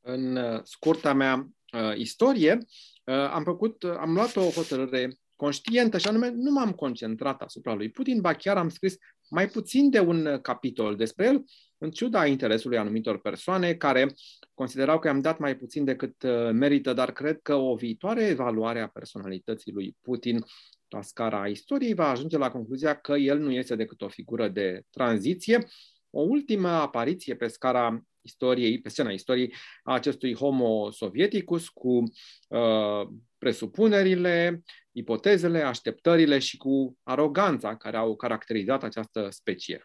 În 0.00 0.36
uh, 0.36 0.60
scurta 0.62 1.12
mea 1.12 1.48
uh, 1.72 1.96
istorie, 1.96 2.58
uh, 3.04 3.14
am 3.14 3.44
făcut, 3.44 3.82
uh, 3.82 3.96
am 3.96 4.12
luat 4.12 4.36
o 4.36 4.50
hotărâre 4.50 5.18
conștientă 5.36 5.98
și 5.98 6.06
anume 6.06 6.28
nu 6.28 6.50
m-am 6.50 6.72
concentrat 6.72 7.42
asupra 7.42 7.74
lui 7.74 7.90
Putin, 7.90 8.20
ba 8.20 8.34
chiar 8.34 8.56
am 8.56 8.68
scris 8.68 8.96
mai 9.30 9.48
puțin 9.48 9.90
de 9.90 10.00
un 10.00 10.26
uh, 10.26 10.40
capitol 10.40 10.96
despre 10.96 11.26
el, 11.26 11.44
în 11.78 11.90
ciuda 11.90 12.26
interesului 12.26 12.78
anumitor 12.78 13.20
persoane 13.20 13.74
care 13.74 14.14
considerau 14.54 14.98
că 14.98 15.08
am 15.08 15.20
dat 15.20 15.38
mai 15.38 15.56
puțin 15.56 15.84
decât 15.84 16.22
uh, 16.22 16.50
merită, 16.52 16.92
dar 16.92 17.12
cred 17.12 17.40
că 17.42 17.54
o 17.54 17.74
viitoare 17.74 18.22
evaluare 18.22 18.80
a 18.80 18.88
personalității 18.88 19.72
lui 19.72 19.96
Putin 20.00 20.44
la 20.88 21.02
scara 21.02 21.46
istoriei 21.46 21.94
va 21.94 22.08
ajunge 22.08 22.38
la 22.38 22.50
concluzia 22.50 22.94
că 22.94 23.12
el 23.12 23.38
nu 23.38 23.52
este 23.52 23.76
decât 23.76 24.02
o 24.02 24.08
figură 24.08 24.48
de 24.48 24.82
tranziție, 24.90 25.66
o 26.10 26.20
ultimă 26.20 26.68
apariție 26.68 27.34
pe 27.34 27.46
scara 27.46 28.04
istoriei, 28.20 28.80
pe 28.80 28.88
scena 28.88 29.10
istoriei 29.10 29.54
a 29.82 29.94
acestui 29.94 30.34
homo 30.34 30.90
sovieticus 30.90 31.68
cu 31.68 32.02
uh, 32.48 33.08
presupunerile, 33.38 34.62
ipotezele, 34.92 35.62
așteptările 35.62 36.38
și 36.38 36.56
cu 36.56 36.98
aroganța 37.02 37.76
care 37.76 37.96
au 37.96 38.16
caracterizat 38.16 38.82
această 38.82 39.30
specie. 39.30 39.84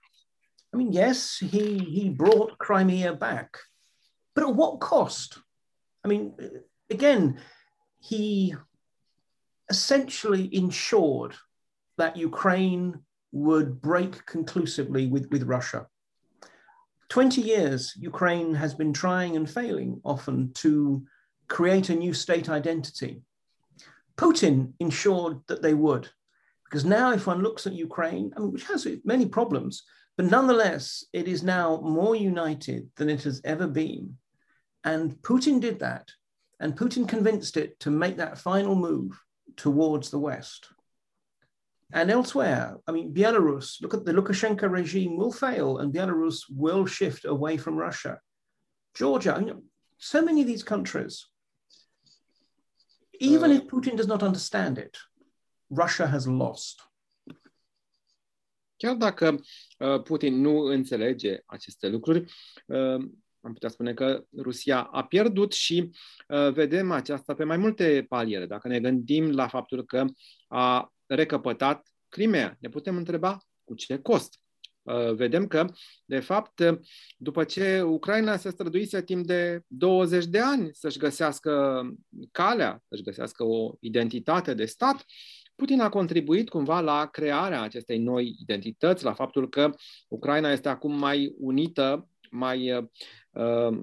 I 0.74 0.78
mean, 0.78 0.92
yes, 0.92 1.38
he, 1.52 1.78
he 1.78 2.10
brought 2.10 2.58
Crimea 2.58 3.14
back, 3.14 3.72
but 4.34 4.44
at 4.44 4.56
what 4.56 4.80
cost? 4.80 5.46
I 6.04 6.08
mean, 6.08 6.36
again, 6.90 7.40
he 8.10 8.56
essentially 9.70 10.50
ensured 10.52 11.34
that 11.96 12.18
Ukraine 12.18 13.06
would 13.32 13.82
break 13.82 14.26
conclusively 14.26 15.08
with, 15.08 15.28
with 15.32 15.44
Russia. 15.44 15.88
20 17.10 17.42
years, 17.42 17.96
Ukraine 17.98 18.54
has 18.56 18.74
been 18.74 18.94
trying 18.94 19.36
and 19.36 19.50
failing 19.50 20.02
often 20.04 20.52
to 20.54 21.06
create 21.48 21.90
a 21.90 21.96
new 21.96 22.14
state 22.14 22.50
identity. 22.50 23.22
Putin 24.18 24.74
ensured 24.80 25.38
that 25.48 25.62
they 25.62 25.74
would, 25.74 26.10
because 26.66 26.86
now, 26.86 27.12
if 27.12 27.28
one 27.28 27.42
looks 27.42 27.68
at 27.68 27.74
Ukraine, 27.74 28.34
I 28.36 28.40
mean, 28.40 28.52
which 28.52 28.66
has 28.66 28.88
many 29.04 29.28
problems, 29.28 29.84
but 30.18 30.26
nonetheless, 30.26 31.06
it 31.14 31.28
is 31.28 31.44
now 31.44 31.82
more 31.82 32.16
united 32.16 32.90
than 32.96 33.10
it 33.10 33.24
has 33.24 33.42
ever 33.44 33.68
been. 33.68 34.18
And 34.84 35.12
Putin 35.22 35.60
did 35.60 35.80
that, 35.80 36.10
and 36.60 36.78
Putin 36.78 37.08
convinced 37.08 37.58
it 37.58 37.80
to 37.82 37.92
make 37.92 38.18
that 38.18 38.38
final 38.38 38.76
move 38.76 39.20
towards 39.58 40.10
the 40.10 40.20
West. 40.20 40.68
And 41.94 42.10
elsewhere, 42.10 42.78
I 42.88 42.92
mean, 42.92 43.14
Belarus, 43.14 43.82
look 43.82 43.94
at 43.94 44.06
the 44.06 44.14
Lukashenko 44.14 44.70
regime 44.70 45.18
will 45.18 45.32
fail 45.32 45.78
and 45.78 45.94
Belarus 45.94 46.44
will 46.50 46.86
shift 46.86 47.26
away 47.26 47.58
from 47.58 47.76
Russia. 47.76 48.20
Georgia, 48.96 49.38
you 49.40 49.46
know, 49.46 49.62
so 49.98 50.22
many 50.22 50.42
of 50.42 50.48
these 50.48 50.64
countries, 50.64 51.28
even 53.20 53.50
uh, 53.50 53.56
if 53.56 53.66
Putin 53.66 53.96
does 53.96 54.06
not 54.06 54.22
understand 54.22 54.78
it, 54.78 55.12
Russia 55.68 56.08
has 56.08 56.26
lost. 56.26 56.90
Chiar 58.78 58.96
dacă 58.96 59.40
uh, 59.80 60.02
Putin 60.02 60.42
nu 60.42 60.58
înțelege 60.58 61.38
aceste 61.46 61.88
lucruri, 61.88 62.34
uh, 62.66 63.06
am 63.42 63.54
putea 63.54 63.70
spune 63.70 63.94
că 63.94 64.26
Rusia 64.38 64.84
a 64.84 65.06
pierdut 65.06 65.52
și 65.52 65.92
uh, 66.28 66.52
vedem 66.54 66.92
aceasta 66.92 67.34
pe 67.34 67.44
mai 67.44 67.58
multe 67.58 68.06
paliere. 68.10 68.46
Dacă 68.46 68.68
ne 68.68 68.80
gândim 68.80 69.32
la 69.32 69.48
faptul 69.48 69.86
că 69.86 70.06
a 70.48 70.94
recăpătat 71.06 71.90
Crimea. 72.10 72.58
Ne 72.60 72.70
putem 72.70 72.98
întreba 72.98 73.38
cu 73.64 73.74
ce 73.74 74.00
cost. 74.00 74.40
Uh, 74.86 75.14
vedem 75.14 75.48
că, 75.48 75.66
de 76.06 76.20
fapt, 76.20 76.62
după 77.18 77.44
ce 77.44 77.82
Ucraina 77.82 78.38
se 78.38 78.50
străduise 78.50 79.02
timp 79.02 79.26
de 79.26 79.62
20 79.68 80.26
de 80.26 80.40
ani 80.40 80.70
să-și 80.74 80.98
găsească 80.98 81.84
calea, 82.32 82.84
să-și 82.88 83.04
găsească 83.04 83.44
o 83.44 83.74
identitate 83.80 84.54
de 84.54 84.66
stat, 84.66 85.06
Putin 85.56 85.82
a 85.82 85.90
contribuit 85.90 86.50
cumva 86.50 86.80
la 86.80 87.06
crearea 87.06 87.62
acestei 87.62 87.98
noi 87.98 88.36
identități, 88.40 89.04
la 89.04 89.14
faptul 89.14 89.50
că 89.50 89.70
Ucraina 90.08 90.52
este 90.52 90.70
acum 90.70 90.98
mai 90.98 91.36
unită, 91.38 92.10
mai 92.32 92.72
uh, 93.32 93.78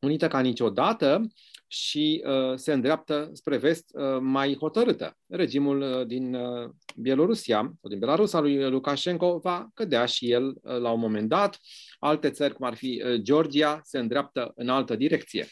unită 0.00 0.28
ca 0.28 0.40
niciodată 0.40 1.26
și 1.66 2.24
uh, 2.26 2.56
se 2.56 2.72
îndreaptă 2.72 3.30
spre 3.32 3.56
vest 3.56 3.90
uh, 3.92 4.18
mai 4.20 4.56
hotărâtă. 4.56 5.16
Regimul 5.26 5.80
uh, 5.80 6.06
din 6.06 6.34
uh, 6.34 6.70
Bielorusia, 6.96 7.58
sau 7.80 7.90
din 7.90 7.98
Belarus, 7.98 8.32
al 8.32 8.42
lui 8.42 8.70
Lukashenko, 8.70 9.38
va 9.38 9.68
cădea 9.74 10.04
și 10.04 10.30
el 10.30 10.46
uh, 10.46 10.78
la 10.78 10.90
un 10.90 11.00
moment 11.00 11.28
dat. 11.28 11.58
Alte 11.98 12.30
țări, 12.30 12.54
cum 12.54 12.66
ar 12.66 12.74
fi 12.74 13.02
uh, 13.04 13.20
Georgia, 13.20 13.80
se 13.84 13.98
îndreaptă 13.98 14.52
în 14.54 14.68
altă 14.68 14.96
direcție. 14.96 15.46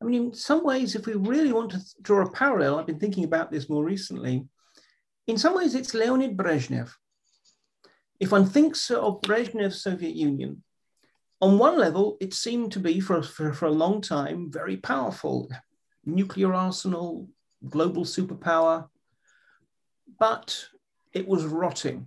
I 0.00 0.04
mean, 0.04 0.22
in 0.22 0.32
some 0.32 0.60
ways, 0.64 0.92
if 0.92 1.06
we 1.06 1.14
really 1.28 1.52
want 1.52 1.70
to 1.70 1.78
draw 2.00 2.20
a 2.20 2.30
parallel, 2.30 2.78
I've 2.78 2.86
been 2.86 2.98
thinking 2.98 3.32
about 3.32 3.50
this 3.50 3.66
more 3.66 3.88
recently. 3.88 4.44
In 5.24 5.36
some 5.36 5.54
ways, 5.54 5.74
it's 5.74 5.92
Leonid 5.92 6.34
Brezhnev. 6.36 6.88
If 8.18 8.30
one 8.30 8.46
thinks 8.46 8.90
of 8.90 9.20
Brezhnev's 9.20 9.80
Soviet 9.80 10.14
Union, 10.14 10.62
on 11.40 11.58
one 11.58 11.78
level, 11.78 12.16
it 12.20 12.32
seemed 12.32 12.72
to 12.72 12.80
be 12.80 13.00
for, 13.00 13.22
for, 13.22 13.52
for 13.52 13.66
a 13.66 13.70
long 13.70 14.00
time 14.00 14.50
very 14.50 14.76
powerful 14.76 15.50
nuclear 16.06 16.54
arsenal, 16.54 17.28
global 17.68 18.04
superpower, 18.04 18.88
but 20.18 20.66
it 21.12 21.26
was 21.26 21.44
rotting. 21.44 22.06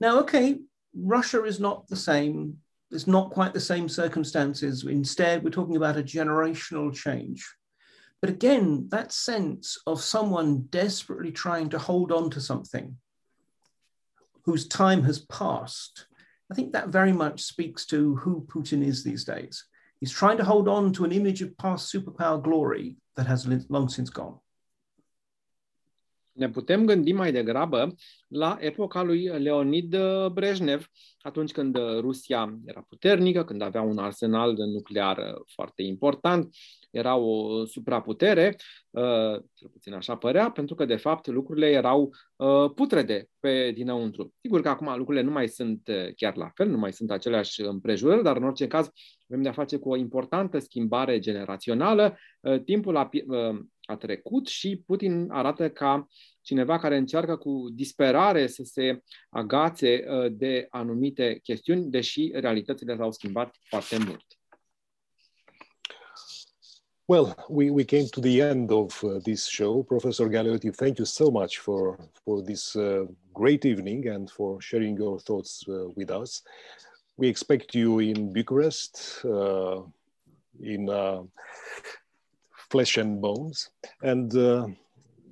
Now, 0.00 0.20
okay, 0.20 0.60
Russia 0.94 1.44
is 1.44 1.60
not 1.60 1.88
the 1.88 1.96
same. 1.96 2.58
It's 2.90 3.06
not 3.06 3.30
quite 3.30 3.52
the 3.52 3.60
same 3.60 3.88
circumstances. 3.88 4.84
Instead, 4.84 5.42
we're 5.42 5.50
talking 5.50 5.76
about 5.76 5.98
a 5.98 6.02
generational 6.02 6.94
change. 6.94 7.46
But 8.20 8.30
again, 8.30 8.86
that 8.90 9.12
sense 9.12 9.78
of 9.86 10.00
someone 10.00 10.66
desperately 10.70 11.32
trying 11.32 11.70
to 11.70 11.78
hold 11.78 12.12
on 12.12 12.30
to 12.30 12.40
something 12.40 12.96
whose 14.44 14.68
time 14.68 15.04
has 15.04 15.18
passed, 15.18 16.06
I 16.50 16.54
think 16.54 16.72
that 16.72 16.88
very 16.88 17.12
much 17.12 17.40
speaks 17.42 17.86
to 17.86 18.16
who 18.16 18.44
Putin 18.48 18.84
is 18.84 19.02
these 19.02 19.24
days. 19.24 19.64
He's 20.00 20.12
trying 20.12 20.38
to 20.38 20.44
hold 20.44 20.66
on 20.66 20.92
to 20.94 21.04
an 21.04 21.12
image 21.12 21.42
of 21.42 21.56
past 21.56 21.92
superpower 21.92 22.42
glory 22.42 22.96
that 23.16 23.26
has 23.26 23.46
long 23.68 23.88
since 23.88 24.10
gone. 24.10 24.40
Ne 26.32 26.48
putem 26.48 26.86
gândi 26.86 27.12
mai 27.12 27.32
degrabă 27.32 27.94
la 28.30 28.56
epoca 28.60 29.02
lui 29.02 29.24
Leonid 29.24 29.96
Brejnev, 30.32 30.86
atunci 31.18 31.52
când 31.52 31.76
Rusia 32.00 32.58
era 32.64 32.84
puternică, 32.88 33.44
când 33.44 33.62
avea 33.62 33.82
un 33.82 33.98
arsenal 33.98 34.54
nuclear 34.56 35.34
foarte 35.54 35.82
important, 35.82 36.54
era 36.90 37.16
o 37.16 37.64
supraputere, 37.64 38.56
uh, 38.90 39.42
cel 39.54 39.68
puțin 39.72 39.92
așa 39.92 40.16
părea, 40.16 40.50
pentru 40.50 40.74
că 40.74 40.84
de 40.84 40.96
fapt 40.96 41.26
lucrurile 41.26 41.66
erau 41.66 42.10
uh, 42.36 42.70
putrede 42.74 43.28
pe 43.40 43.70
dinăuntru. 43.74 44.34
Sigur 44.40 44.60
că 44.60 44.68
acum 44.68 44.96
lucrurile 44.96 45.24
nu 45.24 45.30
mai 45.30 45.48
sunt 45.48 45.88
uh, 45.88 46.14
chiar 46.16 46.36
la 46.36 46.50
fel, 46.54 46.68
nu 46.68 46.78
mai 46.78 46.92
sunt 46.92 47.10
aceleași 47.10 47.60
împrejurări, 47.60 48.22
dar 48.22 48.36
în 48.36 48.44
orice 48.44 48.66
caz 48.66 48.90
avem 49.28 49.42
de-a 49.42 49.52
face 49.52 49.76
cu 49.76 49.90
o 49.90 49.96
importantă 49.96 50.58
schimbare 50.58 51.18
generațională. 51.18 52.16
Timpul 52.64 52.96
a, 52.96 53.08
a 53.80 53.96
trecut 53.96 54.46
și 54.46 54.82
Putin 54.86 55.26
arată 55.30 55.70
ca 55.70 56.06
cineva 56.42 56.78
care 56.78 56.96
încearcă 56.96 57.36
cu 57.36 57.68
disperare 57.72 58.46
să 58.46 58.62
se 58.64 59.02
agațe 59.28 60.04
de 60.32 60.66
anumite 60.70 61.38
chestiuni, 61.42 61.90
deși 61.90 62.30
realitățile 62.34 62.96
s-au 62.96 63.12
schimbat 63.12 63.56
foarte 63.68 63.96
mult. 64.06 64.24
Well, 67.10 67.34
we, 67.48 67.70
we 67.70 67.84
came 67.84 68.06
to 68.12 68.20
the 68.20 68.40
end 68.40 68.70
of 68.70 69.02
uh, 69.02 69.18
this 69.24 69.48
show. 69.48 69.82
Professor 69.82 70.28
Galeotti, 70.28 70.70
thank 70.70 70.98
you 70.98 71.04
so 71.04 71.28
much 71.28 71.58
for, 71.58 71.98
for 72.24 72.40
this 72.40 72.76
uh, 72.76 73.04
great 73.32 73.64
evening 73.64 74.06
and 74.06 74.30
for 74.30 74.60
sharing 74.60 74.96
your 74.96 75.18
thoughts 75.18 75.64
uh, 75.66 75.88
with 75.96 76.08
us. 76.10 76.42
We 77.16 77.26
expect 77.26 77.74
you 77.74 77.98
in 77.98 78.32
Bucharest 78.32 79.24
uh, 79.24 79.82
in 80.62 80.88
uh, 80.88 81.22
flesh 82.70 82.96
and 82.96 83.20
bones. 83.20 83.70
And 84.02 84.32
uh, 84.36 84.68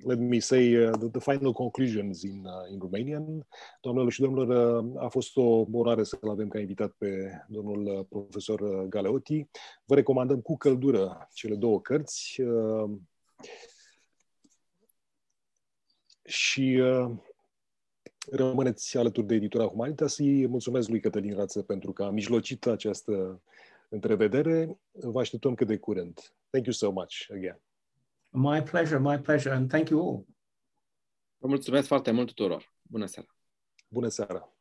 let 0.03 0.19
me 0.19 0.39
say 0.39 0.75
uh, 0.75 0.91
the, 0.91 1.09
the 1.09 1.19
final 1.19 1.53
conclusions 1.53 2.23
in, 2.23 2.45
uh, 2.45 2.71
in 2.71 2.79
Romanian. 2.79 3.47
Doamnelor 3.81 4.11
și 4.11 4.21
domnilor, 4.21 4.83
uh, 4.83 5.01
a 5.03 5.07
fost 5.07 5.37
o 5.37 5.65
onoare 5.71 6.03
să-l 6.03 6.29
avem 6.29 6.47
ca 6.47 6.59
invitat 6.59 6.91
pe 6.91 7.31
domnul 7.47 7.85
uh, 7.85 8.05
profesor 8.09 8.59
uh, 8.59 8.87
Galeotti. 8.87 9.47
Vă 9.85 9.95
recomandăm 9.95 10.41
cu 10.41 10.57
căldură 10.57 11.27
cele 11.33 11.55
două 11.55 11.81
cărți 11.81 12.41
uh, 12.41 12.89
și 16.23 16.79
uh, 16.81 17.11
rămâneți 18.31 18.97
alături 18.97 19.27
de 19.27 19.35
editura 19.35 19.67
Humanitas. 19.67 20.17
Îi 20.17 20.47
mulțumesc 20.47 20.89
lui 20.89 20.99
Cătălin 20.99 21.35
Rață 21.35 21.61
pentru 21.61 21.93
că 21.93 22.03
a 22.03 22.09
mijlocit 22.09 22.65
această 22.65 23.41
întrevedere. 23.89 24.77
Vă 24.91 25.19
așteptăm 25.19 25.55
cât 25.55 25.67
de 25.67 25.77
curând. 25.77 26.33
Thank 26.49 26.65
you 26.65 26.73
so 26.73 26.91
much 26.91 27.27
again. 27.31 27.59
My 28.31 28.61
pleasure, 28.61 28.99
my 28.99 29.17
pleasure, 29.17 29.55
and 29.55 29.69
thank 29.69 29.89
you 29.89 29.99
all. 30.01 30.25
Vă 31.37 31.47
mulțumesc 31.47 31.87
foarte 31.87 32.11
mult 32.11 32.27
tuturor. 32.27 32.73
Bună 32.81 33.05
seara! 33.05 33.35
Bună 33.87 34.07
seara! 34.07 34.58